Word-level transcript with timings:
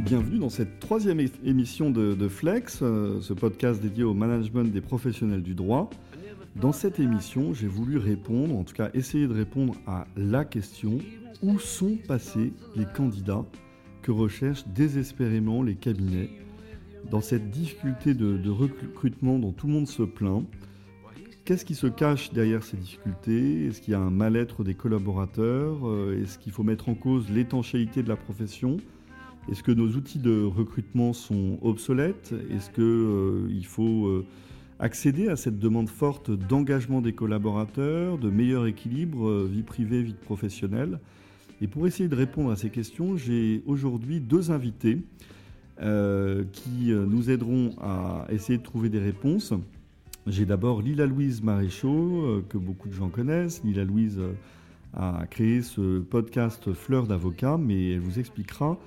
Bienvenue 0.00 0.40
dans 0.40 0.50
cette 0.50 0.80
troisième 0.80 1.20
émission 1.44 1.88
de, 1.88 2.28
Flex, 2.28 2.80
euh, 2.82 3.20
ce 3.20 3.32
podcast 3.32 3.80
dédié 3.80 4.02
au 4.02 4.12
management 4.12 4.64
des 4.64 4.80
professionnels 4.80 5.42
du 5.42 5.54
droit. 5.54 5.88
Dans 6.56 6.72
cette 6.72 6.98
émission, 6.98 7.54
j'ai 7.54 7.68
voulu 7.68 7.98
répondre, 7.98 8.56
en 8.56 8.64
tout 8.64 8.74
cas 8.74 8.90
essayer 8.92 9.28
de 9.28 9.32
répondre 9.32 9.76
à 9.86 10.06
la 10.16 10.44
question 10.44 10.98
où 11.42 11.60
sont 11.60 11.96
passés 12.08 12.52
les 12.74 12.86
candidats 12.86 13.44
que 14.02 14.10
recherchent 14.10 14.66
désespérément 14.66 15.62
les 15.62 15.76
cabinets 15.76 16.30
dans 17.10 17.20
cette 17.20 17.50
difficulté 17.50 18.14
de 18.14 18.50
recrutement 18.50 19.38
dont 19.38 19.52
tout 19.52 19.68
le 19.68 19.74
monde 19.74 19.88
se 19.88 20.02
plaint? 20.02 20.44
Qu'est-ce 21.44 21.66
qui 21.66 21.74
se 21.74 21.86
cache 21.86 22.32
derrière 22.32 22.64
ces 22.64 22.78
difficultés? 22.78 23.66
Est-ce 23.66 23.82
qu'il 23.82 23.92
y 23.92 23.94
a 23.94 24.00
un 24.00 24.08
mal-être 24.08 24.64
des 24.64 24.72
collaborateurs? 24.72 25.86
Euh, 25.86 26.18
Est-ce 26.22 26.38
qu'il 26.38 26.52
faut 26.52 26.62
mettre 26.62 26.88
en 26.88 26.94
cause 26.94 27.28
l'étanchéité 27.28 28.02
de 28.02 28.08
la 28.08 28.16
profession? 28.16 28.78
Est-ce 29.50 29.62
que 29.62 29.72
nos 29.72 29.88
outils 29.88 30.18
de 30.18 30.44
recrutement 30.44 31.12
sont 31.12 31.58
obsolètes? 31.62 32.34
Est-ce 32.50 32.70
qu'il 32.70 32.82
euh, 32.82 33.62
faut 33.64 34.06
euh, 34.06 34.24
accéder 34.78 35.28
à 35.28 35.36
cette 35.36 35.58
demande 35.58 35.88
forte 35.88 36.30
d'engagement 36.30 37.00
des 37.00 37.12
collaborateurs, 37.12 38.18
de 38.18 38.30
meilleur 38.30 38.66
équilibre 38.66 39.44
vie 39.44 39.62
privée, 39.62 40.02
vie 40.02 40.14
professionnelle? 40.14 40.98
Et 41.60 41.66
pour 41.66 41.86
essayer 41.86 42.08
de 42.08 42.16
répondre 42.16 42.50
à 42.50 42.56
ces 42.56 42.70
questions, 42.70 43.16
j'ai 43.16 43.62
aujourd'hui 43.66 44.20
deux 44.20 44.50
invités 44.50 44.98
qui 46.52 46.92
nous 46.92 47.30
aideront 47.30 47.74
à 47.80 48.26
essayer 48.30 48.58
de 48.58 48.62
trouver 48.62 48.88
des 48.88 49.00
réponses. 49.00 49.52
J'ai 50.26 50.46
d'abord 50.46 50.80
Lila 50.80 51.04
Louise 51.04 51.42
Maréchaux, 51.42 52.24
euh, 52.24 52.44
que 52.48 52.56
beaucoup 52.56 52.88
de 52.88 52.94
gens 52.94 53.10
connaissent. 53.10 53.62
Lila 53.62 53.84
Louise 53.84 54.18
euh, 54.18 54.32
a 54.94 55.26
créé 55.26 55.60
ce 55.60 56.00
podcast 56.00 56.72
Fleur 56.72 57.06
d'avocat, 57.06 57.58
mais 57.58 57.90
elle 57.90 58.00
vous 58.00 58.18
expliquera 58.18 58.78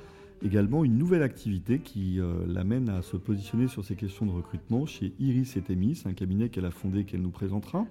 également 0.44 0.84
une 0.84 0.98
nouvelle 0.98 1.24
activité 1.24 1.80
qui 1.80 2.20
euh, 2.20 2.46
l'amène 2.48 2.90
à 2.90 3.02
se 3.02 3.18
positionner 3.18 3.68
sur 3.68 3.84
ces 3.84 3.96
questions 3.96 4.26
de 4.26 4.32
recrutement 4.32 4.86
chez 4.86 5.14
Iris 5.20 5.58
et 5.58 5.62
Témis, 5.62 6.04
un 6.06 6.14
cabinet 6.14 6.50
qu'elle 6.50 6.66
a 6.66 6.72
fondé 6.72 7.04
qu'elle 7.04 7.22
nous 7.22 7.30
présentera. 7.30 7.86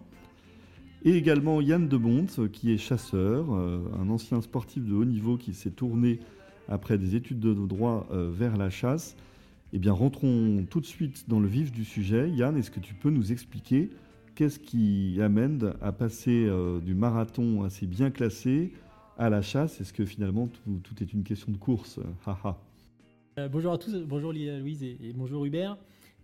Et 1.04 1.12
également 1.12 1.60
Yann 1.60 1.88
Debont, 1.88 2.26
qui 2.52 2.72
est 2.72 2.78
chasseur, 2.78 3.52
un 3.52 4.08
ancien 4.08 4.40
sportif 4.40 4.84
de 4.84 4.94
haut 4.94 5.04
niveau 5.04 5.36
qui 5.36 5.52
s'est 5.52 5.70
tourné 5.70 6.18
après 6.68 6.98
des 6.98 7.14
études 7.14 7.38
de 7.38 7.54
droit 7.54 8.08
vers 8.10 8.56
la 8.56 8.70
chasse 8.70 9.14
eh 9.72 9.78
bien, 9.78 9.92
rentrons 9.92 10.64
tout 10.70 10.80
de 10.80 10.86
suite 10.86 11.28
dans 11.28 11.40
le 11.40 11.48
vif 11.48 11.72
du 11.72 11.84
sujet. 11.84 12.30
Yann, 12.30 12.56
est-ce 12.56 12.70
que 12.70 12.80
tu 12.80 12.94
peux 12.94 13.10
nous 13.10 13.32
expliquer 13.32 13.90
qu'est-ce 14.34 14.58
qui 14.58 15.18
amène 15.20 15.74
à 15.82 15.92
passer 15.92 16.46
euh, 16.46 16.78
du 16.80 16.94
marathon 16.94 17.64
assez 17.64 17.86
bien 17.86 18.10
classé 18.10 18.72
à 19.16 19.30
la 19.30 19.42
chasse 19.42 19.80
Est-ce 19.80 19.92
que 19.92 20.04
finalement 20.04 20.48
tout, 20.48 21.02
est 21.02 21.12
une 21.12 21.24
question 21.24 21.52
de 21.52 21.56
course 21.56 21.98
euh, 23.38 23.48
Bonjour 23.48 23.72
à 23.72 23.78
tous, 23.78 23.94
bonjour 24.04 24.32
Louise 24.32 24.82
et, 24.82 25.12
bonjour 25.14 25.44
Hubert. 25.44 25.76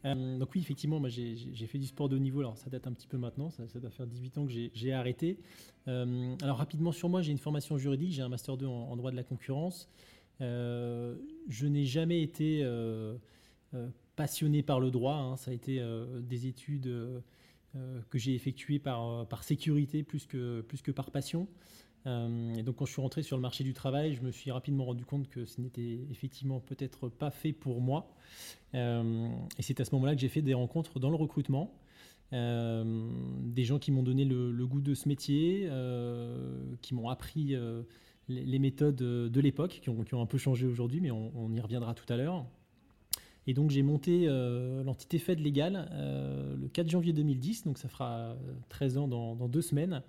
Euh, 0.04 0.38
donc 0.38 0.48
oui, 0.54 0.60
effectivement, 0.60 1.00
j'ai 1.08 1.66
fait 1.66 1.78
du 1.78 1.86
sport 1.86 2.08
de 2.08 2.16
haut 2.16 2.20
niveau, 2.20 2.40
alors 2.40 2.56
ça 2.56 2.70
date 2.70 2.86
un 2.86 2.92
petit 2.92 3.06
peu 3.06 3.18
maintenant, 3.18 3.50
ça, 3.50 3.64
doit 3.78 3.90
faire 3.90 4.06
18 4.06 4.38
ans 4.38 4.46
que 4.46 4.52
j'ai 4.52 4.92
arrêté. 4.92 5.38
alors 5.86 6.58
rapidement 6.58 6.92
sur 6.92 7.08
moi, 7.08 7.22
j'ai 7.22 7.32
une 7.32 7.38
formation 7.38 7.78
juridique, 7.78 8.12
j'ai 8.12 8.22
un 8.22 8.28
master 8.28 8.56
2 8.56 8.66
en, 8.66 8.96
droit 8.96 9.10
de 9.10 9.16
la 9.16 9.24
concurrence. 9.24 9.88
je 10.40 11.66
n'ai 11.66 11.84
jamais 11.84 12.22
été 12.22 12.64
euh, 13.74 13.88
passionné 14.16 14.62
par 14.62 14.78
le 14.78 14.90
droit. 14.90 15.14
Hein. 15.14 15.36
Ça 15.38 15.50
a 15.50 15.54
été 15.54 15.80
euh, 15.80 16.20
des 16.20 16.46
études 16.46 16.86
euh, 16.86 17.20
que 18.10 18.18
j'ai 18.18 18.34
effectuées 18.34 18.78
par, 18.78 19.26
par 19.26 19.42
sécurité 19.42 20.02
plus 20.02 20.26
que, 20.26 20.60
plus 20.60 20.82
que 20.82 20.90
par 20.90 21.10
passion. 21.10 21.48
Et 22.06 22.62
donc 22.62 22.76
quand 22.76 22.86
je 22.86 22.92
suis 22.92 23.00
rentré 23.00 23.22
sur 23.22 23.36
le 23.36 23.42
marché 23.42 23.64
du 23.64 23.72
travail, 23.72 24.14
je 24.14 24.22
me 24.22 24.30
suis 24.30 24.50
rapidement 24.50 24.84
rendu 24.84 25.04
compte 25.04 25.28
que 25.28 25.44
ce 25.44 25.60
n'était 25.60 26.00
effectivement 26.10 26.60
peut-être 26.60 27.08
pas 27.08 27.30
fait 27.30 27.52
pour 27.52 27.80
moi. 27.80 28.14
et 28.74 28.78
c'est 29.60 29.80
à 29.80 29.84
ce 29.84 29.94
moment-là 29.94 30.14
que 30.14 30.20
j'ai 30.20 30.28
fait 30.28 30.42
des 30.42 30.54
rencontres 30.54 30.98
dans 30.98 31.10
le 31.10 31.16
recrutement. 31.16 31.72
des 32.32 33.64
gens 33.64 33.78
qui 33.78 33.92
m'ont 33.92 34.02
donné 34.02 34.24
le, 34.24 34.66
goût 34.66 34.80
de 34.80 34.94
ce 34.94 35.08
métier, 35.08 35.68
qui 36.80 36.94
m'ont 36.94 37.08
appris 37.08 37.56
les, 38.28 38.58
méthodes 38.58 38.96
de 38.96 39.40
l'époque, 39.40 39.80
qui 39.82 39.90
ont, 39.90 40.22
un 40.22 40.26
peu 40.26 40.38
changé 40.38 40.66
aujourd'hui, 40.66 41.00
mais 41.00 41.10
on, 41.10 41.52
y 41.52 41.60
reviendra 41.60 41.94
tout 41.94 42.10
à 42.12 42.16
l'heure. 42.16 42.44
Et 43.46 43.54
donc 43.54 43.70
j'ai 43.70 43.82
monté 43.82 44.26
euh, 44.26 44.84
l'entité 44.84 45.18
Fed 45.18 45.40
Légal 45.40 45.88
euh, 45.92 46.56
le 46.56 46.68
4 46.68 46.88
janvier 46.88 47.12
2010, 47.12 47.64
donc 47.64 47.78
ça 47.78 47.88
fera 47.88 48.36
13 48.68 48.98
ans 48.98 49.08
dans, 49.08 49.48
deux 49.48 49.62
semaines, 49.62 50.02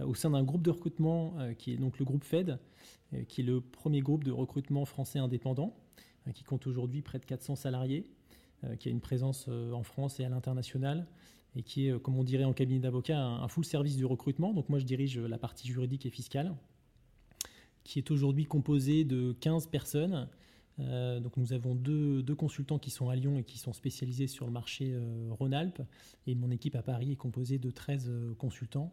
euh, 0.00 0.06
au 0.06 0.14
sein 0.14 0.30
d'un 0.30 0.42
groupe 0.42 0.62
de 0.62 0.70
recrutement 0.70 1.34
qui 1.58 1.72
est 1.72 1.76
donc 1.76 1.98
le 1.98 2.04
groupe 2.04 2.24
Fed, 2.24 2.58
qui 3.28 3.40
est 3.42 3.44
le 3.44 3.60
premier 3.60 4.00
groupe 4.00 4.24
de 4.24 4.30
recrutement 4.30 4.84
français 4.84 5.18
indépendant, 5.18 5.74
qui 6.34 6.44
compte 6.44 6.66
aujourd'hui 6.66 7.02
près 7.02 7.18
de 7.18 7.24
400 7.24 7.56
salariés, 7.56 8.04
qui 8.78 8.88
a 8.88 8.90
une 8.90 9.00
présence 9.00 9.48
en 9.48 9.82
France 9.82 10.20
et 10.20 10.24
à 10.24 10.28
l'international, 10.28 11.06
et 11.56 11.62
qui 11.62 11.88
est, 11.88 12.02
comme 12.02 12.16
on 12.18 12.24
dirait 12.24 12.44
en 12.44 12.52
cabinet 12.52 12.80
d'avocat, 12.80 13.18
un, 13.18 13.42
un 13.42 13.48
full 13.48 13.64
service 13.64 13.96
du 13.96 14.04
recrutement. 14.04 14.52
Donc 14.52 14.68
moi 14.68 14.78
je 14.78 14.84
dirige 14.84 15.18
la 15.18 15.38
partie 15.38 15.68
juridique 15.68 16.04
et 16.04 16.10
fiscale, 16.10 16.54
qui 17.84 17.98
est 17.98 18.10
aujourd'hui 18.10 18.44
composée 18.44 19.04
de 19.04 19.34
15 19.40 19.68
personnes 19.68 20.28
euh, 20.80 21.18
donc 21.20 21.36
nous 21.36 21.52
avons 21.52 21.74
deux, 21.74 22.22
consultants 22.34 22.78
qui 22.78 22.90
sont 22.90 23.08
à 23.08 23.16
Lyon 23.16 23.38
et 23.38 23.44
qui 23.44 23.58
sont 23.58 23.72
spécialisés 23.72 24.26
sur 24.26 24.46
le 24.46 24.52
marché 24.52 24.92
euh, 24.92 25.28
Rhône-Alpes. 25.30 25.82
Et 26.26 26.34
mon 26.34 26.50
équipe 26.50 26.76
à 26.76 26.82
Paris 26.82 27.12
est 27.12 27.16
composée 27.16 27.58
de 27.58 27.70
13 27.70 28.06
euh, 28.08 28.34
consultants 28.34 28.92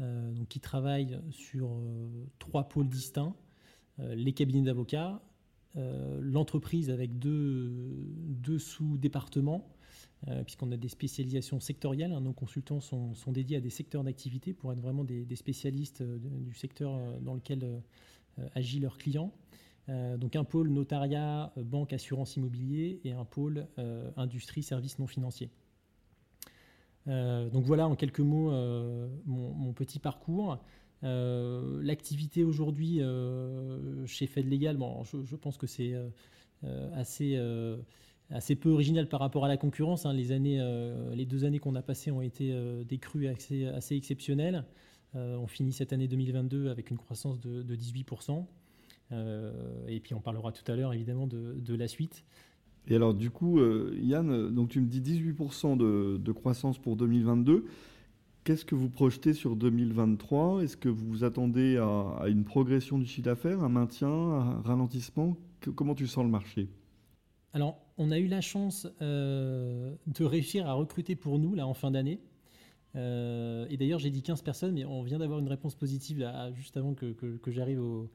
donc 0.00 0.48
qui 0.48 0.58
travaillent 0.58 1.20
sur 1.30 1.70
trois 2.40 2.68
pôles 2.68 2.88
distincts. 2.88 3.32
les 4.00 4.32
cabinets 4.32 4.62
d'avocats, 4.64 5.22
l'entreprise 6.20 6.90
avec 6.90 7.20
deux, 7.20 8.58
sous-départements, 8.58 9.72
puisqu'on 10.42 10.72
a 10.72 10.76
des 10.76 10.88
spécialisations 10.88 11.60
sectorielles. 11.60 12.10
Hein. 12.10 12.22
nos 12.22 12.32
consultants 12.32 12.80
sont, 12.80 13.14
dédiés 13.28 13.58
à 13.58 13.60
des 13.60 13.70
secteurs 13.70 14.02
d'activité 14.02 14.52
pour 14.52 14.72
être 14.72 14.80
vraiment 14.80 15.04
des, 15.04 15.24
des 15.24 15.36
spécialistes 15.36 16.02
du 16.02 16.54
secteur 16.54 17.20
dans 17.20 17.34
lequel 17.34 17.80
agit 18.56 18.80
leur 18.80 18.98
client. 18.98 19.32
Euh, 19.88 20.16
donc 20.16 20.36
un 20.36 20.44
pôle 20.44 20.70
notariat, 20.70 21.52
euh, 21.58 21.62
banque, 21.62 21.92
assurance 21.92 22.36
immobilier 22.36 23.00
et 23.04 23.12
un 23.12 23.24
pôle 23.24 23.66
euh, 23.78 24.10
industrie, 24.16 24.62
services 24.62 24.98
non 24.98 25.06
financiers. 25.06 25.50
donc 27.06 27.64
voilà 27.64 27.86
en 27.86 27.96
quelques 27.96 28.20
mots 28.20 28.50
mon, 29.26 29.72
petit 29.74 29.98
parcours. 29.98 30.58
L'activité 31.02 32.44
aujourd'hui 32.44 33.00
chez 34.06 34.26
Fed 34.26 34.48
Legal, 34.48 34.78
bon, 34.78 35.04
je, 35.04 35.36
pense 35.36 35.58
que 35.58 35.66
c'est 35.66 35.94
assez, 36.94 37.38
assez 38.30 38.56
peu 38.56 38.70
original 38.70 39.06
par 39.06 39.20
rapport 39.20 39.44
à 39.44 39.48
la 39.48 39.58
concurrence. 39.58 40.06
Hein. 40.06 40.14
Les, 40.14 40.32
années, 40.32 40.62
les 41.14 41.26
deux 41.26 41.44
années 41.44 41.58
qu'on 41.58 41.74
a 41.74 41.82
passées 41.82 42.10
ont 42.10 42.22
été 42.22 42.58
des 42.86 42.96
crues 42.96 43.28
assez, 43.28 43.66
exceptionnelles. 43.90 44.64
on 45.12 45.46
finit 45.46 45.72
cette 45.72 45.92
année 45.92 46.08
2022 46.08 46.70
avec 46.70 46.90
une 46.90 46.96
croissance 46.96 47.38
de 47.38 47.76
18%. 47.76 48.46
Euh, 49.14 49.52
et 49.86 50.00
puis 50.00 50.14
on 50.14 50.20
parlera 50.20 50.52
tout 50.52 50.70
à 50.70 50.76
l'heure 50.76 50.92
évidemment 50.92 51.26
de, 51.26 51.74
la 51.74 51.88
suite. 51.88 52.24
Et 52.88 52.96
alors 52.96 53.14
du 53.14 53.30
coup, 53.30 53.58
euh, 53.58 53.96
Yann, 54.00 54.50
donc 54.50 54.70
tu 54.70 54.80
me 54.80 54.86
dis 54.86 55.00
18% 55.00 55.76
de, 55.76 56.32
croissance 56.32 56.78
pour 56.78 56.96
2022. 56.96 57.64
Qu'est-ce 58.44 58.66
que 58.66 58.74
vous 58.74 58.90
projetez 58.90 59.32
sur 59.32 59.56
2023 59.56 60.62
Est-ce 60.62 60.76
que 60.76 60.90
vous 60.90 61.06
vous 61.06 61.24
attendez 61.24 61.78
à, 61.78 62.28
une 62.28 62.44
progression 62.44 62.98
du 62.98 63.06
chiffre 63.06 63.24
d'affaires, 63.24 63.62
un 63.62 63.70
maintien, 63.70 64.08
un 64.08 64.60
ralentissement? 64.62 65.36
Comment 65.74 65.94
tu 65.94 66.06
sens 66.06 66.24
le 66.24 66.30
marché? 66.30 66.68
Alors, 67.54 67.78
on 67.96 68.10
a 68.10 68.18
eu 68.18 68.26
la 68.26 68.42
chance 68.42 68.86
euh, 69.00 69.94
de 70.08 70.24
réussir 70.24 70.66
à 70.66 70.74
recruter 70.74 71.16
pour 71.16 71.38
nous 71.38 71.54
là 71.54 71.66
en 71.66 71.72
fin 71.72 71.90
d'année. 71.90 72.20
et 72.94 73.76
d'ailleurs, 73.78 73.98
j'ai 73.98 74.10
dit 74.10 74.22
15 74.22 74.42
personnes, 74.42 74.74
mais 74.74 74.84
on 74.84 75.02
vient 75.02 75.18
d'avoir 75.18 75.38
une 75.38 75.48
réponse 75.48 75.74
positive 75.74 76.18
là, 76.18 76.52
juste 76.52 76.76
avant 76.76 76.92
que 76.92 77.16
j'arrive 77.46 77.80
au, 77.80 78.10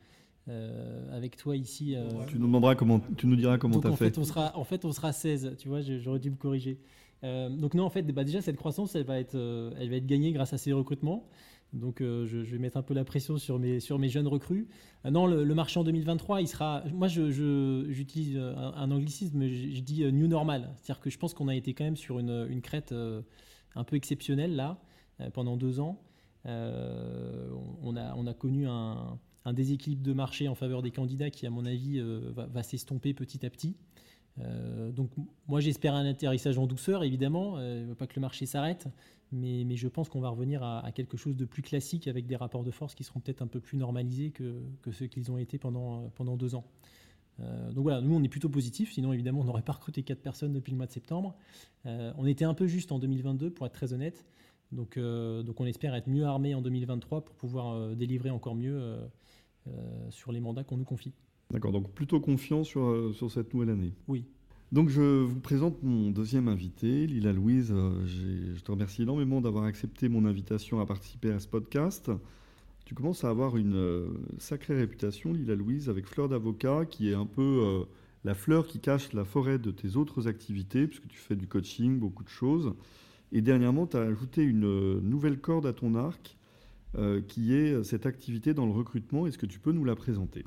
euh, 0.50 1.16
avec 1.16 1.38
toi 1.38 1.56
ici. 1.56 1.96
Euh, 1.96 2.10
tu 2.28 2.40
nous 2.40 2.48
demanderas 2.48 2.74
comment, 2.74 3.00
tu 3.18 3.28
nous 3.28 3.36
diras 3.36 3.60
comment 3.60 3.80
tu 3.80 3.88
as 3.88 3.92
fait. 3.92 4.06
Fait, 4.06 4.18
on 4.18 4.24
sera, 4.24 4.57
en 4.57 4.63
fait, 4.63 4.84
on 4.84 4.92
sera 4.92 5.12
16, 5.12 5.56
tu 5.60 5.68
vois, 5.68 5.81
j'aurais 5.81 6.19
dû 6.19 6.31
me 6.31 6.38
corriger. 6.38 6.80
Euh, 7.24 7.50
donc 7.50 7.75
non, 7.75 7.84
en 7.84 7.90
fait, 7.92 8.01
bah, 8.01 8.24
déjà, 8.24 8.42
cette 8.42 8.56
croissance, 8.56 8.96
elle 8.96 9.04
va, 9.04 9.19
être, 9.19 9.36
elle 9.36 9.90
va 9.90 9.96
être 9.98 10.07
gagnée 10.07 10.31
grâce 10.31 10.54
à 10.54 10.57
ces 10.57 10.74
recrutements. 10.74 11.28
Donc 11.72 11.98
je, 12.00 12.38
vais 12.38 12.57
mettre 12.57 12.78
un 12.78 12.81
peu 12.81 12.96
la 12.96 13.04
pression 13.04 13.38
sur 13.38 13.60
mes, 13.60 13.80
sur 13.80 14.00
mes 14.00 14.10
jeunes 14.10 14.28
recrues. 14.28 14.68
non, 15.06 15.28
le, 15.28 15.54
marché 15.54 15.80
en 15.80 15.84
2023, 15.84 16.42
il 16.42 16.48
sera... 16.48 16.84
Moi, 16.92 17.07
j'utilise 17.07 18.34
je, 18.34 18.40
un, 18.40 18.90
anglicisme, 18.90 19.38
mais 19.38 19.50
je, 19.50 19.81
dis 19.81 20.04
new 20.12 20.28
normal. 20.28 20.72
C'est-à-dire 20.78 21.00
que 21.00 21.12
je 21.12 21.19
pense 21.19 21.36
qu'on 21.36 21.48
a 21.48 21.56
été 21.56 21.75
quand 21.75 21.84
même 21.84 21.98
sur 21.98 22.18
une, 22.18 22.48
une 22.50 22.62
crête 22.62 22.92
un 23.75 23.84
peu 23.84 23.98
exceptionnelle, 23.98 24.56
là, 24.56 24.81
pendant 25.34 25.57
deux 25.57 25.80
ans. 25.80 26.01
on, 26.46 27.96
a, 27.96 28.16
on 28.16 28.25
a 28.25 28.34
connu 28.34 28.66
un 28.66 29.19
un 29.45 29.53
déséquilibre 29.53 30.03
de 30.03 30.13
marché 30.13 30.47
en 30.47 30.56
faveur 30.56 30.81
des 30.81 30.91
candidats 30.91 31.30
qui, 31.30 31.45
à 31.45 31.50
mon 31.50 31.65
avis, 31.65 32.00
euh, 32.00 32.31
va, 32.36 32.63
s'estomper 32.63 33.13
petit 33.13 33.45
à 33.45 33.50
petit. 33.50 33.75
Euh, 34.39 34.91
donc 34.91 35.09
moi 35.47 35.59
j'espère 35.59 35.95
un 35.95 36.06
atterrissage 36.06 36.57
en 36.57 36.65
douceur 36.65 37.03
évidemment, 37.03 37.56
euh, 37.57 37.94
pas 37.94 38.07
que 38.07 38.15
le 38.15 38.21
marché 38.21 38.45
s'arrête, 38.45 38.88
mais, 39.33 39.75
je 39.75 39.88
pense 39.89 40.07
qu'on 40.07 40.21
va 40.21 40.30
revenir 40.30 40.63
à, 40.63 40.91
quelque 40.94 41.18
chose 41.18 41.36
de 41.36 41.45
plus 41.45 41.62
classique 41.62 42.07
avec 42.07 42.25
des 42.25 42.36
rapports 42.36 42.63
de 42.63 42.71
force 42.71 42.95
qui 42.95 43.03
seront 43.03 43.19
peut-être 43.19 43.41
un 43.41 43.47
peu 43.47 43.59
plus 43.59 43.77
normalisés 43.77 44.31
que, 44.31 44.62
ceux 44.91 45.07
qu'ils 45.07 45.31
ont 45.31 45.38
été 45.38 45.57
pendant, 45.57 46.09
pendant 46.15 46.38
deux 46.38 46.56
ans. 46.56 46.63
donc 47.38 47.83
voilà, 47.83 48.01
nous 48.01 48.15
on 48.15 48.24
est 48.24 48.30
plutôt 48.30 48.50
positif, 48.50 48.94
sinon 48.94 49.12
évidemment 49.13 49.41
on 49.41 49.44
n'aurait 49.44 49.62
pas 49.62 49.74
recruté 49.74 50.03
4 50.03 50.21
personnes 50.21 50.53
depuis 50.53 50.71
le 50.71 50.77
mois 50.77 50.88
de 50.88 50.91
septembre. 50.91 51.36
on 51.86 52.25
était 52.25 52.45
un 52.45 52.53
peu 52.53 52.65
juste 52.65 52.91
en 52.91 53.00
2022 53.00 53.51
pour 53.51 53.68
être 53.68 53.74
très 53.74 53.94
honnête, 53.94 54.25
donc, 54.71 54.97
donc 54.97 55.59
on 55.59 55.65
espère 55.65 55.94
être 55.95 56.09
mieux 56.09 56.25
armé 56.25 56.56
en 56.56 56.62
2023 56.62 57.25
pour 57.25 57.36
pouvoir 57.36 57.95
délivrer 57.95 58.30
encore 58.30 58.56
mieux 58.56 58.97
sur 60.10 60.31
les 60.31 60.39
mandats 60.39 60.63
qu'on 60.63 60.77
nous 60.77 60.86
confie. 60.86 61.13
D'accord, 61.51 61.71
donc 61.71 61.92
plutôt 61.92 62.19
confiant 62.19 62.63
sur, 62.63 63.13
sur 63.16 63.31
cette 63.31 63.54
nouvelle 63.54 63.71
année. 63.71 63.94
Oui, 64.07 64.25
donc 64.71 64.89
je 64.89 65.24
vous 65.24 65.39
présente 65.39 65.81
mon 65.81 66.12
deuxième 66.12 66.48
invité, 66.48 67.07
Lila 67.07 67.33
Louise. 67.33 67.71
Euh, 67.71 68.06
je 68.06 68.62
te 68.62 68.69
remercie 68.69 69.01
énormément 69.01 69.42
d'avoir 69.42 69.63
accepté 69.63 70.10
mon 70.10 70.25
invitation 70.25 70.80
à 70.80 70.86
participer 70.86 71.31
à 71.31 71.39
ce 71.39 71.48
podcast. 71.48 72.12
Tu 72.86 72.94
commences 72.94 73.24
à 73.24 73.30
avoir 73.30 73.57
une 73.57 73.75
euh, 73.75 74.10
sacrée 74.38 74.75
réputation, 74.75 75.33
Lila 75.33 75.56
Louise, 75.56 75.89
avec 75.89 76.06
Fleur 76.06 76.30
d'avocat, 76.30 76.86
qui 76.86 77.10
est 77.10 77.15
un 77.15 77.25
peu 77.25 77.42
euh, 77.42 77.83
la 78.24 78.36
fleur 78.36 78.68
qui 78.68 78.80
cache 78.80 79.12
la 79.13 79.25
forêt 79.25 79.57
de 79.57 79.72
tes 79.72 79.95
autres 79.95 80.27
activités, 80.27 80.86
puisque 80.86 81.07
tu 81.07 81.18
fais 81.18 81.36
du 81.36 81.48
coaching, 81.48 81.98
beaucoup 81.98 82.24
de 82.24 82.30
choses. 82.30 82.75
Et 83.31 83.42
dernièrement, 83.42 83.88
tu 83.88 83.98
as 83.98 84.01
ajouté 84.01 84.44
une 84.44 85.00
nouvelle 85.00 85.39
corde 85.39 85.65
à 85.65 85.74
ton 85.74 85.95
arc, 85.95 86.38
qui 87.27 87.53
est 87.53 87.83
cette 87.83 88.06
activité 88.06 88.53
dans 88.53 88.65
le 88.65 88.71
recrutement. 88.71 89.27
Est-ce 89.27 89.38
que 89.38 89.45
tu 89.45 89.59
peux 89.59 89.71
nous 89.71 89.86
la 89.86 89.95
présenter? 89.95 90.44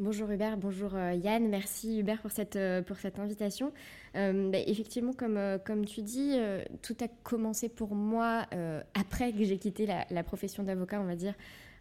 Bonjour 0.00 0.28
Hubert, 0.28 0.56
bonjour 0.56 0.96
euh, 0.96 1.12
Yann, 1.12 1.48
merci 1.48 2.00
Hubert 2.00 2.20
pour 2.20 2.32
cette, 2.32 2.56
euh, 2.56 2.82
pour 2.82 2.96
cette 2.96 3.20
invitation. 3.20 3.72
Euh, 4.16 4.50
bah, 4.50 4.58
effectivement, 4.66 5.12
comme, 5.12 5.38
comme 5.64 5.84
tu 5.84 6.02
dis, 6.02 6.36
tout 6.82 6.96
a 7.00 7.06
commencé 7.22 7.68
pour 7.68 7.94
moi 7.94 8.46
après 8.94 9.32
que 9.32 9.44
j'ai 9.44 9.56
quitté 9.58 9.86
la, 9.86 10.24
profession 10.24 10.64
d'avocat, 10.64 11.00
on 11.00 11.04
va 11.04 11.14
dire, 11.14 11.34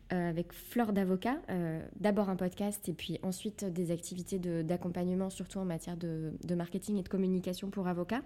avec 0.09 0.53
Fleur 0.53 0.93
d'avocat. 0.93 1.37
D'abord 1.99 2.29
un 2.29 2.35
podcast 2.35 2.87
et 2.87 2.93
puis 2.93 3.19
ensuite 3.23 3.65
des 3.65 3.89
activités 3.89 4.37
d'accompagnement, 4.37 5.31
surtout 5.31 5.57
en 5.57 5.65
matière 5.65 5.97
de, 5.97 6.33
de, 6.43 6.55
marketing 6.55 6.97
et 6.97 7.03
de 7.03 7.09
communication 7.09 7.71
pour 7.71 7.87
avocats. 7.87 8.21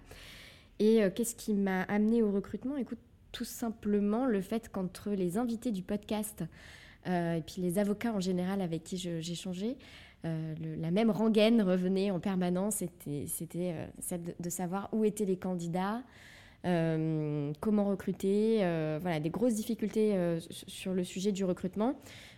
Et 0.80 1.02
qu'est-ce 1.16 1.36
qui 1.36 1.54
m'a 1.54 1.84
amené 1.84 2.22
au 2.22 2.32
recrutement? 2.32 2.76
Écoute, 2.76 3.00
tout 3.32 3.46
simplement 3.46 4.26
le 4.26 4.42
fait 4.42 4.70
qu'entre 4.70 5.12
les 5.12 5.38
invités 5.38 5.72
du 5.72 5.84
podcast, 5.84 6.44
euh, 7.08 7.36
et 7.36 7.42
puis 7.42 7.62
les 7.62 7.80
avocats 7.80 8.14
en 8.14 8.20
général 8.20 8.62
avec 8.62 8.84
qui 8.84 8.98
changé, 9.36 9.78
euh, 10.26 10.56
la 10.80 10.92
même 10.92 11.12
rengaine 11.12 11.62
revenait 11.62 12.12
en 12.12 12.20
permanence, 12.20 12.84
c'était 13.28 13.72
euh, 13.74 13.88
celle 14.00 14.36
de, 14.40 14.50
savoir 14.50 14.90
où 14.92 15.06
étaient 15.06 15.26
les 15.26 15.38
candidats, 15.38 16.02
comment 17.60 17.86
recruter, 17.86 18.58
voilà, 19.02 19.20
des 19.20 19.30
grosses 19.30 19.56
difficultés 19.56 20.38
sur 20.40 20.94
le 20.94 21.04
sujet 21.04 21.32
du 21.32 21.46
recrutement, 21.46 21.96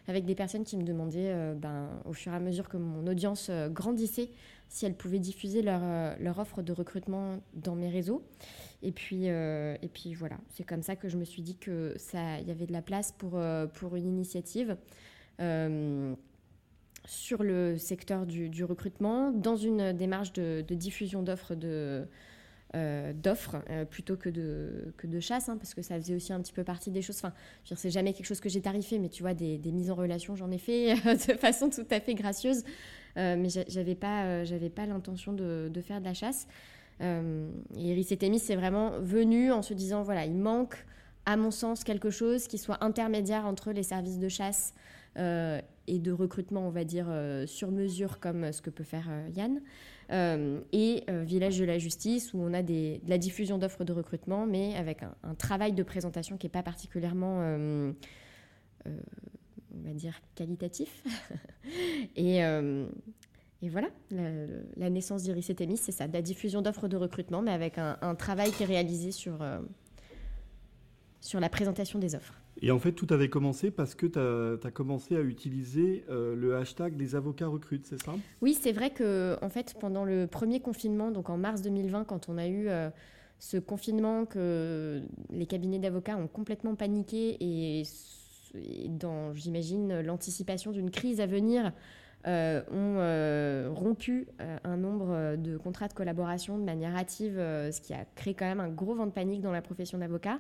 avec 0.08 0.26
des 0.26 0.36
personnes 0.36 0.64
qui 0.64 0.78
me 0.78 0.84
demandaient, 0.84 1.56
ben, 1.56 1.90
au 2.06 2.14
fur 2.14 2.32
et 2.34 2.36
à 2.36 2.40
mesure 2.40 2.70
que 2.70 2.78
mon 2.78 3.08
audience 3.08 3.50
grandissait, 3.70 4.30
si 4.70 4.86
elles 4.86 4.96
pouvaient 4.96 5.20
diffuser 5.20 5.62
leur, 5.64 6.40
offre 6.40 6.62
de 6.62 6.72
recrutement 6.72 7.40
dans 7.54 7.76
mes 7.76 7.90
réseaux. 7.90 8.24
Et 8.84 8.92
puis, 8.92 9.30
euh, 9.30 9.76
et 9.82 9.90
puis 9.90 10.14
voilà, 10.14 10.38
c'est 10.50 10.64
comme 10.64 10.84
ça 10.84 10.96
que 10.96 11.10
je 11.10 11.18
me 11.18 11.26
suis 11.26 11.42
dit 11.42 11.58
que 11.58 11.94
ça, 11.98 12.40
y 12.40 12.52
avait 12.52 12.68
de 12.68 12.72
la 12.72 12.84
place 12.84 13.12
pour, 13.12 13.32
euh, 13.36 13.66
pour 13.66 13.96
une 13.96 14.06
initiative 14.06 14.78
euh, 15.42 16.14
sur 17.06 17.44
le 17.44 17.78
secteur 17.78 18.26
du, 18.26 18.48
du, 18.48 18.64
recrutement, 18.64 19.32
dans 19.32 19.58
une 19.58 19.92
démarche 19.94 20.32
de, 20.34 20.64
de 20.66 20.76
diffusion 20.76 21.24
d'offres 21.24 21.56
de 21.56 22.08
d'offres 22.74 23.58
plutôt 23.90 24.16
que 24.16 24.30
de, 24.30 24.94
que 24.98 25.08
de 25.08 25.20
chasse, 25.20 25.50
hein, 25.50 25.58
parce 25.58 25.74
que 25.74 25.82
ça 25.82 25.96
faisait 25.96 26.16
aussi 26.16 26.34
un 26.34 26.40
petit 26.40 26.54
peu 26.54 26.64
partie 26.64 26.92
des 26.92 27.02
choses. 27.02 27.18
Enfin, 27.18 27.34
c'est 27.64 27.90
jamais 27.90 28.14
quelque 28.14 28.28
chose 28.28 28.40
que 28.40 28.50
j'ai 28.50 28.62
tarifé, 28.62 29.00
mais 29.00 29.10
tu 29.10 29.24
vois, 29.24 29.34
des, 29.34 29.58
des 29.58 29.72
mises 29.72 29.90
en 29.90 29.96
relation, 29.96 30.36
j'en 30.36 30.52
ai 30.52 30.60
fait 30.60 30.94
de 31.28 31.34
façon 31.38 31.70
tout 31.70 31.88
à 31.90 32.00
fait 32.00 32.14
gracieuse, 32.14 32.64
mais 33.16 33.48
j'avais 33.68 33.96
pas, 33.96 34.44
j'avais 34.44 34.70
pas 34.70 34.86
l'intention 34.86 35.34
de, 35.34 35.70
de, 35.74 35.82
faire 35.82 36.00
de 36.00 36.06
la 36.06 36.14
chasse. 36.14 36.48
Euh, 37.02 37.50
et 37.78 38.00
et 38.00 38.38
c'est 38.38 38.56
vraiment 38.56 38.92
venu 39.00 39.52
en 39.52 39.62
se 39.62 39.74
disant 39.74 40.04
voilà, 40.04 40.26
il 40.26 40.36
manque, 40.36 40.86
à 41.26 41.38
mon 41.38 41.52
sens, 41.52 41.84
quelque 41.84 42.10
chose 42.10 42.48
qui 42.48 42.58
soit 42.58 42.84
intermédiaire 42.84 43.46
entre 43.46 43.72
les 43.72 43.84
services 43.84 44.20
de 44.20 44.30
chasse 44.30 44.74
euh, 45.18 45.62
et 45.88 46.00
de 46.00 46.12
recrutement, 46.12 46.68
on 46.68 46.70
va 46.70 46.84
dire, 46.84 47.08
euh, 47.10 47.46
sur 47.46 47.72
mesure, 47.72 48.20
comme 48.20 48.52
ce 48.52 48.62
que 48.62 48.70
peut 48.70 48.84
faire 48.84 49.10
Yann, 49.36 49.62
et 50.12 51.04
Village 51.08 51.60
de 51.60 51.66
la 51.66 51.78
Justice, 51.78 52.34
où 52.34 52.42
on 52.42 52.54
a 52.54 52.64
de 52.64 53.00
la 53.08 53.18
diffusion 53.18 53.58
d'offres 53.58 53.84
de 53.84 53.94
recrutement, 53.94 54.46
mais 54.46 54.76
avec 54.76 55.04
un, 55.04 55.36
travail 55.36 55.74
de 55.74 55.84
présentation 55.84 56.38
qui 56.38 56.48
n'est 56.48 56.52
pas 56.52 56.64
particulièrement 56.64 57.94
on 59.76 59.88
va 59.88 59.94
dire, 59.94 60.20
qualitatif. 60.36 61.04
et, 62.16 62.42
voilà, 63.64 63.90
la, 64.12 64.90
naissance 64.90 65.24
d'Iris 65.24 65.50
et 65.50 65.56
Témis, 65.56 65.78
c'est 65.78 65.92
ça, 65.92 66.08
de 66.08 66.14
la 66.14 66.22
diffusion 66.22 66.62
d'offres 66.62 66.88
de 66.88 66.98
recrutement, 66.98 67.42
mais 67.42 67.52
avec 67.52 67.78
un, 67.78 68.16
travail 68.16 68.52
qui 68.52 68.64
est 68.64 68.68
réalisé 68.68 69.12
sur, 69.12 69.42
euh, 69.42 69.60
sur 71.22 71.40
la 71.40 71.50
présentation 71.50 72.00
des 72.00 72.16
offres. 72.16 72.36
Et 72.62 72.72
en 72.72 72.80
fait, 72.80 72.92
tout 72.92 73.08
avait 73.10 73.30
commencé 73.30 73.72
parce 73.72 73.96
que 73.96 74.06
tu 74.06 74.20
as, 74.20 74.72
commencé 74.72 75.16
à 75.16 75.22
utiliser 75.22 76.04
euh, 76.10 76.36
le 76.36 76.56
hashtag 76.56 77.00
les 77.00 77.16
avocats 77.16 77.48
recrutent, 77.48 77.86
c'est 77.86 78.02
ça? 78.02 78.14
Oui, 78.42 78.58
c'est 78.60 78.72
vrai 78.72 78.90
que 78.90 79.38
en 79.42 79.50
fait, 79.50 79.76
pendant 79.80 80.04
le 80.04 80.28
premier 80.28 80.60
confinement, 80.60 81.12
donc 81.12 81.30
en 81.30 81.38
mars 81.38 81.62
2020, 81.62 82.04
quand 82.04 82.28
on 82.28 82.38
a 82.38 82.48
eu 82.48 82.68
euh, 82.68 82.90
ce 83.40 83.58
confinement 83.58 84.26
que 84.26 85.02
les 85.32 85.46
cabinets 85.46 85.80
d'avocats 85.80 86.18
ont 86.18 86.28
complètement 86.28 86.76
paniqué 86.76 87.38
et, 87.40 87.84
dans, 88.90 89.34
j'imagine, 89.34 90.02
l'anticipation 90.02 90.72
d'une 90.72 90.92
crise 90.92 91.22
à 91.22 91.28
venir, 91.28 91.72
euh, 92.28 92.62
ont 93.70 93.74
rompu 93.74 94.28
un 94.66 94.76
nombre 94.76 95.38
de 95.38 95.56
contrats 95.56 95.88
de 95.88 95.94
collaboration 95.94 96.58
de 96.58 96.64
manière 96.66 96.94
hâtive, 96.98 97.36
ce 97.38 97.80
qui 97.80 97.94
a 97.94 98.04
créé 98.16 98.34
quand 98.34 98.46
même 98.46 98.60
un 98.60 98.68
gros 98.68 98.94
vent 98.94 99.06
de 99.06 99.12
panique 99.12 99.42
dans 99.42 99.54
la 99.54 99.62
profession 99.62 100.00
d'avocat. 100.00 100.40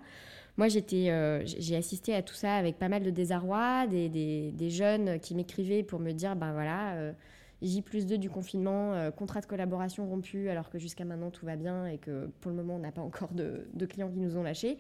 Moi, 0.60 0.68
j'étais, 0.68 1.10
j'ai 1.46 1.78
assisté 1.78 2.14
à 2.14 2.22
tout 2.22 2.34
ça 2.34 2.56
avec 2.56 2.78
pas 2.78 2.90
mal 2.90 3.02
de 3.02 3.12
désarroi, 3.12 3.88
des, 3.88 4.70
jeunes 4.70 5.18
qui 5.22 5.34
m'écrivaient 5.34 5.84
pour 5.84 6.02
me 6.02 6.12
dire, 6.12 6.36
ben 6.36 6.52
voilà, 6.52 7.14
J 7.62 7.82
plus 7.82 8.06
2 8.06 8.18
du 8.18 8.30
confinement, 8.30 9.10
contrat 9.16 9.40
de 9.40 9.46
collaboration 9.46 10.06
rompu, 10.06 10.50
alors 10.50 10.70
que 10.70 10.78
jusqu'à 10.78 11.06
maintenant 11.06 11.30
tout 11.32 11.46
va 11.46 11.56
bien 11.56 11.86
et 11.86 11.98
que 11.98 12.28
pour 12.42 12.51
le 12.51 12.58
moment 12.58 12.75
on 12.75 12.80
n'a 12.80 12.92
pas 12.92 13.01
encore 13.01 13.30
de, 13.32 13.86
clients 13.86 14.10
qui 14.10 14.20
nous 14.20 14.36
ont 14.36 14.44
lâchés. 14.44 14.78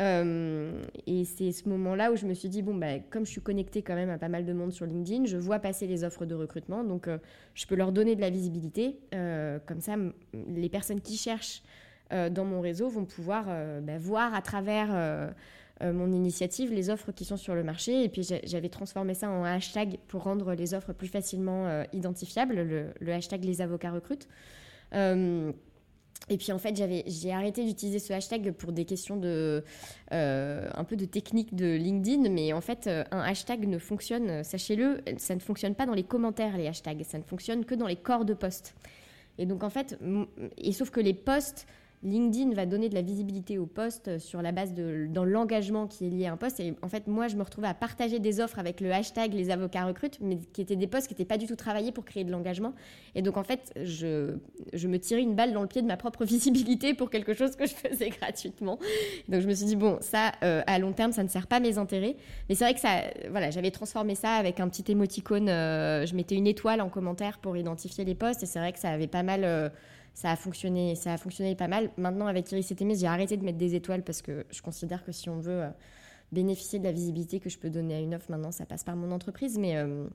Euh, 0.00 0.84
et 1.06 1.24
c'est 1.24 1.50
ce 1.50 1.68
moment-là 1.68 2.12
où 2.12 2.16
je 2.16 2.26
me 2.26 2.34
suis 2.34 2.48
dit, 2.48 2.62
bon, 2.62 2.74
bah, 2.74 3.00
comme 3.10 3.26
je 3.26 3.32
suis 3.32 3.40
connectée 3.40 3.82
quand 3.82 3.96
même 3.96 4.10
à 4.10 4.18
pas 4.18 4.28
mal 4.28 4.44
de 4.44 4.52
monde 4.52 4.72
sur 4.72 4.86
LinkedIn, 4.86 5.24
je 5.26 5.36
vois 5.36 5.58
passer 5.58 5.86
les 5.86 6.04
offres 6.04 6.24
de 6.24 6.34
recrutement, 6.34 6.84
donc 6.84 7.08
euh, 7.08 7.18
je 7.54 7.66
peux 7.66 7.74
leur 7.74 7.90
donner 7.90 8.14
de 8.14 8.20
la 8.20 8.30
visibilité. 8.30 9.00
Euh, 9.14 9.58
comme 9.66 9.80
ça, 9.80 9.96
les 10.32 10.68
personnes 10.68 11.00
qui 11.00 11.16
cherchent 11.16 11.62
dans 12.10 12.44
mon 12.44 12.60
réseau 12.60 12.88
vont 12.88 13.04
pouvoir 13.04 13.46
bah, 13.82 13.98
voir 13.98 14.34
à 14.34 14.42
travers 14.42 14.88
mon 15.82 16.10
initiative 16.12 16.72
les 16.72 16.90
offres 16.90 17.12
qui 17.12 17.24
sont 17.24 17.36
sur 17.36 17.54
le 17.54 17.62
marché. 17.62 18.04
Et 18.04 18.08
puis 18.08 18.26
j'avais 18.44 18.68
transformé 18.68 19.14
ça 19.14 19.30
en 19.30 19.44
hashtag 19.44 19.98
pour 20.08 20.22
rendre 20.22 20.54
les 20.54 20.74
offres 20.74 20.92
plus 20.92 21.08
facilement 21.08 21.84
identifiables, 21.92 22.62
le, 23.00 23.12
hashtag 23.12 23.44
les 23.44 23.60
avocats 23.60 23.90
recrutent. 23.90 24.28
Et 26.30 26.36
puis 26.36 26.52
en 26.52 26.58
fait, 26.58 26.76
j'ai 27.06 27.32
arrêté 27.32 27.64
d'utiliser 27.64 27.98
ce 27.98 28.12
hashtag 28.12 28.52
pour 28.52 28.72
des 28.72 28.84
questions 28.84 29.16
de, 29.16 29.64
euh, 30.12 30.68
un 30.74 30.84
peu 30.84 30.96
de 30.96 31.04
technique 31.04 31.54
de 31.54 31.74
LinkedIn, 31.76 32.28
mais 32.28 32.52
en 32.52 32.60
fait, 32.60 32.86
euh, 32.86 33.04
un 33.10 33.20
hashtag 33.20 33.66
ne 33.66 33.78
fonctionne, 33.78 34.44
sachez-le, 34.44 35.00
ça 35.16 35.34
ne 35.34 35.40
fonctionne 35.40 35.74
pas 35.74 35.86
dans 35.86 35.94
les 35.94 36.02
commentaires, 36.02 36.56
les 36.56 36.66
hashtags, 36.66 37.02
ça 37.04 37.18
ne 37.18 37.22
fonctionne 37.22 37.64
que 37.64 37.74
dans 37.74 37.86
les 37.86 37.96
corps 37.96 38.24
de 38.24 38.34
poste. 38.34 38.74
Et 39.38 39.46
donc 39.46 39.62
en 39.62 39.70
fait, 39.70 39.98
et 40.58 40.72
sauf 40.72 40.90
que 40.90 41.00
les 41.00 41.14
posts 41.14 41.66
LinkedIn 42.02 42.54
va 42.54 42.66
donner 42.66 42.88
de 42.88 42.94
la 42.94 43.02
visibilité 43.02 43.58
au 43.58 43.66
poste 43.66 44.18
sur 44.18 44.40
la 44.40 44.52
base 44.52 44.72
de 44.72 45.06
dans 45.10 45.24
l'engagement 45.24 45.86
qui 45.86 46.06
est 46.06 46.10
lié 46.10 46.26
à 46.26 46.32
un 46.32 46.36
poste. 46.36 46.60
Et 46.60 46.74
en 46.82 46.88
fait, 46.88 47.06
moi, 47.06 47.28
je 47.28 47.36
me 47.36 47.42
retrouvais 47.42 47.66
à 47.66 47.74
partager 47.74 48.18
des 48.20 48.40
offres 48.40 48.58
avec 48.58 48.80
le 48.80 48.92
hashtag 48.92 49.34
les 49.34 49.50
avocats 49.50 49.84
recrutent, 49.84 50.18
mais 50.20 50.38
qui 50.52 50.60
étaient 50.60 50.76
des 50.76 50.86
postes 50.86 51.08
qui 51.08 51.14
n'étaient 51.14 51.24
pas 51.24 51.38
du 51.38 51.46
tout 51.46 51.56
travaillés 51.56 51.92
pour 51.92 52.04
créer 52.04 52.24
de 52.24 52.30
l'engagement. 52.30 52.74
Et 53.14 53.22
donc, 53.22 53.36
en 53.36 53.42
fait, 53.42 53.72
je, 53.82 54.36
je 54.72 54.88
me 54.88 54.98
tirais 54.98 55.22
une 55.22 55.34
balle 55.34 55.52
dans 55.52 55.62
le 55.62 55.68
pied 55.68 55.82
de 55.82 55.86
ma 55.86 55.96
propre 55.96 56.24
visibilité 56.24 56.94
pour 56.94 57.10
quelque 57.10 57.34
chose 57.34 57.56
que 57.56 57.66
je 57.66 57.74
faisais 57.74 58.10
gratuitement. 58.10 58.78
Donc, 59.28 59.40
je 59.40 59.48
me 59.48 59.54
suis 59.54 59.66
dit, 59.66 59.76
bon, 59.76 59.98
ça, 60.00 60.32
euh, 60.44 60.62
à 60.66 60.78
long 60.78 60.92
terme, 60.92 61.12
ça 61.12 61.24
ne 61.24 61.28
sert 61.28 61.46
pas 61.46 61.60
mes 61.60 61.78
intérêts. 61.78 62.16
Mais 62.48 62.54
c'est 62.54 62.64
vrai 62.64 62.74
que 62.74 62.80
ça, 62.80 63.02
voilà, 63.30 63.50
j'avais 63.50 63.70
transformé 63.70 64.14
ça 64.14 64.34
avec 64.34 64.60
un 64.60 64.68
petit 64.68 64.90
émoticône. 64.90 65.48
Euh, 65.48 66.06
je 66.06 66.14
mettais 66.14 66.36
une 66.36 66.46
étoile 66.46 66.80
en 66.80 66.88
commentaire 66.88 67.38
pour 67.38 67.56
identifier 67.56 68.04
les 68.04 68.14
postes. 68.14 68.42
Et 68.42 68.46
c'est 68.46 68.58
vrai 68.58 68.72
que 68.72 68.78
ça 68.78 68.90
avait 68.90 69.08
pas 69.08 69.22
mal. 69.22 69.42
Euh, 69.44 69.68
ça 70.18 70.32
a 70.32 70.36
fonctionné, 70.36 70.96
ça 70.96 71.12
a 71.12 71.16
fonctionné 71.16 71.54
pas 71.54 71.68
mal. 71.68 71.90
Maintenant, 71.96 72.26
avec 72.26 72.50
Iris 72.50 72.72
et 72.72 72.74
Témis, 72.74 72.98
j'ai 72.98 73.06
arrêté 73.06 73.36
de 73.36 73.44
mettre 73.44 73.56
des 73.56 73.76
étoiles 73.76 74.02
parce 74.02 74.20
que 74.20 74.44
je 74.50 74.60
considère 74.62 75.04
que 75.04 75.12
si 75.12 75.30
on 75.30 75.38
veut 75.38 75.62
euh, 75.62 75.70
bénéficier 76.32 76.80
de 76.80 76.84
la 76.84 76.90
visibilité 76.90 77.38
que 77.38 77.48
je 77.48 77.56
peux 77.56 77.70
donner 77.70 77.94
à 77.94 78.00
une 78.00 78.16
offre, 78.16 78.28
maintenant, 78.28 78.50
ça 78.50 78.66
passe 78.66 78.82
par 78.82 78.96
mon 78.96 79.12
entreprise. 79.12 79.56
Mais, 79.58 79.76
euh, 79.76 80.08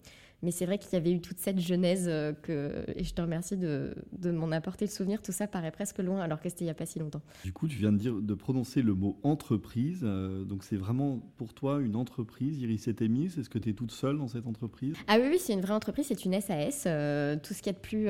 mais 0.43 0.51
c'est 0.51 0.65
vrai 0.65 0.77
qu'il 0.77 0.93
y 0.93 0.95
avait 0.95 1.11
eu 1.11 1.21
toute 1.21 1.39
cette 1.39 1.59
genèse 1.59 2.05
que, 2.43 2.85
et 2.95 3.03
je 3.03 3.13
te 3.13 3.21
remercie 3.21 3.57
de, 3.57 3.95
de 4.11 4.31
m'en 4.31 4.51
apporter 4.51 4.85
le 4.85 4.91
souvenir. 4.91 5.21
Tout 5.21 5.31
ça 5.31 5.47
paraît 5.47 5.71
presque 5.71 5.99
loin 5.99 6.21
alors 6.21 6.39
que 6.39 6.49
c'était 6.49 6.65
il 6.65 6.67
n'y 6.67 6.71
a 6.71 6.75
pas 6.75 6.85
si 6.85 6.99
longtemps. 6.99 7.21
Du 7.43 7.53
coup, 7.53 7.67
tu 7.67 7.77
viens 7.77 7.91
de, 7.91 7.97
dire, 7.97 8.13
de 8.13 8.33
prononcer 8.33 8.81
le 8.81 8.93
mot 8.93 9.17
entreprise. 9.23 10.01
donc 10.01 10.63
c'est 10.63 10.77
vraiment 10.77 11.19
pour 11.37 11.53
toi 11.53 11.79
une 11.81 11.95
entreprise, 11.95 12.61
Iris 12.61 12.87
et 12.87 12.93
Témis. 12.93 13.31
Est-ce 13.39 13.49
que 13.49 13.59
tu 13.59 13.69
es 13.69 13.73
toute 13.73 13.91
seule 13.91 14.17
dans 14.17 14.27
cette 14.27 14.45
entreprise? 14.45 14.95
Ah 15.07 15.17
oui, 15.19 15.27
oui 15.31 15.37
c'est 15.39 15.53
une 15.53 15.61
vraie 15.61 15.73
entreprise, 15.73 16.07
c'est 16.07 16.25
une 16.25 16.39
SAS. 16.39 16.83
tout 17.41 17.53
ce 17.53 17.61
qui 17.61 17.69
est 17.69 17.73
de 17.73 17.77
plus 17.77 18.07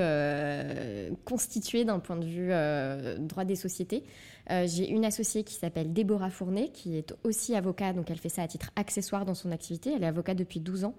constitué 1.23 1.85
d'un 1.85 1.99
point 1.99 2.17
de 2.17 2.25
vue 2.25 3.27
droit 3.27 3.45
des 3.45 3.55
sociétés. 3.55 4.03
Euh, 4.51 4.67
j'ai 4.67 4.89
une 4.89 5.05
associée 5.05 5.43
qui 5.43 5.53
s'appelle 5.53 5.93
Déborah 5.93 6.29
Fournet, 6.29 6.69
qui 6.69 6.97
est 6.97 7.15
aussi 7.23 7.55
avocat, 7.55 7.93
donc 7.93 8.11
elle 8.11 8.17
fait 8.17 8.29
ça 8.29 8.43
à 8.43 8.47
titre 8.47 8.71
accessoire 8.75 9.25
dans 9.25 9.35
son 9.35 9.51
activité. 9.51 9.93
Elle 9.95 10.03
est 10.03 10.07
avocate 10.07 10.37
depuis 10.37 10.59
12 10.59 10.85
ans 10.85 10.95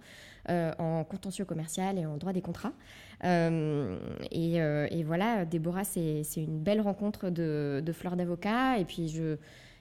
euh, 0.49 0.73
en 0.79 1.05
contentieux 1.05 1.45
commercial 1.45 1.99
et 1.99 2.07
en 2.07 2.17
droit 2.17 2.33
des 2.33 2.41
contrats. 2.41 2.73
Euh, 3.25 3.99
et, 4.31 5.03
voilà, 5.05 5.45
Déborah, 5.45 5.85
c'est 5.85 6.23
une 6.37 6.59
belle 6.59 6.81
rencontre 6.81 7.31
de, 7.31 7.83
fleurs 7.93 8.17
d'avocat. 8.17 8.79
Et 8.79 8.85
puis, 8.85 9.15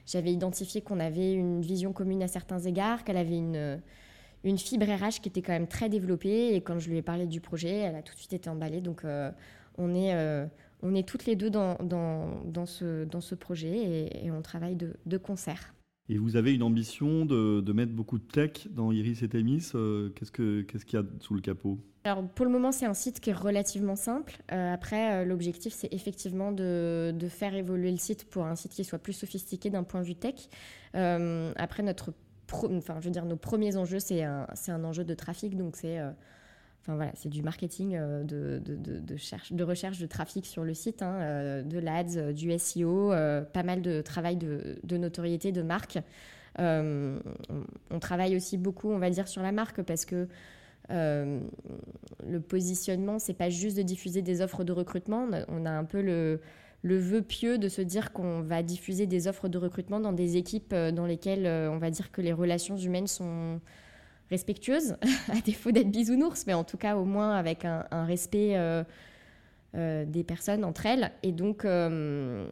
j'avais 0.06 0.32
identifié 0.32 0.82
qu'on 0.82 1.00
avait 1.00 1.32
une 1.32 1.62
vision 1.62 1.92
commune 1.92 2.22
à 2.22 2.28
certains 2.28 2.60
égards, 2.60 3.04
qu'elle 3.04 3.16
avait 3.16 3.38
une 3.38 4.58
fibre 4.58 4.86
RH 4.86 5.20
qui 5.22 5.30
était 5.30 5.42
quand 5.42 5.52
même 5.52 5.68
très 5.68 5.88
développée. 5.88 6.54
Et 6.54 6.60
quand 6.60 6.78
je 6.78 6.90
lui 6.90 6.98
ai 6.98 7.02
parlé 7.02 7.26
du 7.26 7.40
projet, 7.40 7.78
elle 7.78 7.96
a 7.96 8.02
tout 8.02 8.12
de 8.12 8.18
suite 8.18 8.34
été 8.34 8.50
emballée. 8.50 8.82
Donc, 8.82 9.04
on 9.78 9.94
est 9.94 10.46
on 10.84 10.94
est 10.94 11.08
toutes 11.08 11.24
les 11.24 11.34
deux 11.34 11.50
dans, 11.50 11.76
dans, 11.82 12.66
ce, 12.66 13.04
dans 13.04 13.22
ce 13.22 13.34
projet 13.34 14.08
et, 14.22 14.30
on 14.30 14.42
travaille 14.42 14.76
de, 14.76 15.16
concert. 15.16 15.74
Et 16.10 16.18
vous 16.18 16.36
avez 16.36 16.54
une 16.54 16.62
ambition 16.62 17.24
de, 17.24 17.72
mettre 17.72 17.92
beaucoup 17.92 18.18
de 18.18 18.24
tech 18.24 18.68
dans 18.70 18.92
Iris 18.92 19.22
et 19.22 19.28
Temis. 19.28 19.70
Euh, 19.74 20.10
qu'est-ce 20.10 20.30
qu'il 20.30 20.66
y 20.92 21.02
a 21.02 21.04
sous 21.20 21.34
le 21.34 21.40
capot? 21.40 21.78
Alors 22.04 22.22
pour 22.28 22.44
le 22.44 22.52
moment, 22.52 22.70
c'est 22.70 22.84
un 22.84 22.94
site 22.94 23.20
qui 23.20 23.30
est 23.30 23.34
relativement 23.34 23.96
simple. 23.96 24.36
Euh, 24.52 24.74
après, 24.74 25.22
euh, 25.22 25.24
l'objectif, 25.24 25.72
c'est 25.72 25.92
effectivement 25.92 26.52
de, 26.52 27.16
faire 27.30 27.54
évoluer 27.54 27.90
le 27.90 27.96
site 27.96 28.28
pour 28.28 28.44
un 28.44 28.54
site 28.54 28.72
qui 28.72 28.84
soit 28.84 28.98
plus 28.98 29.14
sophistiqué 29.14 29.70
d'un 29.70 29.84
point 29.84 30.02
de 30.02 30.06
vue 30.06 30.14
tech. 30.14 30.48
après, 30.92 31.82
notre 31.82 32.12
enfin, 32.52 33.00
je 33.00 33.06
veux 33.06 33.10
dire, 33.10 33.24
nos 33.24 33.36
premiers 33.36 33.76
enjeux, 33.76 33.98
c'est 33.98 34.22
un, 34.22 34.46
un, 34.68 34.84
enjeu 34.84 35.02
de 35.02 35.14
trafic, 35.14 35.56
donc 35.56 35.76
c'est 35.76 35.98
Enfin 36.84 36.96
voilà, 36.96 37.12
c'est 37.14 37.30
du 37.30 37.42
marketing 37.42 37.96
euh, 37.96 38.24
de, 38.24 38.60
de, 38.62 38.76
de, 38.76 39.64
recherche 39.64 39.98
de 39.98 40.06
trafic 40.06 40.44
sur 40.44 40.64
le 40.64 40.74
site, 40.74 41.00
hein, 41.00 41.14
euh, 41.14 41.62
de 41.62 41.78
l'ADS, 41.78 42.18
euh, 42.18 42.32
du 42.34 42.52
SEO, 42.58 43.08
pas 43.54 43.62
mal 43.62 43.80
de 43.80 44.02
travail 44.02 44.36
de, 44.36 44.96
notoriété 44.96 45.50
de 45.50 45.62
marque. 45.62 45.98
on, 46.58 47.20
travaille 48.00 48.36
aussi 48.36 48.58
beaucoup, 48.58 48.90
on 48.90 48.98
va 48.98 49.08
dire, 49.08 49.28
sur 49.28 49.40
la 49.40 49.50
marque 49.50 49.80
parce 49.80 50.04
que 50.04 50.28
le 50.90 52.38
positionnement, 52.46 53.18
c'est 53.18 53.32
pas 53.32 53.48
juste 53.48 53.78
de 53.78 53.82
diffuser 53.82 54.20
des 54.20 54.42
offres 54.42 54.62
de 54.62 54.72
recrutement. 54.72 55.26
On 55.48 55.64
a, 55.64 55.70
un 55.70 55.84
peu 55.84 56.02
le, 56.02 56.42
le 56.82 56.98
vœu 56.98 57.22
pieux 57.22 57.56
de 57.56 57.70
se 57.70 57.80
dire 57.80 58.12
qu'on 58.12 58.42
va 58.42 58.62
diffuser 58.62 59.06
des 59.06 59.26
offres 59.26 59.48
de 59.48 59.56
recrutement 59.56 60.00
dans 60.00 60.12
des 60.12 60.36
équipes 60.36 60.74
dans 60.74 61.06
lesquelles 61.06 61.46
on 61.46 61.78
va 61.78 61.88
dire 61.88 62.12
que 62.12 62.20
les 62.20 62.34
relations 62.34 62.76
humaines 62.76 63.06
sont 63.06 63.58
respectueuse, 64.30 64.96
à 65.32 65.40
défaut 65.40 65.70
d'être 65.70 65.90
bisounours, 65.90 66.46
mais 66.46 66.54
en 66.54 66.64
tout 66.64 66.76
cas 66.76 66.96
au 66.96 67.04
moins 67.04 67.36
avec 67.36 67.64
un, 67.64 68.04
respect 68.04 68.56
euh, 68.56 68.84
euh, 69.74 70.04
des 70.04 70.24
personnes 70.24 70.64
entre 70.64 70.86
elles. 70.86 71.12
Et 71.22 71.32
donc, 71.32 71.64
euh, 71.64 72.46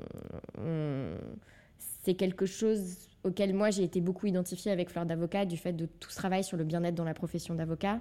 c'est 2.05 2.15
quelque 2.15 2.47
chose 2.47 3.09
auquel 3.25 3.55
moi 3.55 3.71
j'ai 3.71 3.85
été 3.85 4.01
beaucoup 4.01 4.27
identifiée 4.27 4.73
avec 4.73 4.91
Fleur 4.91 5.07
d'avocat, 5.07 5.45
du 5.45 5.57
fait 5.57 5.73
de 5.73 5.87
tout 5.87 6.11
ce 6.11 6.17
travail 6.17 6.43
sur 6.43 6.57
le 6.57 6.65
bien-être 6.65 6.95
dans 6.95 7.05
la 7.05 7.15
profession 7.15 7.55
d'avocat. 7.55 8.01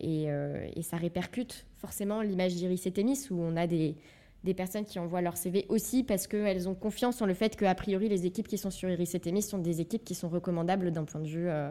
Et, 0.00 0.28
et, 0.28 0.82
ça 0.82 0.96
répercute 0.96 1.66
forcément 1.76 2.22
l'image 2.22 2.54
d'Iris 2.54 2.86
et 2.86 2.90
Témis, 2.90 3.28
où 3.30 3.38
on 3.38 3.54
a 3.56 3.66
des, 3.66 3.96
des 4.44 4.54
personnes 4.54 4.84
qui 4.84 4.98
envoient 4.98 5.20
leur 5.20 5.36
CV 5.36 5.66
aussi 5.68 6.02
parce 6.02 6.26
qu'elles 6.26 6.68
ont 6.68 6.74
confiance 6.74 7.22
en 7.22 7.26
le 7.26 7.34
fait 7.34 7.56
qu'a 7.56 7.74
priori 7.74 8.08
les 8.08 8.26
équipes 8.26 8.48
qui 8.48 8.58
sont 8.58 8.70
sur 8.70 8.88
Iris 8.88 9.14
et 9.14 9.20
Témis 9.20 9.42
sont 9.42 9.58
des 9.58 9.80
équipes 9.80 10.04
qui 10.04 10.14
sont 10.14 10.28
recommandables 10.28 10.90
d'un 10.90 11.04
point 11.04 11.20
de 11.20 11.28
vue 11.28 11.48
euh, 11.48 11.70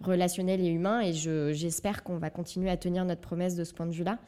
relationnel 0.00 0.60
et 0.60 0.68
humain 0.68 1.00
et 1.00 1.12
j'espère 1.12 2.02
qu'on 2.02 2.16
va 2.16 2.30
continuer 2.30 2.70
à 2.70 2.76
tenir 2.76 3.04
notre 3.04 3.20
promesse 3.20 3.54
de 3.54 3.64
ce 3.64 3.74
point 3.74 3.86
de 3.86 3.92
vue-là. 3.92 4.18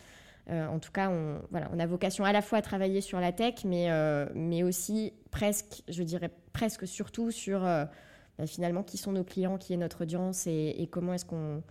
Euh, 0.50 0.66
en 0.66 0.78
tout 0.78 0.92
cas, 0.92 1.10
on, 1.10 1.78
a 1.78 1.86
vocation 1.86 2.24
à 2.24 2.32
la 2.32 2.40
fois 2.40 2.58
à 2.58 2.62
travailler 2.62 3.02
sur 3.02 3.20
la 3.20 3.32
tech, 3.32 3.64
mais, 3.64 3.90
euh, 3.90 4.26
aussi 4.64 5.12
presque, 5.30 5.82
je 5.88 6.02
dirais 6.02 6.30
presque 6.54 6.86
surtout 6.86 7.30
sur 7.30 7.60
bah, 7.60 8.46
finalement 8.46 8.82
qui 8.82 8.96
sont 8.96 9.12
nos 9.12 9.24
clients, 9.24 9.58
qui 9.58 9.74
est 9.74 9.76
notre 9.76 10.02
audience 10.02 10.46
et, 10.46 10.88
comment 10.90 11.14
est-ce 11.14 11.26
qu'on 11.26 11.62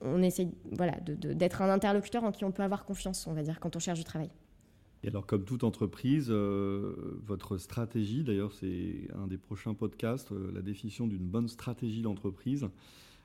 on 0.00 0.22
essaie 0.22 0.48
voilà, 0.70 0.94
d'être 1.04 1.60
un 1.60 1.68
interlocuteur 1.68 2.24
en 2.24 2.32
qui 2.32 2.46
on 2.46 2.50
peut 2.50 2.62
avoir 2.62 2.86
confiance, 2.86 3.26
on 3.26 3.34
va 3.34 3.42
dire, 3.42 3.60
quand 3.60 3.76
on 3.76 3.78
cherche 3.78 3.98
du 3.98 4.04
travail. 4.04 4.30
Et 5.04 5.08
alors, 5.08 5.26
comme 5.26 5.44
toute 5.44 5.64
entreprise, 5.64 6.28
euh, 6.30 6.94
votre 7.26 7.58
stratégie, 7.58 8.22
d'ailleurs, 8.22 8.52
c'est 8.52 9.08
un 9.20 9.26
des 9.26 9.36
prochains 9.36 9.74
podcasts, 9.74 10.30
euh, 10.30 10.52
la 10.54 10.62
définition 10.62 11.08
d'une 11.08 11.26
bonne 11.26 11.48
stratégie 11.48 12.02
d'entreprise. 12.02 12.68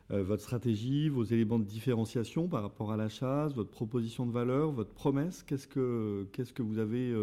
Euh, 0.10 0.24
votre 0.24 0.42
stratégie, 0.42 1.10
vos 1.10 1.24
éléments 1.24 1.60
de 1.60 1.66
différenciation 1.66 2.48
par 2.48 2.64
rapport 2.64 2.92
à 2.92 2.98
la 2.98 3.10
chasse, 3.10 3.54
votre 3.54 3.70
proposition 3.70 4.26
de 4.26 4.32
valeur, 4.32 4.72
votre 4.72 4.92
promesse, 4.92 5.44
qu'est-ce 5.44 5.68
que, 5.68 6.28
qu'est-ce 6.32 6.54
que 6.54 6.64
vous 6.64 6.80
avez 6.80 7.14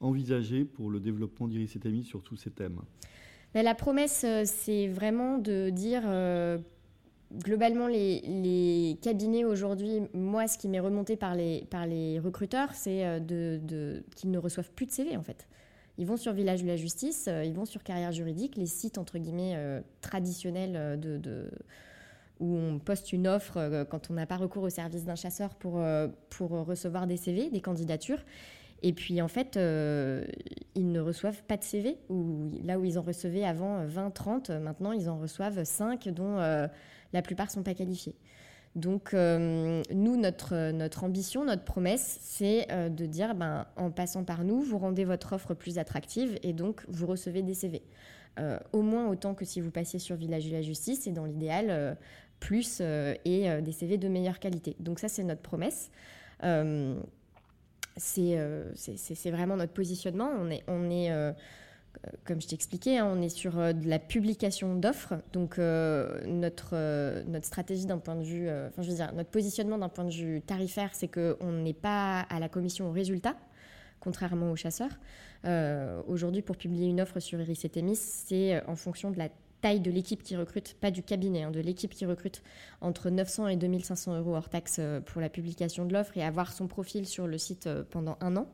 envisagé 0.00 0.64
pour 0.64 0.90
le 0.90 1.00
développement 1.00 1.48
d'Iris 1.48 1.76
et 1.76 2.02
sur 2.02 2.22
tous 2.22 2.36
ces 2.36 2.50
thèmes? 2.50 2.80
Ben, 3.54 3.62
La 3.62 3.74
promesse, 3.74 4.26
c'est 4.44 4.88
vraiment 4.88 5.38
de 5.38 5.70
dire 5.70 6.02
globalement, 7.32 7.86
les, 7.86 8.98
cabinets 9.02 9.44
aujourd'hui, 9.44 10.02
moi, 10.14 10.48
ce 10.48 10.58
qui 10.58 10.68
m'est 10.68 10.80
remonté 10.80 11.16
par 11.16 11.34
les, 11.34 11.66
par 11.70 11.86
les 11.86 12.18
recruteurs, 12.18 12.74
c'est 12.74 13.04
euh, 13.06 13.20
de, 13.20 14.02
qu'ils 14.16 14.30
ne 14.30 14.38
reçoivent 14.38 14.70
plus 14.72 14.86
de 14.86 14.90
CV, 14.90 15.16
en 15.16 15.22
fait. 15.22 15.46
Ils 15.98 16.06
vont 16.06 16.16
sur 16.16 16.32
Village 16.32 16.62
de 16.62 16.66
la 16.66 16.76
Justice, 16.76 17.26
euh, 17.28 17.44
ils 17.44 17.52
vont 17.52 17.66
sur 17.66 17.82
Carrière 17.82 18.12
Juridique, 18.12 18.56
les 18.56 18.66
sites, 18.66 18.98
entre 18.98 19.18
guillemets, 19.18 19.54
euh, 19.56 19.80
traditionnels 20.00 20.98
de, 20.98 21.50
où 22.40 22.56
on 22.56 22.78
poste 22.78 23.12
une 23.12 23.28
offre 23.28 23.84
quand 23.90 24.10
on 24.10 24.14
n'a 24.14 24.26
pas 24.26 24.36
recours 24.36 24.62
au 24.62 24.70
service 24.70 25.04
d'un 25.04 25.14
chasseur 25.14 25.54
pour, 25.54 25.84
pour 26.30 26.50
recevoir 26.50 27.06
des 27.06 27.18
CV, 27.18 27.50
des 27.50 27.60
candidatures. 27.60 28.24
Et 28.82 28.94
puis 28.94 29.20
en 29.20 29.28
fait, 29.28 29.56
ils 29.56 30.90
ne 30.90 31.00
reçoivent 31.00 31.42
pas 31.42 31.58
de 31.58 31.62
CV, 31.62 31.98
là 32.64 32.78
où 32.78 32.84
ils 32.86 32.98
en 32.98 33.02
recevaient 33.02 33.44
avant 33.44 33.84
20, 33.84 34.10
30, 34.10 34.50
maintenant 34.52 34.92
ils 34.92 35.10
en 35.10 35.18
reçoivent 35.18 35.62
5, 35.62 36.08
dont 36.08 36.38
la 37.12 37.22
plupart 37.22 37.46
ne 37.46 37.52
sont 37.52 37.62
pas 37.62 37.74
qualifiés. 37.74 38.14
Donc, 38.76 39.14
euh, 39.14 39.82
nous, 39.92 40.16
notre, 40.16 40.70
notre 40.70 41.02
ambition, 41.02 41.44
notre 41.44 41.64
promesse, 41.64 42.18
c'est 42.22 42.70
euh, 42.70 42.88
de 42.88 43.04
dire, 43.04 43.34
ben, 43.34 43.66
en 43.76 43.90
passant 43.90 44.22
par 44.22 44.44
nous, 44.44 44.62
vous 44.62 44.78
rendez 44.78 45.04
votre 45.04 45.32
offre 45.32 45.54
plus 45.54 45.78
attractive 45.78 46.38
et 46.42 46.52
donc 46.52 46.82
vous 46.88 47.06
recevez 47.06 47.42
des 47.42 47.54
CV. 47.54 47.82
Euh, 48.38 48.58
au 48.72 48.82
moins 48.82 49.08
autant 49.08 49.34
que 49.34 49.44
si 49.44 49.60
vous 49.60 49.72
passiez 49.72 49.98
sur 49.98 50.14
Village 50.14 50.46
de 50.46 50.52
la 50.52 50.62
Justice 50.62 51.08
et 51.08 51.10
dans 51.10 51.24
l'idéal, 51.24 51.96
plus 52.38 52.80
et 52.80 53.60
des 53.60 53.72
CV 53.72 53.98
de 53.98 54.08
meilleure 54.08 54.38
qualité. 54.38 54.76
Donc 54.78 55.00
ça, 55.00 55.08
c'est 55.08 55.24
notre 55.24 55.42
promesse. 55.42 55.90
c'est 57.96 59.30
vraiment 59.30 59.56
notre 59.56 59.72
positionnement. 59.72 60.30
On 60.68 60.90
est, 60.90 61.10
euh, 61.10 61.32
comme 62.24 62.40
je 62.40 62.48
t'expliquais, 62.48 62.98
hein, 62.98 63.10
on 63.12 63.20
est 63.20 63.28
sur 63.28 63.58
euh, 63.58 63.72
la 63.84 63.98
publication 63.98 64.74
d'offres. 64.76 65.14
Donc, 65.32 65.58
euh, 65.58 66.20
notre, 66.26 66.74
notre 67.28 67.46
stratégie 67.46 67.86
d'un 67.86 67.98
point 67.98 68.16
de 68.16 68.22
vue, 68.22 68.48
enfin, 68.48 68.82
je 68.82 68.88
veux 68.88 68.96
dire, 68.96 69.12
notre 69.14 69.30
positionnement 69.30 69.78
d'un 69.78 69.88
point 69.88 70.04
de 70.04 70.12
vue 70.12 70.40
tarifaire, 70.42 70.90
c'est 70.92 71.08
qu'on 71.08 71.52
n'est 71.52 71.74
pas 71.74 72.20
à 72.20 72.40
la 72.40 72.48
commission 72.48 72.88
au 72.88 72.92
résultat, 72.92 73.36
contrairement 74.00 74.50
aux 74.50 74.56
chasseurs. 74.56 74.98
Aujourd'hui, 76.06 76.42
pour 76.42 76.56
publier 76.56 76.86
une 76.86 77.00
offre 77.00 77.20
sur 77.20 77.40
Iris 77.40 77.64
et 77.64 77.68
Témis, 77.68 77.96
c'est 77.96 78.62
en 78.66 78.76
fonction 78.76 79.10
de 79.10 79.18
la 79.18 79.28
taille 79.62 79.80
de 79.80 79.90
l'équipe 79.90 80.22
qui 80.22 80.36
recrute, 80.36 80.74
pas 80.80 80.90
du 80.90 81.02
cabinet, 81.02 81.42
hein, 81.42 81.50
de 81.50 81.60
l'équipe 81.60 81.92
qui 81.92 82.06
recrute, 82.06 82.42
entre 82.80 83.10
900 83.10 83.48
et 83.48 83.56
2500 83.56 84.18
euros 84.18 84.36
hors 84.36 84.48
taxe 84.48 84.80
pour 85.06 85.20
la 85.20 85.28
publication 85.28 85.84
de 85.86 85.92
l'offre 85.92 86.16
et 86.16 86.22
avoir 86.22 86.52
son 86.52 86.66
profil 86.66 87.06
sur 87.06 87.26
le 87.26 87.38
site 87.38 87.68
pendant 87.90 88.16
un 88.20 88.36
an. 88.36 88.46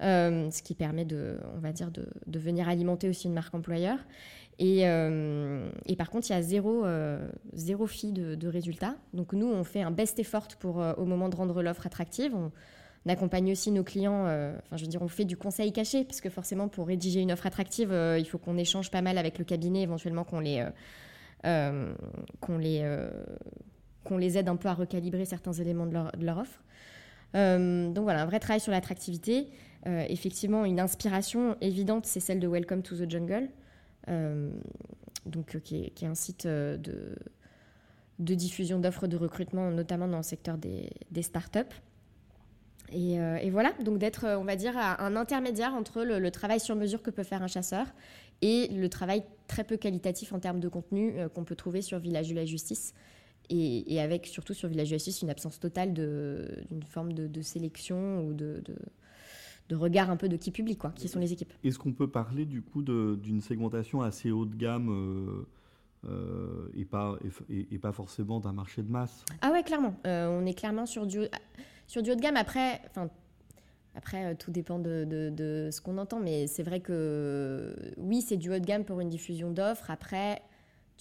Euh, 0.00 0.50
ce 0.50 0.62
qui 0.62 0.74
permet 0.74 1.04
de, 1.04 1.36
on 1.54 1.60
va 1.60 1.72
dire, 1.72 1.90
de, 1.90 2.38
venir 2.38 2.68
alimenter 2.68 3.08
aussi 3.08 3.28
une 3.28 3.34
marque 3.34 3.54
employeur. 3.54 3.98
Et, 4.58 4.88
euh, 4.88 5.68
et 5.86 5.96
par 5.96 6.10
contre, 6.10 6.28
il 6.30 6.32
y 6.32 6.36
a 6.36 6.42
zéro, 6.42 6.84
euh, 6.84 7.28
zéro 7.52 7.86
de, 7.86 8.34
de, 8.34 8.48
résultats. 8.48 8.96
Donc 9.14 9.32
nous, 9.32 9.46
on 9.46 9.64
fait 9.64 9.82
un 9.82 9.90
best 9.90 10.18
effort 10.18 10.48
pour, 10.58 10.76
au 10.76 11.04
moment 11.04 11.28
de 11.28 11.36
rendre 11.36 11.62
l'offre 11.62 11.86
attractive. 11.86 12.34
On, 12.34 12.50
accompagne 13.08 13.50
aussi 13.50 13.72
nos 13.72 13.82
clients, 13.82 14.26
enfin 14.26 14.76
je 14.76 14.82
veux 14.82 14.88
dire, 14.88 15.02
on 15.02 15.08
fait 15.08 15.24
du 15.24 15.36
conseil 15.36 15.72
caché, 15.72 16.04
parce 16.04 16.20
que 16.20 16.30
forcément, 16.30 16.68
pour 16.68 16.86
rédiger 16.86 17.20
une 17.20 17.32
offre 17.32 17.46
attractive, 17.46 17.92
il 18.16 18.24
faut 18.24 18.38
qu'on 18.38 18.56
échange 18.56 18.92
pas 18.92 19.02
mal 19.02 19.18
avec 19.18 19.40
le 19.40 19.44
cabinet, 19.44 19.82
éventuellement 19.82 20.22
qu'on 20.22 20.38
les, 20.38 20.64
qu'on 21.42 22.58
les, 22.58 23.08
qu'on 24.04 24.18
les 24.18 24.38
aide 24.38 24.48
un 24.48 24.54
peu 24.54 24.68
à 24.68 24.74
recalibrer 24.74 25.24
certains 25.24 25.52
éléments 25.52 25.86
de 25.86 26.24
leur 26.24 26.38
offre. 26.38 26.62
donc 27.34 28.04
voilà, 28.04 28.22
un 28.22 28.26
vrai 28.26 28.38
travail 28.38 28.60
sur 28.60 28.70
l'attractivité. 28.70 29.48
Euh, 29.86 30.04
effectivement, 30.08 30.64
une 30.64 30.78
inspiration 30.78 31.56
évidente, 31.60 32.06
c'est 32.06 32.20
celle 32.20 32.38
de 32.38 32.46
Welcome 32.46 32.82
to 32.82 32.96
the 32.96 33.10
Jungle, 33.10 33.48
euh, 34.08 34.50
donc, 35.26 35.56
euh, 35.56 35.58
qui 35.58 35.92
est, 35.96 36.04
un 36.04 36.14
site 36.14 36.46
de, 36.46 37.16
de 38.18 38.34
diffusion 38.34 38.78
d'offres 38.78 39.08
de 39.08 39.16
recrutement, 39.16 39.70
notamment 39.70 40.06
dans 40.06 40.18
le 40.18 40.22
secteur 40.22 40.56
des, 40.56 41.22
startups. 41.22 41.74
Et, 42.92 43.50
voilà, 43.50 43.72
donc 43.84 43.98
d'être, 43.98 44.26
on 44.38 44.44
va 44.44 44.54
dire, 44.54 44.76
un 44.76 45.16
intermédiaire 45.16 45.72
entre 45.74 46.02
le, 46.02 46.30
travail 46.30 46.60
sur 46.60 46.76
mesure 46.76 47.02
que 47.02 47.10
peut 47.10 47.22
faire 47.22 47.42
un 47.42 47.46
chasseur 47.46 47.86
et 48.42 48.68
le 48.68 48.88
travail 48.88 49.24
très 49.46 49.64
peu 49.64 49.78
qualitatif 49.78 50.32
en 50.32 50.40
termes 50.40 50.60
de 50.60 50.68
contenu 50.68 51.14
qu'on 51.34 51.44
peut 51.44 51.56
trouver 51.56 51.80
sur 51.80 51.98
Village 51.98 52.28
de 52.28 52.34
la 52.34 52.44
Justice. 52.44 52.92
Et, 53.48 53.98
avec 53.98 54.26
surtout 54.26 54.52
sur 54.52 54.68
Village 54.68 54.88
Justice 54.88 55.22
une 55.22 55.30
absence 55.30 55.58
totale 55.58 55.94
d'une 55.94 56.82
forme 56.82 57.14
de, 57.14 57.42
sélection 57.42 58.26
ou 58.26 58.34
de, 58.34 58.62
de, 58.62 58.76
regard 59.74 60.10
un 60.10 60.16
peu 60.16 60.28
de 60.28 60.36
qui 60.36 60.50
public, 60.50 60.78
quoi, 60.78 60.90
qui 60.90 61.08
sont 61.08 61.20
les 61.20 61.32
équipes. 61.32 61.52
Est-ce 61.64 61.78
qu'on 61.78 61.92
peut 61.92 62.08
parler 62.08 62.44
du 62.44 62.62
coup 62.62 62.82
d'une 62.82 63.40
segmentation 63.40 64.02
assez 64.02 64.30
haut 64.30 64.46
de 64.46 64.54
gamme 64.54 64.88
euh, 64.90 66.08
euh, 66.08 66.68
et, 66.74 66.84
pas, 66.84 67.18
et, 67.48 67.78
pas 67.78 67.92
forcément 67.92 68.40
d'un 68.40 68.52
marché 68.52 68.82
de 68.82 68.90
masse? 68.90 69.24
Ah 69.40 69.52
ouais, 69.52 69.62
clairement. 69.62 69.94
Euh, 70.06 70.28
on 70.28 70.46
est 70.46 70.54
clairement 70.54 70.86
sur 70.86 71.06
du, 71.06 71.20
sur 71.86 72.02
du 72.02 72.10
haut 72.10 72.16
de 72.16 72.20
gamme. 72.20 72.36
Après, 72.36 72.80
enfin, 72.90 73.08
après, 73.94 74.34
tout 74.36 74.50
dépend 74.50 74.78
de, 74.78 75.04
de 75.04 75.68
ce 75.70 75.80
qu'on 75.80 75.98
entend, 75.98 76.20
mais 76.20 76.46
c'est 76.46 76.62
vrai 76.62 76.80
que 76.80 77.76
oui, 77.98 78.22
c'est 78.22 78.36
du 78.36 78.50
haut 78.50 78.58
de 78.58 78.64
gamme 78.64 78.84
pour 78.84 79.00
une 79.00 79.10
diffusion 79.10 79.50
d'offres. 79.50 79.90
Après, 79.90 80.42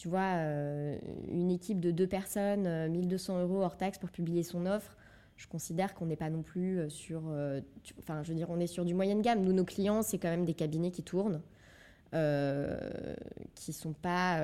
tu 0.01 0.07
vois, 0.07 0.33
euh, 0.35 0.97
une 1.27 1.51
équipe 1.51 1.79
de 1.79 1.91
deux 1.91 2.07
personnes, 2.07 2.87
1200 2.89 3.35
euh, 3.35 3.43
euros 3.43 3.61
hors 3.61 3.77
taxe 3.77 3.99
pour 3.99 4.09
publier 4.09 4.41
son 4.41 4.65
offre, 4.65 4.97
je 5.37 5.47
considère 5.47 5.93
qu'on 5.93 6.05
n'est 6.05 6.15
pas 6.15 6.29
non 6.29 6.43
plus 6.43 6.79
euh, 6.79 6.89
sur. 6.89 7.23
enfin, 7.99 8.23
je 8.23 8.29
veux 8.29 8.35
dire, 8.35 8.49
on 8.49 8.59
est 8.59 8.67
sur 8.67 8.85
du 8.85 8.93
moyenne 8.93 9.21
gamme. 9.21 9.43
Nous, 9.43 9.53
nos 9.53 9.65
clients, 9.65 10.01
c'est 10.01 10.17
quand 10.17 10.29
même 10.29 10.45
des 10.45 10.53
cabinets 10.53 10.91
qui 10.91 11.03
tournent, 11.03 11.41
qui 13.55 13.73
sont 13.73 13.93
pas 13.93 14.39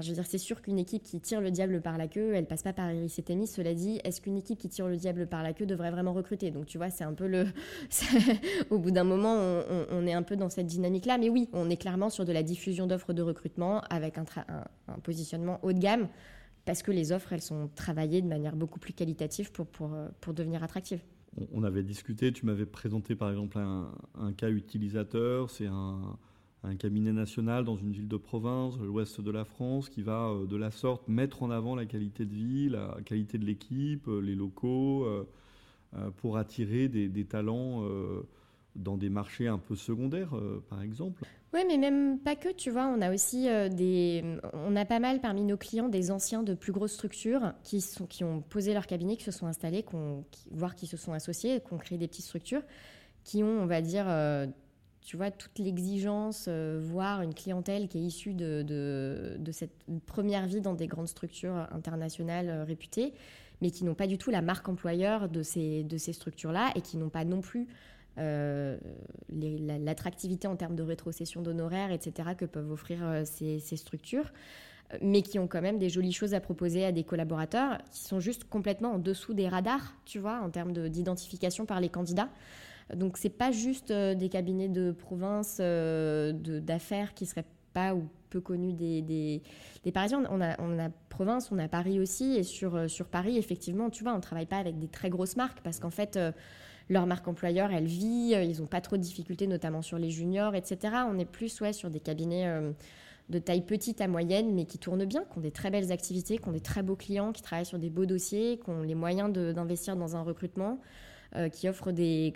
je 0.00 0.08
veux 0.08 0.14
dire, 0.14 0.24
c'est 0.26 0.38
sûr 0.38 0.62
qu'une 0.62 0.78
équipe 0.78 1.02
qui 1.02 1.20
tire 1.20 1.42
le 1.42 1.50
diable 1.50 1.82
par 1.82 1.98
la 1.98 2.08
queue, 2.08 2.34
elle 2.34 2.46
passe 2.46 2.62
pas 2.62 2.72
par 2.72 2.90
Iris 2.90 3.18
et 3.18 3.46
Cela 3.46 3.74
dit, 3.74 4.00
est-ce 4.04 4.22
qu'une 4.22 4.38
équipe 4.38 4.58
qui 4.58 4.70
tire 4.70 4.88
le 4.88 4.96
diable 4.96 5.26
par 5.26 5.42
la 5.42 5.52
queue 5.52 5.66
devrait 5.66 5.90
vraiment 5.90 6.14
recruter? 6.14 6.50
Donc, 6.50 6.64
tu 6.64 6.78
vois, 6.78 6.88
c'est 6.88 7.04
un 7.04 7.12
peu 7.12 7.26
le. 7.26 7.46
Au 8.70 8.78
bout 8.78 8.90
d'un 8.90 9.04
moment, 9.04 9.36
on, 9.90 10.06
est 10.06 10.14
un 10.14 10.22
peu 10.22 10.36
dans 10.36 10.48
cette 10.48 10.66
dynamique-là. 10.66 11.18
Mais 11.18 11.28
oui, 11.28 11.50
on 11.52 11.68
est 11.68 11.76
clairement 11.76 12.08
sur 12.08 12.24
de 12.24 12.32
la 12.32 12.42
diffusion 12.42 12.86
d'offres 12.86 13.12
de 13.12 13.20
recrutement 13.20 13.82
avec 13.90 14.16
un, 14.16 14.24
positionnement 15.02 15.58
haut 15.62 15.74
de 15.74 15.78
gamme 15.78 16.08
parce 16.64 16.82
que 16.82 16.90
les 16.90 17.12
offres, 17.12 17.32
elles 17.32 17.42
sont 17.42 17.68
travaillées 17.74 18.22
de 18.22 18.28
manière 18.28 18.56
beaucoup 18.56 18.78
plus 18.78 18.92
qualitative 18.92 19.50
pour, 19.52 19.66
pour, 19.66 19.96
pour 20.20 20.34
devenir 20.34 20.62
attractives. 20.62 21.02
On 21.52 21.64
avait 21.64 21.82
discuté, 21.82 22.32
tu 22.32 22.44
m'avais 22.46 22.66
présenté 22.66 23.14
par 23.16 23.30
exemple 23.30 23.58
un 23.58 24.32
cas 24.32 24.50
utilisateur, 24.50 25.50
c'est 25.50 25.66
un 26.64 26.76
cabinet 26.76 27.12
national 27.12 27.64
dans 27.64 27.76
une 27.76 27.92
ville 27.92 28.08
de 28.08 28.16
province, 28.16 28.78
l'ouest 28.78 29.20
de 29.20 29.30
la 29.30 29.44
France, 29.44 29.88
qui 29.88 30.02
va 30.02 30.28
euh, 30.28 30.46
de 30.46 30.56
la 30.56 30.70
sorte 30.70 31.08
mettre 31.08 31.42
en 31.42 31.50
avant 31.50 31.74
la 31.74 31.86
qualité 31.86 32.24
de 32.24 32.34
vie, 32.34 32.68
la 32.68 32.96
qualité 33.04 33.38
de 33.38 33.44
l'équipe, 33.44 34.06
euh, 34.08 34.20
les 34.20 34.34
locaux, 34.34 35.04
euh, 35.04 35.24
pour 36.16 36.38
attirer 36.38 36.88
des, 36.88 37.24
talents 37.26 37.84
dans 38.76 38.96
des 38.96 39.10
marchés 39.10 39.46
un 39.46 39.58
peu 39.58 39.76
secondaires, 39.76 40.34
par 40.70 40.80
exemple. 40.80 41.22
Oui, 41.52 41.60
mais 41.68 41.76
même 41.76 42.18
pas 42.18 42.34
que, 42.34 42.48
tu 42.50 42.70
vois, 42.70 42.86
on 42.86 43.02
a 43.02 43.12
aussi 43.12 43.46
des... 43.70 44.24
On 44.54 44.74
a 44.74 44.86
pas 44.86 45.00
mal 45.00 45.20
parmi 45.20 45.44
nos 45.44 45.58
clients 45.58 45.88
des 45.88 46.10
anciens 46.10 46.42
de 46.42 46.54
plus 46.54 46.72
grosses 46.72 46.94
structures 46.94 47.52
qui, 47.62 47.82
sont, 47.82 48.06
qui 48.06 48.24
ont 48.24 48.40
posé 48.40 48.72
leur 48.72 48.86
cabinet, 48.86 49.16
qui 49.16 49.24
se 49.24 49.32
sont 49.32 49.46
installés, 49.46 49.84
voire 50.50 50.74
qui 50.74 50.86
se 50.86 50.96
sont 50.96 51.12
associés, 51.12 51.60
qui 51.60 51.74
ont 51.74 51.78
créé 51.78 51.98
des 51.98 52.08
petites 52.08 52.24
structures, 52.24 52.62
qui 53.22 53.42
ont, 53.42 53.60
on 53.62 53.66
va 53.66 53.82
dire, 53.82 54.06
tu 55.02 55.16
vois, 55.16 55.30
toute 55.30 55.58
l'exigence, 55.58 56.46
euh, 56.48 56.80
voire 56.80 57.22
une 57.22 57.34
clientèle 57.34 57.88
qui 57.88 57.98
est 57.98 58.02
issue 58.02 58.34
de, 58.34 58.62
de, 58.62 59.52
cette 59.52 59.84
première 60.06 60.46
vie 60.46 60.60
dans 60.60 60.74
des 60.74 60.86
grandes 60.86 61.08
structures 61.08 61.66
internationales 61.72 62.48
euh, 62.48 62.64
réputées, 62.64 63.12
mais 63.60 63.70
qui 63.70 63.84
n'ont 63.84 63.94
pas 63.94 64.06
du 64.06 64.16
tout 64.16 64.30
la 64.30 64.42
marque 64.42 64.68
employeur 64.68 65.28
de 65.28 65.42
ces, 65.42 65.82
de 65.82 65.96
ces 65.98 66.12
structures-là 66.12 66.70
et 66.76 66.80
qui 66.80 66.96
n'ont 66.96 67.10
pas 67.10 67.24
non 67.24 67.40
plus 67.40 67.66
euh, 68.18 68.76
l'attractivité 69.30 70.46
en 70.46 70.56
termes 70.56 70.76
de 70.76 70.82
rétrocession 70.82 71.42
d'honoraires, 71.42 71.90
etc., 71.90 72.30
que 72.36 72.44
peuvent 72.44 72.70
offrir 72.70 73.22
ces, 73.24 73.58
ces, 73.58 73.76
structures, 73.76 74.32
mais 75.00 75.22
qui 75.22 75.38
ont 75.38 75.46
quand 75.46 75.62
même 75.62 75.78
des 75.78 75.88
jolies 75.88 76.12
choses 76.12 76.34
à 76.34 76.40
proposer 76.40 76.84
à 76.84 76.92
des 76.92 77.04
collaborateurs 77.04 77.78
qui 77.90 78.00
sont 78.00 78.20
juste 78.20 78.44
complètement 78.44 78.92
en 78.92 78.98
dessous 78.98 79.34
des 79.34 79.48
radars, 79.48 79.94
tu 80.04 80.18
vois, 80.18 80.40
en 80.40 80.50
termes 80.50 80.72
d'identification 80.72 81.66
par 81.66 81.80
les 81.80 81.88
candidats. 81.88 82.28
Donc 82.94 83.16
c'est 83.16 83.30
pas 83.30 83.50
juste 83.50 83.90
euh, 83.90 84.14
des 84.14 84.28
cabinets 84.28 84.68
de 84.68 84.92
province 84.92 85.58
euh, 85.60 86.32
d'affaires 86.32 87.14
qui 87.14 87.26
seraient 87.26 87.44
pas 87.72 87.94
ou 87.94 88.08
peu 88.28 88.40
connus 88.40 88.72
des, 88.72 89.02
des, 89.02 89.92
Parisiens. 89.92 90.24
On 90.30 90.40
a, 90.40 90.60
on 90.60 90.78
a 90.78 90.90
province, 91.08 91.50
on 91.52 91.58
a 91.58 91.68
Paris 91.68 92.00
aussi. 92.00 92.36
Et 92.36 92.42
sur, 92.42 92.76
euh, 92.76 92.88
sur 92.88 93.06
Paris, 93.06 93.38
effectivement, 93.38 93.90
tu 93.90 94.02
vois, 94.04 94.14
on 94.14 94.20
travaille 94.20 94.46
pas 94.46 94.58
avec 94.58 94.78
des 94.78 94.88
très 94.88 95.10
grosses 95.10 95.36
marques 95.36 95.60
parce 95.62 95.78
qu'en 95.78 95.90
fait, 95.90 96.18
leur 96.92 97.06
marque 97.06 97.26
employeur, 97.28 97.72
elle 97.72 97.86
vit. 97.86 98.34
ils 98.34 98.60
n'ont 98.60 98.66
pas 98.66 98.80
trop 98.80 98.96
de 98.96 99.02
difficultés, 99.02 99.46
notamment 99.46 99.82
sur 99.82 99.98
les 99.98 100.10
juniors, 100.10 100.54
etc. 100.54 100.94
On 101.08 101.18
est 101.18 101.24
plus 101.24 101.60
ouais, 101.60 101.72
sur 101.72 101.90
des 101.90 102.00
cabinets 102.00 102.48
de 103.28 103.38
taille 103.38 103.62
petite 103.62 104.00
à 104.00 104.08
moyenne, 104.08 104.54
mais 104.54 104.64
qui 104.64 104.78
tournent 104.78 105.04
bien, 105.04 105.24
qui 105.24 105.38
ont 105.38 105.40
des 105.40 105.50
très 105.50 105.70
belles 105.70 105.90
activités, 105.92 106.38
qui 106.38 106.48
ont 106.48 106.52
des 106.52 106.60
très 106.60 106.82
beaux 106.82 106.96
clients, 106.96 107.32
qui 107.32 107.42
travaillent 107.42 107.66
sur 107.66 107.78
des 107.78 107.90
beaux 107.90 108.06
dossiers, 108.06 108.60
qui 108.62 108.70
ont 108.70 108.82
les 108.82 108.94
moyens 108.94 109.32
d'investir 109.32 109.96
dans 109.96 110.16
un 110.16 110.22
recrutement. 110.22 110.78
Euh, 111.34 111.48
qui 111.48 111.66
offrent 111.66 111.92
des, 111.92 112.34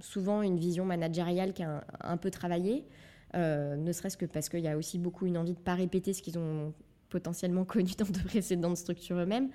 souvent 0.00 0.42
une 0.42 0.58
vision 0.58 0.84
managériale 0.84 1.52
qui 1.52 1.62
est 1.62 1.66
un, 2.00 2.16
peu 2.16 2.32
travaillée, 2.32 2.84
euh, 3.36 3.76
ne 3.76 3.92
serait-ce 3.92 4.16
que 4.16 4.26
parce 4.26 4.48
qu'il 4.48 4.58
y 4.58 4.66
a 4.66 4.76
aussi 4.76 4.98
beaucoup 4.98 5.26
une 5.26 5.38
envie 5.38 5.52
de 5.52 5.58
ne 5.60 5.62
pas 5.62 5.76
répéter 5.76 6.12
ce 6.12 6.20
qu'ils 6.20 6.36
ont 6.36 6.74
potentiellement 7.10 7.64
connu 7.64 7.92
dans 7.96 8.10
de 8.10 8.18
précédentes 8.26 8.76
structures 8.76 9.18
eux-mêmes. 9.18 9.50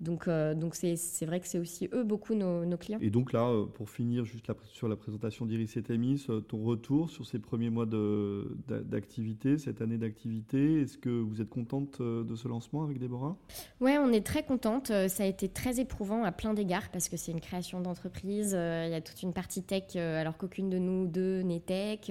Donc, 0.00 0.28
euh, 0.28 0.54
donc 0.54 0.76
c'est, 0.76 1.26
vrai 1.26 1.40
que 1.40 1.48
c'est 1.48 1.58
aussi 1.58 1.88
eux 1.92 2.04
beaucoup 2.04 2.34
nos, 2.34 2.76
clients. 2.76 2.98
Et 3.00 3.10
donc 3.10 3.32
là, 3.32 3.48
euh, 3.48 3.66
pour 3.66 3.90
finir 3.90 4.24
juste 4.24 4.46
sur 4.72 4.88
la 4.88 4.96
présentation 4.96 5.44
d'Iris 5.44 5.76
et 5.76 5.82
Tamis, 5.82 6.26
euh, 6.30 6.40
ton 6.40 6.62
retour 6.62 7.10
sur 7.10 7.26
ces 7.26 7.38
premiers 7.38 7.70
mois 7.70 7.86
d'activité, 7.86 9.58
cette 9.58 9.80
année 9.80 9.98
d'activité, 9.98 10.82
est-ce 10.82 10.98
que 10.98 11.10
vous 11.10 11.40
êtes 11.40 11.48
contente 11.48 12.00
de 12.00 12.36
ce 12.36 12.46
lancement 12.46 12.84
avec 12.84 12.98
Déborah? 12.98 13.36
Oui, 13.80 13.92
on 13.98 14.12
est 14.12 14.24
très 14.24 14.44
contente. 14.44 14.92
Ça 15.08 15.24
a 15.24 15.26
été 15.26 15.48
très 15.48 15.80
éprouvant 15.80 16.22
à 16.22 16.32
plein 16.32 16.54
d'égards 16.54 16.90
parce 16.90 17.08
que 17.08 17.16
c'est 17.16 17.32
une 17.32 17.40
création 17.40 17.80
d'entreprise. 17.80 18.52
Il 18.52 18.90
y 18.90 18.94
a 18.94 19.00
toute 19.00 19.22
une 19.22 19.32
partie 19.32 19.62
tech 19.62 19.96
alors 19.96 20.36
qu'aucune 20.36 20.70
de 20.70 20.78
nous 20.78 21.06
deux 21.06 21.42
n'est 21.42 21.60
tech. 21.60 22.10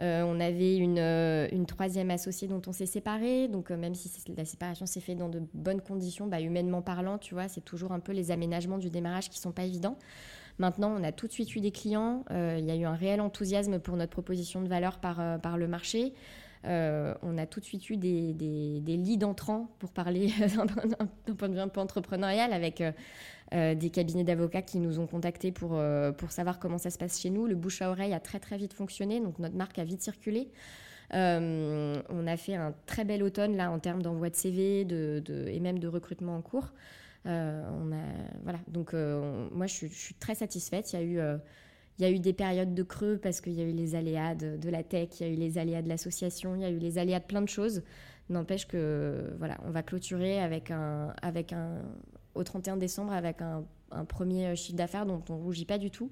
Euh, 0.00 0.22
on 0.24 0.40
avait 0.40 0.78
euh, 0.80 1.48
une, 1.52 1.64
troisième 1.64 2.10
associée 2.10 2.48
dont 2.48 2.60
on 2.66 2.72
s'est 2.72 2.86
séparé. 2.86 3.48
Donc, 3.48 3.70
euh, 3.70 3.76
même 3.76 3.94
si 3.94 4.10
la 4.36 4.44
séparation 4.44 4.86
s'est 4.86 5.00
faite 5.00 5.16
dans 5.16 5.28
de 5.28 5.42
bonnes 5.54 5.80
conditions, 5.80 6.26
bah, 6.26 6.40
humainement 6.40 6.82
parlant, 6.82 7.18
tu 7.18 7.34
vois, 7.34 7.48
c'est 7.48 7.64
toujours 7.64 7.92
un 7.92 8.00
peu 8.00 8.12
les 8.12 8.30
aménagements 8.30 8.78
du 8.78 8.90
démarrage 8.90 9.30
qui 9.30 9.38
sont 9.38 9.52
pas 9.52 9.64
évidents. 9.64 9.98
Maintenant, 10.58 10.94
on 10.98 11.02
a 11.02 11.12
tout 11.12 11.26
de 11.26 11.32
suite 11.32 11.54
eu 11.54 11.60
des 11.60 11.70
clients. 11.70 12.24
Il 12.30 12.64
y 12.64 12.70
a 12.70 12.76
eu 12.76 12.84
un 12.84 12.94
réel 12.94 13.20
enthousiasme 13.20 13.78
pour 13.78 13.96
notre 13.96 14.12
proposition 14.12 14.62
de 14.62 14.68
valeur 14.68 15.00
par, 15.00 15.58
le 15.58 15.68
marché. 15.68 16.14
on 16.64 17.38
a 17.38 17.44
tout 17.44 17.60
de 17.60 17.64
suite 17.66 17.90
eu 17.90 17.98
des, 17.98 18.32
des, 18.32 18.96
leads 18.96 19.26
entrants 19.26 19.68
pour 19.78 19.92
parler 19.92 20.28
d'un 20.56 21.34
point 21.34 21.50
de 21.50 21.54
vue 21.54 21.60
un 21.60 21.68
peu 21.68 21.80
entrepreneurial 21.80 22.54
avec 22.54 22.82
des 23.52 23.90
cabinets 23.90 24.24
d'avocats 24.24 24.62
qui 24.62 24.78
nous 24.78 24.98
ont 24.98 25.06
contactés 25.06 25.52
pour, 25.52 25.74
euh, 25.74 26.12
pour 26.12 26.32
savoir 26.32 26.58
comment 26.58 26.78
ça 26.78 26.90
se 26.90 26.98
passe 26.98 27.20
chez 27.20 27.30
nous. 27.30 27.46
Le 27.46 27.54
bouche 27.54 27.80
à 27.82 27.90
oreille 27.90 28.12
a 28.12 28.20
très 28.20 28.40
très 28.40 28.56
vite 28.56 28.72
fonctionné, 28.72 29.20
donc 29.20 29.38
notre 29.38 29.54
marque 29.54 29.78
a 29.78 29.84
vite 29.84 30.02
circulé. 30.02 30.50
Euh, 31.14 32.02
on 32.08 32.26
a 32.26 32.36
fait 32.36 32.56
un 32.56 32.74
très 32.86 33.04
bel 33.04 33.22
automne 33.22 33.56
là 33.56 33.70
en 33.70 33.78
termes 33.78 34.02
d'envoi 34.02 34.30
de 34.30 34.34
CV 34.34 34.84
de, 34.84 35.22
et 35.46 35.60
même 35.60 35.78
de 35.78 35.86
recrutement 35.86 36.36
en 36.36 36.42
cours. 36.42 36.72
on 37.24 37.28
a, 37.92 38.04
voilà, 38.42 38.58
donc 38.66 38.92
moi 38.92 39.66
je 39.66 39.86
suis, 39.86 40.14
très 40.14 40.34
satisfaite. 40.34 40.92
Il 40.92 40.96
y 40.96 40.98
a 40.98 41.04
eu 41.04 41.38
il 41.98 42.02
y 42.02 42.04
a 42.04 42.10
eu 42.10 42.18
des 42.18 42.32
périodes 42.32 42.74
de 42.74 42.82
creux 42.82 43.18
parce 43.22 43.40
qu'il 43.40 43.54
y 43.54 43.62
a 43.62 43.64
eu 43.64 43.72
les 43.72 43.94
aléas 43.94 44.34
de, 44.34 44.56
de, 44.56 44.68
la 44.68 44.82
tech, 44.82 45.08
il 45.20 45.26
y 45.26 45.30
a 45.30 45.32
eu 45.32 45.36
les 45.36 45.56
aléas 45.56 45.80
de 45.80 45.88
l'association, 45.88 46.54
il 46.54 46.60
y 46.60 46.64
a 46.64 46.70
eu 46.70 46.78
les 46.78 46.98
aléas 46.98 47.20
de 47.20 47.24
plein 47.24 47.40
de 47.40 47.48
choses. 47.48 47.82
N'empêche 48.28 48.66
que 48.66 49.32
voilà, 49.38 49.56
on 49.64 49.70
va 49.70 49.82
clôturer 49.82 50.40
avec 50.40 50.70
un, 50.70 51.14
avec 51.22 51.52
un, 51.52 51.80
au 52.36 52.44
31 52.44 52.76
décembre 52.76 53.12
avec 53.12 53.38
un, 53.42 53.64
premier 54.04 54.54
chiffre 54.56 54.76
d'affaires 54.76 55.06
dont 55.06 55.22
on 55.30 55.36
ne 55.36 55.42
rougit 55.42 55.64
pas 55.64 55.78
du 55.78 55.90
tout. 55.90 56.10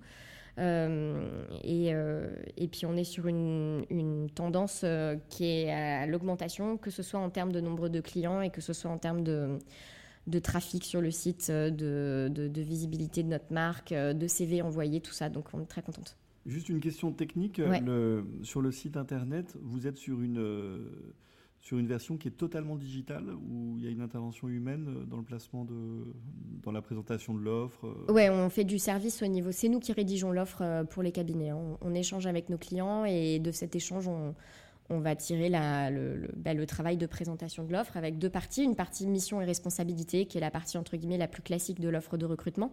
Euh, 0.59 1.29
euh, 1.65 2.37
et, 2.57 2.69
puis 2.69 2.87
on 2.87 2.97
est 2.97 3.05
sur 3.05 3.27
une, 3.27 4.29
tendance 4.35 4.83
euh, 4.85 5.17
qui 5.29 5.47
est 5.47 5.73
à 5.73 6.07
l'augmentation, 6.07 6.77
que 6.77 6.91
ce 6.91 7.03
soit 7.03 7.21
en 7.21 7.31
termes 7.31 7.53
de 7.53 7.61
nombre 7.61 7.89
de 7.89 8.01
clients 8.01 8.41
et 8.41 8.51
que 8.51 8.61
ce 8.61 8.73
soit 8.73 8.91
en 8.91 8.99
termes 8.99 9.23
de, 9.25 9.59
trafic 10.43 10.85
sur 10.85 11.01
le 11.01 11.11
site, 11.11 11.51
de, 11.51 12.51
visibilité 12.57 13.23
de 13.23 13.29
notre 13.29 13.53
marque, 13.53 13.93
de 13.93 14.27
CV 14.27 14.63
envoyés, 14.63 15.01
tout 15.01 15.13
ça. 15.13 15.29
Donc 15.29 15.49
on 15.53 15.61
est 15.61 15.67
très 15.67 15.83
contente. 15.83 16.17
Juste 16.47 16.69
une 16.69 16.81
question 16.81 17.11
technique. 17.13 17.61
sur 18.43 18.61
le 18.61 18.71
site 18.71 18.97
internet, 18.97 19.57
vous 19.63 19.87
êtes 19.87 19.97
sur 19.97 20.21
une 20.21 20.89
sur 21.65 21.79
une 21.79 21.87
version 21.87 22.19
qui 22.19 22.29
est 22.29 22.33
totalement 22.33 22.77
digitale, 22.77 23.25
où 23.49 23.77
il 23.79 23.85
y 23.85 23.89
a 23.89 23.91
une 23.91 24.03
intervention 24.03 24.49
humaine 24.49 24.87
euh, 24.87 25.05
dans 25.07 25.17
le 25.17 25.23
placement 25.23 25.65
de, 25.65 26.13
dans 26.63 26.73
la 26.73 26.83
présentation 26.83 27.33
de 27.33 27.41
l'offre. 27.41 27.87
Euh. 27.87 28.13
Ouais, 28.13 28.29
on 28.29 28.51
fait 28.51 28.65
du 28.65 28.79
service 28.79 29.23
au 29.23 29.27
niveau. 29.27 29.51
C'est 29.51 29.71
nous 29.71 29.81
qui 29.81 29.95
rédigeons 29.95 30.31
l'offre 30.31 30.61
euh, 30.61 30.85
pour 30.85 31.03
les 31.03 31.11
cabinets. 31.11 31.49
Hein. 31.49 31.79
On, 31.81 31.95
échange 31.95 32.27
avec 32.27 32.51
nos 32.51 32.59
clients 32.59 33.07
et 33.07 33.39
de 33.39 33.51
cet 33.51 33.75
échange, 33.75 34.09
on, 34.09 34.35
on 34.91 35.01
va 35.01 35.17
tirer 35.17 35.49
le, 35.49 36.29
bah, 36.37 36.53
le, 36.53 36.67
travail 36.67 36.99
de 36.99 37.07
présentation 37.07 37.65
de 37.65 37.73
l'offre 37.73 37.97
avec 37.97 38.19
deux 38.19 38.29
parties. 38.29 38.63
Une 38.63 38.77
partie 38.77 39.07
mission 39.07 39.41
et 39.41 39.47
responsabilité, 39.47 40.27
qui 40.27 40.37
est 40.37 40.43
la 40.43 40.51
partie 40.51 40.77
entre 40.77 40.99
guillemets 40.99 41.17
la 41.17 41.29
plus 41.29 41.43
classique 41.43 41.81
de 41.81 41.89
l'offre 41.89 42.19
de 42.19 42.27
recrutement, 42.27 42.73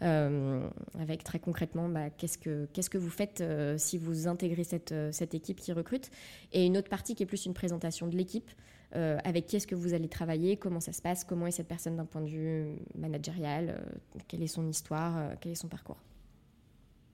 avec 0.00 1.24
très 1.24 1.38
concrètement 1.38 1.88
bah, 1.88 2.10
qu'est-ce, 2.10 2.38
que, 2.38 2.66
qu'est-ce 2.72 2.90
que 2.90 2.98
vous 2.98 3.10
faites 3.10 3.40
euh, 3.40 3.76
si 3.78 3.98
vous 3.98 4.28
intégrez 4.28 4.64
cette, 4.64 4.92
euh, 4.92 5.10
cette 5.12 5.34
équipe 5.34 5.60
qui 5.60 5.72
recrute. 5.72 6.10
Et 6.52 6.66
une 6.66 6.76
autre 6.76 6.88
partie 6.88 7.14
qui 7.14 7.22
est 7.22 7.26
plus 7.26 7.46
une 7.46 7.54
présentation 7.54 8.08
de 8.08 8.16
l'équipe, 8.16 8.50
avec 8.96 9.46
qui 9.46 9.56
est-ce 9.56 9.66
que 9.66 9.74
vous 9.74 9.92
allez 9.92 10.06
travailler, 10.06 10.56
comment 10.56 10.78
ça 10.78 10.92
se 10.92 11.02
passe, 11.02 11.24
comment 11.24 11.48
est 11.48 11.50
cette 11.50 11.66
personne 11.66 11.96
d'un 11.96 12.04
point 12.04 12.22
de 12.22 12.28
vue 12.28 12.76
managérial, 12.94 13.84
quelle 14.28 14.40
est 14.40 14.46
son 14.46 14.68
histoire, 14.68 15.32
quel 15.40 15.50
est 15.50 15.56
son 15.56 15.66
parcours. 15.66 15.98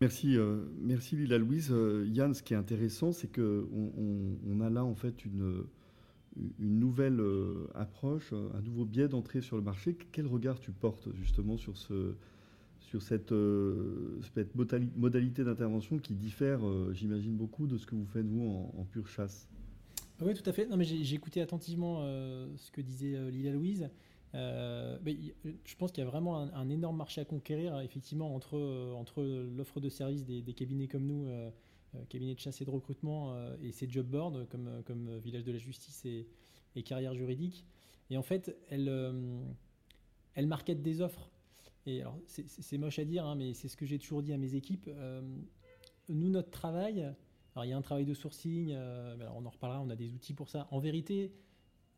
Merci, 0.00 0.38
euh, 0.38 0.64
merci 0.80 1.14
Lila 1.14 1.36
Louise. 1.36 1.68
Euh, 1.70 2.06
Yann, 2.08 2.32
ce 2.32 2.42
qui 2.42 2.54
est 2.54 2.56
intéressant, 2.56 3.12
c'est 3.12 3.30
qu'on 3.30 3.68
on, 4.48 4.60
a 4.62 4.70
là 4.70 4.82
en 4.82 4.94
fait 4.94 5.26
une, 5.26 5.64
une 6.58 6.78
nouvelle 6.78 7.20
euh, 7.20 7.66
approche, 7.74 8.32
un 8.32 8.62
nouveau 8.62 8.86
biais 8.86 9.08
d'entrée 9.08 9.42
sur 9.42 9.56
le 9.56 9.62
marché. 9.62 9.98
Quel 10.10 10.26
regard 10.26 10.58
tu 10.58 10.72
portes 10.72 11.14
justement 11.16 11.58
sur, 11.58 11.76
ce, 11.76 12.14
sur 12.90 13.02
cette, 13.02 13.32
cette 14.34 14.54
modalité 14.96 15.44
d'intervention 15.44 15.98
qui 15.98 16.14
diffère, 16.14 16.60
j'imagine, 16.92 17.36
beaucoup 17.36 17.66
de 17.66 17.78
ce 17.78 17.86
que 17.86 17.94
vous 17.94 18.06
faites 18.06 18.26
vous 18.26 18.70
en, 18.76 18.84
pure 18.84 19.06
chasse 19.06 19.48
Oui, 20.20 20.34
tout 20.34 20.48
à 20.48 20.52
fait. 20.52 20.66
Non, 20.66 20.76
mais 20.76 20.84
j'ai 20.84 21.14
écouté 21.14 21.40
attentivement 21.40 22.02
ce 22.56 22.70
que 22.72 22.80
disait 22.80 23.30
Lila 23.30 23.52
Louise. 23.52 23.88
Euh, 24.34 24.98
je 25.64 25.74
pense 25.76 25.90
qu'il 25.90 26.04
y 26.04 26.06
a 26.06 26.10
vraiment 26.10 26.38
un, 26.38 26.68
énorme 26.68 26.96
marché 26.96 27.20
à 27.20 27.24
conquérir, 27.24 27.80
effectivement, 27.80 28.34
entre, 28.34 28.56
euh, 28.56 29.50
l'offre 29.56 29.80
de 29.80 29.88
services 29.88 30.24
des, 30.24 30.42
cabinets 30.54 30.86
comme 30.86 31.06
nous, 31.06 31.26
euh, 31.26 31.50
cabinets 32.08 32.34
de 32.34 32.40
chasse 32.40 32.60
et 32.60 32.64
de 32.64 32.70
recrutement, 32.70 33.34
et 33.62 33.72
ces 33.72 33.88
job 33.90 34.06
boards 34.06 34.46
comme, 34.48 35.18
Village 35.18 35.44
de 35.44 35.52
la 35.52 35.58
Justice 35.58 36.04
et, 36.04 36.26
et 36.76 36.82
Carrière 36.82 37.14
Juridique. 37.14 37.64
Et 38.10 38.16
en 38.16 38.22
fait, 38.22 38.56
elles 38.68 40.46
marketent 40.46 40.82
des 40.82 41.00
offres. 41.00 41.30
Et 41.86 42.02
alors, 42.02 42.18
c'est 42.26 42.78
moche 42.78 42.98
à 42.98 43.04
dire, 43.04 43.24
hein, 43.24 43.34
mais 43.34 43.54
c'est 43.54 43.68
ce 43.68 43.76
que 43.76 43.86
j'ai 43.86 43.98
toujours 43.98 44.22
dit 44.22 44.32
à 44.32 44.38
mes 44.38 44.54
équipes. 44.54 44.88
nous, 46.08 46.28
notre 46.28 46.50
travail, 46.50 47.00
alors 47.54 47.64
il 47.64 47.68
y 47.68 47.72
a 47.72 47.76
un 47.76 47.82
travail 47.82 48.04
de 48.04 48.14
sourcing, 48.14 48.72
alors 48.72 49.36
on 49.36 49.46
en 49.46 49.50
reparlera, 49.50 49.80
on 49.80 49.90
a 49.90 49.96
des 49.96 50.12
outils 50.12 50.34
pour 50.34 50.50
ça. 50.50 50.68
En 50.70 50.78
vérité, 50.78 51.32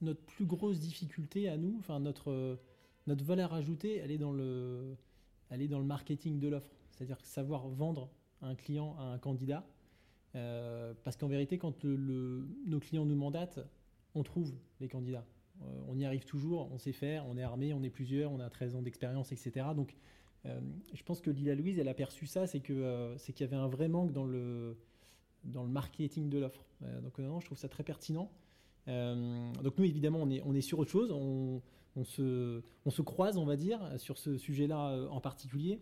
notre 0.00 0.22
plus 0.22 0.44
grosse 0.44 0.78
difficulté 0.78 1.48
à 1.48 1.56
nous, 1.56 1.76
enfin 1.78 2.00
notre, 2.00 2.58
notre 3.06 3.24
valeur 3.24 3.52
ajoutée, 3.54 3.96
elle 3.96 4.10
est 4.10 4.18
dans 4.18 4.32
le, 4.32 4.96
elle 5.50 5.62
est 5.62 5.68
dans 5.68 5.78
le 5.78 5.84
marketing 5.84 6.38
de 6.38 6.48
l'offre. 6.48 6.70
C'est-à-dire 6.90 7.20
savoir 7.24 7.68
vendre 7.68 8.10
un 8.40 8.54
client 8.54 8.96
à 8.98 9.04
un 9.04 9.18
candidat. 9.18 9.66
Euh, 10.34 10.94
parce 11.04 11.16
qu'en 11.16 11.28
vérité, 11.28 11.58
quand 11.58 11.84
nos 11.84 12.80
clients 12.80 13.04
nous 13.04 13.16
mandatent, 13.16 13.60
on 14.14 14.22
trouve 14.22 14.52
les 14.80 14.88
candidats. 14.88 15.26
Euh, 15.62 15.80
on 15.88 15.98
y 15.98 16.04
arrive 16.04 16.24
toujours, 16.24 16.70
on 16.72 16.78
sait 16.78 16.92
faire, 16.92 17.24
on 17.28 17.36
est 17.36 17.42
armé, 17.42 17.72
on 17.72 17.82
est 17.82 17.90
plusieurs, 17.90 18.32
on 18.32 18.40
a 18.40 18.50
13 18.50 18.76
ans 18.76 18.82
d'expérience, 18.82 19.32
etc. 19.32 19.66
Donc, 19.74 19.94
euh, 20.46 20.60
je 20.92 21.02
pense 21.02 21.20
que 21.20 21.30
Lila 21.30 21.54
Louise, 21.54 21.78
elle 21.78 21.88
a 21.88 21.94
perçu 21.94 22.26
ça, 22.26 22.46
c'est 22.46 22.60
que 22.60 23.14
c'est 23.18 23.32
qu'il 23.32 23.46
y 23.46 23.48
avait 23.48 23.60
un 23.60 23.68
vrai 23.68 23.88
manque 23.88 24.12
dans 24.12 24.24
le, 24.24 24.76
dans 25.44 25.62
le 25.62 25.70
marketing 25.70 26.28
de 26.28 26.38
l'offre. 26.38 26.64
donc, 27.02 27.18
non, 27.18 27.40
je 27.40 27.46
trouve 27.46 27.58
ça 27.58 27.68
très 27.68 27.84
pertinent. 27.84 28.30
Euh, 28.88 29.52
donc 29.62 29.78
nous, 29.78 29.84
évidemment, 29.84 30.20
on 30.22 30.30
est, 30.30 30.42
on 30.44 30.54
est 30.54 30.60
sur 30.60 30.78
autre 30.78 30.90
chose. 30.90 31.12
On, 31.12 31.60
se, 32.04 32.62
on 32.86 32.90
se 32.90 33.02
croise, 33.02 33.36
on 33.36 33.44
va 33.44 33.56
dire, 33.56 33.80
sur 33.98 34.18
ce 34.18 34.36
sujet-là 34.36 34.90
euh, 34.90 35.08
en 35.08 35.20
particulier. 35.20 35.80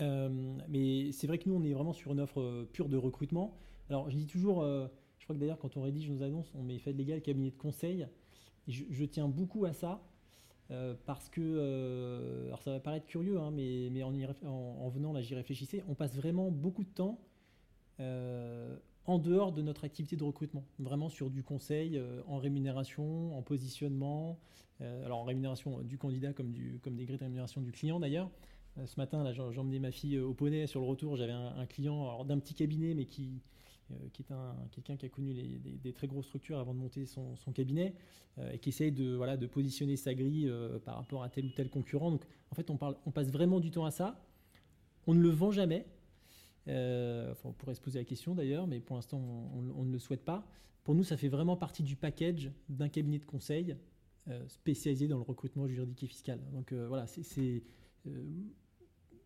Euh, 0.00 0.28
mais 0.68 1.12
c'est 1.12 1.26
vrai 1.26 1.38
que 1.38 1.48
nous, 1.48 1.54
on 1.54 1.62
est 1.62 1.72
vraiment 1.72 1.92
sur 1.92 2.12
une 2.12 2.20
offre 2.20 2.66
pure 2.72 2.88
de 2.88 2.96
recrutement. 2.96 3.56
Alors, 3.90 4.10
je 4.10 4.16
dis 4.16 4.26
toujours, 4.26 4.62
je 4.62 5.24
crois 5.24 5.34
que 5.34 5.40
d'ailleurs, 5.40 5.58
quand 5.58 5.76
on 5.76 5.82
rédige 5.82 6.10
nos 6.10 6.22
annonces, 6.22 6.52
on 6.54 6.62
met 6.62 6.78
fait 6.78 6.92
légal 6.92 7.22
cabinet 7.22 7.50
de 7.50 7.56
conseil. 7.56 8.06
Je, 8.68 9.04
tiens 9.04 9.28
beaucoup 9.28 9.64
à 9.64 9.72
ça. 9.72 10.00
parce 11.06 11.28
que, 11.28 12.46
alors 12.46 12.62
ça 12.62 12.70
va 12.72 12.80
paraître 12.80 13.06
curieux, 13.06 13.38
hein, 13.38 13.50
mais, 13.50 13.88
mais 13.90 14.02
en, 14.02 14.12
en, 14.44 14.88
venant 14.88 15.12
là, 15.12 15.20
j'y 15.20 15.34
réfléchissais, 15.34 15.82
on 15.88 15.94
passe 15.94 16.14
vraiment 16.14 16.50
beaucoup 16.50 16.84
de 16.84 16.90
temps 16.90 17.18
en 19.08 19.18
dehors 19.18 19.52
de 19.52 19.62
notre 19.62 19.84
activité 19.84 20.16
de 20.16 20.22
recrutement, 20.22 20.64
vraiment 20.78 21.08
sur 21.08 21.30
du 21.30 21.42
conseil 21.42 21.96
euh, 21.96 22.20
en 22.26 22.36
rémunération, 22.36 23.36
en 23.36 23.40
positionnement, 23.40 24.38
euh, 24.82 25.06
alors 25.06 25.20
en 25.20 25.24
rémunération 25.24 25.80
du 25.80 25.96
candidat 25.96 26.34
comme, 26.34 26.52
du, 26.52 26.78
comme 26.82 26.94
des 26.94 27.06
grilles 27.06 27.16
de 27.16 27.24
rémunération 27.24 27.62
du 27.62 27.72
client 27.72 27.98
d'ailleurs. 27.98 28.30
Euh, 28.76 28.84
ce 28.84 29.00
matin, 29.00 29.24
j'emmenais 29.32 29.78
ma 29.78 29.92
fille 29.92 30.18
au 30.18 30.34
poney 30.34 30.66
sur 30.66 30.80
le 30.80 30.86
retour, 30.86 31.16
j'avais 31.16 31.32
un, 31.32 31.64
client 31.64 32.22
d'un 32.26 32.38
petit 32.38 32.52
cabinet, 32.52 32.92
mais 32.92 33.06
qui, 33.06 33.40
qui 34.12 34.22
est 34.22 34.32
un, 34.32 34.54
quelqu'un 34.70 34.96
qui 34.96 35.06
a 35.06 35.08
connu 35.08 35.32
des, 35.34 35.92
très 35.92 36.06
grosses 36.06 36.26
structures 36.26 36.58
avant 36.58 36.74
de 36.74 36.78
monter 36.78 37.06
son, 37.06 37.34
cabinet 37.54 37.94
et 38.52 38.58
qui 38.58 38.68
essaye 38.68 38.92
de, 38.92 39.14
voilà, 39.14 39.36
de 39.36 39.46
positionner 39.46 39.96
sa 39.96 40.14
grille 40.14 40.52
par 40.84 40.96
rapport 40.96 41.22
à 41.22 41.28
tel 41.28 41.46
ou 41.46 41.50
tel 41.50 41.70
concurrent. 41.70 42.10
Donc 42.10 42.24
en 42.50 42.54
fait, 42.54 42.70
on, 42.70 42.76
parle, 42.76 42.96
on 43.06 43.10
passe 43.10 43.30
vraiment 43.30 43.60
du 43.60 43.70
temps 43.70 43.84
à 43.84 43.90
ça. 43.90 44.22
On 45.06 45.14
ne 45.14 45.20
le 45.20 45.30
vend 45.30 45.50
jamais, 45.50 45.86
euh, 46.68 47.34
on 47.44 47.52
pourrait 47.52 47.74
se 47.74 47.80
poser 47.80 47.98
la 47.98 48.04
question 48.04 48.34
d'ailleurs, 48.34 48.66
mais 48.66 48.80
pour 48.80 48.96
l'instant, 48.96 49.18
on, 49.54 49.84
ne 49.84 49.92
le 49.92 49.98
souhaite 49.98 50.24
pas. 50.24 50.46
Pour 50.84 50.94
nous, 50.94 51.02
ça 51.02 51.16
fait 51.16 51.28
vraiment 51.28 51.56
partie 51.56 51.82
du 51.82 51.96
package 51.96 52.50
d'un 52.68 52.88
cabinet 52.88 53.18
de 53.18 53.24
conseil 53.24 53.76
euh, 54.28 54.46
spécialisé 54.48 55.08
dans 55.08 55.16
le 55.16 55.22
recrutement 55.22 55.66
juridique 55.66 56.02
et 56.02 56.06
fiscal. 56.06 56.40
Donc 56.52 56.72
euh, 56.72 56.86
voilà, 56.88 57.06
c'est. 57.06 57.62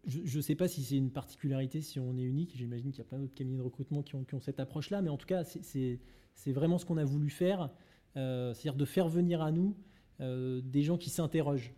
Je 0.06 0.36
ne 0.36 0.42
sais 0.42 0.54
pas 0.54 0.68
si 0.68 0.82
c'est 0.82 0.96
une 0.96 1.10
particularité, 1.10 1.80
si 1.80 2.00
on 2.00 2.16
est 2.16 2.22
unique. 2.22 2.56
J'imagine 2.56 2.90
qu'il 2.90 2.98
y 2.98 3.06
a 3.06 3.08
plein 3.08 3.18
d'autres 3.18 3.34
cabinets 3.34 3.58
de 3.58 3.62
recrutement 3.62 4.02
qui 4.02 4.14
ont, 4.14 4.40
cette 4.40 4.60
approche-là, 4.60 5.02
mais 5.02 5.10
en 5.10 5.16
tout 5.16 5.26
cas, 5.26 5.44
c'est 5.44 6.52
vraiment 6.52 6.78
ce 6.78 6.84
qu'on 6.84 6.96
a 6.96 7.04
voulu 7.04 7.30
faire, 7.30 7.70
c'est-à-dire 8.14 8.74
de 8.74 8.84
faire 8.84 9.08
venir 9.08 9.42
à 9.42 9.52
nous 9.52 9.76
des 10.18 10.82
gens 10.82 10.98
qui 10.98 11.08
s'interrogent. 11.10 11.72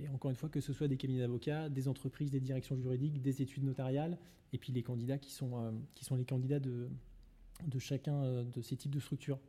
et 0.00 0.08
encore 0.08 0.30
une 0.30 0.36
fois, 0.36 0.48
que 0.48 0.60
ce 0.60 0.72
soit 0.72 0.86
des 0.86 0.96
cabinets 0.96 1.20
d'avocats, 1.20 1.68
des 1.68 1.88
entreprises, 1.88 2.30
des 2.30 2.40
directions 2.40 2.76
juridiques, 2.76 3.20
des 3.20 3.42
études 3.42 3.64
notariales, 3.64 4.16
et 4.54 4.58
puis 4.58 4.72
les 4.72 4.84
candidats 4.84 5.18
qui 5.18 5.32
sont, 5.32 5.58
euh, 5.58 6.16
les 6.16 6.24
candidats 6.24 6.60
de, 6.60 6.88
chacun 7.78 8.22
euh, 8.22 8.44
de 8.44 8.62
ces 8.62 8.76
types 8.76 8.94
de 8.94 9.00
structures. 9.00 9.40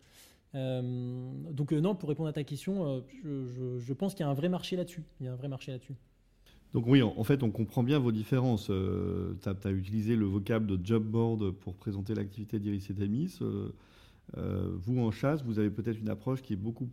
Euh, 0.55 1.31
donc 1.51 1.71
non, 1.73 1.95
pour 1.95 2.09
répondre 2.09 2.29
à 2.29 2.33
ta 2.33 2.43
question, 2.43 3.03
je, 3.23 3.77
je, 3.77 3.93
pense 3.93 4.15
qu'il 4.15 4.21
y 4.21 4.27
a 4.27 4.29
un 4.29 4.33
vrai 4.33 4.49
marché 4.49 4.75
là-dessus. 4.75 5.03
Il 5.19 5.27
y 5.27 5.29
a 5.29 5.33
un 5.33 5.35
vrai 5.35 5.47
marché 5.47 5.71
là-dessus. 5.71 5.95
Donc 6.73 6.87
oui, 6.87 7.01
en 7.01 7.23
fait, 7.23 7.41
on 7.41 7.51
comprend 7.51 7.83
bien 7.83 7.99
vos 7.99 8.11
différences. 8.11 8.65
tu 8.65 9.49
as, 9.49 9.71
utilisé 9.71 10.17
le 10.17 10.25
vocable 10.25 10.67
de 10.67 10.85
job 10.85 11.03
board 11.03 11.51
pour 11.51 11.75
présenter 11.75 12.13
l'activité 12.13 12.59
d'Iris 12.59 12.89
et 12.89 12.93
Demis. 12.93 13.39
vous, 14.35 14.99
en 14.99 15.11
chasse, 15.11 15.41
vous 15.43 15.57
avez 15.57 15.69
peut-être 15.69 15.99
une 15.99 16.09
approche 16.09 16.41
qui 16.41 16.51
est 16.51 16.57
beaucoup 16.57 16.89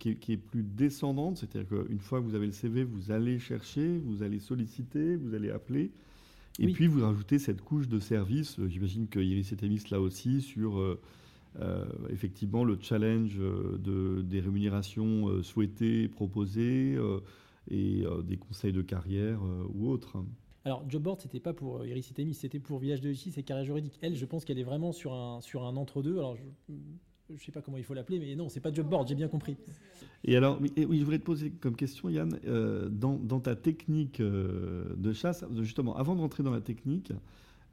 qui 0.00 0.10
est, 0.10 0.14
qui 0.16 0.32
est 0.32 0.36
plus 0.36 0.64
descendante, 0.64 1.38
c'est-à-dire 1.38 1.68
qu'une 1.68 2.00
fois 2.00 2.20
que 2.20 2.24
vous 2.24 2.34
avez 2.34 2.46
le 2.46 2.52
CV, 2.52 2.82
vous 2.82 3.12
allez 3.12 3.38
chercher, 3.38 3.98
vous 3.98 4.22
allez 4.22 4.40
solliciter, 4.40 5.16
vous 5.16 5.32
allez 5.32 5.50
appeler, 5.50 5.90
et 6.58 6.68
puis 6.68 6.86
vous 6.86 7.02
rajoutez 7.02 7.38
cette 7.38 7.62
couche 7.62 7.88
de 7.88 7.98
service, 7.98 8.58
euh, 8.58 8.68
j'imagine 8.68 9.08
que 9.08 9.18
Iris 9.18 9.52
est 9.52 9.62
émise 9.62 9.90
là 9.90 10.00
aussi, 10.00 10.42
sur 10.42 10.78
euh, 10.78 11.00
euh, 11.60 11.84
effectivement 12.10 12.64
le 12.64 12.76
challenge 12.80 13.36
de, 13.38 14.22
des 14.22 14.40
rémunérations 14.40 15.42
souhaitées, 15.42 16.08
proposées, 16.08 16.98
et 17.70 18.04
des 18.24 18.36
conseils 18.36 18.72
de 18.72 18.82
carrière 18.82 19.40
ou 19.74 19.88
autres. 19.88 20.22
Alors, 20.64 20.84
Jobboard, 20.88 21.20
c'était 21.20 21.40
pas 21.40 21.54
pour 21.54 21.86
Iris 21.86 22.12
et 22.16 22.32
c'était 22.32 22.58
pour 22.58 22.78
Village 22.78 23.00
de 23.00 23.10
Justice 23.10 23.38
et 23.38 23.42
Carrière 23.42 23.64
Juridique. 23.64 23.98
Elle, 24.02 24.16
je 24.16 24.26
pense 24.26 24.44
qu'elle 24.44 24.58
est 24.58 24.64
vraiment 24.64 24.92
sur 24.92 25.14
un, 25.14 25.40
sur 25.40 25.64
un 25.64 25.76
entre-deux. 25.76 26.18
Alors, 26.18 26.36
je, 26.36 26.74
je 27.36 27.44
sais 27.44 27.52
pas 27.52 27.62
comment 27.62 27.76
il 27.76 27.84
faut 27.84 27.94
l'appeler, 27.94 28.18
mais 28.18 28.34
non, 28.34 28.48
c'est 28.48 28.60
pas 28.60 28.72
job 28.72 28.88
board, 28.88 29.08
j'ai 29.08 29.14
bien 29.14 29.28
compris. 29.28 29.56
Et 30.24 30.36
alors, 30.36 30.60
oui, 30.60 30.98
je 30.98 31.04
voulais 31.04 31.18
te 31.18 31.24
poser 31.24 31.50
comme 31.50 31.76
question, 31.76 32.08
Yann, 32.08 32.38
euh, 32.46 32.88
dans, 32.88 33.40
ta 33.40 33.56
technique 33.56 34.20
euh, 34.20 34.94
de 34.96 35.12
chasse, 35.12 35.44
justement, 35.60 35.96
avant 35.96 36.14
de 36.14 36.20
rentrer 36.20 36.42
dans 36.42 36.50
la 36.50 36.60
technique, 36.60 37.12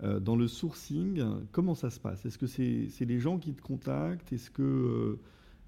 euh, 0.03 0.19
dans 0.19 0.35
le 0.35 0.47
sourcing, 0.47 1.23
comment 1.51 1.75
ça 1.75 1.89
se 1.89 1.99
passe? 1.99 2.25
Est-ce 2.25 2.37
que 2.37 2.47
c'est 2.47 3.05
les 3.05 3.19
gens 3.19 3.37
qui 3.37 3.53
te 3.53 3.61
contactent? 3.61 4.31
Est-ce 4.31 4.51
que 4.51 5.17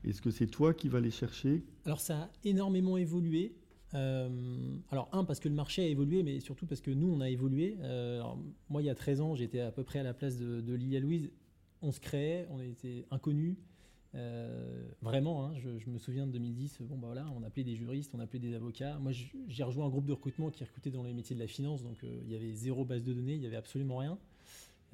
est-ce 0.06 0.22
que 0.22 0.32
c'est 0.32 0.48
toi 0.48 0.74
qui 0.74 0.88
vas 0.88 1.02
les 1.02 1.12
chercher? 1.12 1.62
Alors, 1.86 2.00
ça 2.00 2.18
a 2.18 2.30
énormément 2.46 2.96
évolué. 2.96 3.54
Alors, 3.94 5.10
un, 5.12 5.24
parce 5.24 5.40
que 5.40 5.50
le 5.50 5.56
marché 5.56 5.84
a 5.84 5.88
évolué, 5.88 6.24
mais 6.24 6.40
surtout 6.40 6.66
parce 6.66 6.82
que 6.82 6.92
nous, 6.92 7.12
on 7.12 7.22
a 7.22 7.30
évolué. 7.30 7.78
moi, 8.70 8.82
il 8.82 8.86
y 8.86 8.90
a 8.90 8.96
13 8.96 9.22
ans, 9.22 9.36
j'étais 9.36 9.62
à 9.62 9.72
peu 9.72 9.84
près 9.84 10.00
à 10.00 10.04
la 10.04 10.14
place 10.14 10.38
de, 10.38 10.74
Lilia 10.74 11.00
Louise. 11.00 11.32
On 11.82 11.92
se 11.92 12.00
créait, 12.00 12.48
on 12.52 12.60
était 12.60 13.06
inconnus. 13.10 13.56
Euh, 14.16 14.88
vraiment, 15.02 15.46
hein, 15.46 15.54
je, 15.60 15.90
me 15.90 15.98
souviens 16.00 16.26
de 16.26 16.32
2010, 16.32 16.80
bon 16.82 16.98
bah 16.98 17.08
voilà, 17.08 17.28
on 17.38 17.44
appelait 17.44 17.64
des 17.64 17.76
juristes, 17.76 18.12
on 18.16 18.20
appelait 18.20 18.40
des 18.40 18.56
avocats. 18.56 18.98
Moi, 19.00 19.12
j'ai 19.48 19.64
rejoint 19.64 19.86
un 19.86 19.90
groupe 19.90 20.06
de 20.06 20.14
recrutement 20.14 20.50
qui 20.50 20.64
recrutait 20.64 20.90
dans 20.90 21.04
les 21.04 21.14
métiers 21.14 21.36
de 21.36 21.42
la 21.42 21.48
finance, 21.48 21.84
donc 21.84 22.04
euh, 22.04 22.22
il 22.26 22.32
y 22.32 22.36
avait 22.36 22.52
zéro 22.54 22.86
base 22.86 23.04
de 23.04 23.14
données, 23.14 23.36
il 23.36 23.42
y 23.42 23.46
avait 23.46 23.56
absolument 23.56 23.98
rien. 23.98 24.18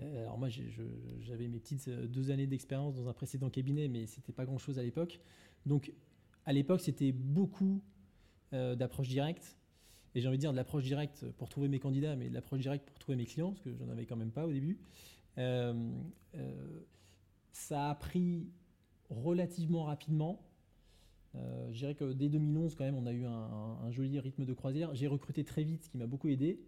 Euh, 0.02 0.24
alors 0.24 0.38
moi, 0.38 0.50
j'avais 0.50 1.48
mes 1.48 1.60
petites 1.60 1.90
deux 1.90 2.30
années 2.30 2.48
d'expérience 2.48 2.96
dans 2.96 3.08
un 3.08 3.14
précédent 3.14 3.50
cabinet, 3.50 3.88
mais 3.88 4.06
c'était 4.06 4.34
pas 4.34 4.44
grand 4.44 4.58
chose 4.58 4.80
à 4.80 4.84
l'époque. 4.84 5.22
Donc, 5.66 5.94
à 6.46 6.52
l'époque, 6.52 6.82
c'était 6.82 7.14
beaucoup 7.14 7.82
d'approche 8.76 9.08
directe. 9.08 9.58
Et 10.14 10.22
j'ai 10.22 10.28
envie 10.28 10.38
de 10.38 10.42
dire 10.42 10.52
de 10.52 10.58
l'approche 10.58 10.84
directe 10.84 11.26
pour 11.38 11.50
trouver 11.50 11.68
mes 11.68 11.80
candidats, 11.80 12.16
mais 12.16 12.30
de 12.30 12.34
l'approche 12.34 12.62
directe 12.62 12.90
pour 12.90 13.00
trouver 13.00 13.18
mes 13.18 13.26
clients, 13.26 13.52
parce 13.52 13.62
que 13.62 13.74
j'en 13.76 13.90
avais 13.90 14.06
quand 14.06 14.16
même 14.16 14.32
pas 14.32 14.46
au 14.46 14.52
début 14.54 14.80
ça 17.56 17.90
a 17.90 17.96
pris 17.96 18.50
relativement 19.10 19.86
rapidement. 19.86 20.42
Euh, 21.36 21.70
je 21.72 21.80
dirais 21.80 21.96
que 21.96 22.12
dès 22.14 22.30
2011, 22.30 22.76
quand 22.76 22.84
même, 22.84 22.96
on 22.96 23.06
a 23.06 23.14
eu 23.14 23.26
un, 23.26 23.92
joli 23.92 24.20
rythme 24.20 24.46
de 24.46 24.54
croisière. 24.54 24.94
J'ai 24.94 25.08
recruté 25.08 25.44
très 25.44 25.64
vite, 25.64 25.86
ce 25.86 25.90
qui 25.90 25.98
m'a 25.98 26.06
beaucoup 26.06 26.28
aidé, 26.28 26.60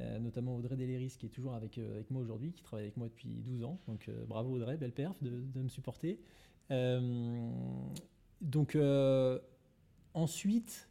euh, 0.00 0.18
notamment 0.18 0.56
Audrey 0.56 0.76
Deléris, 0.76 1.16
qui 1.18 1.26
est 1.26 1.30
toujours 1.30 1.54
avec, 1.54 1.78
euh, 1.78 1.94
avec 1.94 2.10
moi 2.10 2.20
aujourd'hui, 2.20 2.52
qui 2.52 2.62
travaille 2.62 2.86
avec 2.86 2.96
moi 2.96 3.08
depuis 3.08 3.28
12 3.28 3.64
ans. 3.64 3.80
Donc 3.86 4.10
bravo 4.26 4.54
Audrey, 4.54 4.76
belle 4.76 4.92
perf 4.92 5.16
de, 5.22 5.60
me 5.60 5.68
supporter. 5.68 6.18
donc 8.40 8.76
ensuite, 10.14 10.90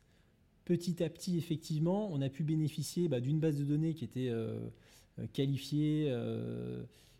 petit 0.65 1.03
à 1.03 1.09
petit, 1.09 1.37
effectivement, 1.37 2.11
on 2.11 2.21
a 2.21 2.29
pu 2.29 2.43
bénéficier 2.43 3.07
bah, 3.07 3.19
d'une 3.19 3.39
base 3.39 3.57
de 3.57 3.65
données 3.65 3.93
qui 3.93 4.05
était 4.05 4.31
qualifiée 5.33 6.09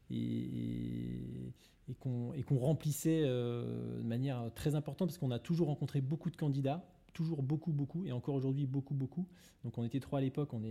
et 0.10 1.54
et 1.90 2.44
qu'on 2.44 2.58
remplissait 2.58 3.24
euh, 3.26 3.98
de 3.98 4.08
manière 4.08 4.52
très 4.56 4.76
importante 4.76 5.10
parce 5.10 5.18
qu'on 5.18 5.32
a 5.32 5.40
toujours 5.40 5.68
rencontré 5.68 6.02
beaucoup 6.02 6.30
de 6.30 6.38
candidats, 6.38 6.86
toujours 7.14 7.44
beaucoup, 7.44 7.72
beaucoup, 7.72 8.06
et 8.06 8.12
encore 8.12 8.36
aujourd'hui 8.36 8.66
beaucoup, 8.66 8.94
beaucoup. 8.94 9.28
Donc 9.64 9.78
on 9.78 9.84
était 9.84 10.00
trois 10.00 10.20
à 10.20 10.22
l'époque, 10.22 10.54
on, 10.54 10.62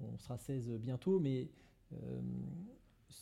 on 0.00 0.18
sera 0.18 0.38
16 0.38 0.70
bientôt, 0.80 1.18
mais 1.18 1.48
euh, 1.92 2.20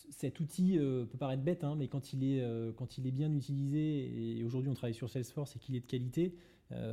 cet 0.09 0.39
outil 0.39 0.77
euh, 0.77 1.05
peut 1.05 1.17
paraître 1.17 1.43
bête, 1.43 1.63
hein, 1.63 1.75
mais 1.75 1.87
quand 1.87 2.13
il, 2.13 2.23
est, 2.23 2.43
quand 2.75 2.97
il 2.97 3.07
est 3.07 3.11
bien 3.11 3.33
utilisé, 3.33 4.37
et 4.37 4.43
aujourd'hui 4.43 4.69
on 4.69 4.75
travaille 4.75 4.93
sur 4.93 5.09
Salesforce 5.09 5.55
et 5.55 5.59
qu'il 5.59 5.75
est 5.75 5.81
de 5.81 5.87
qualité, 5.87 6.35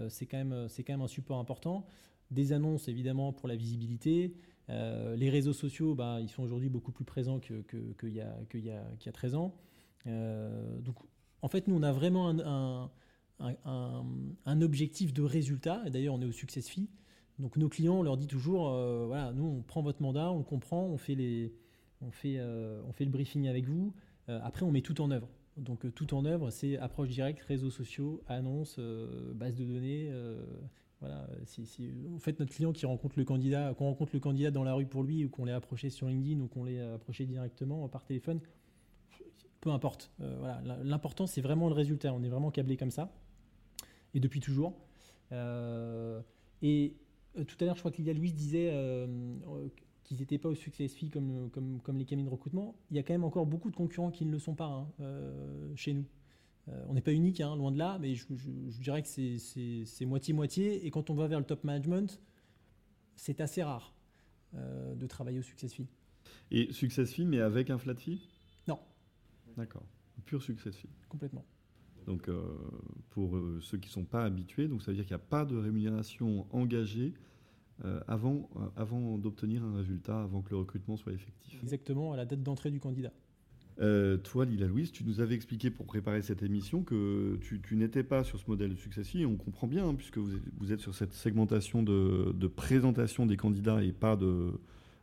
c'est 0.09 0.27
quand, 0.27 0.37
même, 0.37 0.69
quand 0.69 0.93
même 0.93 1.03
un 1.03 1.09
support 1.09 1.39
important. 1.39 1.87
Des 2.31 2.53
annonces 2.53 2.89
évidemment 2.89 3.33
pour 3.33 3.49
la 3.49 3.57
visibilité. 3.57 4.35
les 4.69 5.31
réseaux 5.31 5.53
sociaux, 5.53 5.95
bah, 5.95 6.19
ils 6.21 6.29
sont 6.29 6.43
aujourd'hui 6.43 6.69
beaucoup 6.69 6.93
plus 6.93 7.05
présents 7.05 7.41
qu'il 7.41 7.65
que, 7.65 8.07
y, 8.07 8.21
a, 8.21 8.37
y, 8.55 8.71
a, 8.71 8.85
y 9.05 9.09
a 9.09 9.13
13 9.13 9.35
ans. 9.35 9.55
Euh, 10.07 10.79
donc, 10.81 10.97
en 11.43 11.49
fait, 11.49 11.69
nous, 11.69 11.77
on 11.77 11.83
a 11.83 11.93
vraiment 11.93 12.31
un, 13.39 14.61
objectif 14.63 15.13
de 15.13 15.23
résultat. 15.23 15.83
Et 15.87 15.91
d'ailleurs, 15.91 16.15
on 16.15 16.21
est 16.21 16.27
au 16.27 16.33
success 16.33 16.69
fee. 16.69 16.89
Donc, 17.39 17.57
nos 17.57 17.69
clients, 17.69 17.97
on 17.97 18.03
leur 18.03 18.17
dit 18.17 18.27
toujours 18.27 18.71
euh, 18.71 19.07
voilà, 19.07 19.33
nous, 19.33 19.45
on 19.45 19.63
prend 19.63 19.83
votre 19.83 20.03
mandat, 20.03 20.31
on 20.31 20.43
comprend, 20.43 20.85
euh, 21.09 21.49
on 22.03 22.93
fait 22.93 23.05
le 23.05 23.11
briefing 23.11 23.49
avec 23.49 23.67
vous. 23.67 23.93
après, 24.29 24.65
on 24.65 24.71
met 24.71 24.83
tout 24.83 25.01
en 25.01 25.11
œuvre. 25.11 25.29
Donc, 25.57 25.93
tout 25.95 26.15
en 26.15 26.25
œuvre, 26.25 26.51
c'est 26.51 26.77
approche 26.79 27.09
directe, 27.09 27.41
réseaux 27.43 27.71
sociaux, 27.71 28.23
annonces, 28.27 28.81
base 29.35 29.55
de 29.55 29.65
données. 29.65 30.11
voilà, 31.01 31.29
si, 31.45 31.93
en 32.15 32.19
fait, 32.19 32.41
notre 32.41 32.53
client 32.53 32.73
qui 32.73 32.87
rencontre 32.87 33.19
le 33.19 33.25
candidat, 33.25 33.73
qu'on 33.75 33.85
rencontre 33.85 34.11
le 34.15 34.21
candidat 34.21 34.51
dans 34.51 34.65
la 34.65 34.75
rue 34.75 34.87
pour 34.87 35.05
lui, 35.05 35.25
ou 35.25 35.29
qu'on 35.29 35.45
l'ait 35.45 35.53
approché 35.53 35.91
sur 35.91 36.09
LinkedIn, 36.09 36.41
ou 36.41 36.49
qu'on 36.49 36.65
l'ait 36.65 36.81
approché 36.81 37.25
directement 37.25 37.89
par 37.89 38.05
téléphone, 38.05 38.41
peu 39.65 39.71
importe. 39.71 40.11
Euh, 40.21 40.37
voilà. 40.39 40.63
L'important, 40.85 41.27
c'est 41.27 41.41
vraiment 41.41 41.69
le 41.69 41.75
résultat. 41.75 42.13
On 42.13 42.23
est 42.23 42.29
vraiment 42.29 42.51
câblé 42.51 42.77
comme 42.77 42.91
ça. 42.91 43.11
Et 44.13 44.21
depuis 44.21 44.41
toujours. 44.41 44.77
Euh, 45.33 46.21
et 46.61 46.95
euh, 47.39 47.45
tout 47.45 47.57
à 47.61 47.65
l'heure, 47.65 47.75
je 47.75 47.81
crois 47.81 47.91
que 47.91 47.97
Lydia 47.97 48.13
Louise 48.13 48.35
disait 48.35 48.71
qu'ils 50.05 50.19
n'étaient 50.19 50.39
pas 50.39 50.49
au 50.49 50.55
succès 50.55 50.87
fee 50.89 51.11
comme, 51.11 51.51
comme, 51.51 51.81
comme, 51.81 51.99
les 51.99 52.05
cabines 52.05 52.27
de 52.27 52.31
recrutement. 52.31 52.77
Il 52.91 52.97
y 52.97 53.01
a 53.01 53.03
quand 53.03 53.15
même 53.15 53.25
encore 53.25 53.47
beaucoup 53.47 53.71
de 53.71 53.77
concurrents 53.77 54.11
qui 54.11 54.25
ne 54.25 54.31
le 54.31 54.39
sont 54.39 54.55
pas 54.55 54.67
hein, 54.67 55.05
chez 55.75 55.95
nous. 55.95 56.05
on 56.89 56.95
n'est 56.95 57.01
pas 57.01 57.13
unique, 57.13 57.41
hein, 57.41 57.57
loin 57.57 57.73
de 57.73 57.79
là, 57.79 57.99
mais 58.01 58.15
je, 58.15 58.27
dirais 58.81 59.03
que 59.03 59.09
c'est 59.09 60.05
moitié-moitié. 60.07 60.87
Et 60.87 60.91
quand 60.91 61.11
on 61.11 61.15
va 61.15 61.27
vers 61.27 61.39
le 61.39 61.47
top 61.47 61.65
management, 61.65 62.21
c'est 63.17 63.41
assez 63.41 63.63
rare 63.63 63.95
de 64.53 65.07
travailler 65.07 65.39
au 65.39 65.43
success 65.43 65.73
fee. 65.73 65.89
Et 66.51 66.73
success 66.73 67.13
fee, 67.13 67.25
mais 67.25 67.41
avec 67.41 67.71
un 67.71 67.79
flat 67.79 67.97
fee? 67.97 68.29
D'accord. 69.57 69.85
Pur 70.25 70.43
succès 70.43 70.73
fee. 70.73 70.89
Complètement. 71.09 71.45
Donc, 72.07 72.29
euh, 72.29 72.43
pour 73.11 73.37
euh, 73.37 73.61
ceux 73.63 73.79
qui 73.79 73.89
ne 73.89 73.93
sont 73.93 74.05
pas 74.05 74.25
habitués, 74.25 74.69
donc 74.69 74.83
ça 74.83 74.91
veut 74.91 74.97
dire 74.97 75.05
qu'il 75.05 75.17
n'y 75.17 75.23
a 75.23 75.27
pas 75.27 75.45
de 75.45 75.57
rémunération 75.57 76.47
engagée 76.51 77.15
euh, 77.85 78.01
avant, 78.07 78.49
avant 78.77 79.19
d'obtenir 79.19 79.65
un 79.65 79.77
résultat, 79.77 80.23
avant 80.23 80.43
que 80.43 80.51
le 80.51 80.57
recrutement 80.57 80.97
soit 80.97 81.13
effectif. 81.13 81.59
Exactement, 81.63 82.13
à 82.13 82.17
la 82.17 82.25
date 82.25 82.43
d'entrée 82.43 82.71
du 82.71 82.81
candidat. 82.81 83.13
toi, 84.23 84.45
Lila 84.45 84.67
Louise, 84.67 84.93
tu 84.93 85.05
nous 85.05 85.21
avais 85.21 85.35
expliqué 85.35 85.71
pour 85.71 85.87
préparer 85.87 86.23
cette 86.23 86.43
émission 86.43 86.83
que 86.83 87.39
tu, 87.41 87.77
n'étais 87.77 88.05
pas 88.05 88.23
sur 88.23 88.39
ce 88.39 88.45
modèle 88.49 88.71
de 88.71 88.77
succès 88.77 89.03
fee, 89.03 89.23
et 89.23 89.27
on 89.27 89.37
comprend 89.37 89.67
bien, 89.67 89.89
hein, 89.89 89.95
puisque 89.95 90.19
vous 90.19 90.73
êtes, 90.73 90.81
sur 90.81 90.95
cette 90.95 91.13
segmentation 91.15 91.83
de, 91.83 92.47
présentation 92.47 93.27
des 93.27 93.37
candidats 93.37 93.83
et 93.83 93.93
pas 93.93 94.17
de, 94.17 94.53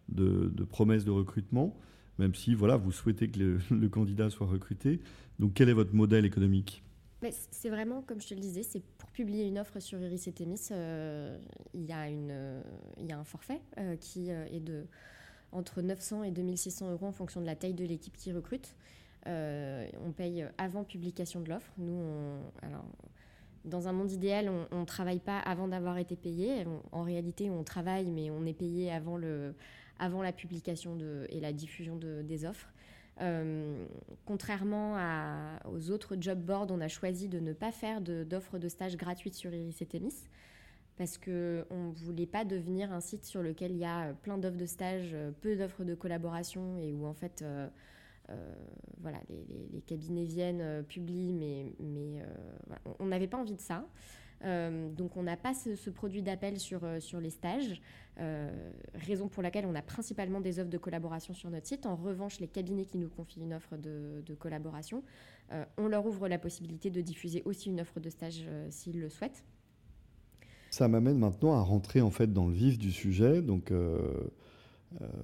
de, 0.10 0.52
de 0.54 0.64
promesses 0.64 1.06
de 1.06 1.12
recrutement 1.12 1.78
même 2.22 2.36
si 2.36 2.54
voilà, 2.54 2.78
vous 2.78 2.92
souhaitez 2.92 3.30
que 3.30 3.58
le, 3.72 3.90
candidat 3.90 4.30
soit 4.30 4.48
recruté. 4.48 5.00
Donc 5.40 5.54
quel 5.56 5.70
est 5.70 5.74
votre 5.74 5.94
modèle 5.94 6.26
économique? 6.26 6.84
C'est 7.30 7.70
vraiment, 7.70 8.02
comme 8.02 8.20
je 8.20 8.28
te 8.28 8.34
le 8.34 8.40
disais, 8.40 8.64
c'est 8.64 8.82
pour 8.98 9.12
publier 9.12 9.46
une 9.46 9.60
offre 9.60 9.80
sur 9.80 10.00
Iris 10.00 10.28
et 10.28 10.32
Témis, 10.32 10.70
euh, 10.72 11.38
il, 11.74 11.86
y 11.86 11.92
a 11.92 12.10
une, 12.10 12.64
il 12.98 13.06
y 13.06 13.12
a 13.12 13.20
un 13.20 13.24
forfait 13.24 13.62
euh, 13.78 13.96
qui 13.96 14.32
euh, 14.32 14.46
est 14.52 14.60
de 14.60 14.86
entre 15.52 15.82
900 15.82 16.24
et 16.24 16.32
2600 16.32 16.92
euros 16.92 17.08
en 17.08 17.12
fonction 17.12 17.42
de 17.42 17.46
la 17.46 17.56
taille 17.56 17.74
de 17.74 17.86
l'équipe 17.86 18.16
qui 18.16 18.32
recrute. 18.32 18.74
on 19.26 20.12
paye 20.16 20.46
avant 20.58 20.86
publication 20.86 21.42
de 21.42 21.50
l'offre. 21.50 21.74
Nous, 21.78 22.02
alors, 22.62 22.86
dans 23.66 23.90
un 23.90 23.92
monde 23.92 24.14
idéal, 24.14 24.50
on 24.72 24.80
ne 24.80 24.86
travaille 24.86 25.20
pas 25.20 25.40
avant 25.40 25.68
d'avoir 25.68 25.98
été 25.98 26.16
payé. 26.16 26.66
en 26.94 27.04
réalité, 27.04 27.50
on 27.50 27.66
travaille, 27.66 28.10
mais 28.12 28.32
on 28.32 28.46
est 28.46 28.54
payé 28.54 28.94
avant 28.94 29.18
la 29.18 30.32
publication 30.32 30.98
et 31.28 31.42
la 31.42 31.52
diffusion 31.52 31.98
de, 31.98 32.22
des 32.22 32.46
offres. 32.46 32.72
Euh, 33.20 33.86
contrairement 34.26 34.96
aux 35.70 35.92
autres 35.92 36.16
job 36.20 36.40
boards, 36.40 36.68
on 36.70 36.80
a 36.82 36.88
choisi 36.88 37.28
de 37.28 37.40
ne 37.40 37.54
pas 37.54 37.72
faire 37.72 38.02
d'offres 38.02 38.58
de, 38.58 38.68
stage 38.68 38.96
gratuites 38.98 39.36
sur 39.36 39.54
Iris 39.54 39.82
et 39.82 39.86
Témis 39.86 40.24
parce 40.98 41.18
qu'on 41.18 41.32
ne 41.32 41.94
voulait 41.96 42.28
pas 42.28 42.46
devenir 42.46 42.92
un 42.92 43.00
site 43.02 43.26
sur 43.26 43.42
lequel 43.42 43.72
il 43.72 43.78
y 43.78 43.86
a 43.86 44.14
plein 44.22 44.38
d'offres 44.38 44.58
de 44.58 44.66
stage, 44.66 45.16
peu 45.42 45.56
d'offres 45.56 45.84
de 45.84 45.96
collaboration 45.96 46.78
et 46.78 46.94
où 46.94 47.06
en 47.06 47.14
fait 47.14 47.42
euh, 47.42 47.68
euh, 48.30 48.54
voilà, 49.00 49.18
les, 49.30 49.82
cabinets 49.82 50.26
viennent, 50.26 50.84
publient, 50.84 51.34
mais 51.34 51.74
on 53.00 53.06
n'avait 53.06 53.28
pas 53.28 53.38
envie 53.38 53.56
de 53.56 53.62
ça. 53.62 53.88
Euh, 54.44 54.90
donc 54.90 55.18
on 55.18 55.24
n'a 55.24 55.38
pas 55.38 55.54
ce, 55.54 55.90
produit 55.90 56.22
d'appel 56.22 56.60
sur, 56.60 56.84
euh, 56.84 57.00
sur 57.00 57.20
les 57.20 57.30
stages, 57.30 57.82
euh, 58.20 58.50
raison 58.96 59.28
pour 59.28 59.44
laquelle 59.44 59.66
on 59.66 59.76
a 59.76 59.82
principalement 59.82 60.42
des 60.42 60.60
offres 60.60 60.70
de 60.70 60.78
collaboration 60.78 61.34
sur 61.34 61.50
notre 61.50 61.68
site. 61.68 61.86
En 61.86 61.96
revanche, 61.96 62.40
les 62.40 62.48
cabinets 62.48 62.86
qui 62.86 62.98
nous 62.98 63.10
confient 63.10 63.42
une 63.42 63.54
offre 63.54 63.78
de, 63.78 64.36
collaboration, 64.40 65.04
on 65.78 65.88
leur 65.88 66.06
ouvre 66.06 66.30
la 66.30 66.40
possibilité 66.40 66.90
de 66.90 67.02
diffuser 67.02 67.42
aussi 67.44 67.70
une 67.70 67.82
offre 67.82 68.00
de 68.00 68.10
stage 68.10 68.46
s'ils 68.70 69.00
le 69.00 69.10
souhaitent. 69.10 69.44
Ça 70.70 70.88
m'amène 70.88 71.18
maintenant 71.18 71.54
à 71.54 71.60
rentrer 71.60 72.00
en 72.00 72.10
fait 72.10 72.32
dans 72.32 72.48
le 72.48 72.54
vif 72.54 72.80
du 72.80 72.92
sujet. 72.92 73.42
Donc 73.42 73.74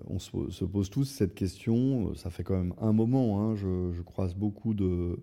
on 0.10 0.20
se, 0.20 0.66
pose 0.66 0.90
tous 0.90 1.06
cette 1.06 1.34
question. 1.34 2.14
Ça 2.16 2.30
fait 2.30 2.44
quand 2.44 2.58
même 2.58 2.74
un 2.82 2.92
moment. 2.92 3.42
Hein, 3.42 3.56
je, 3.56 4.02
croise 4.02 4.36
beaucoup 4.36 4.74
de, 4.74 5.18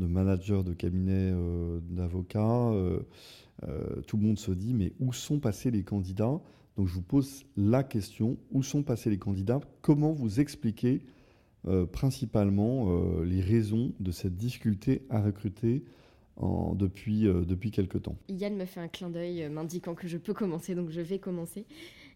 de 0.00 0.06
managers 0.06 0.62
de 0.64 0.72
cabinets 0.72 1.30
euh, 1.32 1.78
d'avocats. 1.82 2.70
Euh, 2.70 3.00
euh, 3.68 4.00
tout 4.06 4.16
le 4.16 4.24
monde 4.24 4.38
se 4.38 4.50
dit, 4.50 4.74
mais 4.74 4.92
où 4.98 5.12
sont 5.12 5.38
passés 5.38 5.70
les 5.70 5.84
candidats? 5.84 6.40
Donc 6.76 6.88
je 6.88 6.94
vous 6.94 7.02
pose 7.02 7.44
la 7.56 7.84
question, 7.84 8.38
où 8.50 8.62
sont 8.62 8.82
passés 8.82 9.10
les 9.10 9.18
candidats? 9.18 9.60
Comment 9.82 10.12
vous 10.12 10.40
expliquez 10.40 11.02
principalement 11.92 12.88
les 13.22 13.42
raisons 13.42 13.92
de 14.00 14.12
cette 14.12 14.36
difficulté 14.36 15.02
à 15.10 15.20
recruter 15.20 15.84
depuis 16.40 17.70
quelque 17.70 17.98
temps? 17.98 18.16
Yann 18.30 18.56
me 18.56 18.64
fait 18.64 18.80
un 18.80 18.88
clin 18.88 19.10
d'œil 19.10 19.50
m'indiquant 19.50 19.94
que 19.94 20.08
je 20.08 20.16
peux 20.16 20.32
commencer, 20.32 20.74
donc 20.74 20.88
je 20.88 21.02
vais 21.02 21.18
commencer. 21.18 21.66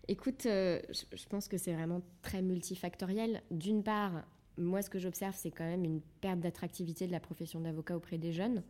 Écoute, 0.09 0.45
je 0.45 1.27
pense 1.29 1.49
que 1.49 1.59
c'est 1.59 1.75
vraiment 1.75 2.01
très 2.23 2.41
multifactoriel. 2.41 3.43
D'une 3.51 3.83
part, 3.83 4.25
moi, 4.59 4.83
ce 4.83 4.91
que 4.91 4.99
j'observe, 4.99 5.35
c'est 5.37 5.51
quand 5.51 5.65
même 5.65 5.85
une 5.85 6.01
perte 6.21 6.41
d'attractivité 6.41 7.07
de 7.07 7.13
la 7.13 7.21
profession 7.21 7.61
d'avocat 7.61 7.97
auprès 7.97 8.19
des 8.19 8.33
jeunes, 8.33 8.63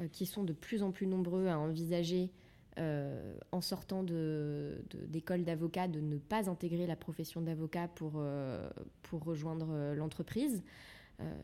euh, 0.00 0.08
qui 0.08 0.26
sont 0.26 0.44
de 0.44 0.52
plus 0.52 0.82
en 0.82 0.92
plus 0.92 1.06
nombreux 1.06 1.48
à 1.48 1.58
envisager, 1.58 2.30
euh, 2.78 3.36
en 3.52 3.60
sortant 3.60 4.02
d'école 4.02 5.40
de, 5.40 5.44
d'avocat, 5.44 5.88
de 5.88 6.00
ne 6.00 6.18
pas 6.18 6.48
intégrer 6.50 6.86
la 6.86 6.96
profession 6.96 7.40
d'avocat 7.40 7.88
pour, 7.88 8.14
euh, 8.16 8.68
pour 9.02 9.24
rejoindre 9.24 9.94
l'entreprise. 9.94 10.62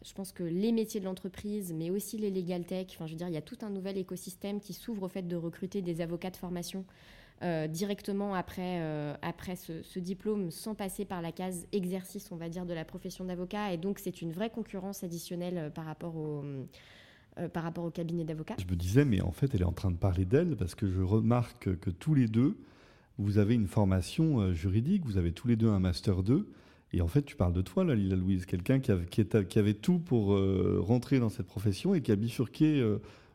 je 0.05 0.12
pense 0.12 0.33
que 0.33 0.42
les 0.42 0.71
métiers 0.71 1.01
de 1.01 1.07
l'entreprise, 1.07 1.73
mais 1.73 1.88
aussi 1.88 2.18
les 2.18 2.31
legal 2.31 2.66
tech, 2.66 2.88
enfin, 2.90 3.07
je 3.07 3.12
veux 3.12 3.16
dire, 3.16 3.29
il 3.29 3.35
y 3.35 3.38
a 3.38 3.42
tout 3.42 3.57
un 3.62 3.71
nouvel 3.71 3.97
écosystème 3.97 4.61
qui 4.61 4.75
s'ouvre 4.75 5.05
au 5.05 5.09
fait 5.09 5.27
de 5.27 5.37
recruter 5.37 5.81
des 5.81 6.03
avocats 6.03 6.31
de 6.31 6.37
formation 6.37 6.85
euh, 7.42 7.66
directement 7.66 8.35
après, 8.35 8.78
euh, 8.81 9.14
après 9.20 9.57
ce, 9.57 9.98
diplôme 9.98 10.52
sans 10.52 10.76
passer 10.76 11.05
par 11.05 11.20
la 11.22 11.33
case 11.33 11.66
exercice, 11.72 12.31
on 12.31 12.37
va 12.37 12.48
dire, 12.48 12.66
de 12.66 12.72
la 12.72 12.85
profession 12.85 13.24
d'avocat. 13.24 13.72
Et 13.72 13.78
donc, 13.78 13.98
c'est 13.98 14.22
une 14.22 14.33
vraie 14.33 14.50
concurrence 14.50 15.02
additionnelle 15.02 15.59
euh, 15.59 15.70
par 15.70 15.85
rapport 15.85 16.16
au... 16.16 16.44
par 17.52 17.64
rapport 17.64 17.85
au 17.85 17.90
cabinet 17.90 18.24
d'avocat. 18.24 18.55
Je 18.61 18.72
me 18.72 18.76
disais, 18.76 19.05
mais 19.05 19.20
en 19.22 19.33
fait, 19.33 19.55
elle 19.55 19.62
est 19.62 19.64
en 19.64 19.72
train 19.72 19.90
de 19.90 19.96
parler 19.96 20.24
d'elle 20.24 20.57
parce 20.57 20.76
que 20.76 20.87
je 20.87 21.00
remarque 21.00 21.76
que 21.78 21.90
tous 21.90 22.14
les 22.14 22.28
deux, 22.28 22.57
vous 23.18 23.38
avez 23.38 23.55
une 23.55 23.66
formation 23.66 24.52
juridique, 24.52 25.05
vous 25.05 25.18
avez 25.18 25.33
tous 25.33 25.48
les 25.48 25.57
deux 25.57 25.68
un 25.68 25.81
master 25.81 26.22
2, 26.22 26.48
Et 26.92 27.00
en 27.00 27.09
fait, 27.09 27.22
tu 27.22 27.35
parles 27.35 27.55
de 27.55 27.62
toi, 27.62 27.85
Lila 27.85 28.16
Louise, 28.16 28.46
quelqu'un 28.46 28.78
qui 28.78 28.92
avait, 28.92 29.07
qui, 29.07 29.59
avait, 29.59 29.74
tout 29.74 29.98
pour 29.98 30.38
rentrer 30.81 31.18
dans 31.18 31.31
cette 31.31 31.46
profession 31.46 31.94
et 31.94 32.02
qui 32.02 32.12
a 32.12 32.16
bifurqué 32.16 32.83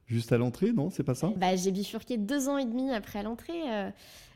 juste 0.08 0.32
à 0.32 0.38
l'entrée, 0.38 0.72
non 0.72 0.90
C'est 0.90 1.04
pas 1.04 1.16
ça? 1.16 1.32
Bah, 1.38 1.56
J'ai 1.56 1.72
bifurqué 1.72 2.18
deux 2.18 2.50
ans 2.50 2.58
et 2.58 2.66
demi 2.66 2.92
après 2.92 3.24
l'entrée. 3.24 3.62
Euh. 3.72 3.92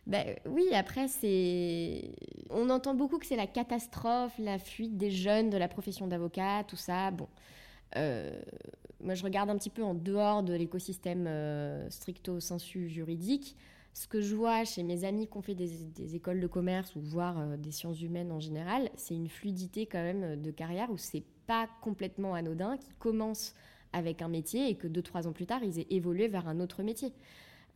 Bah, 0.07 0.23
oui, 0.47 0.65
après, 0.73 1.07
c'est. 1.07 2.11
On 2.49 2.69
entend 2.69 2.93
beaucoup 2.93 3.17
que 3.17 3.25
c'est 3.25 3.35
la 3.35 3.47
catastrophe, 3.47 4.33
la 4.39 4.59
fuite 4.59 4.97
des 4.97 5.11
jeunes 5.11 5.49
de 5.49 5.57
la 5.57 5.67
profession 5.67 6.07
d'avocat, 6.07 6.63
tout 6.67 6.75
ça. 6.75 7.11
Bon. 7.11 7.27
moi, 7.95 9.15
je 9.15 9.23
regarde 9.23 9.49
un 9.49 9.57
petit 9.57 9.69
peu 9.69 9.83
en 9.83 9.93
dehors 9.93 10.43
de 10.43 10.53
l'écosystème 10.53 11.29
stricto 11.89 12.39
sensu 12.39 12.89
juridique 12.89 13.55
ce 13.93 14.07
que 14.07 14.21
je 14.21 14.35
vois 14.35 14.63
chez 14.63 14.83
mes 14.83 15.03
amis 15.03 15.27
qui 15.27 15.37
ont 15.37 15.41
fait 15.41 15.55
des, 15.55 16.15
écoles 16.15 16.39
de 16.39 16.47
commerce 16.47 16.95
ou 16.95 17.01
voire 17.01 17.39
euh, 17.39 17.57
des 17.57 17.71
sciences 17.71 18.01
humaines 18.01 18.31
en 18.31 18.39
général, 18.39 18.89
c'est 18.95 19.15
une 19.15 19.29
fluidité 19.29 19.85
quand 19.85 20.01
même 20.01 20.23
euh, 20.23 20.35
de 20.35 20.51
carrière 20.51 20.89
où 20.91 20.97
c'est 20.97 21.23
pas 21.45 21.67
complètement 21.81 22.33
anodin, 22.33 22.77
qui 22.77 22.91
commence 22.99 23.53
avec 23.93 24.21
un 24.21 24.27
métier 24.27 24.69
et 24.69 24.75
que 24.75 24.87
deux, 24.87 25.01
trois 25.01 25.27
ans 25.27 25.33
plus 25.33 25.45
tard, 25.45 25.63
ils 25.63 25.79
aient 25.79 25.87
évolué 25.89 26.27
vers 26.27 26.47
un 26.47 26.59
autre 26.59 26.83
métier. 26.83 27.13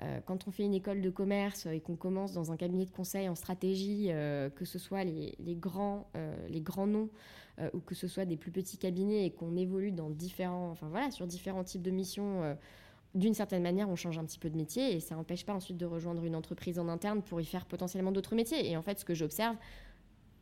Euh, 0.01 0.19
quand 0.25 0.47
on 0.47 0.51
fait 0.51 0.63
une 0.63 0.73
école 0.73 1.01
de 1.01 1.09
commerce 1.09 1.67
et 1.67 1.79
qu'on 1.79 1.95
commence 1.95 2.33
dans 2.33 2.51
un 2.51 2.57
cabinet 2.57 2.85
de 2.85 2.91
conseil 2.91 3.29
en 3.29 3.35
stratégie, 3.35 4.09
que 4.55 4.65
ce 4.65 4.77
soit 4.79 5.03
les, 5.03 5.35
grands, 5.55 6.09
les 6.49 6.61
grands 6.61 6.87
noms 6.87 7.09
ou 7.73 7.79
que 7.79 7.95
ce 7.95 8.07
soit 8.07 8.25
des 8.25 8.35
plus 8.35 8.51
petits 8.51 8.77
cabinets 8.77 9.25
et 9.25 9.31
qu'on 9.31 9.55
évolue 9.55 9.91
dans 9.91 10.09
différents, 10.09 10.69
enfin 10.71 10.89
voilà, 10.89 11.11
sur 11.11 11.25
différents 11.27 11.63
types 11.63 11.81
de 11.81 11.91
missions 11.91 12.57
d'une 13.15 13.33
certaine 13.33 13.63
manière, 13.63 13.89
on 13.89 13.95
change 13.95 14.17
un 14.17 14.25
petit 14.25 14.37
peu 14.37 14.49
de 14.49 14.57
métier 14.57 14.93
et 14.93 14.99
ça 14.99 15.15
n'empêche 15.15 15.45
pas 15.45 15.53
ensuite 15.53 15.77
de 15.77 15.85
rejoindre 15.85 16.23
une 16.25 16.35
entreprise 16.35 16.77
en 16.77 16.89
interne 16.89 17.21
pour 17.21 17.39
y 17.39 17.45
faire 17.45 17.65
potentiellement 17.65 18.11
d'autres 18.11 18.35
métiers. 18.35 18.69
Et 18.69 18.75
en 18.75 18.81
fait, 18.81 18.99
ce 18.99 19.05
que 19.05 19.13
j'observe 19.13 19.55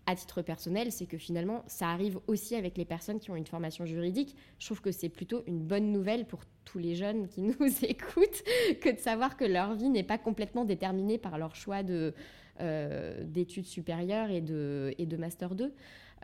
à 0.05 0.15
titre 0.15 0.41
personnel, 0.41 0.91
c'est 0.91 1.05
que 1.05 1.17
finalement, 1.17 1.63
ça 1.67 1.87
arrive 1.87 2.19
aussi 2.27 2.55
avec 2.55 2.77
les 2.77 2.85
personnes 2.85 3.19
qui 3.19 3.31
ont 3.31 3.35
une 3.35 3.45
formation 3.45 3.85
juridique. 3.85 4.35
Je 4.59 4.65
trouve 4.65 4.81
que 4.81 4.91
c'est 4.91 5.09
plutôt 5.09 5.43
une 5.47 5.59
bonne 5.59 5.91
nouvelle 5.91 6.25
pour 6.25 6.41
tous 6.65 6.77
les 6.77 6.95
jeunes 6.95 7.27
qui 7.27 7.41
nous 7.41 7.53
écoutent 7.83 8.43
que 8.81 8.93
de 8.93 8.99
savoir 8.99 9.37
que 9.37 9.45
leur 9.45 9.75
vie 9.75 9.89
n'est 9.89 10.03
pas 10.03 10.17
complètement 10.17 10.65
déterminée 10.65 11.17
par 11.17 11.37
leur 11.37 11.55
choix 11.55 11.83
de, 11.83 12.13
euh, 12.59 13.23
d'études 13.23 13.65
supérieures 13.65 14.29
et 14.29 14.41
de, 14.41 14.93
et 14.97 15.05
de 15.05 15.17
Master 15.17 15.55
2. 15.55 15.73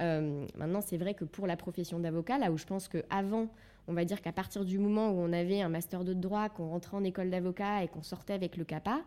Euh, 0.02 0.46
maintenant, 0.56 0.82
c'est 0.82 0.98
vrai 0.98 1.14
que 1.14 1.26
pour 1.26 1.48
la 1.48 1.58
profession 1.58 2.00
d'avocat, 2.00 2.38
là 2.38 2.52
où 2.52 2.58
je 2.58 2.66
pense 2.66 2.88
qu'avant, 2.88 3.50
on 3.90 3.94
va 3.94 4.06
dire 4.06 4.22
qu'à 4.22 4.32
partir 4.32 4.64
du 4.66 4.78
moment 4.78 5.10
où 5.10 5.20
on 5.20 5.34
avait 5.34 5.62
un 5.62 5.68
master 5.68 6.04
de 6.04 6.14
droit, 6.14 6.48
qu'on 6.48 6.70
rentrait 6.70 6.96
en 6.96 7.04
école 7.04 7.32
d'avocat 7.32 7.84
et 7.84 7.88
qu'on 7.88 8.04
sortait 8.04 8.34
avec 8.34 8.56
le 8.56 8.64
CAPA, 8.64 9.02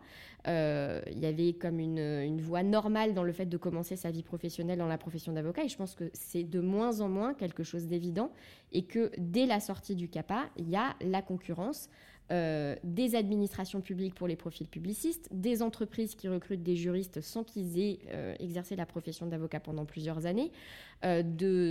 euh, 0.47 1.01
il 1.09 1.19
y 1.19 1.25
avait 1.25 1.53
comme 1.53 1.79
une, 1.79 2.41
voie 2.41 2.63
normale 2.63 3.13
dans 3.13 3.23
le 3.23 3.31
fait 3.31 3.45
de 3.45 3.55
commencer 3.55 3.95
sa 3.95 4.11
vie 4.11 4.23
professionnelle 4.23 4.77
dans 4.77 4.87
la 4.87 4.97
profession 4.97 5.31
d'avocat. 5.31 5.63
Et 5.63 5.69
je 5.69 5.77
pense 5.77 5.95
que 5.95 6.11
c'est 6.13 6.43
de 6.43 6.59
moins 6.59 6.99
en 6.99 7.07
moins 7.07 7.33
quelque 7.33 7.63
chose 7.63 7.87
d'évident 7.87 8.29
et 8.73 8.83
que 8.83 9.09
dès 9.17 9.45
la 9.45 9.61
sortie 9.61 9.95
du 9.95 10.09
CAPA, 10.09 10.49
il 10.57 10.69
y 10.69 10.75
a 10.75 10.95
la 10.99 11.21
concurrence. 11.21 11.89
Euh, 12.31 12.75
des 12.85 13.15
administrations 13.15 13.81
publiques 13.81 14.15
pour 14.15 14.29
les 14.29 14.37
profils 14.37 14.67
publicistes, 14.67 15.27
des 15.31 15.61
entreprises 15.61 16.15
qui 16.15 16.29
recrutent 16.29 16.63
des 16.63 16.77
juristes 16.77 17.19
sans 17.19 17.43
qu'ils 17.43 17.77
aient 17.77 17.99
euh, 18.11 18.33
exercé 18.39 18.77
la 18.77 18.85
profession 18.85 19.25
d'avocat 19.25 19.59
pendant 19.59 19.83
plusieurs 19.83 20.25
années, 20.25 20.53
euh, 21.03 21.21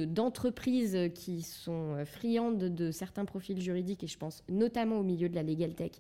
d'entreprises 0.05 1.11
qui 1.15 1.41
sont 1.41 2.05
friandes 2.05 2.59
de 2.59 2.91
certains 2.91 3.25
profils 3.25 3.59
juridiques, 3.63 4.05
et 4.05 4.07
je 4.07 4.19
pense 4.19 4.45
notamment 4.51 4.99
au 4.99 5.03
milieu 5.03 5.31
de 5.31 5.35
la 5.35 5.43
legal 5.43 5.75
tech, 5.75 5.93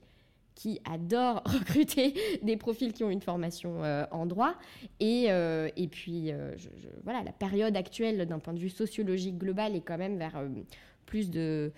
qui 0.54 0.80
adorent 0.84 1.42
recruter 1.46 2.12
des 2.42 2.58
profils 2.58 2.92
qui 2.92 3.04
ont 3.04 3.10
une 3.10 3.22
formation 3.22 3.80
en 4.10 4.26
droit. 4.26 4.54
Et, 5.00 5.28
et 5.28 5.88
puis, 5.88 6.30
voilà, 7.04 7.22
la 7.22 7.32
période 7.32 7.74
actuelle 7.74 8.26
d'un 8.26 8.38
point 8.38 8.52
de 8.52 8.60
vue 8.60 8.68
sociologique 8.68 9.38
global 9.38 9.74
est 9.74 9.80
quand 9.80 9.98
même 9.98 10.18
vers 10.18 10.44
plus 11.06 11.30
de 11.30 11.72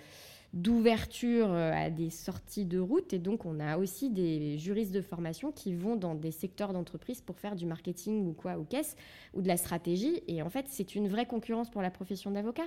d'ouverture 0.55 1.53
euh, 1.53 1.73
à 1.75 1.91
des 1.91 2.11
sorties 2.11 2.65
de 2.65 2.79
route. 2.79 3.13
Et 3.13 3.19
donc, 3.19 3.45
on 3.45 3.59
a 3.59 3.77
aussi 3.77 4.09
des 4.09 4.57
juristes 4.57 4.93
de 4.93 5.01
formation 5.01 5.51
qui 5.51 5.75
vont 5.75 5.97
dans 5.97 6.15
des 6.15 6.31
secteurs 6.31 6.73
d'entreprise 6.73 7.21
pour 7.21 7.41
faire 7.41 7.57
du 7.57 7.67
marketing 7.67 8.25
ou 8.29 8.33
quoi, 8.33 8.57
ou 8.57 8.65
caisse, 8.65 8.97
ou 9.35 9.43
de 9.43 9.49
la 9.49 9.57
stratégie. 9.57 10.23
Et 10.29 10.43
en 10.43 10.51
fait, 10.51 10.67
c'est 10.69 10.95
une 10.95 11.09
vraie 11.09 11.27
concurrence 11.27 11.71
pour 11.71 11.83
la 11.83 11.91
profession 11.91 12.31
d'avocat 12.31 12.67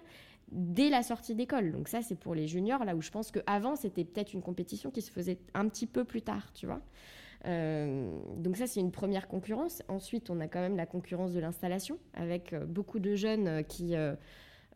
dès 0.51 0.89
la 0.89 1.01
sortie 1.01 1.33
d'école. 1.33 1.71
Donc 1.71 1.87
ça, 1.87 2.01
c'est 2.01 2.19
pour 2.19 2.35
les 2.35 2.47
juniors, 2.47 2.83
là 2.83 2.93
où 2.93 3.01
je 3.01 3.09
pense 3.09 3.31
qu'avant, 3.31 3.77
c'était 3.77 4.03
peut-être 4.03 4.33
une 4.33 4.41
compétition 4.41 4.91
qui 4.91 5.01
se 5.01 5.11
faisait 5.11 5.39
un 5.53 5.67
petit 5.69 5.87
peu 5.87 6.03
plus 6.03 6.21
tard, 6.21 6.51
tu 6.53 6.65
vois. 6.65 6.81
Euh, 7.45 8.11
donc 8.35 8.57
ça, 8.57 8.67
c'est 8.67 8.81
une 8.81 8.91
première 8.91 9.29
concurrence. 9.29 9.81
Ensuite, 9.87 10.29
on 10.29 10.41
a 10.41 10.47
quand 10.47 10.59
même 10.59 10.75
la 10.75 10.85
concurrence 10.85 11.33
de 11.33 11.39
l'installation, 11.39 11.99
avec 12.13 12.51
euh, 12.51 12.65
beaucoup 12.65 12.99
de 12.99 13.15
jeunes 13.15 13.63
qui 13.63 13.95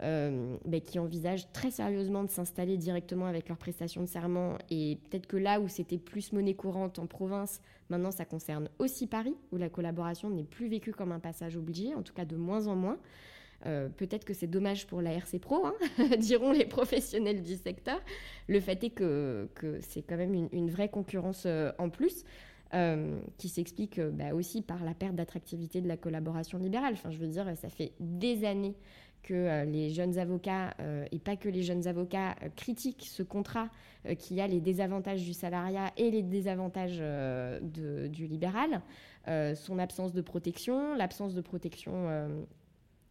ben, 0.01 0.81
qui 0.83 0.97
envisagent 0.97 1.51
très 1.53 1.69
sérieusement 1.69 2.23
de 2.23 2.29
s'installer 2.29 2.77
directement 2.77 3.27
avec 3.27 3.47
leur 3.49 3.57
prestation 3.57 4.01
de 4.01 4.07
serment. 4.07 4.57
Et 4.69 4.97
peut-être 5.09 5.27
que 5.27 5.37
là 5.37 5.59
où 5.59 5.67
c'était 5.67 5.99
plus 5.99 6.33
monnaie 6.33 6.55
courante 6.55 6.97
en 6.97 7.05
province, 7.05 7.61
maintenant 7.89 8.11
ça 8.11 8.25
concerne 8.25 8.69
aussi 8.79 9.05
Paris, 9.05 9.35
où 9.51 9.57
la 9.57 9.69
collaboration 9.69 10.29
n'est 10.29 10.43
plus 10.43 10.69
vécue 10.69 10.91
comme 10.91 11.11
un 11.11 11.19
passage 11.19 11.55
obligé, 11.55 11.93
en 11.93 12.01
tout 12.01 12.13
cas 12.13 12.25
de 12.25 12.35
moins 12.35 12.67
en 12.67 12.75
moins. 12.75 12.97
Euh, 13.67 13.89
peut-être 13.89 14.25
que 14.25 14.33
c'est 14.33 14.47
dommage 14.47 14.87
pour 14.87 15.01
la 15.01 15.13
RC 15.13 15.39
Pro, 15.39 15.65
hein, 15.65 15.75
diront 16.17 16.51
les 16.51 16.65
professionnels 16.65 17.43
du 17.43 17.55
secteur. 17.55 18.01
Le 18.47 18.59
fait 18.59 18.83
est 18.83 18.89
que, 18.89 19.49
que 19.55 19.79
c'est 19.81 20.01
quand 20.01 20.17
même 20.17 20.49
une, 20.51 20.69
vraie 20.69 20.89
concurrence 20.89 21.43
euh, 21.45 21.71
en 21.77 21.89
plus. 21.89 22.23
qui 23.37 23.49
s'explique 23.49 23.99
bah, 23.99 24.33
aussi 24.33 24.61
par 24.61 24.83
la 24.85 24.93
perte 24.93 25.13
d'attractivité 25.13 25.81
de 25.81 25.89
la 25.89 25.97
collaboration 25.97 26.57
libérale. 26.57 26.93
Enfin, 26.93 27.11
je 27.11 27.17
veux 27.17 27.27
dire, 27.27 27.45
ça 27.57 27.67
fait 27.67 27.91
des 27.99 28.45
années 28.45 28.75
que 29.23 29.33
euh, 29.33 29.65
les 29.65 29.89
jeunes 29.89 30.17
avocats, 30.17 30.73
euh, 30.79 31.05
et 31.11 31.19
pas 31.19 31.35
que 31.35 31.49
les 31.49 31.63
jeunes 31.63 31.87
avocats, 31.87 32.35
euh, 32.43 32.49
critiquent 32.55 33.05
ce 33.07 33.23
contrat 33.23 33.69
qui 34.17 34.41
a 34.41 34.47
les 34.47 34.61
désavantages 34.61 35.23
du 35.23 35.33
salariat 35.33 35.91
et 35.95 36.09
les 36.09 36.23
désavantages 36.23 37.03
du 37.61 38.25
libéral, 38.25 38.81
son 39.27 39.77
absence 39.77 40.11
de 40.11 40.21
protection, 40.21 40.95
l'absence 40.95 41.35
de 41.35 41.41
protection 41.41 42.07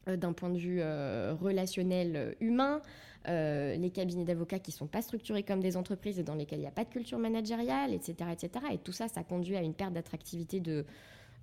d'un 0.09 0.33
point 0.33 0.51
de 0.51 0.59
vue 0.59 0.83
relationnel 0.83 2.35
humain, 2.41 2.83
les 3.25 3.91
cabinets 3.95 4.25
d'avocats 4.25 4.59
qui 4.59 4.73
ne 4.73 4.79
sont 4.79 4.89
pas 4.89 5.01
structurés 5.01 5.45
comme 5.45 5.61
des 5.61 5.77
entreprises 5.77 6.19
et 6.19 6.25
dans 6.25 6.35
lesquels 6.35 6.59
il 6.59 6.63
n'y 6.63 6.67
a 6.67 6.73
pas 6.73 6.83
de 6.83 6.91
culture 6.91 7.21
managériale, 7.21 7.95
etc., 7.95 8.29
etc. 8.33 8.51
Et 8.73 8.79
tout 8.79 8.91
ça, 8.91 9.07
ça 9.07 9.23
conduit 9.23 9.55
à 9.55 9.63
une 9.63 9.75
perte 9.75 9.93
d'attractivité 9.93 10.59
de, 10.59 10.85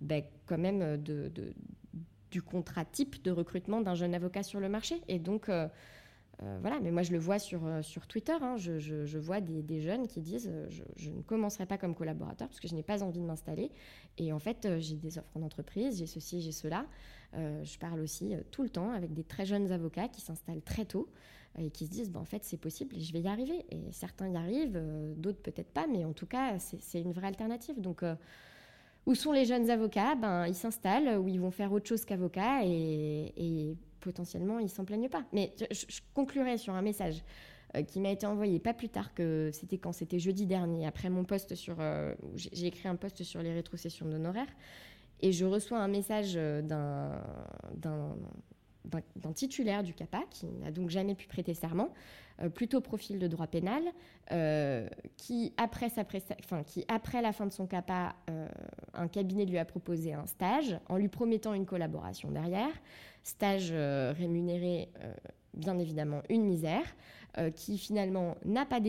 ben, 0.02 0.24
quand 0.46 0.58
même, 0.58 1.02
de 1.02 1.32
du 2.38 2.44
contrat 2.44 2.86
type 2.86 3.24
de 3.24 3.32
recrutement 3.32 3.82
d'un 3.82 3.96
jeune 3.96 4.14
avocat 4.14 4.44
sur 4.44 4.60
le 4.60 4.70
marché. 4.70 5.02
Et 5.08 5.18
donc, 5.18 5.50
euh, 5.50 5.68
euh, 6.44 6.60
voilà, 6.62 6.80
mais 6.80 6.92
moi 6.92 7.02
je 7.02 7.12
le 7.12 7.18
vois 7.18 7.40
sur, 7.40 7.66
euh, 7.66 7.82
sur 7.82 8.06
Twitter, 8.06 8.38
hein. 8.40 8.58
je, 8.58 8.78
je, 8.78 9.18
vois 9.18 9.42
des, 9.42 9.82
jeunes 9.82 10.08
qui 10.08 10.22
disent 10.22 10.52
je, 10.70 11.10
ne 11.10 11.22
commencerai 11.24 11.66
pas 11.66 11.80
comme 11.80 11.96
collaborateur 11.96 12.48
parce 12.48 12.60
que 12.60 12.68
je 12.68 12.76
n'ai 12.76 12.84
pas 12.84 13.02
envie 13.02 13.22
de 13.22 13.26
m'installer. 13.26 13.72
Et 14.20 14.32
en 14.32 14.38
fait, 14.38 14.68
j'ai 14.78 14.98
des 14.98 15.18
offres 15.18 15.40
d'entreprise, 15.40 15.98
j'ai 15.98 16.06
ceci, 16.06 16.42
j'ai 16.42 16.52
cela. 16.52 16.86
je 17.34 17.78
parle 17.80 18.02
aussi 18.02 18.36
tout 18.52 18.62
le 18.62 18.70
temps 18.70 18.92
avec 18.92 19.16
des 19.16 19.24
très 19.24 19.48
jeunes 19.48 19.72
avocats 19.72 20.10
qui 20.10 20.22
s'installent 20.22 20.62
très 20.62 20.86
tôt 20.86 21.10
et 21.58 21.72
qui 21.72 21.88
se 21.88 21.92
disent 21.92 22.12
ben, 22.12 22.20
en 22.20 22.26
fait 22.26 22.44
c'est 22.44 22.58
possible 22.58 22.96
et 22.96 23.02
je 23.02 23.12
vais 23.14 23.22
y 23.22 23.28
arriver. 23.28 23.66
Et 23.72 23.92
certains 23.92 24.30
y 24.30 24.38
arrivent, 24.38 24.80
d'autres 25.18 25.42
peut-être 25.42 25.72
pas, 25.72 25.88
mais 25.88 26.06
en 26.06 26.14
tout 26.14 26.28
cas 26.28 26.60
c'est 26.60 27.02
une 27.02 27.14
vraie 27.14 27.30
alternative. 27.30 27.82
Donc 27.82 28.04
où 29.08 29.16
sont 29.16 29.32
les 29.32 29.46
jeunes 29.46 29.70
avocats? 29.72 30.16
Ben, 30.16 30.46
Ils 30.48 30.54
s'installent, 30.54 31.18
où 31.18 31.28
ils 31.28 31.40
vont 31.40 31.50
faire 31.50 31.72
autre 31.72 31.88
chose 31.88 32.06
qu'avocat 32.06 32.64
et, 32.64 33.76
potentiellement 34.00 34.60
ils 34.60 34.70
s'en 34.70 34.86
plaignent 34.86 35.10
pas. 35.10 35.24
Mais 35.34 35.54
je, 35.72 36.00
conclurai 36.14 36.58
sur 36.58 36.74
un 36.74 36.82
message 36.82 37.24
euh, 37.76 37.82
qui 37.82 38.00
m'a 38.00 38.12
été 38.12 38.26
envoyé 38.26 38.60
pas 38.60 38.74
plus 38.74 38.90
tard 38.90 39.14
que 39.14 39.50
c'était 39.52 39.78
quand? 39.78 39.92
C'était 39.92 40.20
jeudi 40.20 40.46
dernier, 40.46 40.86
après 40.86 41.10
mon 41.10 41.24
poste 41.24 41.56
sur. 41.56 41.78
Euh, 41.80 42.14
j'ai 42.36 42.68
écrit 42.68 42.88
un 42.88 42.96
post 42.96 43.24
sur 43.24 43.42
les 43.42 43.54
rétrocessions 43.54 44.06
d'honoraires 44.08 44.54
et 45.20 45.32
je 45.32 45.46
reçois 45.46 45.80
un 45.80 45.88
message 45.88 46.34
euh, 46.36 46.62
d'un 46.62 48.16
d'un 49.16 49.34
titulaire 49.34 49.84
du 49.84 49.94
CAPA 49.94 50.22
qui 50.30 50.48
n'a 50.48 50.72
donc 50.72 50.90
jamais 50.90 51.16
pu 51.16 51.28
prêter 51.28 51.54
serment, 51.54 51.90
euh, 52.42 52.50
plutôt 52.50 52.82
profil 52.82 53.18
de 53.18 53.28
droit 53.28 53.48
pénal, 53.48 53.82
euh, 54.32 54.88
qui, 55.18 55.54
après 55.58 55.90
la 57.22 57.34
fin 57.34 57.46
de 57.46 57.52
son 57.52 57.66
CAPA, 57.66 58.16
euh, 58.30 58.48
un 58.94 59.08
cabinet 59.08 59.46
lui 59.46 59.58
a 59.58 59.66
proposé 59.66 60.14
un 60.14 60.28
stage 60.28 60.78
en 60.88 60.98
lui 60.98 61.08
promettant 61.08 61.54
une 61.54 61.66
collaboration 61.66 62.30
derrière, 62.30 62.70
stage 63.24 63.72
rémunéré 63.72 64.90
bien 65.54 65.78
évidemment 65.80 66.22
une 66.30 66.44
misère, 66.44 66.86
qui 67.56 67.78
finalement 67.78 68.36
n'a 68.46 68.66
pas, 68.66 68.80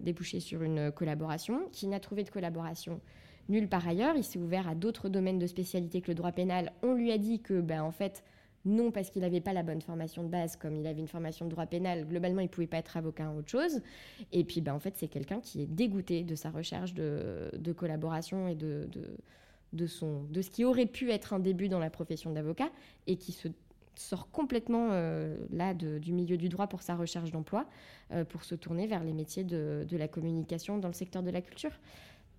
débouché 0.00 0.40
sur 0.40 0.62
une 0.62 0.92
collaboration, 0.92 1.68
qui 1.72 1.86
n'a 1.86 2.00
trouvé 2.00 2.22
de 2.22 2.30
collaboration 2.30 3.00
nulle 3.48 3.68
part 3.68 3.86
ailleurs. 3.88 4.16
Il 4.16 4.24
s'est 4.24 4.38
ouvert 4.38 4.68
à 4.68 4.74
d'autres 4.74 5.08
domaines 5.08 5.38
de 5.38 5.46
spécialité 5.46 6.00
que 6.00 6.08
le 6.08 6.14
droit 6.14 6.32
pénal. 6.32 6.72
On 6.82 6.94
lui 6.94 7.12
a 7.12 7.18
dit 7.18 7.40
que, 7.40 7.60
ben, 7.60 7.82
en 7.82 7.90
fait, 7.90 8.22
non 8.64 8.90
parce 8.90 9.10
qu'il 9.10 9.22
n'avait 9.22 9.40
pas 9.40 9.52
la 9.52 9.62
bonne 9.62 9.80
formation 9.80 10.22
de 10.22 10.28
base, 10.28 10.56
comme 10.56 10.76
il 10.76 10.86
avait 10.86 11.00
une 11.00 11.08
formation 11.08 11.46
de 11.46 11.50
droit 11.50 11.66
pénal, 11.66 12.06
globalement 12.06 12.40
il 12.40 12.44
ne 12.44 12.48
pouvait 12.48 12.66
pas 12.66 12.78
être 12.78 12.96
avocat 12.96 13.28
en 13.28 13.36
autre 13.36 13.50
chose. 13.50 13.80
Et 14.32 14.44
puis 14.44 14.60
ben, 14.60 14.74
en 14.74 14.78
fait 14.78 14.94
c'est 14.96 15.08
quelqu'un 15.08 15.40
qui 15.40 15.62
est 15.62 15.66
dégoûté 15.66 16.22
de 16.22 16.34
sa 16.34 16.50
recherche 16.50 16.94
de, 16.94 17.72
collaboration 17.76 18.48
et 18.48 18.54
de, 18.54 18.88
de, 19.72 19.86
son, 19.86 20.22
de 20.24 20.42
ce 20.42 20.50
qui 20.50 20.64
aurait 20.64 20.86
pu 20.86 21.10
être 21.10 21.32
un 21.32 21.40
début 21.40 21.68
dans 21.68 21.78
la 21.80 21.90
profession 21.90 22.32
d'avocat 22.32 22.70
et 23.06 23.16
qui 23.16 23.32
se 23.32 23.48
sort 23.94 24.30
complètement 24.30 24.88
là 25.50 25.74
du 25.74 26.12
milieu 26.12 26.36
du 26.36 26.48
droit 26.48 26.66
pour 26.66 26.82
sa 26.82 26.94
recherche 26.94 27.30
d'emploi, 27.30 27.66
pour 28.30 28.44
se 28.44 28.54
tourner 28.54 28.86
vers 28.86 29.04
les 29.04 29.12
métiers 29.12 29.44
de, 29.44 29.84
de, 29.88 29.96
la 29.96 30.08
communication 30.08 30.78
dans 30.78 30.88
le 30.88 30.94
secteur 30.94 31.22
de 31.22 31.30
la 31.30 31.42
culture 31.42 31.72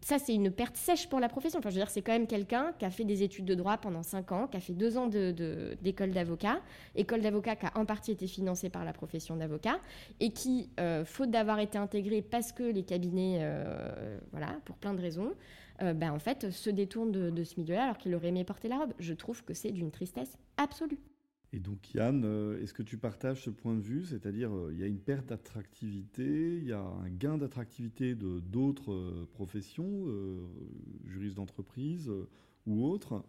ça, 0.04 0.20
c'est 0.20 0.36
une 0.36 0.52
perte 0.52 0.76
sèche 0.76 1.08
pour 1.08 1.20
la 1.20 1.30
profession. 1.30 1.60
Enfin, 1.60 1.70
je 1.70 1.76
veux 1.76 1.82
dire, 1.82 1.90
c'est 1.90 2.02
quand 2.02 2.12
même 2.12 2.28
quelqu'un 2.28 2.74
qui 2.78 2.84
a 2.84 2.90
fait 2.90 3.06
des 3.06 3.24
études 3.24 3.46
de 3.46 3.56
droit 3.56 3.78
pendant 3.78 4.04
5 4.04 4.32
ans, 4.34 4.48
qui 4.48 4.58
a 4.58 4.60
fait 4.60 4.74
2 4.74 4.98
ans 4.98 5.08
d'école 5.08 6.12
d'avocat, 6.12 6.60
école 6.96 7.22
d'avocat 7.22 7.56
qui 7.56 7.66
a 7.66 7.72
en 7.76 7.86
partie 7.86 8.12
été 8.12 8.28
financée 8.28 8.70
par 8.70 8.84
la 8.84 8.92
profession 8.92 9.38
d'avocat, 9.38 9.80
et 10.20 10.32
qui, 10.32 10.70
euh, 10.80 11.06
faute 11.06 11.32
d'avoir 11.32 11.60
été 11.60 11.78
intégré 11.78 12.22
parce 12.22 12.52
que 12.52 12.64
les 12.64 12.84
cabinets, 12.84 13.40
euh, 13.42 14.20
voilà, 14.32 14.58
pour 14.66 14.76
plein 14.76 14.94
de 14.94 15.02
raisons, 15.02 15.34
euh, 15.82 15.94
ben, 15.94 16.12
en 16.12 16.20
fait, 16.20 16.52
se 16.52 16.70
détourne 16.70 17.12
de, 17.12 17.30
de 17.30 17.44
ce 17.44 17.60
milieu-là 17.60 17.84
alors 17.84 17.98
qu'il 17.98 18.14
aurait 18.14 18.28
aimé 18.28 18.44
porter 18.44 18.68
la 18.68 18.80
robe. 18.80 18.94
Je 19.00 19.14
trouve 19.14 19.44
que 19.44 19.54
c'est 19.54 19.72
d'une 19.72 19.92
tristesse 19.92 20.38
absolue. 20.58 21.00
Et 21.54 21.60
donc 21.60 21.94
Yann, 21.94 22.24
euh, 22.26 22.60
est-ce 22.62 22.74
que 22.74 22.82
tu 22.82 22.98
partages 22.98 23.44
ce 23.44 23.52
point 23.52 23.76
de 23.76 23.82
vue? 23.82 24.06
C'est-à-dire, 24.06 24.52
euh, 24.52 24.72
il 24.74 24.80
y 24.80 24.84
a 24.84 24.88
une 24.88 25.00
perte 25.00 25.28
d'attractivité, 25.28 26.58
il 26.58 26.66
y 26.66 26.74
a 26.74 26.82
un 26.82 27.10
gain 27.10 27.38
d'attractivité 27.38 28.16
de 28.16 28.40
d'autres 28.40 28.92
euh, 28.92 29.30
professions, 29.34 30.08
juristes 31.06 31.38
d'entreprise 31.38 32.12
ou 32.66 32.86
autres. 32.86 33.24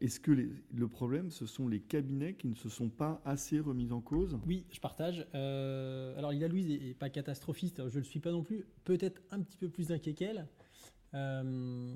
Est-ce 0.00 0.20
que 0.20 0.30
le 0.30 0.88
problème, 0.88 1.30
ce 1.30 1.46
sont 1.46 1.66
les 1.66 1.80
cabinets 1.80 2.34
qui 2.34 2.48
ne 2.48 2.54
se 2.54 2.68
sont 2.68 2.90
pas 2.90 3.22
assez 3.24 3.58
remis 3.58 3.90
en 3.90 4.02
cause? 4.02 4.38
Oui, 4.46 4.66
je 4.70 4.78
partage. 4.78 5.26
alors, 5.32 6.30
Lila 6.30 6.48
Louise 6.48 6.68
n'est 6.68 6.94
pas 6.94 7.08
catastrophiste, 7.08 7.88
je 7.88 7.94
ne 7.94 8.00
le 8.00 8.04
suis 8.04 8.20
pas 8.20 8.30
non 8.30 8.42
plus. 8.42 8.66
Peut-être 8.84 9.22
un 9.30 9.40
petit 9.40 9.56
peu 9.56 9.68
plus 9.70 9.90
inquiet 9.90 10.12
qu'elle. 10.12 10.46
Euh, 11.14 11.94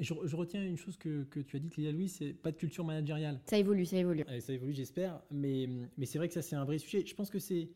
je, 0.00 0.36
retiens 0.36 0.64
une 0.64 0.76
chose 0.76 0.96
que, 0.96 1.22
tu 1.24 1.56
as 1.56 1.58
dit, 1.58 1.70
Léa 1.76 1.92
Louis, 1.92 2.08
c'est 2.08 2.32
pas 2.32 2.50
de 2.50 2.56
culture 2.56 2.84
managériale. 2.84 3.40
Ça 3.46 3.58
évolue, 3.58 3.84
ça 3.84 3.96
évolue. 3.96 4.24
ça 4.40 4.52
évolue, 4.52 4.72
j'espère. 4.72 5.20
Mais, 5.30 5.68
mais 5.96 6.06
c'est 6.06 6.18
vrai 6.18 6.28
que 6.28 6.34
ça, 6.34 6.42
c'est 6.42 6.56
un 6.56 6.64
vrai 6.64 6.78
sujet. 6.78 7.04
Je 7.06 7.14
pense 7.14 7.30
que 7.30 7.38
c'est, 7.38 7.70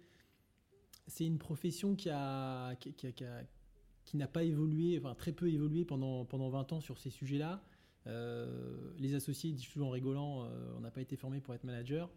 c'est 1.07 1.27
une 1.27 1.39
profession 1.39 1.95
qui, 1.95 2.11
a, 2.11 2.75
qui, 2.77 2.95
qui, 2.95 4.17
n'a 4.17 4.27
pas 4.27 4.43
évolué, 4.43 4.99
enfin 4.99 5.15
très 5.15 5.33
peu 5.33 5.49
évolué 5.49 5.85
pendant, 5.85 6.25
pendant 6.25 6.49
20 6.49 6.73
ans 6.73 6.81
sur 6.81 6.99
ces 6.99 7.11
sujets-là. 7.11 7.63
Euh, 8.07 8.93
les 8.99 9.15
associés 9.15 9.53
disent 9.53 9.69
toujours 9.69 9.89
en 9.89 9.91
rigolant 9.91 10.45
euh, 10.45 10.73
on 10.79 10.81
n'a 10.81 10.91
pas 10.91 11.03
été 11.03 11.17
formé 11.17 11.41
pour 11.41 11.55
être 11.55 11.65
manager. 11.65 12.11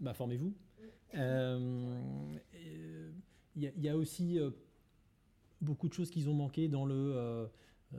Bah, 0.00 0.14
formez-vous. 0.14 0.54
Il 3.56 3.72
y, 3.76 3.88
a 3.88 3.96
aussi 3.96 4.38
beaucoup 5.60 5.88
de 5.88 5.94
choses 5.94 6.10
qu'ils 6.10 6.28
ont 6.28 6.34
manqué 6.34 6.68
dans, 6.68 6.84
le, 6.84 6.94
euh, 6.94 7.46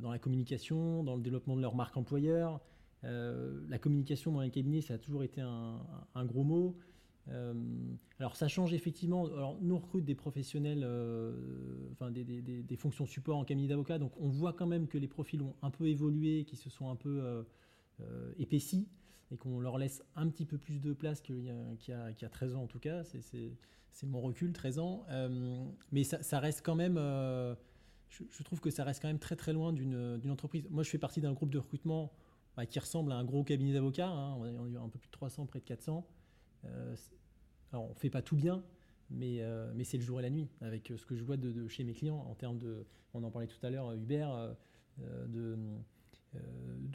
dans 0.02 0.12
la 0.12 0.20
communication, 0.20 1.04
dans 1.04 1.16
le 1.16 1.22
développement 1.22 1.56
de 1.56 1.62
leur 1.62 1.76
marque 1.76 1.98
employeur. 1.98 2.62
Euh, 3.04 3.62
la 3.70 3.80
communication 3.80 4.32
dans 4.32 4.42
les 4.42 4.50
cabinets, 4.50 4.82
ça 4.82 4.96
a 4.96 4.98
toujours 4.98 5.24
été 5.24 5.42
un, 5.42 6.26
gros 6.26 6.44
mot. 6.44 6.76
Euh, 7.30 7.54
alors 8.20 8.36
ça 8.36 8.48
change 8.48 8.74
effectivement. 8.74 9.26
Alors, 9.26 9.58
nous 9.62 9.76
on 9.76 9.80
recrute 9.80 10.06
des 10.06 10.16
professionnels, 10.16 10.86
enfin 11.92 12.12
des, 12.12 12.24
des, 12.24 12.42
des, 12.42 12.76
fonctions 12.76 13.06
support 13.06 13.38
en 13.38 13.46
cabinet 13.46 13.68
d'avocat, 13.68 14.00
donc 14.00 14.12
on 14.20 14.30
voit 14.30 14.54
quand 14.54 14.68
même 14.68 14.88
que 14.88 14.98
les 14.98 15.08
profils 15.08 15.42
ont 15.42 15.56
un 15.62 15.70
peu 15.70 15.88
évolué, 15.88 16.44
qui 16.46 16.56
se 16.56 16.70
sont 16.70 16.90
un 16.90 16.96
peu 16.96 17.46
épaissis 18.38 18.88
et 19.32 19.38
qu'on 19.38 19.60
leur 19.60 19.78
laisse 19.78 20.04
un 20.16 20.28
petit 20.28 20.46
peu 20.46 20.58
plus 20.58 20.80
de 20.80 20.94
place 20.94 21.22
qu'il 21.22 21.40
y, 21.40 21.50
y, 21.50 21.92
y, 21.92 22.26
a 22.26 22.30
13 22.30 22.56
ans 22.56 22.64
en 22.64 22.68
tout 22.68 22.80
cas. 22.80 23.04
C'est 23.92 24.08
mon 24.08 24.22
recul, 24.22 24.54
13 24.54 24.80
ans. 24.80 25.06
Euh, 25.10 25.66
mais 25.92 26.04
ça, 26.04 26.40
reste 26.40 26.62
quand 26.64 26.76
même, 26.76 26.98
euh, 26.98 27.56
je, 28.10 28.44
trouve 28.44 28.60
que 28.60 28.70
ça 28.70 28.84
reste 28.84 29.02
quand 29.02 29.08
même 29.08 29.20
très 29.20 29.36
très 29.36 29.54
loin 29.54 29.74
d'une 29.74 30.32
entreprise. 30.32 30.68
Moi, 30.70 30.84
je 30.84 30.90
fais 30.90 30.98
partie 30.98 31.22
d'un 31.22 31.34
groupe 31.34 31.50
de 31.50 31.60
recrutement 31.60 32.12
bah, 32.56 32.66
qui 32.66 32.80
ressemble 32.80 33.12
à 33.12 33.16
un 33.16 33.26
gros 33.26 33.44
cabinet 33.44 33.74
d'avocats. 33.74 34.10
Hein. 34.10 34.36
On, 34.36 34.76
a 34.76 34.80
un 34.80 34.90
peu 34.90 35.00
plus 35.00 35.08
de 35.08 35.14
300, 35.14 35.46
près 35.48 35.60
de 35.60 35.66
400. 35.66 36.06
Euh, 36.66 36.96
alors, 37.72 37.86
on 37.86 37.90
ne 37.90 38.00
fait 38.00 38.10
pas 38.10 38.22
tout 38.22 38.36
bien, 38.36 38.64
mais, 39.10 39.42
mais 39.76 39.84
c'est 39.84 39.98
le 39.98 40.04
jour 40.04 40.20
et 40.20 40.24
la 40.24 40.30
nuit, 40.30 40.48
avec 40.62 40.92
ce 40.96 41.06
que 41.06 41.16
je 41.16 41.24
vois 41.24 41.38
de, 41.38 41.68
chez 41.68 41.84
mes 41.84 41.94
clients 41.94 42.26
en 42.30 42.36
termes 42.36 42.58
de, 42.58 42.86
on 43.14 43.24
en 43.24 43.32
parlait 43.32 43.48
tout 43.48 43.64
à 43.64 43.70
l'heure, 43.70 43.92
Hubert, 43.92 44.56
euh, 46.36 46.40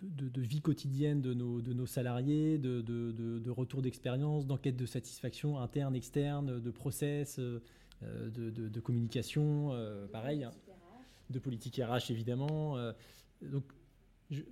de, 0.01 0.41
vie 0.41 0.61
quotidienne 0.61 1.21
de 1.21 1.35
nos, 1.35 1.61
de 1.61 1.73
nos 1.73 1.87
salariés, 1.87 2.59
de, 2.59 2.81
de 2.83 3.51
retour 3.51 3.83
d'expérience, 3.83 4.47
d'enquête 4.47 4.77
de 4.77 4.87
satisfaction 4.87 5.59
interne, 5.59 5.97
externe, 5.97 6.61
de 6.61 6.71
process, 6.71 7.39
euh, 7.39 7.61
de, 8.31 8.81
communication, 8.81 9.73
euh, 9.73 10.07
pareil, 10.07 10.45
hein. 10.45 10.51
de 11.31 11.39
politique 11.39 11.81
RH 11.83 12.11
évidemment. 12.11 12.77
donc, 13.43 13.65
je, 14.31 14.43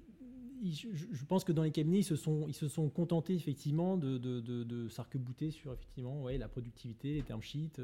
je, 0.65 1.25
pense 1.25 1.45
que 1.45 1.53
dans 1.53 1.65
les 1.65 1.73
cabinets, 1.73 1.99
ils 1.99 2.05
se 2.05 2.17
sont, 2.17 2.47
ils 2.49 2.55
se 2.55 2.69
sont 2.69 2.89
contentés 2.89 3.35
effectivement 3.35 3.97
de, 3.97 4.19
de, 4.19 4.89
s'arc-bouter 4.89 5.51
sur 5.51 5.73
effectivement 5.73 6.23
ouais, 6.23 6.39
la 6.39 6.49
productivité, 6.49 7.15
les 7.15 7.23
term 7.23 7.43
sheets, 7.43 7.81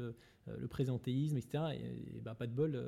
le 0.47 0.67
présentéisme, 0.67 1.37
etc. 1.37 1.63
Et, 1.75 2.19
bah, 2.21 2.35
pas 2.35 2.47
de 2.47 2.53
bol. 2.53 2.81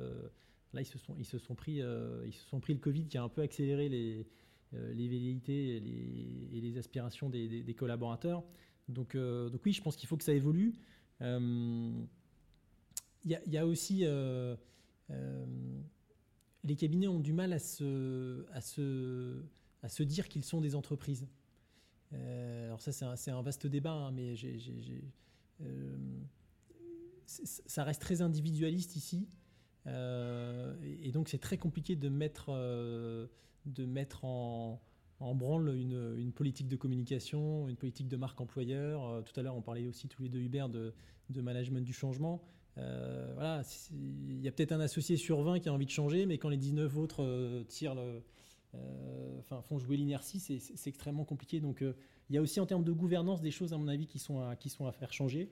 Là, 0.72 0.80
ils 0.80 0.86
se 0.86 1.38
sont, 1.38 1.54
pris, 1.54 1.82
euh, 1.82 2.22
ils 2.26 2.32
se 2.32 2.46
sont 2.48 2.58
pris 2.60 2.72
le 2.72 2.78
Covid 2.78 3.06
qui 3.06 3.18
a 3.18 3.22
un 3.22 3.28
peu 3.28 3.42
accéléré 3.42 3.90
les, 3.90 4.26
euh, 4.72 4.94
les 4.94 5.06
velléités 5.06 5.76
et 5.76 6.60
les, 6.60 6.78
aspirations 6.78 7.28
des, 7.28 7.74
collaborateurs. 7.76 8.42
Donc, 8.88 9.14
euh, 9.14 9.50
donc 9.50 9.60
oui, 9.66 9.72
je 9.72 9.82
pense 9.82 9.96
qu'il 9.96 10.08
faut 10.08 10.16
que 10.16 10.24
ça 10.24 10.32
évolue. 10.32 10.72
Il 11.20 12.06
y, 13.24 13.56
a 13.56 13.66
aussi... 13.66 14.04
les 16.64 16.76
cabinets 16.76 17.08
ont 17.08 17.20
du 17.20 17.34
mal 17.34 17.52
à 17.52 17.58
se, 17.58 18.46
à 18.52 18.62
se, 18.62 19.42
à 19.82 19.88
se 19.88 20.02
dire 20.02 20.28
qu'ils 20.28 20.44
sont 20.44 20.62
des 20.62 20.74
entreprises. 20.74 21.28
alors 22.12 22.80
ça, 22.80 22.92
c'est 22.92 23.30
un, 23.30 23.36
un, 23.36 23.42
vaste 23.42 23.66
débat, 23.66 23.92
hein, 23.92 24.10
mais 24.10 24.36
ça 27.26 27.84
reste 27.84 28.00
très 28.00 28.22
individualiste 28.22 28.96
ici. 28.96 29.28
Euh, 29.86 30.74
et, 31.02 31.10
donc 31.10 31.28
c'est 31.28 31.38
très 31.38 31.58
compliqué 31.58 31.96
de 31.96 32.08
mettre, 32.08 32.46
euh, 32.50 33.26
de 33.66 33.84
mettre 33.84 34.24
en, 34.24 34.80
branle 35.20 35.74
une, 35.76 36.32
politique 36.32 36.68
de 36.68 36.76
communication, 36.76 37.68
une 37.68 37.76
politique 37.76 38.08
de 38.08 38.16
marque 38.16 38.40
employeur. 38.40 39.04
Euh, 39.06 39.22
tout 39.22 39.38
à 39.38 39.42
l'heure, 39.42 39.56
on 39.56 39.62
parlait 39.62 39.86
aussi 39.86 40.08
tous 40.08 40.22
les 40.22 40.28
deux, 40.28 40.40
Hubert, 40.40 40.68
de, 40.68 40.94
de 41.30 41.40
management 41.40 41.84
du 41.84 41.92
changement. 41.92 42.42
voilà, 42.76 43.62
il 43.92 44.40
y 44.40 44.48
a 44.48 44.52
peut-être 44.52 44.72
un 44.72 44.80
associé 44.80 45.16
sur 45.16 45.42
20 45.42 45.60
qui 45.60 45.68
a 45.68 45.72
envie 45.72 45.86
de 45.86 45.90
changer, 45.90 46.26
mais 46.26 46.38
quand 46.38 46.48
les 46.48 46.56
19 46.56 46.96
autres 46.96 47.64
tirent 47.68 47.96
enfin, 49.38 49.60
font 49.62 49.78
jouer 49.78 49.96
l'inertie, 49.96 50.40
c'est 50.40 50.88
extrêmement 50.88 51.24
compliqué. 51.24 51.60
Donc, 51.60 51.82
il 51.82 52.34
y 52.34 52.38
a 52.38 52.42
aussi 52.42 52.60
en 52.60 52.66
termes 52.66 52.84
de 52.84 52.92
gouvernance 52.92 53.40
des 53.42 53.50
choses, 53.50 53.72
à 53.72 53.78
mon 53.78 53.88
avis, 53.88 54.06
qui 54.06 54.18
sont 54.18 54.56
qui 54.58 54.70
sont 54.70 54.86
à 54.86 54.92
faire 54.92 55.12
changer 55.12 55.50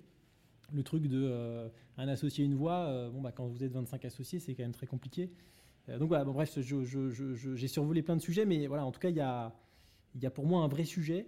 le 0.72 0.82
truc 0.82 1.06
de 1.06 1.22
euh, 1.22 1.68
un 1.96 2.08
associé 2.08 2.44
une 2.44 2.54
voix, 2.54 2.86
euh, 2.86 3.10
bon 3.10 3.20
bah 3.20 3.32
quand 3.32 3.46
vous 3.46 3.64
êtes 3.64 3.72
25 3.72 4.04
associés, 4.04 4.38
c'est 4.38 4.54
quand 4.54 4.62
même 4.62 4.72
très 4.72 4.86
compliqué. 4.86 5.30
Euh, 5.88 5.98
donc 5.98 6.08
voilà, 6.08 6.24
bon, 6.24 6.32
bref, 6.32 6.58
j'ai 6.58 7.68
survolé 7.68 8.02
plein 8.02 8.16
de 8.16 8.22
sujets, 8.22 8.44
mais 8.44 8.66
voilà, 8.66 8.84
en 8.84 8.92
tout 8.92 9.00
cas, 9.00 9.10
il 9.10 9.16
y 9.16 9.20
a, 9.20 9.54
y 10.20 10.26
a 10.26 10.30
pour 10.30 10.46
moi 10.46 10.62
un 10.62 10.68
vrai 10.68 10.84
sujet. 10.84 11.26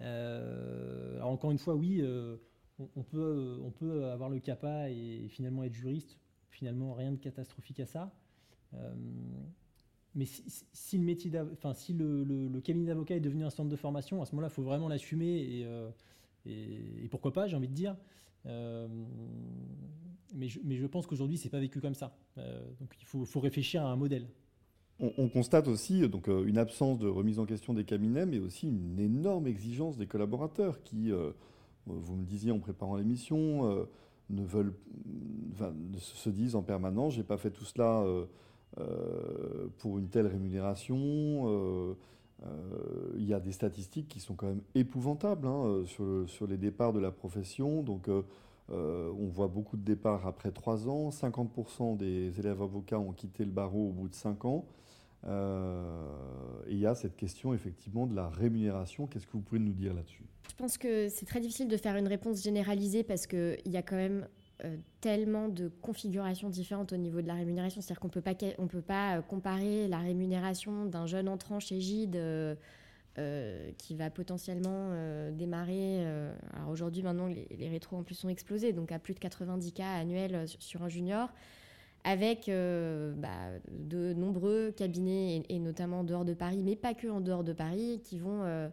alors 0.00 1.30
encore 1.30 1.50
une 1.50 1.58
fois, 1.58 1.74
oui, 1.74 2.02
on, 2.78 3.02
peut, 3.02 3.60
on 3.62 3.70
peut 3.70 4.06
avoir 4.06 4.30
le 4.30 4.38
CAPA 4.38 4.90
et, 4.90 5.26
finalement 5.28 5.64
être 5.64 5.74
juriste. 5.74 6.18
Finalement, 6.50 6.94
rien 6.94 7.12
de 7.12 7.18
catastrophique 7.18 7.80
à 7.80 7.86
ça. 7.86 8.12
mais 10.14 10.24
si, 10.24 10.98
le 10.98 11.04
métier, 11.04 11.30
enfin 11.52 11.74
si 11.74 11.92
le, 11.92 12.60
cabinet 12.60 12.86
d'avocat 12.86 13.16
est 13.16 13.20
devenu 13.20 13.44
un 13.44 13.50
centre 13.50 13.68
de 13.68 13.76
formation, 13.76 14.22
à 14.22 14.26
ce 14.26 14.32
moment-là, 14.32 14.48
il 14.50 14.54
faut 14.54 14.62
vraiment 14.62 14.88
l'assumer 14.88 15.26
et, 15.26 15.66
et, 16.46 17.08
pourquoi 17.10 17.32
pas, 17.32 17.46
j'ai 17.46 17.56
envie 17.56 17.68
de 17.68 17.74
dire. 17.74 17.96
Euh, 18.48 18.86
mais, 20.34 20.48
je, 20.48 20.86
pense 20.86 21.06
qu'aujourd'hui, 21.06 21.38
c'est 21.38 21.48
pas 21.48 21.60
vécu 21.60 21.80
comme 21.80 21.94
ça. 21.94 22.16
Euh, 22.36 22.62
donc 22.80 22.94
il 23.00 23.06
faut, 23.06 23.24
faut, 23.24 23.40
réfléchir 23.40 23.82
à 23.84 23.90
un 23.90 23.96
modèle. 23.96 24.28
On, 25.00 25.28
constate 25.28 25.68
aussi 25.68 26.08
donc, 26.08 26.28
euh, 26.28 26.44
une 26.44 26.58
absence 26.58 26.98
de 26.98 27.06
remise 27.06 27.38
en 27.38 27.46
question 27.46 27.72
des 27.72 27.84
cabinets, 27.84 28.26
mais 28.26 28.40
aussi 28.40 28.66
une 28.66 28.98
énorme 28.98 29.46
exigence 29.46 29.96
des 29.96 30.06
collaborateurs 30.06 30.82
qui, 30.82 31.12
vous 31.86 32.16
me 32.16 32.24
disiez 32.24 32.50
en 32.50 32.58
préparant 32.58 32.96
l'émission, 32.96 33.86
ne 34.28 34.42
veulent, 34.42 34.74
se 35.98 36.30
disent 36.30 36.56
en 36.56 36.62
permanence, 36.62 37.14
j'ai 37.14 37.22
pas 37.22 37.36
fait 37.36 37.50
tout 37.50 37.64
cela 37.64 38.04
pour 39.78 39.98
une 39.98 40.08
telle 40.08 40.26
rémunération. 40.26 41.96
Euh, 42.46 43.12
il 43.16 43.26
y 43.26 43.34
a 43.34 43.40
des 43.40 43.52
statistiques 43.52 44.08
qui 44.08 44.20
sont 44.20 44.34
quand 44.34 44.46
même 44.46 44.62
épouvantables 44.74 45.46
hein, 45.46 45.84
euh, 46.00 46.26
sur, 46.26 46.46
les 46.46 46.56
départs 46.56 46.92
de 46.92 47.00
la 47.00 47.10
profession. 47.10 47.82
Donc, 47.82 48.08
euh, 48.08 48.22
on 48.70 49.26
voit 49.26 49.48
beaucoup 49.48 49.76
de 49.76 49.84
départs 49.84 50.26
après 50.26 50.50
3 50.50 50.88
ans. 50.88 51.10
50% 51.10 51.96
des 51.96 52.38
élèves 52.38 52.62
avocats 52.62 52.98
ont 52.98 53.12
quitté 53.12 53.44
le 53.44 53.50
barreau 53.50 53.88
au 53.88 53.92
bout 53.92 54.08
de 54.08 54.14
5 54.14 54.44
ans. 54.44 54.66
il 55.24 56.78
y 56.78 56.86
a 56.86 56.94
cette 56.94 57.16
question 57.16 57.54
effectivement 57.54 58.06
de 58.06 58.14
la 58.14 58.28
rémunération. 58.28 59.06
Qu'est-ce 59.06 59.26
que 59.26 59.32
vous 59.32 59.42
pouvez 59.42 59.60
nous 59.60 59.72
dire 59.72 59.94
là-dessus? 59.94 60.24
Je 60.50 60.54
pense 60.54 60.78
que 60.78 61.08
c'est 61.08 61.26
très 61.26 61.40
difficile 61.40 61.68
de 61.68 61.76
faire 61.76 61.96
une 61.96 62.08
réponse 62.08 62.42
généralisée 62.42 63.02
parce 63.02 63.26
qu'il 63.26 63.58
y 63.66 63.76
a 63.76 63.82
quand 63.82 63.96
même 63.96 64.26
euh, 64.64 64.76
tellement 65.00 65.48
de 65.48 65.68
configurations 65.82 66.50
différentes 66.50 66.92
au 66.92 66.96
niveau 66.96 67.20
de 67.20 67.26
la 67.26 67.34
rémunération. 67.34 67.80
C'est-à-dire 67.80 68.00
qu'on 68.00 68.08
ne 68.08 68.68
peut 68.68 68.82
pas 68.82 69.22
comparer 69.22 69.88
la 69.88 69.98
rémunération 69.98 70.86
d'un 70.86 71.06
jeune 71.06 71.28
entrant 71.28 71.60
chez 71.60 71.80
Gide 71.80 72.16
euh, 72.16 72.54
qui 73.78 73.94
va 73.94 74.10
potentiellement 74.10 74.92
démarrer. 75.32 76.06
alors 76.54 76.70
aujourd'hui, 76.70 77.02
maintenant, 77.02 77.26
les, 77.26 77.48
les, 77.56 77.68
rétros 77.68 77.96
en 77.96 78.02
plus 78.02 78.14
sont 78.14 78.28
explosés, 78.28 78.72
donc 78.72 78.92
à 78.92 78.98
plus 78.98 79.14
de 79.14 79.18
90 79.18 79.72
cas 79.72 79.92
annuels 79.92 80.46
sur 80.58 80.82
un 80.82 80.88
junior 80.88 81.30
avec 82.04 82.48
euh, 82.48 83.12
bah, 83.16 83.50
de 83.70 84.12
nombreux 84.14 84.72
cabinets, 84.72 85.42
et, 85.48 85.58
notamment 85.58 86.00
en 86.00 86.04
dehors 86.04 86.24
de 86.24 86.34
Paris, 86.34 86.62
mais 86.64 86.76
pas 86.76 86.94
que 86.94 87.08
en 87.08 87.20
dehors 87.20 87.44
de 87.44 87.52
Paris, 87.52 88.00
qui 88.04 88.18
vont 88.18 88.42
euh, 88.44 88.68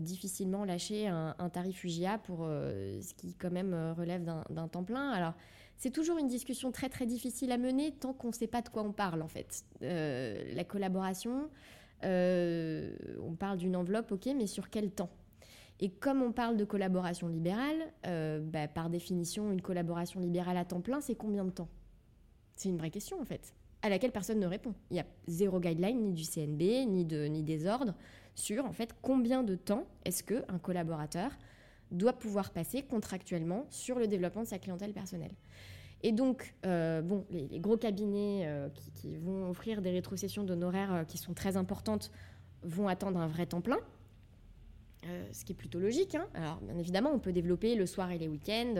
difficilement 0.00 0.64
lâcher 0.64 1.08
un, 1.08 1.48
tarif 1.52 1.84
UGA 1.84 2.18
pour 2.18 2.40
euh, 2.42 3.00
ce 3.00 3.14
qui 3.14 3.34
quand 3.34 3.50
même 3.50 3.74
relève 3.96 4.24
d'un 4.24 4.68
temps 4.68 4.84
plein. 4.84 5.10
Alors, 5.10 5.34
c'est 5.76 5.90
toujours 5.90 6.18
une 6.18 6.28
discussion 6.28 6.70
très 6.70 6.88
très 6.88 7.06
difficile 7.06 7.52
à 7.52 7.58
mener 7.58 7.92
tant 7.92 8.12
qu'on 8.12 8.28
ne 8.28 8.32
sait 8.32 8.46
pas 8.46 8.62
de 8.62 8.68
quoi 8.68 8.82
on 8.82 8.92
parle 8.92 9.22
en 9.22 9.28
fait. 9.28 9.64
la 9.80 10.64
collaboration, 10.64 11.48
on 12.02 13.36
parle 13.38 13.58
d'une 13.58 13.76
enveloppe, 13.76 14.12
ok, 14.12 14.28
mais 14.36 14.46
sur 14.46 14.70
quel 14.70 14.90
temps? 14.90 15.10
Et 15.80 15.90
comme 15.90 16.22
on 16.22 16.30
parle 16.30 16.56
de 16.56 16.64
collaboration 16.64 17.26
libérale, 17.28 17.92
bah, 18.04 18.68
par 18.68 18.90
définition, 18.90 19.50
une 19.50 19.62
collaboration 19.62 20.20
libérale 20.20 20.56
à 20.56 20.64
temps 20.64 20.80
plein, 20.80 21.00
c'est 21.00 21.16
combien 21.16 21.44
de 21.44 21.50
temps? 21.50 21.68
C'est 22.56 22.68
une 22.68 22.78
vraie 22.78 22.90
question 22.90 23.20
en 23.20 23.24
fait, 23.24 23.54
à 23.82 23.88
laquelle 23.88 24.12
personne 24.12 24.38
ne 24.38 24.46
répond. 24.46 24.74
Il 24.90 24.96
y 24.96 25.00
a 25.00 25.06
zéro 25.26 25.58
guideline, 25.58 26.00
ni 26.00 26.12
du 26.12 26.24
CNB, 26.24 26.86
ni, 26.86 27.04
de, 27.04 27.24
ni 27.26 27.42
des 27.42 27.66
ordres, 27.66 27.94
sur 28.34 28.64
en 28.64 28.72
fait 28.72 28.94
combien 29.02 29.42
de 29.42 29.54
temps 29.54 29.86
est-ce 30.04 30.22
qu'un 30.22 30.58
collaborateur 30.58 31.30
doit 31.90 32.14
pouvoir 32.14 32.50
passer 32.50 32.82
contractuellement 32.82 33.66
sur 33.70 33.98
le 33.98 34.06
développement 34.06 34.42
de 34.42 34.48
sa 34.48 34.58
clientèle 34.58 34.92
personnelle. 34.92 35.32
Et 36.02 36.12
donc, 36.12 36.54
euh, 36.66 37.00
bon, 37.00 37.24
les, 37.30 37.60
gros 37.60 37.76
cabinets 37.76 38.42
euh, 38.46 38.68
qui, 38.94 39.16
vont 39.16 39.48
offrir 39.48 39.82
des 39.82 39.90
rétrocessions 39.90 40.42
d'honoraires 40.42 40.92
euh, 40.92 41.04
qui 41.04 41.18
sont 41.18 41.32
très 41.32 41.56
importantes 41.56 42.10
vont 42.64 42.88
attendre 42.88 43.20
un 43.20 43.26
vrai 43.26 43.46
temps 43.46 43.60
plein, 43.60 43.78
ce 45.32 45.44
qui 45.44 45.52
est 45.52 45.56
plutôt 45.56 45.80
logique. 45.80 46.14
Hein. 46.14 46.26
Alors, 46.34 46.60
bien 46.60 46.78
évidemment, 46.78 47.10
on 47.12 47.18
peut 47.18 47.32
développer 47.32 47.74
le 47.74 47.86
soir 47.86 48.12
et 48.12 48.18
les 48.18 48.28
week-ends, 48.28 48.74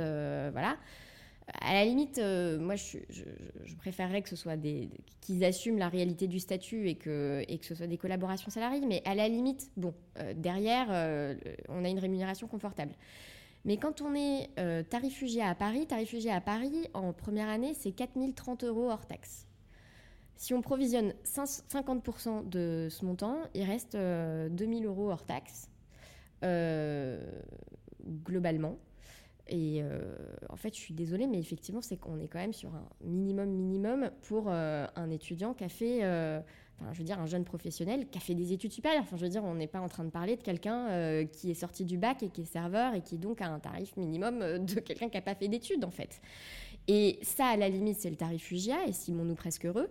voilà 0.53 0.77
à 1.49 1.75
la 1.75 1.85
limite, 1.85 2.19
euh, 2.19 2.59
moi, 2.59 2.77
je, 2.77 2.99
préférerais 3.79 4.23
que 4.23 4.29
ce 4.29 4.37
soit 4.37 4.57
des, 4.57 4.89
qu'ils 5.21 5.45
assument 5.45 5.79
la 5.79 5.89
réalité 5.89 6.27
du 6.29 6.39
statut 6.39 6.89
et 6.89 6.95
que, 6.95 7.45
ce 7.63 7.75
soit 7.75 7.87
des 7.87 7.99
collaborations 7.99 8.51
salariées. 8.51 8.85
Mais 8.87 9.03
à 9.05 9.15
la 9.15 9.29
limite, 9.29 9.71
bon, 9.77 9.95
euh, 10.19 10.35
derrière, 10.35 10.87
euh, 10.91 11.35
on 11.69 11.85
a 11.85 11.89
une 11.89 11.99
rémunération 11.99 12.47
confortable. 12.47 12.93
Mais 13.65 13.77
quand 13.77 14.01
on 14.01 14.15
est 14.15 14.49
tarif 14.89 15.19
FUGIA 15.19 15.49
à 15.49 15.55
Paris, 15.55 15.87
tarif 15.87 16.11
FUGIA 16.11 16.35
à 16.35 16.41
Paris, 16.41 16.89
en 16.95 17.13
première 17.13 17.49
année, 17.49 17.75
c'est 17.75 17.93
4030 17.93 18.65
euros 18.65 18.91
hors 18.91 19.07
taxe. 19.07 19.47
Si 20.35 20.53
on 20.53 20.63
provisionne 20.63 21.15
50% 21.25 22.49
de 22.49 22.89
ce 22.91 23.05
montant, 23.05 23.37
il 23.55 23.63
reste 23.63 23.97
2000 23.97 24.85
euros 24.87 25.13
hors 25.13 25.25
taxe, 25.25 25.71
globalement. 28.25 28.79
Et 29.49 29.81
euh, 29.83 30.01
en 30.49 30.57
fait, 30.57 30.75
je 30.75 30.81
suis 30.81 30.95
désolée, 30.95 31.27
mais 31.27 31.39
effectivement, 31.39 31.81
c'est 31.81 31.97
qu'on 31.97 32.19
est 32.21 32.29
quand 32.29 32.39
même 32.39 32.53
sur 32.53 32.75
un 32.75 32.87
minimum 33.03 33.51
minimum 33.51 34.11
pour 34.23 34.45
euh, 34.49 34.87
un 34.95 35.11
étudiant 35.11 35.53
qui 35.53 35.65
a 35.65 35.69
fait, 35.69 36.05
euh, 36.05 36.41
je 36.93 36.99
veux 36.99 37.05
dire, 37.05 37.19
un 37.19 37.27
jeune 37.27 37.45
professionnel 37.45 38.09
qui 38.09 38.19
a 38.19 38.21
fait 38.21 38.35
des 38.35 38.53
études 38.53 38.73
supérieures. 38.73 39.03
Enfin, 39.03 39.17
je 39.17 39.25
veux 39.25 39.31
dire, 39.31 39.45
on 39.45 39.55
n'est 39.55 39.67
pas 39.67 39.81
en 39.81 39.89
train 39.89 40.05
de 40.05 40.11
parler 40.11 40.37
de 40.37 40.43
quelqu'un 40.43 41.27
qui 41.27 41.51
est 41.51 41.55
sorti 41.55 41.85
du 41.85 41.99
bac 41.99 42.23
et 42.23 42.29
qui 42.29 42.43
est 42.43 42.47
serveur 42.47 42.95
et 42.95 43.01
qui 43.01 43.19
donc 43.19 43.41
a 43.41 43.49
un 43.49 43.59
tarif 43.59 43.97
minimum 43.97 44.39
de 44.65 44.81
quelqu'un 44.81 45.09
qui 45.09 45.17
n'a 45.17 45.23
pas 45.23 45.35
fait 45.35 45.49
d'études, 45.49 45.85
en 45.85 45.91
fait. 45.91 46.21
Et 46.89 47.19
ça, 47.23 47.47
à 47.47 47.57
la 47.57 47.69
limite, 47.69 47.99
c'est 47.99 48.11
le 48.11 48.17
tarif 48.17 48.51
UGA, 48.51 48.87
et 48.87 48.93
Simon-nous 48.93 49.35
presque 49.35 49.67
heureux. 49.67 49.91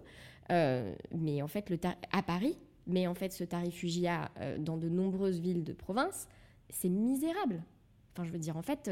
mais 0.50 1.42
en 1.42 1.48
fait, 1.48 1.70
le 1.70 1.78
à 2.12 2.24
Paris, 2.24 2.58
mais 2.88 3.06
en 3.06 3.16
fait, 3.16 3.34
ce 3.34 3.44
tarif 3.44 3.84
UGA 3.84 4.32
dans 4.60 4.78
de 4.78 4.88
nombreuses 4.88 5.40
villes 5.40 5.64
de 5.64 5.74
province, 5.74 6.30
c'est 6.70 6.90
misérable. 6.90 7.64
Enfin, 8.14 8.26
je 8.26 8.32
veux 8.32 8.40
dire, 8.40 8.58
en 8.58 8.62
fait, 8.62 8.90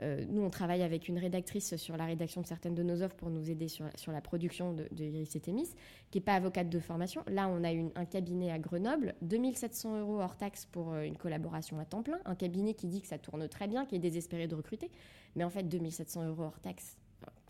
nous, 0.00 0.42
on 0.42 0.50
travaille 0.50 0.82
avec 0.82 1.08
une 1.08 1.18
rédactrice 1.18 1.76
sur 1.76 1.96
la 1.96 2.04
rédaction 2.04 2.40
de 2.42 2.46
certaines 2.46 2.74
de 2.74 2.82
nos 2.82 3.02
offres 3.02 3.14
pour 3.16 3.30
nous 3.30 3.50
aider 3.50 3.68
sur, 3.68 3.86
sur 3.94 4.12
la 4.12 4.20
production 4.20 4.72
de, 4.72 4.86
de 4.90 5.04
Iris 5.04 5.36
et 5.36 5.40
Témis, 5.40 5.74
qui 6.10 6.18
n'est 6.18 6.24
pas 6.24 6.34
avocate 6.34 6.68
de 6.68 6.78
formation. 6.78 7.22
Là, 7.28 7.48
on 7.48 7.64
a 7.64 7.72
une, 7.72 7.90
un 7.94 8.04
cabinet 8.04 8.50
à 8.50 8.58
Grenoble, 8.58 9.14
2700 9.22 10.00
euros 10.00 10.20
hors 10.20 10.36
taxe 10.36 10.66
pour 10.66 10.92
euh, 10.92 11.02
une 11.02 11.16
collaboration 11.16 11.78
à 11.78 11.84
temps 11.84 12.02
plein. 12.02 12.18
Un 12.24 12.34
cabinet 12.34 12.74
qui 12.74 12.86
dit 12.86 13.00
que 13.00 13.08
ça 13.08 13.18
tourne 13.18 13.48
très 13.48 13.68
bien, 13.68 13.86
qui 13.86 13.96
est 13.96 14.00
désespéré 14.00 14.46
de 14.46 14.54
recruter. 14.54 14.90
Mais 15.36 15.44
en 15.44 15.50
fait, 15.50 15.64
2700 15.64 16.26
euros 16.28 16.44
hors 16.44 16.60
taxe, 16.60 16.96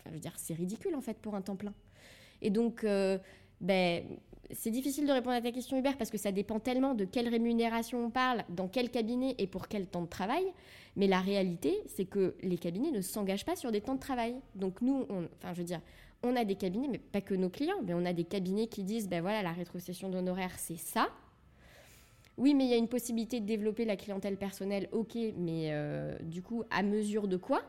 je 0.05 0.11
veux 0.11 0.19
dire, 0.19 0.33
c'est 0.37 0.53
ridicule 0.53 0.95
en 0.95 1.01
fait 1.01 1.17
pour 1.17 1.35
un 1.35 1.41
temps 1.41 1.55
plein. 1.55 1.73
Et 2.41 2.49
donc, 2.49 2.83
euh, 2.83 3.17
ben, 3.61 4.03
c'est 4.51 4.71
difficile 4.71 5.07
de 5.07 5.11
répondre 5.11 5.35
à 5.35 5.41
ta 5.41 5.51
question, 5.51 5.77
Hubert, 5.77 5.97
parce 5.97 6.09
que 6.09 6.17
ça 6.17 6.31
dépend 6.31 6.59
tellement 6.59 6.93
de 6.93 7.05
quelle 7.05 7.27
rémunération 7.27 8.05
on 8.05 8.09
parle, 8.09 8.43
dans 8.49 8.67
quel 8.67 8.89
cabinet 8.89 9.35
et 9.37 9.47
pour 9.47 9.67
quel 9.67 9.87
temps 9.87 10.03
de 10.03 10.07
travail. 10.07 10.45
Mais 10.95 11.07
la 11.07 11.19
réalité, 11.19 11.81
c'est 11.87 12.05
que 12.05 12.35
les 12.41 12.57
cabinets 12.57 12.91
ne 12.91 13.01
s'engagent 13.01 13.45
pas 13.45 13.55
sur 13.55 13.71
des 13.71 13.81
temps 13.81 13.95
de 13.95 13.99
travail. 13.99 14.35
Donc 14.55 14.81
nous, 14.81 15.05
on, 15.09 15.27
enfin, 15.37 15.53
je 15.53 15.59
veux 15.59 15.65
dire, 15.65 15.81
on 16.23 16.35
a 16.35 16.45
des 16.45 16.55
cabinets, 16.55 16.87
mais 16.87 16.99
pas 16.99 17.21
que 17.21 17.33
nos 17.33 17.49
clients, 17.49 17.81
mais 17.83 17.93
on 17.93 18.05
a 18.05 18.13
des 18.13 18.23
cabinets 18.23 18.67
qui 18.67 18.83
disent, 18.83 19.09
ben 19.09 19.21
voilà, 19.21 19.41
la 19.43 19.51
rétrocession 19.51 20.09
d'honoraires, 20.09 20.57
c'est 20.57 20.77
ça. 20.77 21.09
Oui, 22.37 22.53
mais 22.53 22.65
il 22.65 22.69
y 22.69 22.73
a 22.73 22.77
une 22.77 22.89
possibilité 22.89 23.39
de 23.39 23.45
développer 23.45 23.85
la 23.85 23.95
clientèle 23.95 24.37
personnelle, 24.37 24.89
ok, 24.91 25.15
mais 25.37 25.69
euh, 25.71 26.17
du 26.21 26.41
coup, 26.41 26.63
à 26.69 26.83
mesure 26.83 27.27
de 27.27 27.37
quoi? 27.37 27.61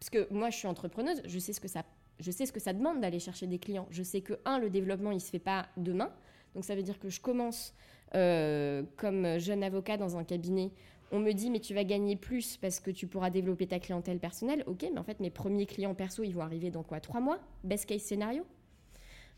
Parce 0.00 0.10
que 0.10 0.32
moi, 0.32 0.50
je 0.50 0.56
suis 0.56 0.66
entrepreneuse, 0.66 1.22
je 1.24 1.38
sais 1.38 1.52
ce 1.52 1.60
que 1.60 1.68
ça 1.68 1.84
je 2.20 2.30
sais 2.30 2.46
ce 2.46 2.52
que 2.52 2.60
ça 2.60 2.72
demande 2.72 3.00
d'aller 3.00 3.18
chercher 3.18 3.46
des 3.46 3.58
clients. 3.58 3.86
Je 3.90 4.02
sais 4.02 4.20
que, 4.20 4.34
un, 4.44 4.58
le 4.58 4.70
développement, 4.70 5.10
il 5.10 5.16
ne 5.16 5.20
se 5.20 5.30
fait 5.30 5.38
pas 5.38 5.66
demain. 5.76 6.10
Donc 6.54 6.64
ça 6.64 6.74
veut 6.74 6.82
dire 6.82 6.98
que 6.98 7.08
je 7.08 7.20
commence 7.20 7.74
euh, 8.14 8.82
comme 8.96 9.38
jeune 9.38 9.62
avocat 9.62 9.96
dans 9.96 10.16
un 10.16 10.24
cabinet. 10.24 10.70
On 11.12 11.18
me 11.18 11.32
dit, 11.32 11.50
mais 11.50 11.60
tu 11.60 11.74
vas 11.74 11.84
gagner 11.84 12.16
plus 12.16 12.56
parce 12.56 12.78
que 12.78 12.90
tu 12.90 13.06
pourras 13.06 13.30
développer 13.30 13.66
ta 13.66 13.80
clientèle 13.80 14.18
personnelle. 14.18 14.62
Ok, 14.66 14.86
mais 14.92 14.98
en 14.98 15.02
fait, 15.02 15.18
mes 15.20 15.30
premiers 15.30 15.66
clients 15.66 15.94
perso, 15.94 16.22
ils 16.22 16.34
vont 16.34 16.42
arriver 16.42 16.70
dans 16.70 16.82
quoi? 16.82 17.00
Trois 17.00 17.20
mois? 17.20 17.38
Best 17.64 17.86
case 17.86 18.02
scénario 18.02 18.44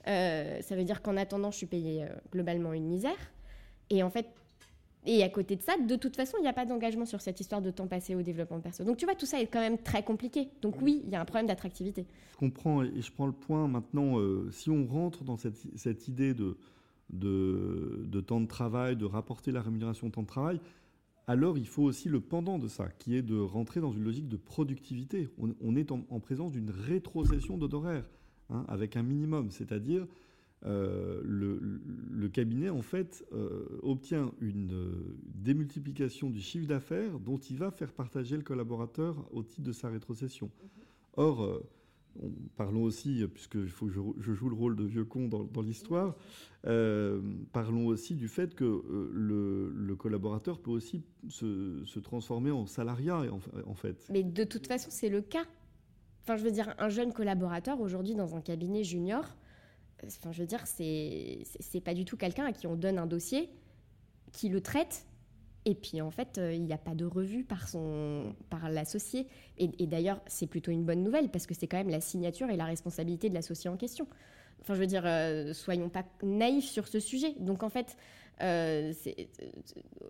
euh, 0.07 0.61
Ça 0.61 0.77
veut 0.77 0.85
dire 0.85 1.01
qu'en 1.01 1.17
attendant, 1.17 1.51
je 1.51 1.57
suis 1.59 1.67
payée 1.67 2.05
euh, 2.05 2.09
globalement 2.31 2.73
une 2.73 2.87
misère. 2.87 3.33
Et 3.89 4.03
en 4.03 4.11
fait, 4.11 4.27
et 5.05 5.23
à 5.25 5.29
côté 5.29 5.57
de 5.57 5.63
ça, 5.63 5.77
de 5.77 5.97
toute 5.97 6.15
façon, 6.15 6.37
il 6.39 6.43
n'y 6.43 6.49
a 6.49 6.53
pas 6.53 6.65
d'engagement 6.65 7.07
sur 7.07 7.21
cette 7.21 7.41
histoire 7.41 7.61
de 7.61 7.71
temps 7.71 7.89
passé 7.89 8.15
au 8.15 8.23
développement 8.23 8.61
perso. 8.61 8.85
Donc 8.85 8.99
tu 8.99 9.05
vois, 9.05 9.17
tout 9.17 9.27
ça 9.27 9.41
est 9.41 9.49
quand 9.49 9.61
même 9.61 9.79
très 9.79 10.05
compliqué. 10.05 10.49
Donc 10.61 10.81
oui, 10.81 11.03
il 11.05 11.11
y 11.11 11.17
a 11.17 11.21
un 11.21 11.25
problème 11.25 11.49
d'attractivité. 11.49 12.07
Je 12.33 12.37
comprends 12.39 12.83
et 12.83 13.01
je 13.01 13.11
prends 13.11 13.27
le 13.27 13.33
point 13.33 13.67
maintenant. 13.67 14.19
Euh, 14.21 14.49
si 14.53 14.71
on 14.71 14.87
rentre 14.87 15.25
dans 15.25 15.37
cette, 15.37 16.07
idée 16.07 16.35
de, 16.35 16.57
de, 17.11 18.21
temps 18.21 18.41
de 18.41 18.47
travail, 18.47 18.97
de 18.97 19.05
rapporter 19.05 19.51
la 19.51 19.61
rémunération 19.61 20.07
au 20.07 20.11
temps 20.11 20.23
de 20.23 20.29
travail, 20.29 20.61
alors 21.27 21.59
il 21.59 21.67
faut 21.67 21.83
aussi 21.83 22.09
le 22.09 22.21
pendant 22.21 22.59
de 22.59 22.69
ça, 22.69 22.89
qui 22.99 23.17
est 23.17 23.23
de 23.23 23.39
rentrer 23.39 23.81
dans 23.81 23.91
une 23.91 24.05
logique 24.05 24.29
de 24.29 24.37
productivité. 24.37 25.29
On, 25.39 25.75
est 25.75 25.91
en, 25.91 26.21
présence 26.21 26.53
d'une 26.53 26.71
rétrocession 26.71 27.59
d'honoraires, 27.59 28.09
hein, 28.51 28.65
avec 28.69 28.97
un 28.97 29.03
minimum, 29.03 29.51
c'est-à-dire 29.51 30.07
euh, 30.65 31.21
le, 31.25 32.29
cabinet, 32.29 32.71
en 32.71 32.83
fait, 32.83 33.27
euh, 33.33 33.67
obtient 33.83 34.33
une 34.41 34.73
euh, 34.73 35.17
démultiplication 35.35 36.31
du 36.31 36.41
chiffre 36.41 36.67
d'affaires 36.67 37.19
dont 37.19 37.39
il 37.39 37.59
va 37.59 37.71
faire 37.71 37.93
partager 37.93 38.37
le 38.37 38.43
collaborateur 38.43 39.29
au 39.33 39.43
titre 39.43 39.63
de 39.63 39.73
sa 39.73 39.89
rétrocession. 39.89 40.51
Or, 41.17 41.61
parlons 42.57 42.85
aussi, 42.85 43.27
puisqu'il 43.35 43.69
faut 43.69 43.87
que 43.87 43.93
je, 43.93 44.33
joue 44.33 44.49
le 44.49 44.55
rôle 44.55 44.77
de 44.77 44.85
vieux 44.85 45.05
con 45.05 45.29
dans, 45.29 45.61
l'histoire, 45.61 46.17
parlons 46.63 47.87
aussi 47.87 48.15
du 48.15 48.29
fait 48.29 48.55
que 48.55 48.83
le, 49.13 49.95
collaborateur 49.97 50.59
peut 50.59 50.71
aussi 50.71 51.03
se, 51.29 51.99
transformer 51.99 52.51
en 52.51 52.65
salariat, 52.65 53.25
en 53.67 53.75
fait. 53.75 54.07
Mais 54.11 54.23
de 54.23 54.45
toute 54.45 54.69
façon, 54.69 54.89
c'est 54.91 55.11
le 55.11 55.21
cas. 55.21 55.45
Enfin, 56.23 56.37
je 56.37 56.45
veux 56.45 56.53
dire, 56.53 56.75
un 56.79 56.89
jeune 56.89 57.13
collaborateur 57.13 57.79
aujourd'hui 57.81 58.15
dans 58.15 58.37
un 58.37 58.41
cabinet 58.41 58.85
junior, 58.85 59.27
Je 60.03 60.41
veux 60.41 60.47
dire, 60.47 60.67
c'est 60.67 61.81
pas 61.85 61.95
du 61.95 62.05
tout 62.05 62.17
quelqu'un 62.17 62.47
à 62.47 62.53
qui 62.53 62.67
on 62.67 62.77
donne 62.77 62.99
un 62.99 63.07
dossier, 63.07 63.51
qui 64.33 64.49
le 64.49 64.61
traite, 64.61 65.07
et 65.65 65.75
puis 65.75 66.01
en 66.01 66.11
fait, 66.11 66.39
euh, 66.39 66.53
il 66.53 66.65
n'y 66.65 66.73
a 66.73 66.79
pas 66.79 66.95
de 66.95 67.05
revue 67.05 67.45
par 67.45 67.69
par 68.51 68.69
l'associé. 68.71 69.27
Et, 69.59 69.87
d'ailleurs, 69.87 70.21
c'est 70.27 70.47
plutôt 70.47 70.73
une 70.73 70.85
bonne 70.85 71.03
nouvelle 71.03 71.29
parce 71.29 71.47
que 71.47 71.55
c'est 71.55 71.69
quand 71.69 71.77
même 71.77 71.91
la 71.91 72.01
signature 72.01 72.51
et 72.51 72.57
la 72.57 72.65
responsabilité 72.65 73.29
de 73.29 73.35
l'associé 73.35 73.71
en 73.71 73.77
question. 73.77 74.09
Enfin, 74.61 74.75
je 74.75 74.81
veux 74.81 74.87
dire, 74.87 75.03
euh, 75.05 75.53
soyons 75.53 75.89
pas 75.89 76.05
naïfs 76.23 76.69
sur 76.69 76.89
ce 76.89 77.01
sujet. 77.01 77.35
Donc 77.39 77.63
en 77.63 77.69
fait, 77.69 77.97
euh, 78.43 78.93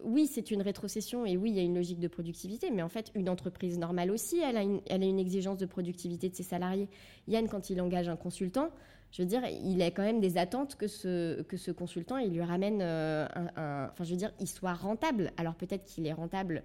oui, 0.04 0.26
c'est 0.26 0.50
une 0.50 0.62
rétrocession 0.62 1.26
et 1.26 1.36
oui, 1.36 1.50
il 1.50 1.56
y 1.56 1.60
a 1.60 1.62
une 1.62 1.74
logique 1.74 2.00
de 2.00 2.08
productivité, 2.08 2.70
mais 2.70 2.82
en 2.82 2.88
fait, 2.88 3.10
une 3.14 3.28
entreprise 3.28 3.78
normale 3.78 4.10
aussi, 4.10 4.40
elle 4.40 4.56
a 4.56 4.62
une, 4.62 4.80
elle 4.88 5.02
a 5.02 5.06
une 5.06 5.18
exigence 5.18 5.58
de 5.58 5.66
productivité 5.66 6.28
de 6.30 6.34
ses 6.34 6.42
salariés. 6.42 6.88
Yann, 7.28 7.48
quand 7.48 7.68
il 7.68 7.80
engage 7.80 8.08
un 8.08 8.16
consultant, 8.16 8.70
je 9.12 9.22
veux 9.22 9.28
dire, 9.28 9.42
il 9.46 9.80
a 9.82 9.90
quand 9.90 10.02
même 10.02 10.20
des 10.20 10.38
attentes 10.38 10.76
que 10.76 10.86
ce, 10.88 11.42
que 11.42 11.56
ce 11.58 11.70
consultant, 11.70 12.16
il 12.16 12.32
lui 12.32 12.42
ramène 12.42 12.80
euh, 12.80 13.28
un, 13.56 13.88
Enfin, 13.92 14.04
je 14.04 14.10
veux 14.10 14.16
dire, 14.16 14.32
il 14.40 14.48
soit 14.48 14.72
rentable. 14.72 15.32
Alors 15.36 15.54
peut-être 15.54 15.84
qu'il 15.84 16.06
est 16.06 16.12
rentable 16.14 16.62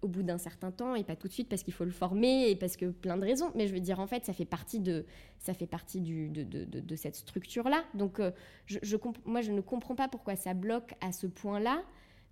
au 0.00 0.06
bout 0.06 0.22
d'un 0.22 0.38
certain 0.38 0.70
temps 0.70 0.94
et 0.94 1.02
pas 1.02 1.16
tout 1.16 1.26
de 1.26 1.32
suite 1.32 1.48
parce 1.48 1.64
qu'il 1.64 1.74
faut 1.74 1.84
le 1.84 1.90
former 1.90 2.48
et 2.50 2.54
parce 2.54 2.76
que 2.76 2.86
plein 2.86 3.16
de 3.16 3.24
raisons. 3.24 3.50
Mais 3.56 3.66
je 3.66 3.74
veux 3.74 3.80
dire, 3.80 3.98
en 3.98 4.06
fait, 4.06 4.24
ça 4.24 4.32
fait 4.32 4.44
partie 4.44 4.78
de, 4.78 5.04
ça 5.40 5.54
fait 5.54 5.66
partie 5.66 6.00
de, 6.00 6.44
de, 6.44 6.64
de, 6.64 6.96
cette 6.96 7.16
structure-là. 7.16 7.82
Donc, 7.94 8.20
euh, 8.20 8.30
je, 8.66 8.78
je 8.82 8.96
moi, 9.24 9.40
je 9.40 9.50
ne 9.50 9.60
comprends 9.60 9.96
pas 9.96 10.06
pourquoi 10.06 10.36
ça 10.36 10.54
bloque 10.54 10.94
à 11.00 11.10
ce 11.10 11.26
point-là. 11.26 11.82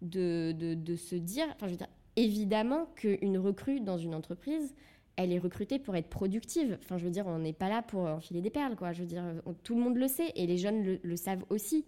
de, 0.00 0.52
de, 0.52 0.96
se 0.96 1.16
dire, 1.16 1.46
enfin 1.56 1.66
je 1.66 1.72
veux 1.72 1.78
dire, 1.78 1.88
évidemment 2.16 2.86
qu'une 2.94 3.38
recrue 3.38 3.80
dans 3.80 3.98
une 3.98 4.14
entreprise, 4.14 4.74
elle 5.16 5.32
est 5.32 5.38
recrutée 5.38 5.78
pour 5.78 5.96
être 5.96 6.08
productive. 6.08 6.78
Enfin, 6.82 6.98
je 6.98 7.04
veux 7.04 7.10
dire, 7.10 7.26
on 7.26 7.38
n'est 7.38 7.52
pas 7.52 7.68
là 7.68 7.82
pour 7.82 8.02
enfiler 8.02 8.40
des 8.40 8.50
perles, 8.50 8.76
quoi. 8.76 8.92
Je 8.92 9.00
veux 9.00 9.08
dire, 9.08 9.24
tout 9.62 9.74
le 9.74 9.80
monde 9.80 9.96
le 9.96 10.08
sait 10.08 10.32
et 10.34 10.46
les 10.46 10.58
jeunes 10.58 10.98
le, 11.02 11.16
savent 11.16 11.44
aussi. 11.48 11.86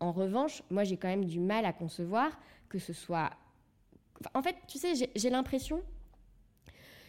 En 0.00 0.12
revanche, 0.12 0.62
moi, 0.70 0.84
j'ai 0.84 0.96
quand 0.96 1.08
même 1.08 1.24
du 1.24 1.40
mal 1.40 1.64
à 1.64 1.72
concevoir 1.72 2.38
que 2.68 2.78
ce 2.78 2.92
soit. 2.92 3.30
en 4.34 4.42
fait, 4.42 4.56
tu 4.66 4.78
sais, 4.78 4.94
j'ai 5.14 5.30
l'impression, 5.30 5.80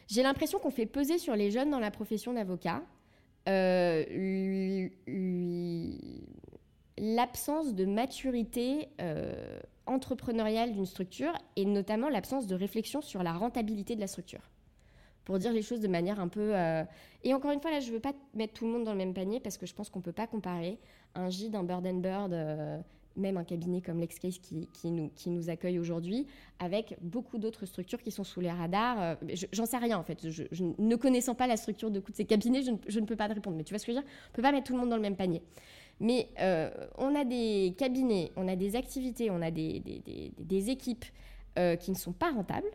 j'ai 0.08 0.24
l'impression 0.24 0.60
qu'on 0.60 0.70
fait 0.70 0.86
peser 0.86 1.18
sur 1.18 1.36
les 1.36 1.51
jeunes 1.51 1.72
dans 1.72 1.80
la 1.80 1.91
profession 1.91 2.34
d'avocat 2.34 2.84
euh, 3.47 4.89
l'absence 6.97 7.74
de 7.74 7.86
maturité 7.86 8.89
euh, 8.99 9.60
entrepreneuriale 9.86 10.74
d'une 10.74 10.86
structure 10.86 11.32
et 11.55 11.66
notamment 11.66 12.10
l'absence 12.10 12.47
de 12.47 12.55
réflexion 12.55 13.01
sur 13.01 13.24
la 13.24 13.34
rentabilité 13.34 13.95
de 13.95 14.01
la 14.01 14.08
structure 14.08 14.41
pour 15.28 15.39
dire 15.39 15.51
les 15.51 15.61
choses 15.61 15.82
de 15.82 15.89
manière 15.89 16.21
un 16.21 16.30
peu... 16.30 16.55
Euh, 16.55 16.86
et 17.21 17.34
encore 17.34 17.51
une 17.51 17.59
fois, 17.59 17.69
là, 17.69 17.82
je 17.82 17.89
ne 17.89 17.95
veux 17.95 17.99
pas 17.99 18.13
mettre 18.34 18.53
tout 18.53 18.65
le 18.65 18.71
monde 18.71 18.86
dans 18.86 18.93
le 18.93 18.97
même 18.97 19.13
panier 19.13 19.41
parce 19.41 19.57
que 19.57 19.65
je 19.65 19.73
pense 19.73 19.89
qu'on 19.89 19.99
ne 19.99 20.03
peut 20.05 20.13
pas 20.13 20.25
comparer 20.25 20.80
un 21.15 21.30
J 21.30 21.49
d'un 21.49 21.65
Bird 21.65 21.86
and 21.86 21.95
Bird, 21.95 22.32
euh, 22.32 22.80
même 23.17 23.36
un 23.36 23.43
cabinet 23.43 23.82
comme 23.82 23.99
LexCase 23.99 24.38
qui, 24.38 24.69
qui, 24.71 24.89
nous, 24.89 25.11
qui 25.13 25.30
nous 25.30 25.49
accueille 25.49 25.80
aujourd'hui, 25.80 26.28
avec 26.59 26.95
beaucoup 27.01 27.39
d'autres 27.39 27.65
structures 27.65 28.01
qui 28.01 28.09
sont 28.09 28.23
sous 28.23 28.39
les 28.39 28.49
radars. 28.49 29.01
Euh, 29.01 29.15
j'en 29.51 29.65
sais 29.65 29.75
rien, 29.75 29.97
en 29.97 30.03
fait. 30.03 30.30
Je, 30.30 30.63
ne 30.80 30.95
connaissant 30.95 31.36
pas 31.36 31.47
la 31.47 31.57
structure 31.57 31.91
de 31.91 32.01
ces 32.13 32.23
cabinets, 32.23 32.61
je 32.61 32.99
ne, 33.01 33.05
peux 33.05 33.17
pas 33.17 33.28
te 33.28 33.34
répondre. 33.34 33.57
Mais 33.57 33.65
tu 33.65 33.73
vois 33.73 33.80
ce 33.80 33.86
que 33.86 33.91
je 33.91 33.97
veux 33.97 34.03
dire? 34.03 34.09
On 34.09 34.32
ne 34.32 34.36
peut 34.38 34.41
pas 34.43 34.53
mettre 34.53 34.67
tout 34.67 34.73
le 34.75 34.80
monde 34.80 34.89
dans 34.89 34.95
le 34.95 35.01
même 35.01 35.17
panier. 35.17 35.41
Mais 35.99 36.30
on 36.97 37.13
a 37.15 37.25
des 37.25 37.75
cabinets, 37.78 38.32
on 38.38 38.47
a 38.47 38.55
des 38.55 38.78
activités, 38.78 39.30
on 39.30 39.41
a 39.41 39.51
des, 39.51 39.82
des, 39.82 40.32
des 40.39 40.69
équipes 40.69 41.03
qui 41.82 41.91
ne 41.91 41.97
sont 41.97 42.13
pas 42.13 42.32
rentables, 42.32 42.69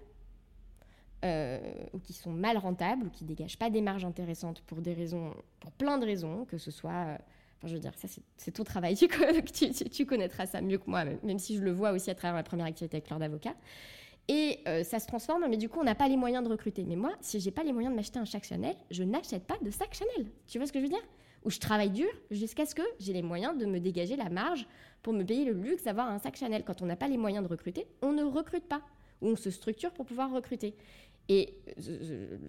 euh, 1.24 1.60
ou 1.92 1.98
qui 1.98 2.12
sont 2.12 2.32
mal 2.32 2.58
rentables 2.58 3.06
ou 3.06 3.10
qui 3.10 3.24
dégagent 3.24 3.58
pas 3.58 3.70
des 3.70 3.80
marges 3.80 4.04
intéressantes 4.04 4.60
pour 4.62 4.80
des 4.80 4.92
raisons, 4.92 5.32
pour 5.60 5.70
plein 5.70 5.98
de 5.98 6.04
raisons, 6.04 6.44
que 6.46 6.58
ce 6.58 6.72
soit, 6.72 6.90
euh, 6.90 7.16
enfin 7.58 7.68
je 7.68 7.74
veux 7.74 7.80
dire, 7.80 7.92
ça 7.96 8.08
c'est 8.36 8.50
ton 8.50 8.64
travail, 8.64 8.96
tu, 8.96 9.70
tu, 9.70 9.72
tu, 9.72 10.06
connaîtras 10.06 10.46
ça 10.46 10.60
mieux 10.60 10.78
que 10.78 10.90
moi, 10.90 11.04
même, 11.04 11.38
si 11.38 11.56
je 11.56 11.62
le 11.62 11.70
vois 11.70 11.92
aussi 11.92 12.10
à 12.10 12.16
travers 12.16 12.34
ma 12.34 12.42
première 12.42 12.66
activité 12.66 12.96
avec 12.96 13.08
l'ordre 13.08 13.24
d'avocat. 13.24 13.54
Et 14.26 14.60
euh, 14.66 14.82
ça 14.82 14.98
se 14.98 15.06
transforme, 15.06 15.46
mais 15.48 15.56
du 15.56 15.68
coup 15.68 15.78
on 15.80 15.84
n'a 15.84 15.94
pas 15.94 16.08
les 16.08 16.16
moyens 16.16 16.42
de 16.44 16.48
recruter. 16.48 16.84
Mais 16.84 16.96
moi, 16.96 17.12
si 17.20 17.38
j'ai 17.38 17.50
pas 17.50 17.62
les 17.62 17.72
moyens 17.72 17.92
de 17.92 17.96
m'acheter 17.96 18.18
un 18.18 18.24
sac 18.24 18.44
Chanel, 18.44 18.74
je 18.90 19.04
n'achète 19.04 19.46
pas 19.46 19.58
de 19.62 19.70
sac 19.70 19.94
Chanel. 19.94 20.30
Tu 20.48 20.58
vois 20.58 20.66
ce 20.66 20.72
que 20.72 20.78
je 20.78 20.84
veux 20.84 20.90
dire? 20.90 21.02
Ou 21.44 21.50
je 21.50 21.58
travaille 21.58 21.90
dur 21.90 22.10
jusqu'à 22.30 22.66
ce 22.66 22.74
que 22.74 22.82
j'ai 22.98 23.12
les 23.12 23.22
moyens 23.22 23.56
de 23.56 23.66
me 23.66 23.78
dégager 23.78 24.16
la 24.16 24.28
marge 24.28 24.66
pour 25.02 25.12
me 25.12 25.24
payer 25.24 25.44
le 25.44 25.52
luxe 25.52 25.84
d'avoir 25.84 26.08
un 26.08 26.18
sac 26.18 26.36
Chanel. 26.36 26.64
Quand 26.64 26.82
on 26.82 26.86
n'a 26.86 26.96
pas 26.96 27.08
les 27.08 27.16
moyens 27.16 27.44
de 27.44 27.48
recruter, 27.48 27.86
on 28.00 28.12
ne 28.12 28.22
recrute 28.22 28.64
pas 28.64 28.82
ou 29.22 29.28
on 29.28 29.36
se 29.36 29.50
structure 29.50 29.92
pour 29.92 30.04
pouvoir 30.04 30.30
recruter. 30.30 30.74
Et 31.28 31.54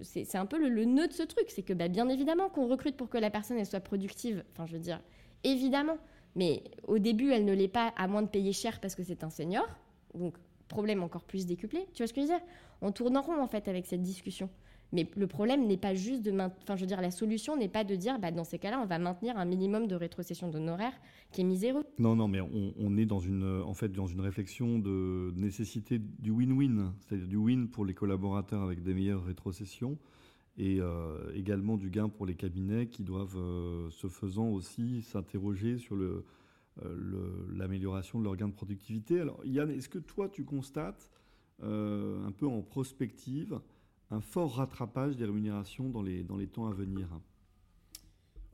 c'est 0.02 0.36
un 0.36 0.46
peu 0.46 0.58
le, 0.58 0.86
nœud 0.86 1.08
de 1.08 1.14
ce 1.14 1.24
truc, 1.24 1.46
c'est 1.50 1.62
que 1.62 1.74
bah, 1.74 1.88
bien 1.88 2.10
évidemment 2.10 2.50
qu'on 2.50 2.68
recrute 2.68 2.98
pour 2.98 3.10
que 3.10 3.18
la 3.18 3.30
personne 3.30 3.64
soit 3.66 3.80
productive. 3.80 4.44
Enfin, 4.52 4.66
je 4.66 4.74
veux 4.74 4.80
dire, 4.80 5.02
évidemment. 5.44 5.98
Mais 6.36 6.64
au 6.88 6.98
début, 6.98 7.32
elle 7.32 7.46
ne 7.46 7.54
l'est 7.54 7.68
pas, 7.68 7.94
à 7.96 8.08
moins 8.08 8.24
de 8.24 8.28
payer 8.28 8.54
cher 8.54 8.80
parce 8.80 8.96
que 8.96 9.04
c'est 9.04 9.24
un 9.24 9.30
senior. 9.30 9.68
Donc, 10.16 10.36
problème 10.68 11.04
encore 11.04 11.24
plus 11.24 11.46
décuplé. 11.46 11.86
Tu 11.94 12.02
vois 12.02 12.08
ce 12.08 12.14
que 12.14 12.22
je 12.22 12.28
veux 12.28 12.34
dire? 12.34 12.46
On 12.82 12.92
tourne 12.92 13.16
en 13.16 13.22
rond 13.22 13.40
en 13.40 13.48
fait 13.48 13.68
avec 13.68 13.86
cette 13.86 14.02
discussion. 14.02 14.50
Mais 14.94 15.10
le 15.18 15.26
problème 15.26 15.66
n'est 15.66 15.78
pas 15.78 15.96
juste 15.96 16.22
de 16.22 16.32
Enfin, 16.32 16.76
je 16.76 16.82
veux 16.82 16.88
dire, 16.88 17.02
la 17.02 17.12
solution 17.12 17.58
n'est 17.58 17.68
pas 17.68 17.84
de 17.84 17.96
dire, 17.96 18.20
bah, 18.20 18.32
dans 18.32 18.44
ces 18.44 18.60
cas-là, 18.60 18.80
on 18.82 18.86
va 18.86 19.00
maintenir 19.00 19.38
un 19.38 19.46
minimum 19.46 19.88
de 19.88 19.96
rétrocession 19.96 20.50
d'honoraires 20.50 20.94
qui 21.32 21.42
est 21.42 21.44
miséreux. 21.44 21.84
Non, 21.98 22.16
non, 22.16 22.28
mais 22.28 22.40
on, 22.42 22.96
est 22.98 23.06
dans 23.06 23.20
une, 23.20 23.62
en 23.66 23.74
fait, 23.74 23.90
dans 23.90 24.06
une 24.06 24.22
réflexion 24.22 24.78
de 24.78 25.34
nécessité 25.36 26.00
du 26.00 26.32
win-win, 26.32 26.94
c'est-à-dire 27.00 27.28
du 27.28 27.38
win 27.38 27.68
pour 27.68 27.86
les 27.86 27.96
collaborateurs 27.96 28.62
avec 28.62 28.84
des 28.84 28.94
meilleures 28.94 29.26
rétrocessions 29.26 29.98
et 30.58 30.80
euh, 30.80 31.32
également 31.34 31.78
du 31.78 31.90
gain 31.90 32.10
pour 32.10 32.28
les 32.28 32.36
cabinets 32.36 32.88
qui 32.88 33.04
doivent, 33.04 33.38
euh, 33.38 33.90
ce 33.90 34.08
faisant 34.08 34.50
aussi, 34.50 35.02
s'interroger 35.02 35.80
sur 35.80 35.96
euh, 35.96 36.24
l'amélioration 37.52 38.20
de 38.20 38.26
leur 38.26 38.36
gain 38.36 38.48
de 38.48 38.54
productivité. 38.54 39.20
Alors, 39.20 39.44
Yann, 39.44 39.72
est-ce 39.72 39.90
que 39.90 40.00
toi, 40.00 40.30
tu 40.30 40.44
constates, 40.44 41.10
un 41.62 42.32
peu 42.36 42.46
en 42.46 42.62
prospective, 42.62 43.62
un 44.12 44.22
fort 44.22 44.56
rattrapage 44.56 45.16
des 45.16 45.26
rémunérations 45.26 45.90
dans 45.90 46.02
les, 46.02 46.24
dans 46.24 46.38
les 46.38 46.48
temps 46.48 46.68
à 46.68 46.74
venir. 46.74 47.10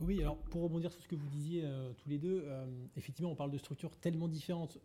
Oui, 0.01 0.21
alors 0.21 0.37
pour 0.37 0.63
rebondir 0.63 0.91
sur 0.91 1.01
ce 1.01 1.07
que 1.07 1.15
vous 1.15 1.27
disiez 1.27 1.63
euh, 1.65 1.91
tous 1.97 2.07
les 2.07 2.19
deux, 2.19 2.43
euh, 2.45 2.65
effectivement, 2.95 3.31
on 3.31 3.35
parle 3.35 3.51
de 3.51 3.57
structures 3.57 3.97
tellement 3.97 4.29
différentes. 4.29 4.79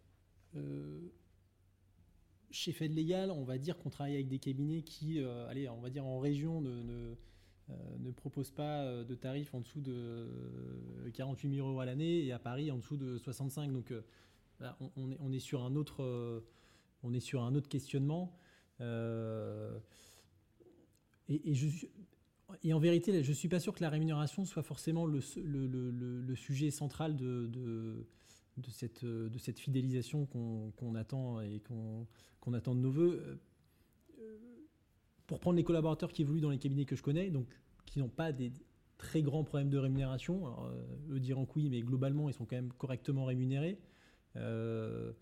Euh, 0.56 1.00
chez 2.50 2.72
Fed 2.72 2.94
Legal, 2.94 3.30
on 3.30 3.44
va 3.44 3.58
dire 3.58 3.78
qu'on 3.78 3.90
travaille 3.90 4.14
avec 4.14 4.28
des 4.28 4.38
cabinets 4.38 4.82
qui, 4.82 5.20
allez, 5.48 5.68
on 5.68 5.80
va 5.80 5.90
dire 5.90 6.06
en 6.06 6.20
région, 6.20 6.60
ne, 6.60 7.16
ne, 7.98 8.10
proposent 8.12 8.52
pas 8.52 9.02
de 9.02 9.14
tarifs 9.16 9.52
en 9.54 9.60
dessous 9.60 9.80
de 9.80 11.10
48 11.14 11.56
000 11.56 11.68
euros 11.68 11.80
à 11.80 11.84
l'année 11.84 12.24
et 12.24 12.30
à 12.30 12.38
Paris 12.38 12.70
en 12.70 12.76
dessous 12.76 12.96
de 12.96 13.18
65. 13.18 13.72
Donc 13.72 13.92
on, 14.60 15.10
est, 15.10 15.16
on, 15.18 15.32
est, 15.32 15.40
sur 15.40 15.64
un 15.64 15.74
autre, 15.74 16.44
on 17.02 17.12
est 17.12 17.18
sur 17.18 17.42
un 17.42 17.56
autre 17.56 17.68
questionnement. 17.68 18.38
Et, 21.28 22.72
en 22.72 22.78
vérité, 22.78 23.22
je 23.22 23.28
ne 23.28 23.34
suis 23.34 23.48
pas 23.48 23.60
sûr 23.60 23.74
que 23.74 23.82
la 23.82 23.90
rémunération 23.90 24.44
soit 24.44 24.62
forcément 24.62 25.06
le, 25.06 25.20
sujet 26.34 26.70
central 26.70 27.16
de, 27.16 28.06
cette, 28.68 29.58
fidélisation 29.58 30.26
qu'on 30.26 30.94
attend 30.94 31.40
et 31.40 31.60
qu'on 31.60 32.52
attend 32.52 32.74
de 32.74 32.80
nos 32.80 32.90
voeux. 32.90 33.22
Euh, 33.22 34.36
pour 35.26 35.40
prendre 35.40 35.56
les 35.56 35.64
collaborateurs 35.64 36.12
qui 36.12 36.22
évoluent 36.22 36.42
dans 36.42 36.50
les 36.50 36.58
cabinets 36.58 36.84
que 36.84 36.96
je 36.96 37.02
connais, 37.02 37.30
donc 37.30 37.46
qui 37.86 37.98
n'ont 37.98 38.08
pas 38.10 38.32
des 38.32 38.52
très 38.98 39.22
grands 39.22 39.44
problèmes 39.44 39.70
de 39.70 39.78
rémunération, 39.78 40.46
euh, 40.66 41.14
eux 41.14 41.20
diront 41.20 41.46
que 41.46 41.52
oui, 41.56 41.68
mais 41.70 41.80
globalement, 41.80 42.28
ils 42.28 42.34
sont 42.34 42.44
quand 42.44 42.56
même 42.56 42.72
correctement 42.72 43.24
rémunérés. 43.24 43.78
Euh, 44.36 45.12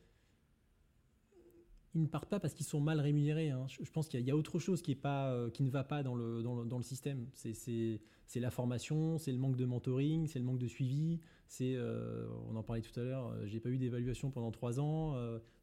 ils 1.94 2.02
ne 2.02 2.06
partent 2.06 2.28
pas 2.28 2.40
parce 2.40 2.54
qu'ils 2.54 2.66
sont 2.66 2.80
mal 2.80 3.00
rémunérés. 3.00 3.50
Hein. 3.50 3.66
Je, 3.68 3.90
pense 3.90 4.08
qu'il 4.08 4.20
y, 4.20 4.30
a 4.30 4.36
autre 4.36 4.58
chose 4.58 4.80
qui, 4.80 4.92
est 4.92 4.96
pas, 4.96 5.30
euh, 5.30 5.50
qui 5.50 5.62
ne 5.62 5.70
va 5.70 5.84
pas 5.84 6.02
dans 6.02 6.14
le, 6.14 6.42
dans 6.42 6.54
le, 6.54 6.64
dans 6.64 6.78
le 6.78 6.82
système. 6.82 7.26
C'est 7.34 8.40
la 8.40 8.50
formation, 8.50 9.18
c'est 9.18 9.32
le 9.32 9.38
manque 9.38 9.56
de 9.56 9.66
mentoring, 9.66 10.26
c'est 10.26 10.38
le 10.38 10.44
manque 10.44 10.58
de 10.58 10.68
suivi. 10.68 11.20
Euh, 11.60 12.26
on 12.48 12.56
en 12.56 12.62
parlait 12.62 12.80
tout 12.80 12.98
à 12.98 13.02
l'heure, 13.02 13.28
euh, 13.28 13.46
j'ai 13.46 13.60
pas 13.60 13.68
eu 13.68 13.76
d'évaluation 13.76 14.30
pendant 14.30 14.50
trois 14.50 14.80
ans, 14.80 15.14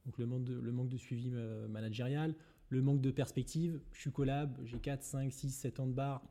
donc 0.06 0.18
le 0.20 0.28
manque, 0.28 0.44
de, 0.44 0.54
le 0.54 0.72
manque 0.72 0.90
de 0.90 0.98
suivi 0.98 1.32
managérial, 1.70 2.36
le 2.70 2.82
manque 2.82 3.02
de 3.02 3.10
perspective. 3.10 3.82
Je 3.94 4.02
suis 4.02 4.12
collab, 4.12 4.56
j'ai 4.66 4.78
4, 4.78 5.04
5, 5.04 5.34
6, 5.34 5.50
7 5.50 5.80
ans 5.80 5.88
de 5.88 5.94
barre. 5.94 6.24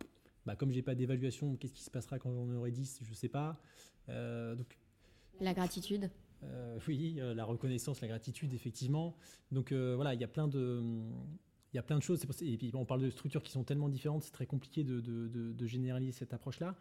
Bah, 0.46 0.55
comme 0.55 0.70
j'ai 0.70 0.82
pas 0.82 0.94
d'évaluation, 0.94 1.57
qu'est-ce 1.57 1.74
qui 1.74 1.82
se 1.82 1.90
passera 1.90 2.18
quand 2.18 2.32
j'en 2.32 2.49
aurai 2.55 2.70
10 2.70 3.01
Je 3.03 3.14
sais 3.14 3.28
pas. 3.28 3.61
donc, 4.07 4.78
la 5.40 5.55
gratitude 5.55 6.09
euh, 6.45 6.78
oui, 6.86 7.16
euh, 7.18 7.34
la 7.34 7.45
reconnaissance, 7.45 8.01
la 8.01 8.09
gratitude, 8.09 8.55
effectivement. 8.55 9.16
Donc 9.53 9.72
euh, 9.72 9.95
voilà, 9.95 10.14
il 10.14 10.20
y 10.20 10.24
a 10.24 10.28
plein 10.28 10.49
de, 10.49 10.82
il 11.72 11.76
y 11.76 11.78
a 11.78 11.82
plein 11.82 11.99
de 11.99 12.03
choses. 12.03 12.24
Et 12.43 12.57
puis 12.57 12.70
on 12.74 12.84
parle 12.84 13.03
de 13.03 13.11
structures 13.11 13.43
qui 13.43 13.51
sont 13.51 13.64
tellement 13.64 13.89
différentes, 13.89 14.22
c'est 14.22 14.32
très 14.32 14.47
compliqué 14.47 14.84
de, 14.84 15.66
généraliser 15.66 16.12
cette 16.12 16.32
approche-là. 16.32 16.76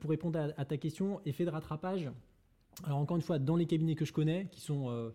pour 0.00 0.10
répondre 0.10 0.52
à, 0.56 0.64
ta 0.64 0.76
question, 0.76 1.20
effet 1.26 1.44
de 1.44 1.50
rattrapage. 1.50 2.10
Alors 2.84 2.98
encore 2.98 3.16
une 3.16 3.22
fois, 3.22 3.38
dans 3.38 3.56
les 3.56 3.66
cabinets 3.66 3.94
que 3.94 4.04
je 4.04 4.12
connais, 4.12 4.48
qui 4.50 4.60
sont 4.60 5.12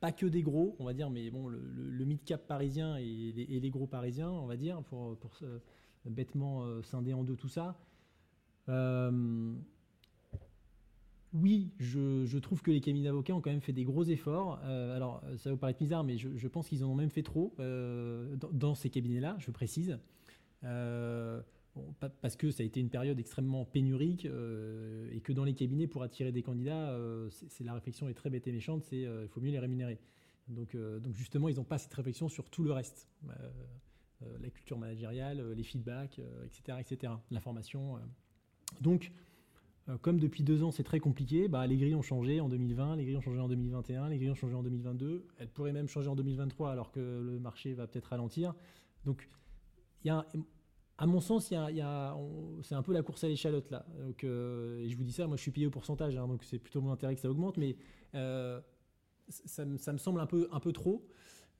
pas 0.00 0.12
que 0.12 0.26
des 0.26 0.42
gros, 0.42 0.76
on 0.78 0.84
va 0.84 0.92
dire, 0.92 1.10
mais 1.10 1.30
bon, 1.30 1.48
le, 1.48 2.04
mid-cap 2.04 2.46
parisien 2.46 2.96
et 2.96 3.32
les, 3.60 3.70
gros 3.70 3.86
parisiens, 3.86 4.30
on 4.30 4.46
va 4.46 4.56
dire, 4.56 4.82
pour 4.82 5.16
bêtement 6.04 6.82
scinder 6.82 7.12
en 7.12 7.22
deux 7.22 7.36
tout 7.36 7.48
ça 7.48 7.78
oui, 11.36 11.70
je, 11.78 12.38
trouve 12.38 12.62
que 12.62 12.70
les 12.70 12.80
cabinets 12.80 13.06
d'avocats 13.06 13.34
ont 13.34 13.40
quand 13.40 13.50
même 13.50 13.60
fait 13.60 13.72
des 13.72 13.84
gros 13.84 14.04
efforts. 14.04 14.58
Euh, 14.64 14.96
alors, 14.96 15.22
ça 15.36 15.50
va 15.50 15.54
vous 15.54 15.60
paraître 15.60 15.78
bizarre, 15.78 16.02
mais 16.02 16.16
je, 16.16 16.48
pense 16.48 16.68
qu'ils 16.68 16.82
en 16.82 16.88
ont 16.88 16.94
même 16.94 17.10
fait 17.10 17.22
trop 17.22 17.54
euh, 17.60 18.36
dans, 18.52 18.74
ces 18.74 18.90
cabinets-là, 18.90 19.36
je 19.38 19.50
précise. 19.50 19.98
Euh, 20.64 21.40
parce 22.22 22.36
que 22.36 22.50
ça 22.50 22.62
a 22.62 22.66
été 22.66 22.80
une 22.80 22.88
période 22.88 23.18
extrêmement 23.20 23.66
pénurique 23.66 24.24
et 24.24 25.20
que 25.20 25.32
dans 25.34 25.44
les 25.44 25.52
cabinets, 25.52 25.86
pour 25.86 26.02
attirer 26.02 26.32
des 26.32 26.42
candidats, 26.42 26.98
c'est 27.48 27.64
la 27.64 27.74
réflexion 27.74 28.08
est 28.08 28.14
très 28.14 28.30
bête 28.30 28.46
et 28.46 28.52
méchante, 28.52 28.82
c'est 28.82 29.00
il 29.00 29.28
faut 29.28 29.42
mieux 29.42 29.50
les 29.50 29.58
rémunérer. 29.58 29.98
Donc, 30.48 30.74
donc 30.74 31.14
justement, 31.14 31.50
ils 31.50 31.56
n'ont 31.56 31.64
pas 31.64 31.76
cette 31.76 31.92
réflexion 31.92 32.30
sur 32.30 32.48
tout 32.48 32.62
le 32.62 32.72
reste. 32.72 33.10
la 34.40 34.48
culture 34.48 34.78
managériale, 34.78 35.52
les 35.52 35.62
feedbacks, 35.64 36.18
etc., 36.46 36.78
etc., 36.80 37.12
la 37.30 37.40
formation. 37.40 37.98
donc, 38.80 39.12
euh, 39.12 39.35
comme 40.02 40.18
depuis 40.18 40.42
deux 40.42 40.62
ans 40.64 40.70
c'est 40.70 40.82
très 40.82 40.98
compliqué, 40.98 41.48
bah, 41.48 41.66
les 41.66 41.76
grilles 41.76 41.94
ont 41.94 42.02
changé 42.02 42.40
en 42.40 42.48
2020, 42.48 42.96
les 42.96 43.04
grilles 43.04 43.16
ont 43.16 43.20
changé 43.20 43.40
en 43.40 43.48
2021, 43.48 44.08
les 44.08 44.18
grilles 44.18 44.30
ont 44.30 44.34
changé 44.34 44.54
en 44.54 44.62
2022, 44.62 45.26
elles 45.38 45.48
pourraient 45.48 45.72
même 45.72 45.88
changer 45.88 46.08
en 46.08 46.16
2023 46.16 46.72
alors 46.72 46.90
que 46.90 47.00
le 47.00 47.38
marché 47.38 47.72
va 47.74 47.86
peut-être 47.86 48.06
ralentir. 48.06 48.54
Donc, 49.04 49.28
y 50.04 50.10
a, 50.10 50.26
à 50.98 51.06
mon 51.06 51.20
sens, 51.20 51.46
c'est 51.46 51.54
un 52.74 52.82
peu 52.82 52.92
la 52.92 53.02
course 53.02 53.22
à 53.22 53.28
l'échalote 53.28 53.70
là. 53.70 53.86
Donc, 54.00 54.24
euh, 54.24 54.80
et 54.80 54.88
je 54.88 54.96
vous 54.96 55.04
dis 55.04 55.12
ça, 55.12 55.28
moi 55.28 55.36
je 55.36 55.42
suis 55.42 55.52
payé 55.52 55.66
au 55.66 55.70
pourcentage, 55.70 56.16
hein, 56.16 56.26
donc 56.26 56.42
c'est 56.42 56.58
plutôt 56.58 56.80
mon 56.80 56.90
intérêt 56.90 57.14
que 57.14 57.20
ça 57.20 57.30
augmente, 57.30 57.56
mais 57.56 57.76
euh, 58.16 58.60
ça, 59.28 59.64
me 59.64 59.98
semble 59.98 60.20
un 60.20 60.26
peu, 60.26 60.48
un 60.50 60.60
peu 60.60 60.72
trop. 60.72 61.06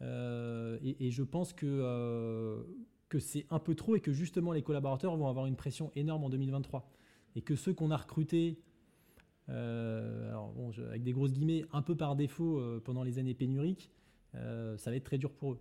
et, 0.01 1.11
je 1.11 1.23
pense 1.23 1.53
que, 1.53 2.67
que 3.09 3.21
c'est 3.21 3.47
un 3.51 3.61
peu 3.61 3.77
trop 3.77 3.95
et 3.95 4.01
que 4.01 4.13
justement 4.13 4.51
les 4.53 4.63
collaborateurs 4.63 5.17
vont 5.17 5.29
avoir 5.29 5.47
une 5.47 5.57
pression 5.57 5.93
énorme 5.95 6.25
en 6.25 6.31
2023. 6.31 6.91
Et 7.37 7.43
que 7.43 7.55
ceux 7.55 7.73
qu'on 7.73 7.93
a 7.93 7.97
recrutés, 7.97 8.59
alors 9.49 10.53
avec 10.89 11.05
des 11.05 11.13
grosses 11.13 11.33
guillemets, 11.33 11.65
un 11.73 11.83
peu 11.83 11.95
par 11.95 12.17
défaut 12.17 12.61
pendant 12.85 13.05
les 13.05 13.19
années 13.19 13.35
pénuriques, 13.35 13.93
ça 14.33 14.91
va 14.91 14.97
être 14.97 15.05
très 15.05 15.19
dur 15.19 15.33
pour 15.33 15.53
eux. 15.53 15.61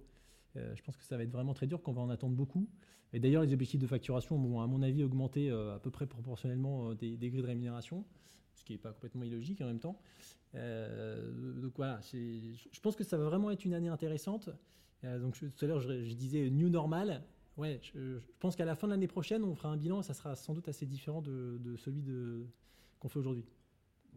je 0.56 0.82
pense 0.82 0.98
que 0.98 1.04
ça 1.04 1.18
va 1.18 1.24
être 1.24 1.32
vraiment 1.32 1.54
très 1.54 1.68
dur, 1.68 1.84
qu'on 1.84 1.94
va 1.94 2.02
en 2.02 2.10
attendre 2.10 2.36
beaucoup. 2.36 2.68
Et 3.14 3.20
d'ailleurs, 3.20 3.44
les 3.44 3.54
objectifs 3.54 3.80
de 3.80 3.88
facturation 3.88 4.38
vont, 4.38 4.62
à 4.62 4.68
mon 4.68 4.82
avis, 4.82 5.04
augmenter 5.04 5.52
à 5.52 5.80
peu 5.84 5.92
près 5.92 6.08
proportionnellement 6.08 6.96
des, 6.96 7.18
des, 7.18 7.30
grilles 7.30 7.44
de 7.44 7.48
rémunération 7.48 8.06
ce 8.56 8.64
qui 8.64 8.74
n'est 8.74 8.80
pas 8.80 8.92
complètement 8.92 9.24
illogique 9.24 9.62
en 9.62 9.66
même 9.66 9.80
temps. 9.80 10.00
Euh, 10.56 11.62
donc 11.62 11.74
voilà, 11.76 12.00
je 12.02 12.80
pense 12.82 12.96
que 12.96 13.04
ça 13.04 13.18
va 13.18 13.26
vraiment 13.26 13.52
être 13.52 13.66
une 13.66 13.74
année 13.74 13.90
intéressante. 13.90 14.50
Euh, 15.04 15.20
donc 15.20 15.38
tout 15.38 15.66
à 15.66 15.68
l'heure, 15.68 15.82
je, 15.82 16.14
disais 16.14 16.50
new 16.50 16.70
normal. 16.70 17.24
Ouais, 17.58 17.80
je, 17.82 18.20
pense 18.40 18.56
qu'à 18.56 18.66
la 18.66 18.76
fin 18.76 18.88
de 18.88 18.92
l'année 18.92 19.08
prochaine, 19.08 19.44
on 19.44 19.56
fera 19.56 19.70
un 19.70 19.78
bilan 19.78 20.02
et 20.02 20.04
ça 20.04 20.14
sera 20.14 20.36
sans 20.36 20.54
doute 20.54 20.68
assez 20.68 20.86
différent 20.86 21.22
de, 21.22 21.76
celui 21.78 22.02
de, 22.02 22.46
qu'on 23.00 23.08
fait 23.08 23.20
aujourd'hui. 23.20 23.46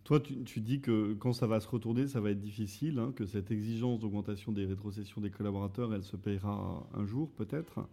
Toi, 0.05 0.21
tu, 0.21 0.61
dis 0.61 0.81
que 0.81 1.13
quand 1.15 1.33
ça 1.33 1.47
va 1.47 1.61
se 1.61 1.69
retourner, 1.69 2.07
ça 2.07 2.21
va 2.21 2.31
être 2.31 2.41
difficile, 2.41 2.99
hein, 2.99 3.13
que 3.15 3.27
cette 3.27 3.51
exigence 3.51 4.01
d'augmentation 4.01 4.53
des 4.53 4.65
rétrocessions 4.65 5.21
des 5.21 5.31
collaborateurs, 5.31 5.93
elle 5.95 6.03
se 6.03 6.17
payera 6.17 6.89
un 6.95 7.05
jour 7.05 7.31
peut-être. 7.33 7.87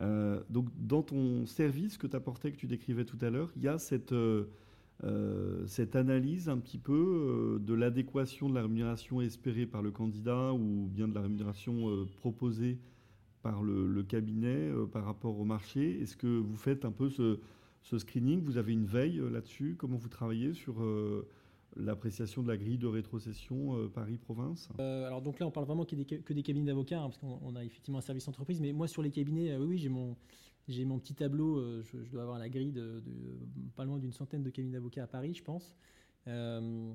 Euh, 0.00 0.40
donc 0.48 0.68
dans 0.78 1.02
ton 1.02 1.44
service 1.46 1.98
que 1.98 2.06
tu 2.06 2.16
apportais, 2.16 2.52
que 2.52 2.56
tu 2.56 2.66
décrivais 2.66 3.04
tout 3.04 3.18
à 3.20 3.30
l'heure, 3.30 3.50
il 3.56 3.62
y 3.62 3.68
a 3.68 3.78
cette... 3.78 4.14
Euh, 5.04 5.64
cette 5.66 5.96
analyse 5.96 6.50
un 6.50 6.58
petit 6.58 6.76
peu 6.76 6.92
euh, 6.92 7.58
de 7.58 7.72
l'adéquation 7.72 8.50
de 8.50 8.54
la 8.54 8.62
rémunération 8.62 9.22
espérée 9.22 9.64
par 9.64 9.80
le 9.80 9.90
candidat 9.90 10.52
ou 10.52 10.88
bien 10.92 11.08
de 11.08 11.14
la 11.14 11.22
rémunération 11.22 11.88
euh, 11.88 12.06
proposée 12.18 12.78
par 13.42 13.62
le, 13.62 14.02
cabinet 14.02 14.70
par 14.92 15.04
rapport 15.04 15.38
au 15.38 15.44
marché. 15.44 16.00
Est-ce 16.00 16.16
que 16.16 16.26
vous 16.26 16.56
faites 16.56 16.84
un 16.84 16.92
peu 16.92 17.08
ce, 17.08 17.38
screening? 17.98 18.42
Vous 18.42 18.56
avez 18.58 18.72
une 18.72 18.86
veille 18.86 19.20
là-dessus? 19.30 19.76
Comment 19.78 19.96
vous 19.96 20.08
travaillez 20.08 20.52
sur 20.52 20.76
l'appréciation 21.76 22.42
de 22.42 22.48
la 22.48 22.56
grille 22.56 22.78
de 22.78 22.86
rétrocession 22.86 23.88
Paris-Province? 23.94 24.68
Alors 24.78 25.22
donc 25.22 25.38
là, 25.38 25.46
on 25.46 25.50
parle 25.50 25.66
vraiment 25.66 25.84
que 25.84 25.94
des, 25.94 26.42
cabinets 26.42 26.66
d'avocats, 26.66 27.00
hein, 27.00 27.08
parce 27.08 27.18
qu'on 27.18 27.56
a 27.56 27.64
effectivement 27.64 27.98
un 27.98 28.02
service 28.02 28.28
entreprise. 28.28 28.60
Mais 28.60 28.72
moi, 28.72 28.88
sur 28.88 29.02
les 29.02 29.10
cabinets, 29.10 29.56
oui, 29.56 29.78
j'ai 29.78 29.88
mon, 29.88 30.16
j'ai 30.70 30.84
mon 30.84 30.98
petit 30.98 31.14
tableau, 31.14 31.58
euh, 31.58 31.82
je, 31.82 32.10
dois 32.10 32.22
avoir 32.22 32.38
la 32.38 32.48
grille 32.48 32.72
de, 32.72 33.02
pas 33.76 33.84
loin 33.84 33.98
d'une 33.98 34.12
centaine 34.12 34.42
de 34.42 34.50
cabinets 34.50 34.74
d'avocats 34.74 35.04
à 35.04 35.06
Paris, 35.06 35.34
je 35.34 35.42
pense. 35.42 35.74
Euh, 36.28 36.92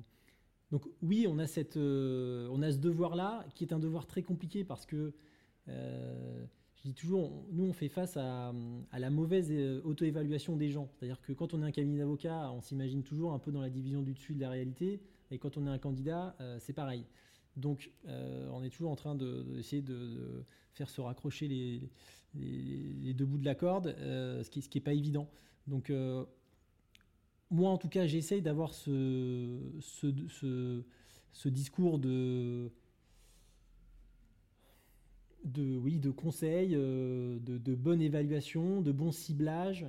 donc 0.70 0.84
oui, 1.02 1.26
on 1.28 1.38
a, 1.38 1.46
cette, 1.46 1.76
euh, 1.76 2.48
on 2.50 2.62
a 2.62 2.72
ce 2.72 2.78
devoir-là, 2.78 3.44
qui 3.54 3.64
est 3.64 3.72
un 3.72 3.78
devoir 3.78 4.06
très 4.06 4.22
compliqué 4.22 4.64
parce 4.64 4.86
que, 4.86 5.12
je 5.68 6.82
dis 6.82 6.94
toujours, 6.94 7.44
nous 7.50 7.64
on 7.64 7.72
fait 7.72 7.88
face 7.88 8.16
à, 8.16 8.52
la 8.96 9.10
mauvaise 9.10 9.52
auto-évaluation 9.84 10.56
des 10.56 10.70
gens. 10.70 10.88
C'est-à-dire 10.94 11.20
que 11.20 11.32
quand 11.32 11.54
on 11.54 11.62
est 11.62 11.66
un 11.66 11.72
cabinet 11.72 11.98
d'avocats, 11.98 12.50
on 12.52 12.60
s'imagine 12.60 13.02
toujours 13.02 13.32
un 13.32 13.38
peu 13.38 13.50
dans 13.50 13.62
la 13.62 13.70
division 13.70 14.02
du 14.02 14.14
dessus 14.14 14.34
de 14.34 14.40
la 14.40 14.50
réalité, 14.50 15.00
et 15.30 15.38
quand 15.38 15.56
on 15.56 15.66
est 15.66 15.70
un 15.70 15.78
candidat, 15.78 16.36
c'est 16.58 16.72
pareil. 16.72 17.04
Donc 17.56 17.90
on 18.06 18.62
est 18.62 18.70
toujours 18.70 18.90
en 18.90 18.96
train 18.96 19.14
d'essayer 19.14 19.82
de, 19.82 20.44
faire 20.76 20.90
se 20.90 21.00
raccrocher 21.00 21.48
les, 21.48 23.14
deux 23.14 23.24
bouts 23.24 23.38
de 23.38 23.44
la 23.44 23.54
corde, 23.54 23.94
euh, 23.98 24.42
ce 24.42 24.50
qui 24.50 24.68
n'est 24.74 24.80
pas 24.80 24.92
évident. 24.92 25.28
Donc, 25.66 25.90
euh, 25.90 26.24
moi, 27.50 27.70
en 27.70 27.78
tout 27.78 27.88
cas, 27.88 28.06
j'essaye 28.06 28.42
d'avoir 28.42 28.74
ce, 28.74 29.58
discours 31.46 31.98
de, 31.98 32.70
de, 35.46 35.76
oui, 35.76 35.98
de 35.98 36.10
conseils, 36.10 36.74
euh, 36.74 37.38
de, 37.40 37.74
bonne 37.74 38.02
évaluation, 38.02 38.82
de 38.82 38.92
bon 38.92 39.12
ciblage. 39.12 39.86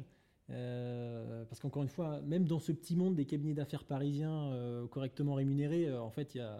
parce 0.48 1.60
qu'encore 1.60 1.84
une 1.84 1.90
fois, 1.90 2.22
même 2.22 2.46
dans 2.46 2.60
ce 2.60 2.72
petit 2.72 2.96
monde 2.96 3.16
des 3.16 3.26
cabinets 3.26 3.54
d'affaires 3.54 3.84
parisiens 3.84 4.52
correctement 4.92 5.34
rémunérés, 5.34 5.94
en 5.94 6.10
fait, 6.10 6.36
il 6.36 6.38
y 6.38 6.42
a 6.42 6.58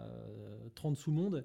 30 0.74 0.96
sous-mondes. 0.96 1.42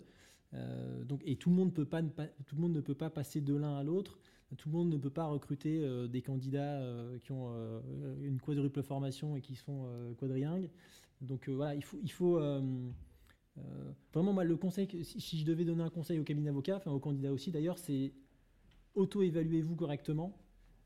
donc, 1.05 1.21
et 1.25 1.37
tout 1.37 1.49
le, 1.49 1.55
monde 1.55 1.73
peut 1.73 1.85
pas, 1.85 2.01
tout 2.01 2.55
le 2.55 2.61
monde 2.61 2.73
ne 2.73 2.81
peut 2.81 2.95
pas 2.95 3.09
passer 3.09 3.39
de 3.39 3.55
l'un 3.55 3.77
à 3.77 3.83
l'autre. 3.83 4.19
Tout 4.57 4.69
le 4.69 4.77
monde 4.77 4.89
ne 4.89 4.97
peut 4.97 5.09
pas 5.09 5.25
recruter 5.25 5.79
euh, 5.81 6.07
des 6.07 6.21
candidats 6.21 6.79
euh, 6.81 7.17
qui 7.19 7.31
ont 7.31 7.51
euh, 7.51 7.81
une 8.21 8.39
quadruple 8.39 8.83
formation 8.83 9.35
et 9.35 9.41
qui 9.41 9.55
sont 9.55 9.87
quadrilingues. 10.17 10.69
Donc 11.21 11.49
voilà, 11.49 11.75
il 11.75 11.83
faut, 11.83 11.97
il 12.03 12.11
faut 12.11 12.39
vraiment 14.13 14.33
moi 14.33 14.43
le 14.43 14.57
conseil, 14.57 14.87
si, 15.03 15.39
je 15.39 15.45
devais 15.45 15.65
donner 15.65 15.83
un 15.83 15.89
conseil 15.89 16.19
au 16.19 16.23
cabinet 16.23 16.47
d'avocat, 16.47 16.77
enfin 16.77 16.91
aux 16.91 16.99
candidats 16.99 17.31
aussi 17.31 17.51
d'ailleurs, 17.51 17.77
c'est 17.77 18.13
auto-évaluez-vous 18.95 19.75
correctement. 19.75 20.37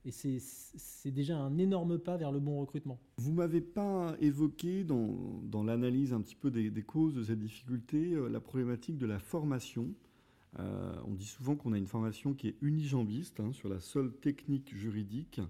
Et 0.05 0.11
c'est 0.11 1.11
déjà 1.11 1.37
un 1.37 1.57
énorme 1.57 1.99
pas 1.99 2.15
vers 2.15 2.31
le 2.31 2.39
bon 2.39 2.61
recrutement. 2.61 2.97
Vous 3.17 3.33
m'avez 3.33 3.59
pas 3.59 4.15
évoqué 4.21 4.85
dans, 4.85 5.63
l'analyse 5.65 6.13
un 6.13 6.21
petit 6.21 6.35
peu 6.35 6.49
des, 6.49 6.83
causes 6.83 7.13
de 7.13 7.23
cette 7.23 7.39
difficulté 7.39 8.15
la 8.29 8.39
problématique 8.39 8.97
de 8.97 9.05
la 9.05 9.19
formation. 9.19 9.93
Euh, 10.59 10.95
on 11.05 11.13
dit 11.13 11.25
souvent 11.25 11.55
qu'on 11.55 11.73
a 11.73 11.77
une 11.77 11.87
formation 11.87 12.33
qui 12.33 12.47
est 12.47 12.55
unijambiste 12.61 13.39
hein, 13.39 13.51
sur 13.53 13.69
la 13.69 13.79
seule 13.79 14.11
technique 14.11 14.75
juridique, 14.75 15.39
euh, 15.39 15.45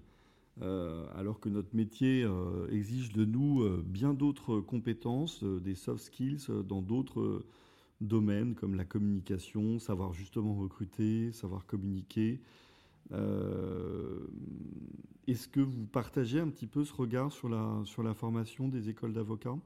alors 0.60 1.40
que 1.40 1.48
notre 1.48 1.74
métier 1.74 2.22
euh, 2.24 2.68
exige 2.70 3.12
de 3.12 3.24
nous 3.24 3.66
bien 3.82 4.14
d'autres 4.14 4.60
compétences, 4.60 5.44
des 5.44 5.74
soft 5.74 6.04
skills 6.04 6.46
dans 6.66 6.82
d'autres 6.82 7.44
domaines 8.00 8.54
comme 8.54 8.74
la 8.74 8.84
communication, 8.84 9.78
savoir 9.78 10.12
justement 10.12 10.54
recruter, 10.54 11.32
savoir 11.32 11.66
communiquer. 11.66 12.40
Est-ce 15.26 15.48
que 15.48 15.60
vous 15.60 15.86
partagez 15.86 16.40
un 16.40 16.48
petit 16.48 16.66
peu 16.66 16.84
ce 16.84 16.92
regard 16.92 17.32
sur 17.32 17.48
la, 17.48 17.82
sur 17.84 18.02
la 18.02 18.14
formation 18.14 18.68
des 18.68 18.88
écoles 18.88 19.12
d'avocats? 19.12 19.58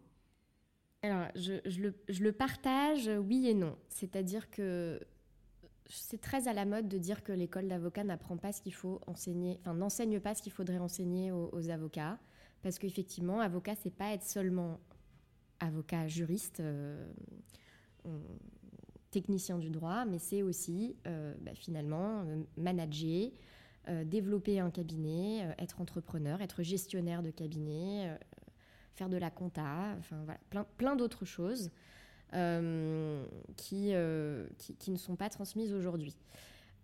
Alors, 1.02 1.26
je, 1.34 1.54
le, 1.80 1.94
je, 2.08 2.22
le, 2.22 2.32
partage, 2.32 3.10
oui 3.26 3.48
et 3.48 3.54
non. 3.54 3.76
C'est-à-dire 3.88 4.50
que 4.50 5.00
c'est 5.88 6.20
très 6.20 6.48
à 6.48 6.52
la 6.52 6.64
mode 6.64 6.88
de 6.88 6.98
dire 6.98 7.22
que 7.22 7.32
l'école 7.32 7.68
d'avocat 7.68 8.04
n'apprend 8.04 8.36
pas 8.36 8.52
ce 8.52 8.62
qu'il 8.62 8.74
faut 8.74 9.00
enseigner, 9.06 9.58
enfin 9.60 9.74
n'enseigne 9.74 10.20
pas 10.20 10.34
ce 10.34 10.42
qu'il 10.42 10.52
faudrait 10.52 10.78
enseigner 10.78 11.32
aux, 11.32 11.70
avocats, 11.70 12.18
parce 12.62 12.78
qu'effectivement, 12.78 13.40
avocat, 13.40 13.74
c'est 13.74 13.94
pas 13.94 14.12
être 14.12 14.22
seulement 14.22 14.80
avocat 15.60 16.08
juriste, 16.08 16.60
euh, 16.60 18.18
technicien 19.10 19.58
du 19.58 19.70
droit, 19.70 20.04
mais 20.06 20.18
c'est 20.18 20.42
aussi 20.42 20.96
euh, 21.06 21.34
bah, 21.40 21.54
finalement 21.54 22.22
euh, 22.22 22.42
manager, 22.56 23.30
développer 24.04 24.60
un 24.60 24.70
cabinet, 24.70 25.40
être 25.58 25.80
entrepreneur, 25.80 26.40
être 26.40 26.62
gestionnaire 26.62 27.20
de 27.20 27.32
cabinet, 27.32 28.16
faire 28.94 29.08
de 29.08 29.16
la 29.16 29.28
compta, 29.28 29.96
enfin 29.98 30.22
voilà, 30.22 30.38
plein, 30.50 30.64
plein 30.76 30.94
d'autres 30.94 31.24
choses. 31.24 31.72
Euh, 32.34 33.24
euh, 33.72 34.46
qui, 34.58 34.74
qui, 34.78 34.90
ne 34.90 34.96
sont 34.96 35.16
pas 35.16 35.28
transmises 35.28 35.72
aujourd'hui. 35.72 36.16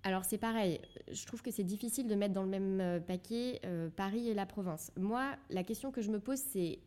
Alors 0.02 0.24
c'est 0.24 0.38
pareil, 0.38 0.80
je 1.10 1.26
trouve 1.26 1.42
que 1.42 1.50
c'est 1.50 1.64
difficile 1.64 2.06
de 2.06 2.14
mettre 2.14 2.34
dans 2.34 2.42
le 2.42 2.48
même 2.48 2.80
euh, 2.80 3.00
paquet 3.00 3.60
Paris 3.96 4.28
et 4.28 4.34
la 4.34 4.46
province. 4.46 4.92
Moi, 4.96 5.36
la 5.50 5.64
question 5.64 5.90
que 5.90 6.02
je 6.02 6.10
me 6.10 6.20
pose, 6.20 6.38
c'est 6.38 6.78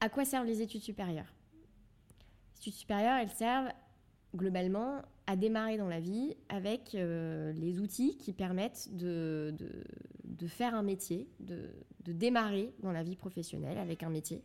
à 0.00 0.08
quoi 0.08 0.24
servent 0.24 0.46
les 0.46 0.62
études 0.62 0.82
supérieures? 0.82 1.32
Les 2.54 2.60
études 2.60 2.74
supérieures, 2.74 3.16
elles 3.16 3.30
servent 3.30 3.72
globalement 4.34 5.02
à 5.26 5.36
démarrer 5.36 5.76
dans 5.76 5.88
la 5.88 6.00
vie 6.00 6.34
avec 6.48 6.92
les 6.94 7.78
outils 7.80 8.16
qui 8.16 8.32
permettent 8.32 8.88
de, 8.96 9.54
de, 9.56 9.84
de 10.24 10.46
faire 10.46 10.74
un 10.74 10.82
métier, 10.82 11.28
de, 11.40 11.70
de, 12.04 12.12
démarrer 12.12 12.72
dans 12.82 12.92
la 12.92 13.02
vie 13.02 13.16
professionnelle 13.16 13.78
avec 13.78 14.02
un 14.02 14.10
métier. 14.10 14.42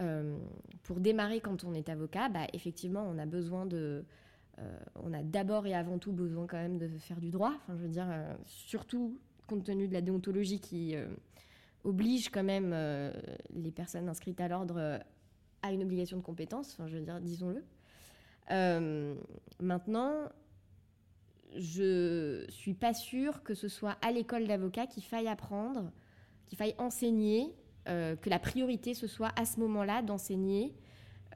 Euh, 0.00 0.36
pour 0.82 1.00
démarrer 1.00 1.40
quand 1.40 1.64
on 1.64 1.72
est 1.72 1.88
avocat, 1.88 2.28
bah, 2.28 2.46
effectivement, 2.52 3.06
on 3.08 3.18
a 3.18 3.26
besoin 3.26 3.66
de... 3.66 4.04
Euh, 4.58 4.78
on 5.02 5.12
a 5.12 5.22
d'abord 5.22 5.66
et 5.66 5.74
avant 5.74 5.98
tout 5.98 6.12
besoin 6.12 6.46
quand 6.46 6.56
même 6.56 6.78
de 6.78 6.88
faire 6.98 7.20
du 7.20 7.30
droit. 7.30 7.52
Enfin, 7.56 7.74
je 7.76 7.82
veux 7.82 7.88
dire, 7.88 8.06
euh, 8.08 8.34
surtout 8.46 9.18
compte 9.46 9.64
tenu 9.64 9.88
de 9.88 9.92
la 9.92 10.00
déontologie 10.00 10.60
qui 10.60 10.94
oblige 11.82 12.30
quand 12.30 12.44
même 12.44 12.74
les 13.52 13.70
personnes 13.70 14.08
inscrites 14.08 14.40
à 14.40 14.48
l'ordre 14.48 15.00
à 15.60 15.72
une 15.72 15.82
obligation 15.82 16.16
de 16.16 16.22
compétence. 16.22 16.72
Enfin, 16.72 16.86
je 16.86 16.96
veux 16.96 17.02
dire, 17.02 17.20
disons-le. 17.20 17.62
maintenant, 19.60 20.30
je 21.56 22.46
suis 22.48 22.74
pas 22.74 22.94
sûre 22.94 23.42
que 23.42 23.54
ce 23.54 23.68
soit 23.68 23.98
à 24.00 24.12
l'école 24.12 24.46
d'avocat 24.46 24.86
qu'il 24.86 25.04
faille 25.04 25.28
apprendre, 25.28 25.90
qu'il 26.46 26.56
faille 26.56 26.74
enseigner 26.78 27.54
que 27.86 28.30
la 28.30 28.38
priorité 28.38 28.94
ce 28.94 29.06
soit 29.06 29.32
à 29.36 29.44
ce 29.44 29.60
moment-là 29.60 30.02
d'enseigner 30.02 30.74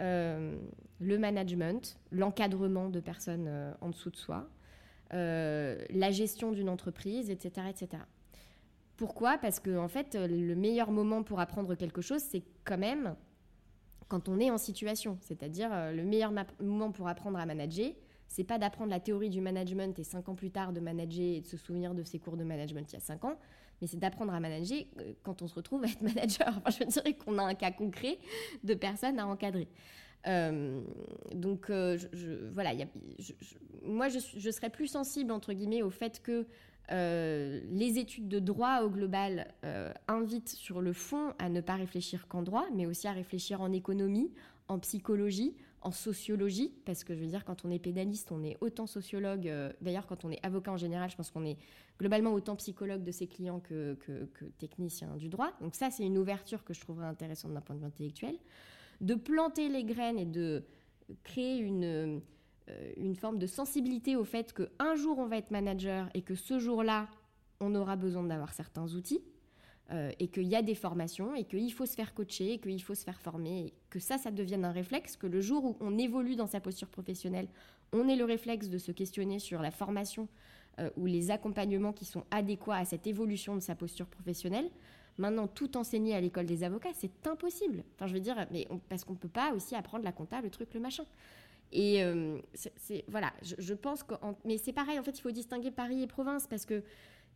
euh, 0.01 0.57
le 1.01 1.18
management, 1.18 1.99
l'encadrement 2.11 2.88
de 2.88 3.01
personnes 3.01 3.46
euh, 3.49 3.72
en 3.80 3.90
dessous 3.90 4.11
de 4.11 4.16
soi, 4.16 4.49
la 5.11 6.11
gestion 6.11 6.53
d'une 6.53 6.68
entreprise, 6.68 7.30
etc., 7.30 7.68
etc. 7.70 8.03
Pourquoi? 8.96 9.38
Parce 9.38 9.59
que 9.59 9.78
en 9.78 9.88
fait, 9.88 10.16
le 10.16 10.55
meilleur 10.55 10.90
moment 10.90 11.22
pour 11.22 11.40
apprendre 11.40 11.74
quelque 11.76 12.03
chose, 12.03 12.20
c'est 12.20 12.42
quand 12.64 12.76
même 12.76 13.14
quand 14.09 14.28
on 14.28 14.38
est 14.38 14.51
en 14.51 14.59
situation. 14.59 15.16
C'est-à-dire, 15.22 15.70
le 15.92 16.03
meilleur 16.03 16.32
moment 16.61 16.92
pour 16.92 17.09
apprendre 17.09 17.38
à 17.38 17.46
manager, 17.46 17.92
c'est 18.26 18.44
pas 18.44 18.59
d'apprendre 18.59 18.90
la 18.90 19.01
théorie 19.01 19.30
du 19.30 19.40
management 19.40 19.99
et 19.99 20.05
cinq 20.05 20.28
ans 20.28 20.34
plus 20.34 20.51
tard 20.51 20.74
de 20.74 20.80
manager 20.80 21.24
et 21.24 21.40
de 21.40 21.46
se 21.46 21.57
souvenir 21.57 21.94
de 21.94 22.03
ses 22.03 22.18
cours 22.18 22.36
de 22.36 22.44
management 22.44 22.86
il 22.92 22.94
y 22.94 22.96
a 22.96 23.01
cinq 23.01 23.24
ans, 23.24 23.38
mais 23.81 23.87
c'est 23.87 23.99
d'apprendre 23.99 24.33
à 24.33 24.41
manager 24.41 24.85
euh, 24.99 25.12
quand 25.22 25.43
on 25.43 25.49
se 25.49 25.55
retrouve 25.55 25.85
à 25.85 25.89
être 25.89 26.03
manager. 26.03 26.49
Enfin, 26.49 26.70
je 26.70 26.85
dirais 26.85 27.14
qu'on 27.14 27.39
a 27.39 27.43
un 27.43 27.55
cas 27.55 27.70
concret 27.70 28.18
de 28.64 28.74
personnes 28.74 29.18
à 29.18 29.26
encadrer. 29.26 29.68
Euh, 30.26 30.83
donc, 31.35 31.70
euh, 31.70 31.97
voilà, 32.53 32.72
moi, 33.85 34.09
je, 34.09 34.51
serais 34.51 34.70
plus 34.70 34.89
sensible, 34.89 35.31
entre 35.31 35.53
guillemets, 35.53 35.83
au 35.83 35.91
fait 35.91 36.20
que 36.22 36.47
les 36.91 37.99
études 37.99 38.29
de 38.29 38.39
droit 38.39 38.81
au 38.81 38.89
global 38.89 39.49
invitent 40.09 40.49
sur 40.49 40.81
le 40.81 40.95
fond 40.95 41.35
à 41.39 41.51
ne 41.51 41.61
pas 41.61 41.74
réfléchir 41.74 42.26
qu'en 42.29 42.43
droit, 42.43 42.64
mais 42.74 42.87
aussi 42.87 43.07
à 43.07 43.12
réfléchir 43.12 43.61
en 43.61 43.72
économie, 43.72 44.33
en 44.68 44.79
psychologie, 44.79 45.55
en 45.83 45.91
sociologie, 45.91 46.72
parce 46.85 47.05
que 47.05 47.14
je 47.14 47.20
veux 47.20 47.26
dire, 47.26 47.45
quand 47.45 47.64
on 47.64 47.70
est 47.70 47.79
pénaliste, 47.79 48.33
on 48.33 48.43
est 48.43 48.57
autant 48.61 48.87
sociologue, 48.87 49.51
d'ailleurs 49.81 50.07
quand 50.07 50.24
on 50.24 50.31
est 50.31 50.45
avocat 50.45 50.72
en 50.72 50.76
général, 50.76 51.11
je 51.11 51.16
pense 51.16 51.31
qu'on 51.31 51.45
est 51.45 51.57
globalement 51.99 52.33
autant 52.33 52.57
psychologue 52.57 53.03
de 53.03 53.11
ses 53.12 53.26
clients 53.26 53.61
que, 53.61 53.95
que, 53.95 54.45
technicien 54.59 55.16
du 55.16 55.29
droit. 55.29 55.53
Donc 55.61 55.74
ça, 55.74 55.91
c'est 55.91 56.05
une 56.05 56.18
ouverture 56.18 56.64
que 56.64 56.74
je 56.74 56.81
trouverais 56.81 57.07
intéressante 57.07 57.53
d'un 57.53 57.61
point 57.61 57.76
de 57.76 57.81
vue 57.81 57.87
intellectuel. 57.87 58.37
De 59.01 59.14
planter 59.14 59.68
les 59.68 59.85
graines 59.85 60.18
et 60.18 60.24
de 60.24 60.64
créer 61.22 61.59
une, 61.59 62.20
euh, 62.68 62.93
une 62.97 63.14
forme 63.14 63.39
de 63.39 63.47
sensibilité 63.47 64.16
au 64.16 64.24
fait 64.24 64.53
qu'un 64.53 64.95
jour 64.95 65.18
on 65.18 65.26
va 65.26 65.37
être 65.37 65.51
manager 65.51 66.09
et 66.14 66.22
que 66.22 66.35
ce 66.35 66.59
jour-là, 66.59 67.09
on 67.61 67.74
aura 67.74 67.97
besoin 67.97 68.24
d'avoir 68.24 68.53
certains 68.53 68.95
outils. 68.95 69.20
Euh, 69.91 70.12
et 70.18 70.28
qu'il 70.28 70.47
y 70.47 70.55
a 70.55 70.61
des 70.61 70.74
formations 70.74 71.34
et 71.34 71.45
qu'il 71.45 71.72
faut 71.72 71.86
se 71.86 71.95
faire 71.95 72.12
coacher, 72.12 72.53
et 72.53 72.59
qu'il 72.59 72.82
faut 72.82 72.95
se 72.95 73.05
faire 73.05 73.18
former, 73.18 73.68
et 73.68 73.72
que 73.89 73.99
ça, 73.99 74.18
ça 74.18 74.30
devienne 74.30 74.66
un 74.66 74.70
réflexe, 74.70 75.16
que 75.16 75.26
le 75.26 75.41
jour 75.41 75.64
où 75.64 75.76
on 75.80 75.97
évolue 75.97 76.36
dans 76.36 76.47
sa 76.47 76.61
posture 76.61 76.89
professionnelle, 76.89 77.49
on 77.95 78.07
ait 78.07 78.16
le 78.16 78.26
réflexe 78.26 78.68
de 78.68 78.76
se 78.76 78.93
questionner 78.93 79.39
sur 79.39 79.62
la 79.62 79.70
formation 79.70 80.28
euh, 80.78 80.91
ou 80.99 81.07
les 81.07 81.30
accompagnements 81.30 81.95
qui 81.95 82.05
sont 82.05 82.24
adéquats 82.30 82.76
à 82.76 82.84
cette 82.84 83.07
évolution 83.07 83.55
de 83.55 83.61
sa 83.61 83.74
posture 83.74 84.05
professionnelle. 84.05 84.68
Maintenant, 85.16 85.47
tout 85.47 85.74
enseigner 85.78 86.14
à 86.14 86.20
l'école 86.20 86.45
des 86.45 86.64
avocats, 86.64 86.93
c'est 86.93 87.26
impossible. 87.26 87.82
Enfin, 87.95 88.09
je 88.09 88.12
veux 88.12 88.20
dire, 88.20 88.47
mais 88.51 88.68
parce 88.91 89.05
qu'on 89.05 89.14
ne 89.14 89.18
peut 89.18 89.26
pas 89.26 89.55
aussi 89.55 89.74
apprendre 89.74 90.05
la 90.05 90.12
compta, 90.12 90.43
le 90.43 90.51
truc, 90.51 90.74
le 90.74 90.80
machin. 90.80 91.05
Et 91.72 92.05
euh, 92.05 92.39
voilà, 93.09 93.32
je, 93.43 93.72
pense 93.72 94.03
que, 94.03 94.14
mais 94.45 94.59
c'est 94.59 94.74
pareil. 94.74 94.99
En 94.99 95.03
fait, 95.03 95.18
il 95.18 95.22
faut 95.22 95.30
distinguer 95.30 95.70
Paris 95.70 96.03
et 96.03 96.07
province 96.07 96.47
parce 96.47 96.66
que 96.66 96.82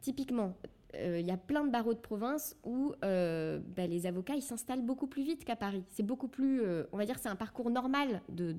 typiquement, 0.02 0.54
euh, 0.94 1.18
il 1.18 1.26
y 1.26 1.30
a 1.30 1.38
plein 1.38 1.64
de 1.64 1.70
barreaux 1.70 1.94
de 1.94 1.98
province 1.98 2.54
où 2.64 2.92
bah, 3.00 3.86
les 3.86 4.06
avocats 4.06 4.34
ils 4.34 4.42
s'installent 4.42 4.82
beaucoup 4.82 5.06
plus 5.06 5.22
vite 5.22 5.46
qu'à 5.46 5.56
Paris. 5.56 5.84
C'est 5.88 6.02
beaucoup 6.02 6.28
plus, 6.28 6.62
on 6.92 6.98
va 6.98 7.06
dire, 7.06 7.18
c'est 7.18 7.30
un 7.30 7.36
parcours 7.36 7.70
normal 7.70 8.20
de, 8.28 8.52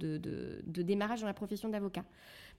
démarrage 0.66 1.22
dans 1.22 1.28
la 1.28 1.36
profession 1.36 1.70
d'avocat. 1.70 2.04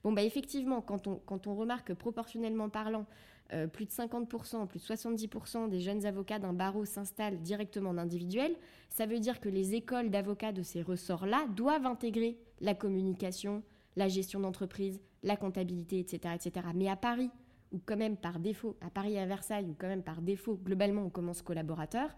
Bon, 0.03 0.13
bah, 0.13 0.23
effectivement, 0.23 0.81
quand 0.81 1.07
on, 1.07 1.15
quand 1.25 1.47
on 1.47 1.55
remarque 1.55 1.87
que 1.87 1.93
proportionnellement 1.93 2.69
parlant, 2.69 3.05
euh, 3.53 3.67
plus 3.67 3.85
de 3.85 3.91
50%, 3.91 4.65
plus 4.65 4.79
de 4.79 4.83
70% 4.83 5.69
des 5.69 5.79
jeunes 5.79 6.03
avocats 6.07 6.39
d'un 6.39 6.53
barreau 6.53 6.83
s'installent 6.83 7.39
directement 7.41 7.91
en 7.91 7.97
individuel, 7.99 8.55
ça 8.89 9.05
veut 9.05 9.19
dire 9.19 9.39
que 9.39 9.49
les 9.49 9.75
écoles 9.75 10.09
d'avocats 10.09 10.51
de 10.51 10.63
ces 10.63 10.81
ressorts-là 10.81 11.45
doivent 11.55 11.85
intégrer 11.85 12.39
la 12.59 12.73
communication, 12.73 13.61
la 13.97 14.07
gestion 14.07 14.39
d'entreprise, 14.39 14.99
la 15.21 15.37
comptabilité, 15.37 15.99
etc., 15.99 16.33
etc. 16.33 16.65
Mais 16.73 16.89
à 16.89 16.95
Paris, 16.95 17.29
ou 17.75 17.81
quand 17.85 17.97
même 17.97 18.17
par 18.17 18.39
défaut, 18.39 18.77
à 18.81 18.89
Paris 18.89 19.13
et 19.13 19.19
à 19.19 19.25
Versailles, 19.25 19.69
ou 19.69 19.75
quand 19.77 19.87
même 19.87 20.03
par 20.03 20.21
défaut, 20.21 20.55
globalement, 20.55 21.03
on 21.03 21.09
commence 21.09 21.41
collaborateur, 21.41 22.09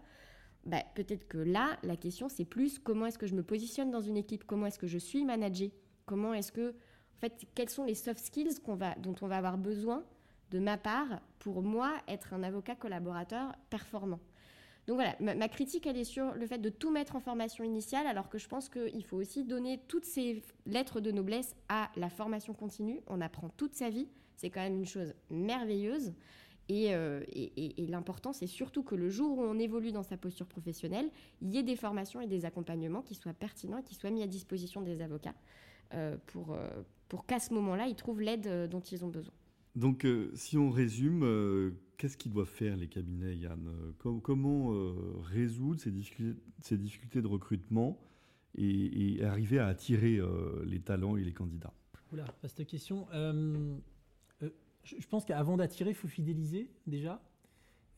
bah, 0.64 0.82
peut-être 0.94 1.26
que 1.26 1.38
là, 1.38 1.76
la 1.82 1.96
question, 1.96 2.28
c'est 2.28 2.44
plus 2.44 2.78
comment 2.78 3.06
est-ce 3.06 3.18
que 3.18 3.26
je 3.26 3.34
me 3.34 3.42
positionne 3.42 3.90
dans 3.90 4.00
une 4.00 4.16
équipe, 4.16 4.44
comment 4.44 4.66
est-ce 4.66 4.78
que 4.78 4.86
je 4.86 4.98
suis 4.98 5.24
managé, 5.24 5.72
comment 6.06 6.32
est-ce 6.32 6.52
que 6.52 6.70
en 6.70 7.20
fait, 7.20 7.46
quels 7.56 7.68
sont 7.68 7.84
les 7.84 7.96
soft 7.96 8.24
skills 8.24 8.60
dont 8.98 9.14
on 9.22 9.26
va 9.26 9.36
avoir 9.36 9.58
besoin 9.58 10.04
de 10.52 10.60
ma 10.60 10.78
part 10.78 11.20
pour 11.40 11.62
moi 11.62 11.92
être 12.06 12.32
un 12.32 12.44
avocat 12.44 12.76
collaborateur 12.76 13.56
performant? 13.70 14.20
Donc 14.86 14.96
voilà, 14.96 15.16
ma, 15.20 15.48
critique, 15.48 15.86
elle 15.86 15.98
est 15.98 16.04
sur 16.04 16.32
le 16.32 16.46
fait 16.46 16.58
de 16.58 16.70
tout 16.70 16.90
mettre 16.90 17.16
en 17.16 17.20
formation 17.20 17.64
initiale, 17.64 18.06
alors 18.06 18.28
que 18.28 18.38
je 18.38 18.48
pense 18.48 18.68
qu'il 18.68 19.04
faut 19.04 19.18
aussi 19.18 19.44
donner 19.44 19.80
toutes 19.88 20.06
ces 20.06 20.42
lettres 20.64 21.00
de 21.00 21.10
noblesse 21.10 21.56
à 21.68 21.90
la 21.96 22.08
formation 22.08 22.54
continue. 22.54 23.02
On 23.06 23.20
apprend 23.20 23.50
toute 23.50 23.74
sa 23.74 23.90
vie, 23.90 24.08
c'est 24.38 24.50
quand 24.50 24.60
même 24.60 24.76
une 24.76 24.86
chose 24.86 25.14
merveilleuse. 25.30 26.14
Et, 26.70 26.94
euh, 26.94 27.24
et 27.32 27.86
l'important, 27.88 28.32
c'est 28.32 28.46
surtout 28.46 28.82
que 28.82 28.94
le 28.94 29.08
jour 29.08 29.38
où 29.38 29.42
on 29.42 29.58
évolue 29.58 29.90
dans 29.90 30.02
sa 30.02 30.16
posture 30.18 30.46
professionnelle, 30.46 31.10
il 31.40 31.50
y 31.50 31.58
ait 31.58 31.62
des 31.62 31.76
formations 31.76 32.20
et 32.20 32.26
des 32.26 32.44
accompagnements 32.44 33.02
qui 33.02 33.14
soient 33.14 33.32
pertinents 33.32 33.78
et 33.78 33.82
qui 33.82 33.94
soient 33.94 34.10
mis 34.10 34.22
à 34.22 34.26
disposition 34.26 34.82
des 34.82 35.00
avocats 35.00 35.34
euh, 35.94 36.16
pour, 36.26 36.52
euh, 36.52 36.68
pour 37.08 37.24
qu'à 37.26 37.40
ce 37.40 37.54
moment-là, 37.54 37.88
ils 37.88 37.96
trouvent 37.96 38.20
l'aide 38.20 38.68
dont 38.70 38.80
ils 38.80 39.04
ont 39.04 39.08
besoin. 39.08 39.32
Donc, 39.76 40.06
si 40.34 40.58
on 40.58 40.70
résume, 40.70 41.74
qu'est-ce 41.96 42.16
qu'ils 42.16 42.32
doivent 42.32 42.46
faire 42.46 42.76
les 42.76 42.88
cabinets, 42.88 43.36
Yann? 43.36 43.70
Comment 43.98 44.72
résoudre 45.22 45.80
ces 45.80 45.92
difficultés, 45.92 46.40
ces 46.60 46.76
difficultés, 46.76 47.22
de 47.22 47.28
recrutement 47.28 47.98
et, 48.56 49.22
arriver 49.22 49.58
à 49.58 49.68
attirer 49.68 50.20
les 50.66 50.80
talents 50.80 51.16
et 51.16 51.22
les 51.22 51.32
candidats? 51.32 51.72
Oula, 52.12 52.26
vaste 52.42 52.66
question. 52.66 53.06
Je 54.98 55.06
pense 55.06 55.24
qu'avant 55.24 55.56
d'attirer, 55.56 55.90
il 55.90 55.96
faut 55.96 56.08
fidéliser 56.08 56.70
déjà. 56.86 57.20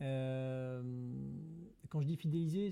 Euh, 0.01 0.81
quand 1.89 2.01
je 2.01 2.07
dis 2.07 2.15
fidéliser, 2.15 2.71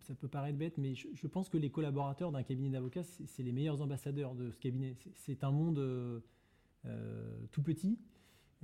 ça 0.00 0.14
peut 0.14 0.28
paraître 0.28 0.58
bête, 0.58 0.78
mais 0.78 0.94
je, 0.94 1.26
pense 1.26 1.48
que 1.48 1.56
les 1.56 1.70
collaborateurs 1.70 2.32
d'un 2.32 2.42
cabinet 2.42 2.70
d'avocats, 2.70 3.04
c'est, 3.04 3.42
les 3.42 3.52
meilleurs 3.52 3.80
ambassadeurs 3.82 4.34
de 4.34 4.50
ce 4.50 4.58
cabinet. 4.58 4.96
C'est, 5.14 5.44
un 5.44 5.52
monde 5.52 5.78
euh, 5.78 6.20
tout 7.52 7.62
petit, 7.62 7.98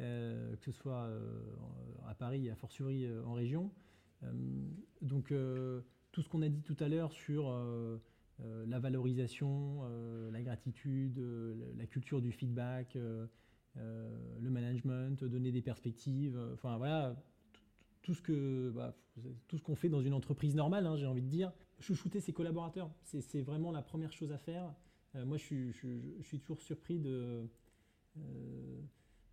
euh, 0.00 0.56
que 0.56 0.64
ce 0.64 0.72
soit 0.72 1.08
à 2.06 2.14
Paris 2.14 2.50
à 2.50 2.56
fortiori 2.56 3.06
en 3.24 3.34
région. 3.34 3.70
donc 5.00 5.32
tout 6.10 6.22
ce 6.22 6.28
qu'on 6.28 6.42
a 6.42 6.48
dit 6.48 6.62
tout 6.62 6.76
à 6.80 6.88
l'heure 6.88 7.12
sur 7.12 7.56
la 8.66 8.80
valorisation, 8.80 9.82
la 10.32 10.42
gratitude, 10.42 11.22
la 11.76 11.86
culture 11.86 12.20
du 12.20 12.32
feedback, 12.32 12.98
euh, 13.78 14.38
le 14.40 14.50
management, 14.50 15.24
donner 15.24 15.50
des 15.50 15.62
perspectives, 15.62 16.36
euh, 16.36 16.52
enfin 16.52 16.76
voilà, 16.76 17.16
tout 18.02 18.12
ce 18.12 18.20
que 18.20 18.70
bah, 18.74 18.94
tout 19.48 19.56
ce 19.56 19.62
qu'on 19.62 19.76
fait 19.76 19.88
dans 19.88 20.02
une 20.02 20.12
entreprise 20.12 20.54
normale, 20.54 20.86
hein, 20.86 20.96
j'ai 20.96 21.06
envie 21.06 21.22
de 21.22 21.28
dire. 21.28 21.52
Chouchouter 21.80 22.20
ses 22.20 22.32
collaborateurs, 22.32 22.90
c'est 23.02 23.40
vraiment 23.40 23.72
la 23.72 23.82
première 23.82 24.12
chose 24.12 24.30
à 24.30 24.38
faire. 24.38 24.74
Euh, 25.14 25.24
moi, 25.24 25.36
je 25.36 25.72
suis, 26.22 26.38
toujours 26.40 26.60
surpris 26.60 26.98
de, 26.98 27.48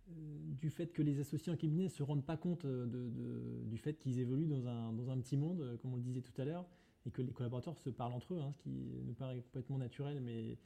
du 0.08 0.70
fait 0.70 0.92
que 0.92 1.02
les 1.02 1.20
associés 1.20 1.52
en 1.52 1.56
cabinet 1.56 1.84
ne 1.84 1.88
se 1.88 2.02
rendent 2.02 2.24
pas 2.24 2.36
compte 2.36 2.66
du 2.66 3.78
fait 3.78 3.94
qu'ils 3.94 4.18
évoluent 4.18 4.48
dans 4.48 4.66
un, 4.66 4.92
dans 4.92 5.10
un, 5.10 5.18
petit 5.20 5.36
monde, 5.36 5.78
comme 5.80 5.92
on 5.92 5.96
le 5.96 6.02
disait 6.02 6.22
tout 6.22 6.38
à 6.40 6.44
l'heure, 6.44 6.66
et 7.06 7.10
que 7.10 7.22
les 7.22 7.32
collaborateurs 7.32 7.78
se 7.78 7.90
parlent 7.90 8.14
entre 8.14 8.34
eux, 8.34 8.40
hein, 8.40 8.52
ce 8.52 8.58
qui 8.58 9.00
nous 9.04 9.14
paraît 9.14 9.40
complètement 9.42 9.78
naturel. 9.78 10.20
Mais 10.20 10.58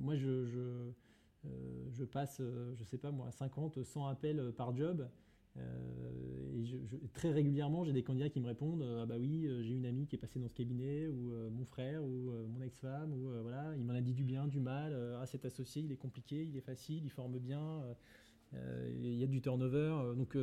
moi, 0.00 0.16
je 0.16 0.92
je 1.92 2.04
passe, 2.04 2.38
euh, 2.40 2.74
je 2.74 2.84
sais 2.84 2.98
pas 2.98 3.10
moi, 3.10 3.30
50, 3.30 3.82
100 3.82 4.06
appels 4.06 4.40
euh, 4.40 4.52
par 4.52 4.74
job. 4.74 5.08
très 7.12 7.30
régulièrement, 7.30 7.84
j'ai 7.84 7.92
des 7.92 8.02
candidats 8.02 8.30
qui 8.30 8.40
me 8.40 8.46
répondent 8.46 8.84
Ah 9.00 9.06
bah 9.06 9.16
oui, 9.18 9.46
j'ai 9.62 9.74
une 9.74 9.84
amie 9.84 10.06
qui 10.06 10.16
est 10.16 10.18
passée 10.18 10.38
dans 10.38 10.48
ce 10.48 10.54
cabinet, 10.54 11.08
ou 11.08 11.34
mon 11.50 11.66
frère, 11.66 12.02
ou 12.02 12.32
mon 12.48 12.62
ex-femme, 12.62 13.12
ou 13.12 13.28
voilà, 13.42 13.74
il 13.76 13.84
m'en 13.84 13.92
a 13.92 14.00
dit 14.00 14.14
du 14.14 14.24
bien, 14.24 14.46
du 14.46 14.60
mal. 14.60 14.96
ah, 15.20 15.26
cet 15.26 15.44
associé, 15.44 15.82
il 15.82 15.92
est 15.92 15.96
compliqué, 15.96 16.42
il 16.42 16.56
est 16.56 16.62
facile, 16.62 17.04
il 17.04 17.10
forme 17.10 17.38
bien, 17.38 17.82
il 18.54 19.14
y 19.14 19.22
a 19.22 19.26
du 19.26 19.42
turnover. 19.42 20.14
donc, 20.16 20.38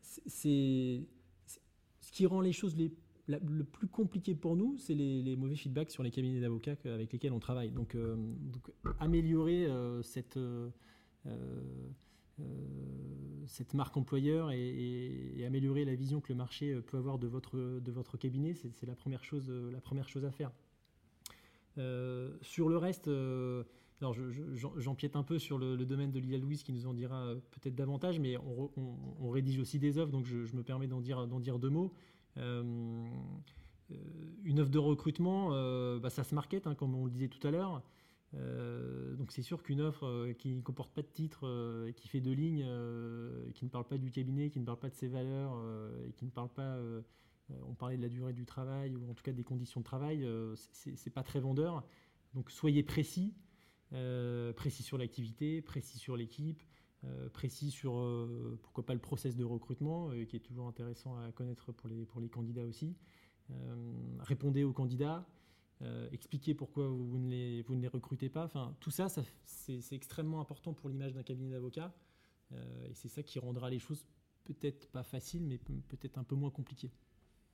c'est 0.00 1.02
ce 2.00 2.12
qui 2.12 2.24
rend 2.24 2.40
les 2.40 2.52
choses 2.52 2.76
les 2.76 2.92
le 3.28 3.64
plus 3.64 3.88
compliqué 3.88 4.34
pour 4.34 4.56
nous, 4.56 4.76
c'est 4.78 4.94
les, 4.94 5.36
mauvais 5.36 5.56
feedbacks 5.56 5.90
sur 5.90 6.02
les 6.02 6.10
cabinets 6.10 6.40
d'avocats 6.40 6.76
avec 6.84 7.12
lesquels 7.12 7.32
on 7.32 7.40
travaille. 7.40 7.70
Donc, 7.70 7.94
euh, 7.94 8.16
améliorer 9.00 9.66
euh, 9.66 10.02
cette, 10.02 10.36
euh, 10.36 10.68
cette 13.46 13.74
marque 13.74 13.96
employeur 13.96 14.52
et, 14.52 15.44
améliorer 15.46 15.84
la 15.84 15.94
vision 15.94 16.20
que 16.20 16.32
le 16.32 16.36
marché 16.36 16.80
peut 16.86 16.96
avoir 16.96 17.18
de 17.18 17.26
votre, 17.26 18.16
cabinet, 18.16 18.54
c'est 18.54 18.86
la, 18.86 18.94
première 18.94 19.24
chose, 19.24 19.50
la 19.50 19.80
première 19.80 20.08
chose 20.08 20.24
à 20.24 20.30
faire. 20.30 20.52
sur 22.42 22.68
le 22.68 22.76
reste, 22.76 23.08
alors 23.08 24.14
j'empiète 24.76 25.16
un 25.16 25.22
peu 25.24 25.38
sur 25.38 25.58
le, 25.58 25.76
domaine 25.84 26.12
de 26.12 26.20
Lila 26.20 26.38
Louise 26.38 26.62
qui 26.62 26.72
nous 26.72 26.86
en 26.86 26.94
dira 26.94 27.34
peut-être 27.50 27.74
davantage, 27.74 28.20
mais 28.20 28.36
on, 28.36 29.30
rédige 29.30 29.58
aussi 29.58 29.80
des 29.80 29.98
offres, 29.98 30.12
donc 30.12 30.26
je, 30.26 30.54
me 30.54 30.62
permets 30.62 30.86
d'en 30.86 31.00
dire 31.00 31.58
deux 31.58 31.70
mots. 31.70 31.92
Euh, 32.38 33.06
euh, 33.92 33.94
une 34.44 34.60
offre 34.60 34.70
de 34.70 34.78
recrutement, 34.78 35.50
euh, 35.52 35.98
bah, 35.98 36.10
ça 36.10 36.24
se 36.24 36.34
market, 36.34 36.66
hein, 36.66 36.74
comme 36.74 36.94
on 36.94 37.04
le 37.04 37.10
disait 37.10 37.28
tout 37.28 37.44
à 37.46 37.50
l'heure. 37.50 37.82
donc 39.18 39.32
c'est 39.32 39.42
sûr 39.42 39.62
qu'une 39.62 39.80
offre 39.80 40.32
qui 40.38 40.54
ne 40.54 40.60
comporte 40.60 40.92
pas 40.92 41.02
de 41.02 41.06
titre, 41.06 41.90
qui 41.96 42.08
fait 42.08 42.20
deux 42.20 42.32
lignes, 42.32 42.66
qui 43.54 43.64
ne 43.64 43.70
parle 43.70 43.86
pas 43.86 43.96
du 43.96 44.10
cabinet, 44.10 44.50
qui 44.50 44.60
ne 44.60 44.64
parle 44.64 44.78
pas 44.78 44.90
de 44.90 44.94
ses 44.94 45.08
valeurs, 45.08 45.58
et 46.06 46.12
qui 46.12 46.26
ne 46.26 46.30
parle 46.30 46.50
pas, 46.50 46.78
on 47.66 47.74
parlait 47.74 47.96
de 47.96 48.02
la 48.02 48.10
durée 48.10 48.34
du 48.34 48.44
travail 48.44 48.94
ou 48.94 49.10
en 49.10 49.14
tout 49.14 49.22
cas 49.22 49.32
des 49.32 49.44
conditions 49.44 49.80
de 49.80 49.86
travail, 49.86 50.28
c'est 50.54 51.10
pas 51.10 51.22
très 51.22 51.40
vendeur. 51.40 51.82
Donc 52.34 52.50
soyez 52.50 52.82
précis. 52.82 53.34
précis 54.56 54.82
sur 54.82 54.98
l'activité, 54.98 55.62
précis 55.62 55.98
sur 55.98 56.16
l'équipe, 56.16 56.62
précis 57.32 57.70
sur 57.70 57.92
pourquoi 58.62 58.84
pas 58.84 58.94
le 58.94 59.00
process 59.00 59.36
de 59.36 59.44
recrutement, 59.44 60.10
qui 60.28 60.36
est 60.36 60.40
toujours 60.40 60.66
intéressant 60.66 61.16
à 61.18 61.30
connaître 61.32 61.72
pour 61.72 61.88
les, 61.88 62.04
pour 62.04 62.20
les 62.20 62.28
candidats 62.28 62.64
aussi. 62.64 62.96
répondez 64.20 64.64
aux 64.64 64.72
candidats, 64.72 65.26
expliquez 66.10 66.54
pourquoi 66.54 66.88
vous 66.88 67.18
ne, 67.18 67.30
les, 67.30 67.62
vous 67.62 67.74
ne 67.74 67.82
les 67.82 67.88
recrutez 67.88 68.28
pas. 68.28 68.44
Enfin, 68.44 68.76
tout 68.80 68.90
ça, 68.90 69.08
ça 69.08 69.22
c'est 69.44 69.92
extrêmement 69.92 70.40
important 70.40 70.72
pour 70.72 70.88
l'image 70.88 71.14
d'un 71.14 71.22
cabinet 71.22 71.50
d'avocats. 71.50 71.94
et 72.52 72.94
c'est 72.94 73.08
ça 73.08 73.22
qui 73.22 73.38
rendra 73.38 73.70
les 73.70 73.78
choses 73.78 74.04
peut-être 74.46 74.88
pas 74.88 75.02
faciles, 75.02 75.44
mais 75.44 75.58
peut-être 75.58 76.18
un 76.18 76.24
peu 76.24 76.34
moins 76.34 76.50
compliquées. 76.50 76.92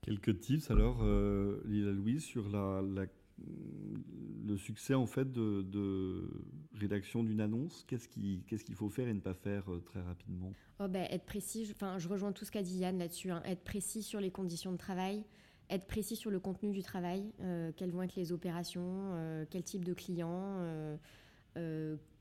Quelques 0.03 0.41
tips 0.41 0.71
alors, 0.71 0.99
euh, 1.03 1.63
Lila 1.65 1.93
Louise, 1.93 2.25
sur 2.25 2.49
la, 2.49 3.07
le 3.39 4.57
succès 4.57 4.95
en 4.95 5.07
fait 5.07 5.31
de, 5.31 6.29
rédaction 6.75 7.23
d'une 7.23 7.41
annonce. 7.41 7.85
Qu'est-ce 7.87 8.09
qu'il 8.09 8.43
qu'il 8.45 8.75
faut 8.75 8.89
faire 8.89 9.09
et 9.09 9.15
ne 9.15 9.21
pas 9.21 9.35
faire 9.35 9.71
euh, 9.73 9.81
très 9.81 10.01
rapidement? 10.01 10.53
Oh 10.81 10.89
ben, 10.89 11.07
Être 11.11 11.25
précis, 11.25 11.69
enfin, 11.73 11.99
je 11.99 12.09
rejoins 12.09 12.33
tout 12.33 12.45
ce 12.45 12.51
qu'a 12.51 12.63
dit 12.63 12.79
Yann 12.79 12.99
là-dessus. 12.99 13.31
Hein. 13.31 13.43
être 13.45 13.63
précis 13.63 14.03
sur 14.03 14.21
les 14.21 14.31
conditions 14.31 14.73
de 14.73 14.77
travail, 14.77 15.25
être 15.71 15.87
précis 15.87 16.17
sur 16.17 16.31
le 16.31 16.41
contenu 16.41 16.73
du 16.73 16.83
travail, 16.83 17.33
euh, 17.41 17.71
quelles 17.77 17.93
vont 17.93 18.03
être 18.03 18.17
les 18.17 18.33
opérations, 18.33 19.13
quel 19.51 19.63
type 19.63 19.85
de 19.85 19.95
clients, 19.95 20.59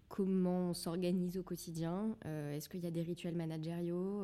comment 0.10 0.70
on 0.70 0.74
s'organise 0.74 1.38
au 1.38 1.44
quotidien, 1.44 2.16
est-ce 2.26 2.70
qu'il 2.70 2.82
y 2.82 2.88
a 2.88 2.92
des 2.92 3.02
rituels 3.02 3.36
managériaux 3.36 4.24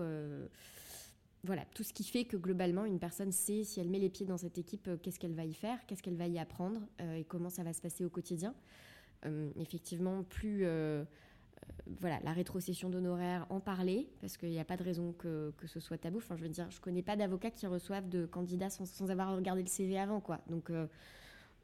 voilà, 1.47 1.63
tout 1.73 1.83
ce 1.83 1.93
qui 1.93 2.03
fait 2.03 2.25
que 2.25 2.37
globalement, 2.37 2.85
une 2.85 2.99
personne 2.99 3.31
sait 3.31 3.63
si 3.63 3.79
elle 3.79 3.89
met 3.89 3.99
les 3.99 4.09
pieds 4.09 4.25
dans 4.25 4.37
cette 4.37 4.57
équipe, 4.57 4.87
euh, 4.87 4.97
qu'est-ce 4.97 5.17
qu'elle 5.17 5.33
va 5.33 5.45
y 5.45 5.53
faire, 5.53 5.83
qu'est-ce 5.87 6.03
qu'elle 6.03 6.17
va 6.17 6.27
y 6.27 6.37
apprendre 6.37 6.81
euh, 7.01 7.15
et 7.15 7.23
comment 7.23 7.49
ça 7.49 7.63
va 7.63 7.73
se 7.73 7.81
passer 7.81 8.03
au 8.05 8.09
quotidien. 8.09 8.53
Euh, 9.25 9.49
effectivement, 9.55 10.23
plus 10.23 10.65
voilà, 11.99 12.19
la 12.23 12.33
rétrocession 12.33 12.89
d'honoraires, 12.89 13.45
en 13.49 13.59
parler, 13.59 14.09
parce 14.21 14.37
qu'il 14.37 14.49
n'y 14.49 14.59
a 14.59 14.65
pas 14.65 14.77
de 14.77 14.83
raison 14.83 15.13
que, 15.13 15.53
ce 15.65 15.79
soit 15.79 15.97
tabou. 15.97 16.19
Je 16.19 16.35
veux 16.35 16.49
dire, 16.49 16.69
je 16.69 16.79
connais 16.79 17.01
pas 17.01 17.15
d'avocats 17.15 17.51
qui 17.51 17.65
reçoivent 17.65 18.09
de 18.09 18.25
candidats 18.25 18.69
sans, 18.69 19.09
avoir 19.09 19.35
regardé 19.35 19.63
le 19.63 19.67
CV 19.67 19.97
avant. 19.97 20.21
Donc, 20.47 20.71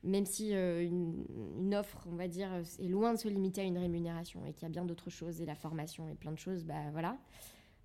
même 0.04 0.26
si 0.26 0.52
une, 0.52 1.26
une, 1.58 1.76
offre, 1.76 2.06
on 2.12 2.16
va 2.16 2.28
dire, 2.28 2.50
est 2.80 2.88
loin 2.88 3.14
de 3.14 3.20
se 3.20 3.28
limiter 3.28 3.62
à 3.62 3.66
une 3.66 3.78
rémunération 3.78 4.46
et 4.46 4.54
qu'il 4.54 4.64
y 4.64 4.66
a 4.66 4.70
bien 4.70 4.86
d'autres 4.86 5.10
choses 5.10 5.42
et 5.42 5.46
la 5.46 5.56
formation 5.56 6.10
et 6.10 6.16
plein 6.16 6.32
de 6.32 6.40
choses, 6.40 6.66
bah 6.66 6.90
voilà. 6.92 7.18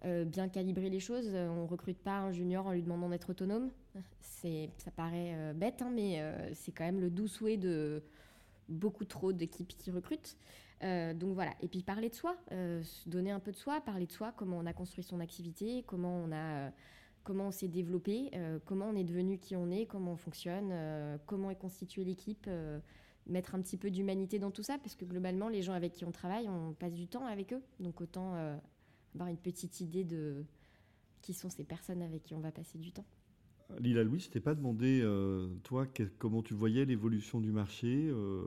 Euh, 0.05 0.25
bien 0.25 0.49
calibrer 0.49 0.91
les 0.91 1.01
choses. 1.01 1.31
Euh, 1.33 1.49
on 1.49 1.67
recrute 1.67 1.99
pas 1.99 2.19
un 2.19 2.31
junior 2.31 2.67
en 2.67 2.73
lui 2.73 2.83
demandant 2.83 3.09
d'être 3.09 3.31
autonome. 3.31 3.71
Ça 4.21 4.91
paraît 4.95 5.35
euh, 5.35 5.53
bête, 5.53 5.83
hein, 5.83 5.91
mais 5.93 6.23
c'est 6.55 6.71
quand 6.71 6.85
même 6.85 7.01
le 7.01 7.11
doux 7.11 7.27
souhait 7.27 7.57
de 7.57 8.03
beaucoup 8.69 9.05
trop 9.05 9.33
d'équipes 9.33 9.77
qui 9.77 9.91
recrutent. 9.91 10.37
donc 10.81 11.35
voilà. 11.35 11.53
Et 11.61 11.69
puis 11.69 11.83
parler 11.83 12.09
de 12.09 12.15
soi, 12.15 12.37
donner 13.07 13.33
un 13.33 13.41
peu 13.41 13.51
de 13.51 13.57
soi, 13.57 13.81
parler 13.81 14.07
de 14.07 14.13
soi, 14.13 14.33
comment 14.37 14.59
on 14.59 14.67
a 14.67 14.73
construit 14.73 15.03
son 15.03 15.19
activité, 15.19 15.83
comment 15.87 16.15
on 16.25 16.31
a, 16.31 16.71
comment 17.25 17.49
on 17.49 17.51
s'est 17.51 17.69
développé, 17.69 18.31
comment 18.65 18.87
on 18.87 18.95
est 18.95 19.05
devenu 19.05 19.39
qui 19.39 19.57
on 19.57 19.71
est, 19.71 19.87
comment 19.87 20.13
on 20.13 20.17
fonctionne, 20.17 20.73
comment 21.27 21.51
est 21.51 21.59
constituée 21.59 22.05
l'équipe 22.05 22.49
mettre 23.27 23.55
un 23.55 23.61
petit 23.61 23.77
peu 23.77 23.91
d'humanité 23.91 24.39
dans 24.39 24.51
tout 24.51 24.63
ça, 24.63 24.79
parce 24.79 24.95
que 24.95 25.05
globalement, 25.05 25.49
les 25.49 25.63
gens 25.63 25.75
avec 25.75 25.93
qui 25.93 26.05
on 26.05 26.13
travaille, 26.13 26.49
on 26.49 26.73
passe 26.73 26.95
du 26.95 27.09
temps 27.09 27.27
avec 27.27 27.53
eux. 27.53 27.63
Donc 27.81 28.01
autant 28.01 28.35
avoir 29.15 29.29
une 29.29 29.37
petite 29.37 29.81
idée 29.81 30.05
de 30.05 30.45
qui 31.23 31.35
sont 31.35 31.51
ces 31.51 31.65
personnes 31.65 32.03
avec 32.03 32.23
qui 32.23 32.35
on 32.35 32.41
va 32.41 32.53
passer 32.53 32.79
du 32.79 32.93
temps. 32.93 33.05
Lila 33.81 34.03
Louis, 34.03 34.21
je 34.21 34.31
t'ai 34.31 34.41
pas 34.41 34.55
demandé, 34.55 35.01
euh, 35.03 35.49
toi, 35.63 35.87
comment 36.19 36.43
tu 36.43 36.55
voyais 36.55 36.85
l'évolution 36.85 37.41
du 37.41 37.53
marché, 37.53 38.09
euh, 38.09 38.43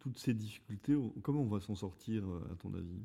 toutes 0.00 0.18
ces 0.18 0.34
difficultés, 0.34 0.96
comment 1.22 1.42
on 1.42 1.46
va 1.46 1.60
s'en 1.60 1.76
sortir, 1.76 2.24
euh, 2.24 2.52
à 2.52 2.56
ton 2.56 2.74
avis? 2.74 3.00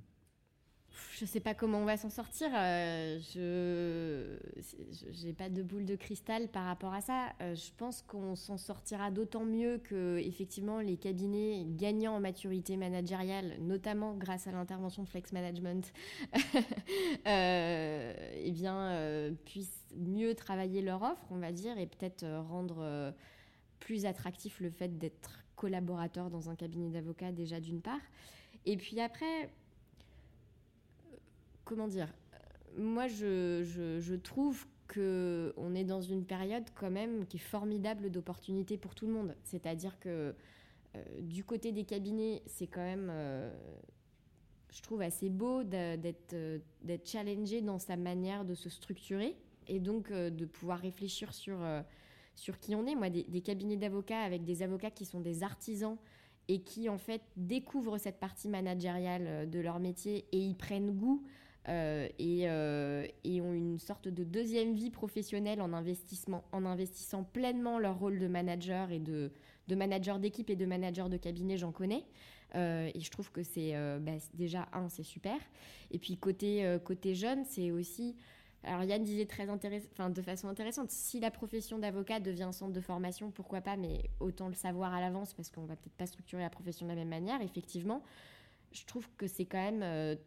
Je 1.17 1.25
sais 1.25 1.39
pas 1.39 1.53
comment 1.53 1.79
on 1.79 1.85
va 1.85 1.97
s'en 1.97 2.09
sortir. 2.09 2.49
Euh, 2.53 3.19
je 3.35 5.25
n'ai 5.25 5.33
pas 5.33 5.49
de 5.49 5.63
boule 5.63 5.85
de 5.85 5.95
cristal 5.95 6.47
par 6.47 6.65
rapport 6.65 6.93
à 6.93 7.01
ça. 7.01 7.33
Euh, 7.41 7.55
je 7.55 7.71
pense 7.77 8.01
qu'on 8.01 8.35
s'en 8.35 8.57
sortira 8.57 9.11
d'autant 9.11 9.45
mieux 9.45 9.79
que 9.79 10.17
effectivement 10.17 10.79
les 10.79 10.97
cabinets 10.97 11.65
gagnant 11.67 12.15
en 12.15 12.19
maturité 12.19 12.77
managériale, 12.77 13.57
notamment 13.59 14.13
grâce 14.13 14.47
à 14.47 14.51
l'intervention 14.51 15.03
de 15.03 15.07
Flex 15.07 15.31
Management, 15.33 15.91
euh, 17.27 18.13
eh 18.35 18.51
bien 18.51 19.35
puissent 19.45 19.85
mieux 19.95 20.35
travailler 20.35 20.81
leur 20.81 21.01
offre, 21.01 21.25
on 21.31 21.37
va 21.37 21.51
dire, 21.51 21.77
et 21.77 21.87
peut-être 21.87 22.25
rendre 22.49 23.13
plus 23.79 24.05
attractif 24.05 24.59
le 24.59 24.69
fait 24.69 24.97
d'être 24.97 25.43
collaborateur 25.55 26.29
dans 26.29 26.49
un 26.49 26.55
cabinet 26.55 26.89
d'avocats 26.89 27.31
déjà 27.31 27.59
d'une 27.59 27.81
part. 27.81 27.99
Et 28.65 28.77
puis 28.77 28.99
après, 28.99 29.49
comment 31.67 31.87
dire 31.87 32.11
Moi, 32.77 33.07
je, 33.07 33.63
je, 33.99 34.15
trouve 34.15 34.65
que 34.87 35.53
on 35.57 35.75
est 35.75 35.83
dans 35.83 36.01
une 36.01 36.25
période 36.25 36.63
quand 36.73 36.89
même 36.89 37.27
qui 37.27 37.37
est 37.37 37.41
formidable 37.41 38.09
d'opportunités 38.09 38.77
pour 38.77 38.95
tout 38.95 39.05
le 39.05 39.13
monde. 39.13 39.35
C'est-à-dire 39.43 39.99
que 39.99 40.33
euh, 40.95 41.03
du 41.21 41.43
côté 41.43 41.71
des 41.71 41.83
cabinets, 41.83 42.41
c'est 42.45 42.67
quand 42.67 42.83
même, 42.83 43.09
euh, 43.11 43.51
je 44.71 44.81
trouve, 44.81 45.01
assez 45.01 45.29
beau 45.29 45.63
d'être 45.63 46.33
euh, 46.33 46.59
d'être 46.83 47.07
challengé 47.07 47.61
dans 47.61 47.79
sa 47.79 47.97
manière 47.97 48.45
de 48.45 48.55
se 48.55 48.69
structurer 48.69 49.35
et 49.67 49.79
donc 49.81 50.13
de 50.13 50.45
pouvoir 50.45 50.79
réfléchir 50.79 51.33
sur, 51.33 51.57
sur 52.35 52.57
qui 52.57 52.73
on 52.73 52.85
est. 52.87 52.95
Moi, 52.95 53.09
des, 53.09 53.23
des 53.23 53.41
cabinets 53.41 53.75
d'avocats 53.75 54.21
avec 54.21 54.45
des 54.45 54.63
avocats 54.63 54.91
qui 54.91 55.03
sont 55.03 55.19
des 55.19 55.43
artisans 55.43 55.97
et 56.47 56.61
qui 56.61 56.87
en 56.87 56.97
fait 56.97 57.21
découvrent 57.35 57.97
cette 57.97 58.17
partie 58.17 58.47
managériale 58.47 59.49
de 59.49 59.59
leur 59.59 59.81
métier 59.81 60.25
et 60.31 60.37
y 60.37 60.53
prennent 60.53 60.91
goût 60.91 61.21
euh, 61.69 62.07
euh, 62.19 63.07
et, 63.25 63.41
ont 63.41 63.53
une 63.53 63.79
sorte 63.79 64.07
de 64.07 64.23
deuxième 64.23 64.73
vie 64.73 64.89
professionnelle 64.89 65.61
en, 65.61 65.73
investissement, 65.73 66.45
en 66.53 66.65
investissant 66.65 67.23
pleinement 67.23 67.77
leur 67.77 67.99
rôle 67.99 68.19
de 68.19 68.27
manager 68.27 68.89
et 68.91 68.99
de, 68.99 69.31
manager 69.69 70.19
d'équipe 70.19 70.49
et 70.49 70.55
de 70.55 70.65
manager 70.65 71.09
de 71.09 71.17
cabinet, 71.17 71.57
j'en 71.57 71.73
connais. 71.73 72.05
Euh, 72.55 72.89
et 72.93 73.01
je 73.01 73.11
trouve 73.11 73.31
que 73.31 73.43
c'est 73.43 73.73
bah, 73.99 74.13
déjà, 74.33 74.69
un, 74.71 74.87
c'est 74.87 75.03
super. 75.03 75.37
Et 75.91 75.99
puis 75.99 76.17
côté, 76.17 76.77
côté 76.85 77.15
jeune, 77.15 77.43
c'est 77.45 77.71
aussi... 77.71 78.15
Alors 78.63 78.83
Yann 78.83 79.03
disait 79.03 79.25
très 79.25 79.47
enfin, 79.49 80.09
de 80.09 80.21
façon 80.21 80.47
intéressante, 80.47 80.89
si 80.89 81.19
la 81.19 81.31
profession 81.31 81.77
d'avocat 81.77 82.19
devient 82.19 82.43
un 82.43 82.51
centre 82.51 82.73
de 82.73 82.81
formation, 82.81 83.29
pourquoi 83.29 83.61
pas, 83.61 83.77
mais 83.77 84.09
autant 84.19 84.47
le 84.47 84.55
savoir 84.55 84.93
à 84.93 84.99
l'avance 84.99 85.33
parce 85.33 85.51
qu'on 85.51 85.65
va 85.65 85.75
peut-être 85.75 85.95
pas 85.95 86.07
structurer 86.07 86.41
la 86.41 86.49
profession 86.49 86.85
de 86.85 86.91
la 86.91 86.95
même 86.95 87.07
manière. 87.07 87.41
Effectivement, 87.41 88.03
je 88.71 88.83
trouve 88.85 89.07
que 89.15 89.27
c'est 89.27 89.45
quand 89.45 89.71
même 89.71 90.17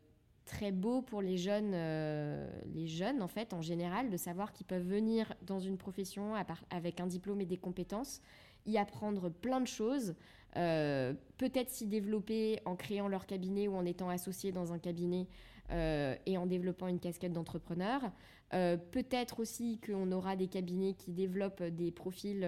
très 0.50 0.72
beau 0.72 1.00
pour 1.00 1.22
les 1.22 1.36
jeunes, 1.36 1.72
euh, 1.74 2.50
les 2.74 2.88
jeunes 2.88 3.22
en 3.22 3.28
fait 3.28 3.54
en 3.54 3.62
général, 3.62 4.10
de 4.10 4.16
savoir 4.16 4.52
qu'ils 4.52 4.66
peuvent 4.66 4.86
venir 4.86 5.32
dans 5.46 5.60
une 5.60 5.78
profession 5.78 6.34
avec 6.70 7.00
un 7.00 7.06
diplôme 7.06 7.40
et 7.40 7.46
des 7.46 7.56
compétences, 7.56 8.20
y 8.66 8.76
apprendre 8.76 9.30
plein 9.30 9.60
de 9.60 9.68
choses, 9.68 10.16
euh, 10.56 11.14
peut-être 11.38 11.70
s'y 11.70 11.86
développer 11.86 12.58
en 12.64 12.74
créant 12.74 13.06
leur 13.06 13.26
cabinet 13.26 13.68
ou 13.68 13.76
en 13.76 13.84
étant 13.84 14.08
associé 14.08 14.50
dans 14.50 14.72
un 14.72 14.80
cabinet 14.80 15.28
euh, 15.70 16.16
et 16.26 16.36
en 16.36 16.46
développant 16.46 16.88
une 16.88 16.98
casquette 16.98 17.32
d'entrepreneur. 17.32 18.10
peut-être 18.50 19.38
aussi 19.38 19.78
qu'on 19.78 20.10
aura 20.10 20.34
des 20.34 20.48
cabinets 20.48 20.94
qui 20.94 21.12
développent 21.12 21.62
des 21.62 21.92
profils 21.92 22.44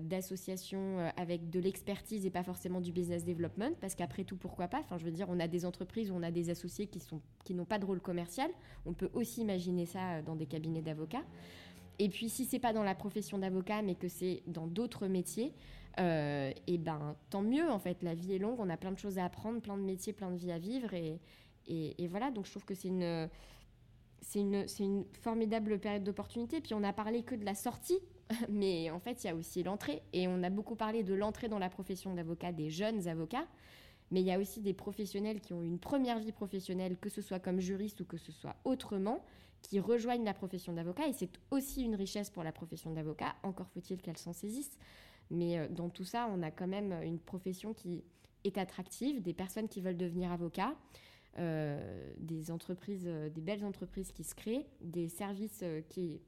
d'associations 0.00 0.98
euh, 0.98 1.10
avec 1.16 1.50
de 1.50 1.60
l'expertise 1.60 2.24
et 2.24 2.30
pas 2.30 2.42
forcément 2.42 2.80
du 2.80 2.92
business 2.92 3.24
development, 3.24 3.74
parce 3.80 3.94
qu'après 3.94 4.24
tout, 4.24 4.36
pourquoi 4.36 4.68
pas? 4.68 4.80
Enfin, 4.80 4.98
je 4.98 5.04
veux 5.04 5.10
dire, 5.10 5.26
on 5.28 5.38
a 5.40 5.48
des 5.48 5.64
entreprises 5.64 6.10
où 6.10 6.14
on 6.14 6.22
a 6.22 6.30
des 6.30 6.50
associés 6.50 6.86
qui 6.86 7.00
sont 7.00 7.20
qui 7.44 7.54
n'ont 7.54 7.64
pas 7.64 7.78
de 7.78 7.84
rôle 7.84 8.00
commercial. 8.00 8.50
On 8.86 8.94
peut 8.94 9.10
aussi 9.12 9.42
imaginer 9.42 9.86
ça 9.86 10.14
euh, 10.14 10.22
dans 10.22 10.36
des 10.36 10.46
cabinets 10.46 10.82
d'avocats. 10.82 11.24
Et 11.98 12.08
puis, 12.08 12.28
si 12.28 12.44
c'est 12.44 12.58
pas 12.58 12.72
dans 12.72 12.82
la 12.82 12.94
profession 12.94 13.38
d'avocat, 13.38 13.82
mais 13.82 13.94
que 13.94 14.08
c'est 14.08 14.42
dans 14.46 14.66
d'autres 14.66 15.06
métiers, 15.06 15.52
et 15.96 16.54
eh 16.66 16.78
ben 16.78 17.14
tant 17.30 17.42
mieux. 17.42 17.70
En 17.70 17.78
fait, 17.78 18.02
la 18.02 18.14
vie 18.14 18.34
est 18.34 18.38
longue, 18.38 18.58
on 18.58 18.68
a 18.68 18.76
plein 18.76 18.90
de 18.90 18.98
choses 18.98 19.16
à 19.16 19.24
apprendre, 19.24 19.60
plein 19.60 19.76
de 19.76 19.82
métiers, 19.82 20.12
plein 20.12 20.32
de 20.32 20.36
vies 20.36 20.50
à 20.50 20.58
vivre, 20.58 20.92
et, 20.92 21.20
et, 21.68 22.02
et 22.02 22.08
voilà. 22.08 22.32
Donc, 22.32 22.46
je 22.46 22.50
trouve 22.50 22.64
que 22.64 22.74
c'est 22.74 22.88
une 22.88 23.28
c'est 24.22 24.40
une, 24.40 24.66
une, 24.80 25.04
formidable 25.20 25.78
période 25.78 26.02
d'opportunité. 26.02 26.60
Puis 26.60 26.74
on 26.74 26.82
a 26.82 26.92
parlé 26.92 27.22
que 27.22 27.34
de 27.36 27.44
la 27.44 27.54
sortie 27.54 27.98
mais 28.48 28.90
en 28.90 28.98
fait, 28.98 29.24
il 29.24 29.26
y 29.26 29.30
a 29.30 29.34
aussi 29.34 29.62
l'entrée. 29.62 30.02
Et 30.12 30.28
on 30.28 30.42
a 30.42 30.50
beaucoup 30.50 30.76
parlé 30.76 31.02
de 31.02 31.14
l'entrée 31.14 31.48
dans 31.48 31.58
la 31.58 31.68
profession 31.68 32.14
d'avocat 32.14 32.52
des 32.52 32.70
jeunes 32.70 33.06
avocats. 33.08 33.46
Mais 34.10 34.20
il 34.20 34.26
y 34.26 34.32
a 34.32 34.38
aussi 34.38 34.60
des 34.60 34.74
professionnels 34.74 35.40
qui 35.40 35.52
ont 35.54 35.62
une 35.62 35.78
première 35.78 36.18
vie 36.18 36.32
professionnelle, 36.32 36.96
que 36.98 37.08
ce 37.08 37.22
soit 37.22 37.40
comme 37.40 37.60
juriste 37.60 38.00
ou 38.00 38.04
que 38.04 38.18
ce 38.18 38.32
soit 38.32 38.56
autrement, 38.64 39.24
qui 39.62 39.80
rejoignent 39.80 40.24
la 40.24 40.34
profession 40.34 40.72
d'avocat. 40.72 41.08
Et 41.08 41.12
c'est 41.12 41.30
aussi 41.50 41.82
une 41.82 41.94
richesse 41.94 42.30
pour 42.30 42.44
la 42.44 42.52
profession 42.52 42.92
d'avocat. 42.92 43.34
Encore 43.42 43.68
faut-il 43.70 44.00
qu'elle 44.00 44.18
s'en 44.18 44.32
saisisse. 44.32 44.78
Mais 45.30 45.58
euh, 45.58 45.68
dans 45.68 45.88
tout 45.88 46.04
ça, 46.04 46.28
on 46.32 46.42
a 46.42 46.50
quand 46.50 46.66
même 46.66 46.92
une 47.02 47.18
profession 47.18 47.72
qui 47.72 48.04
est 48.44 48.58
attractive, 48.58 49.22
des 49.22 49.32
personnes 49.32 49.68
qui 49.68 49.80
veulent 49.80 49.96
devenir 49.96 50.30
avocats. 50.32 50.74
Euh, 51.38 52.12
des 52.18 52.52
entreprises, 52.52 53.06
euh, 53.06 53.28
des 53.28 53.40
belles 53.40 53.64
entreprises 53.64 54.12
qui 54.12 54.22
se 54.22 54.36
créent, 54.36 54.66
des 54.80 55.08
services 55.08 55.64
qui 55.88 56.20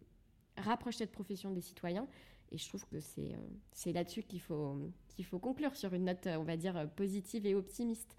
rapproche 0.59 0.97
cette 0.97 1.13
profession 1.13 1.51
des 1.51 1.61
citoyens 1.61 2.07
et 2.53 2.59
je 2.59 2.69
trouve 2.69 2.85
que 2.87 3.01
c'est 3.01 3.93
là-dessus 3.93 4.23
qu'il 4.23 4.41
faut, 4.41 4.79
qu'il 5.09 5.25
faut 5.25 5.39
conclure 5.39 5.75
sur 5.75 5.93
une 5.95 6.05
note, 6.05 6.27
on 6.27 6.45
va 6.45 6.57
dire, 6.57 6.89
positive 6.95 7.45
et 7.45 7.55
optimiste. 7.55 8.17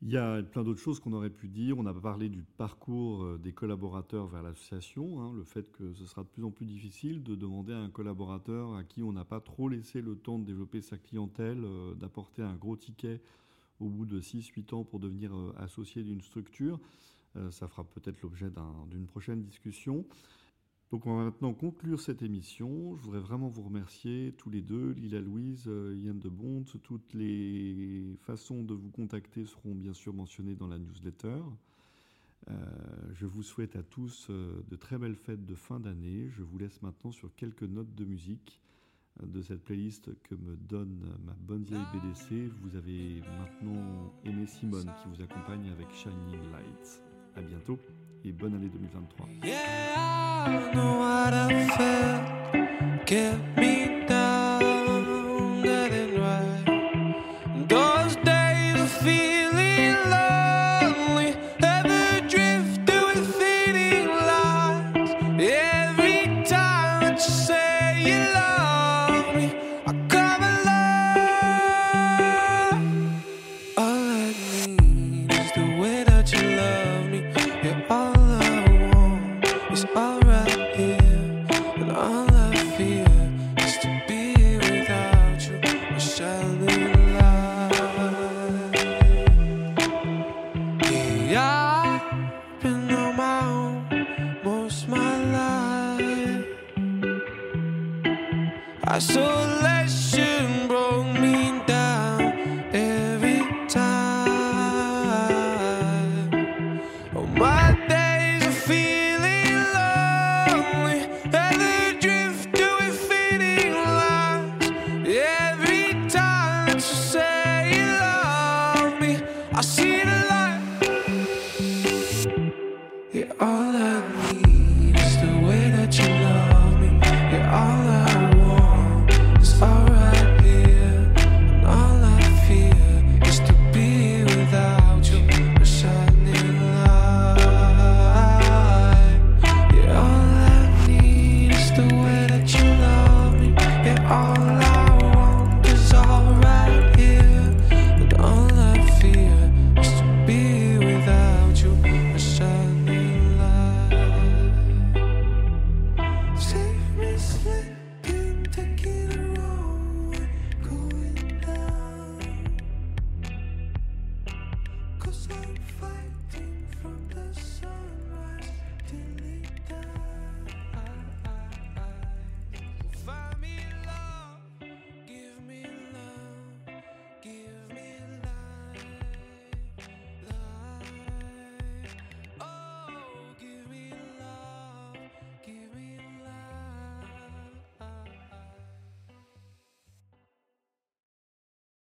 Il 0.00 0.12
y 0.12 0.16
a 0.16 0.42
plein 0.44 0.62
d'autres 0.62 0.80
choses 0.80 1.00
qu'on 1.00 1.12
aurait 1.12 1.30
pu 1.30 1.48
dire. 1.48 1.76
On 1.76 1.86
a 1.86 1.92
parlé 1.92 2.28
du 2.28 2.44
parcours 2.44 3.24
euh, 3.24 3.38
des 3.38 3.52
collaborateurs 3.52 4.28
vers 4.28 4.42
l'association, 4.42 5.20
hein, 5.20 5.32
le 5.34 5.42
fait 5.42 5.72
que 5.72 5.92
ce 5.92 6.06
sera 6.06 6.22
de 6.22 6.28
plus 6.28 6.44
en 6.44 6.52
plus 6.52 6.66
difficile 6.66 7.24
de 7.24 7.34
demander 7.34 7.72
à 7.72 7.78
un 7.78 7.90
collaborateur 7.90 8.74
à 8.76 8.84
qui 8.84 9.02
on 9.02 9.12
n'a 9.12 9.24
pas 9.24 9.40
trop 9.40 9.68
laissé 9.68 10.00
le 10.00 10.14
temps 10.14 10.38
de 10.38 10.44
développer 10.44 10.82
sa 10.82 10.98
clientèle, 10.98 11.64
euh, 11.64 11.94
d'apporter 11.94 12.42
un 12.42 12.54
gros 12.54 12.76
ticket 12.76 13.20
au 13.80 13.88
bout 13.88 14.06
de 14.06 14.20
6-8 14.20 14.72
ans 14.72 14.84
pour 14.84 15.00
devenir 15.00 15.34
euh, 15.34 15.52
associé 15.58 16.04
d'une 16.04 16.22
structure. 16.22 16.78
ça 17.50 17.68
fera 17.68 17.84
peut-être 17.84 18.22
l'objet 18.22 18.50
d'une 18.90 19.06
prochaine 19.06 19.42
discussion. 19.42 20.04
Donc 20.90 21.06
on 21.06 21.16
va 21.16 21.24
maintenant 21.24 21.52
conclure 21.52 22.00
cette 22.00 22.22
émission. 22.22 22.96
Je 22.96 23.02
voudrais 23.02 23.20
vraiment 23.20 23.48
vous 23.48 23.62
remercier 23.62 24.32
tous 24.38 24.48
les 24.48 24.62
deux, 24.62 24.92
Lila 24.92 25.20
Louise, 25.20 25.64
euh, 25.66 25.94
Yann 26.02 26.18
de 26.18 26.30
Bont. 26.30 26.64
Toutes 26.82 27.12
les 27.12 28.16
façons 28.22 28.62
de 28.62 28.72
vous 28.72 28.90
contacter 28.90 29.44
seront 29.44 29.74
bien 29.74 29.92
sûr 29.92 30.14
mentionnées 30.14 30.54
dans 30.54 30.66
la 30.66 30.78
newsletter. 30.78 31.40
Euh, 32.50 32.54
je 33.12 33.26
vous 33.26 33.42
souhaite 33.42 33.76
à 33.76 33.82
tous 33.82 34.28
euh, 34.30 34.62
de 34.70 34.76
très 34.76 34.96
belles 34.96 35.16
fêtes 35.16 35.44
de 35.44 35.54
fin 35.54 35.78
d'année. 35.78 36.30
Je 36.30 36.42
vous 36.42 36.56
laisse 36.56 36.80
maintenant 36.80 37.12
sur 37.12 37.34
quelques 37.34 37.64
notes 37.64 37.94
de 37.94 38.04
musique 38.04 38.62
de 39.22 39.42
cette 39.42 39.64
playlist 39.64 40.10
que 40.22 40.36
me 40.36 40.56
donne 40.56 41.04
ma 41.26 41.34
bonne 41.34 41.64
vieille 41.64 41.84
BDC. 41.92 42.50
Vous 42.62 42.76
avez 42.76 43.20
maintenant 43.36 44.14
Aimé 44.24 44.46
Simone 44.46 44.90
qui 45.02 45.08
vous 45.08 45.20
accompagne 45.20 45.68
avec 45.70 45.90
Shining 45.92 46.40
Lights. 46.52 47.02
À 47.34 47.42
bientôt 47.42 47.78
et 48.24 48.32
bonne 48.32 48.54
année 48.54 48.68
2023. 48.68 49.28
Cause 53.08 53.38
I 53.56 53.97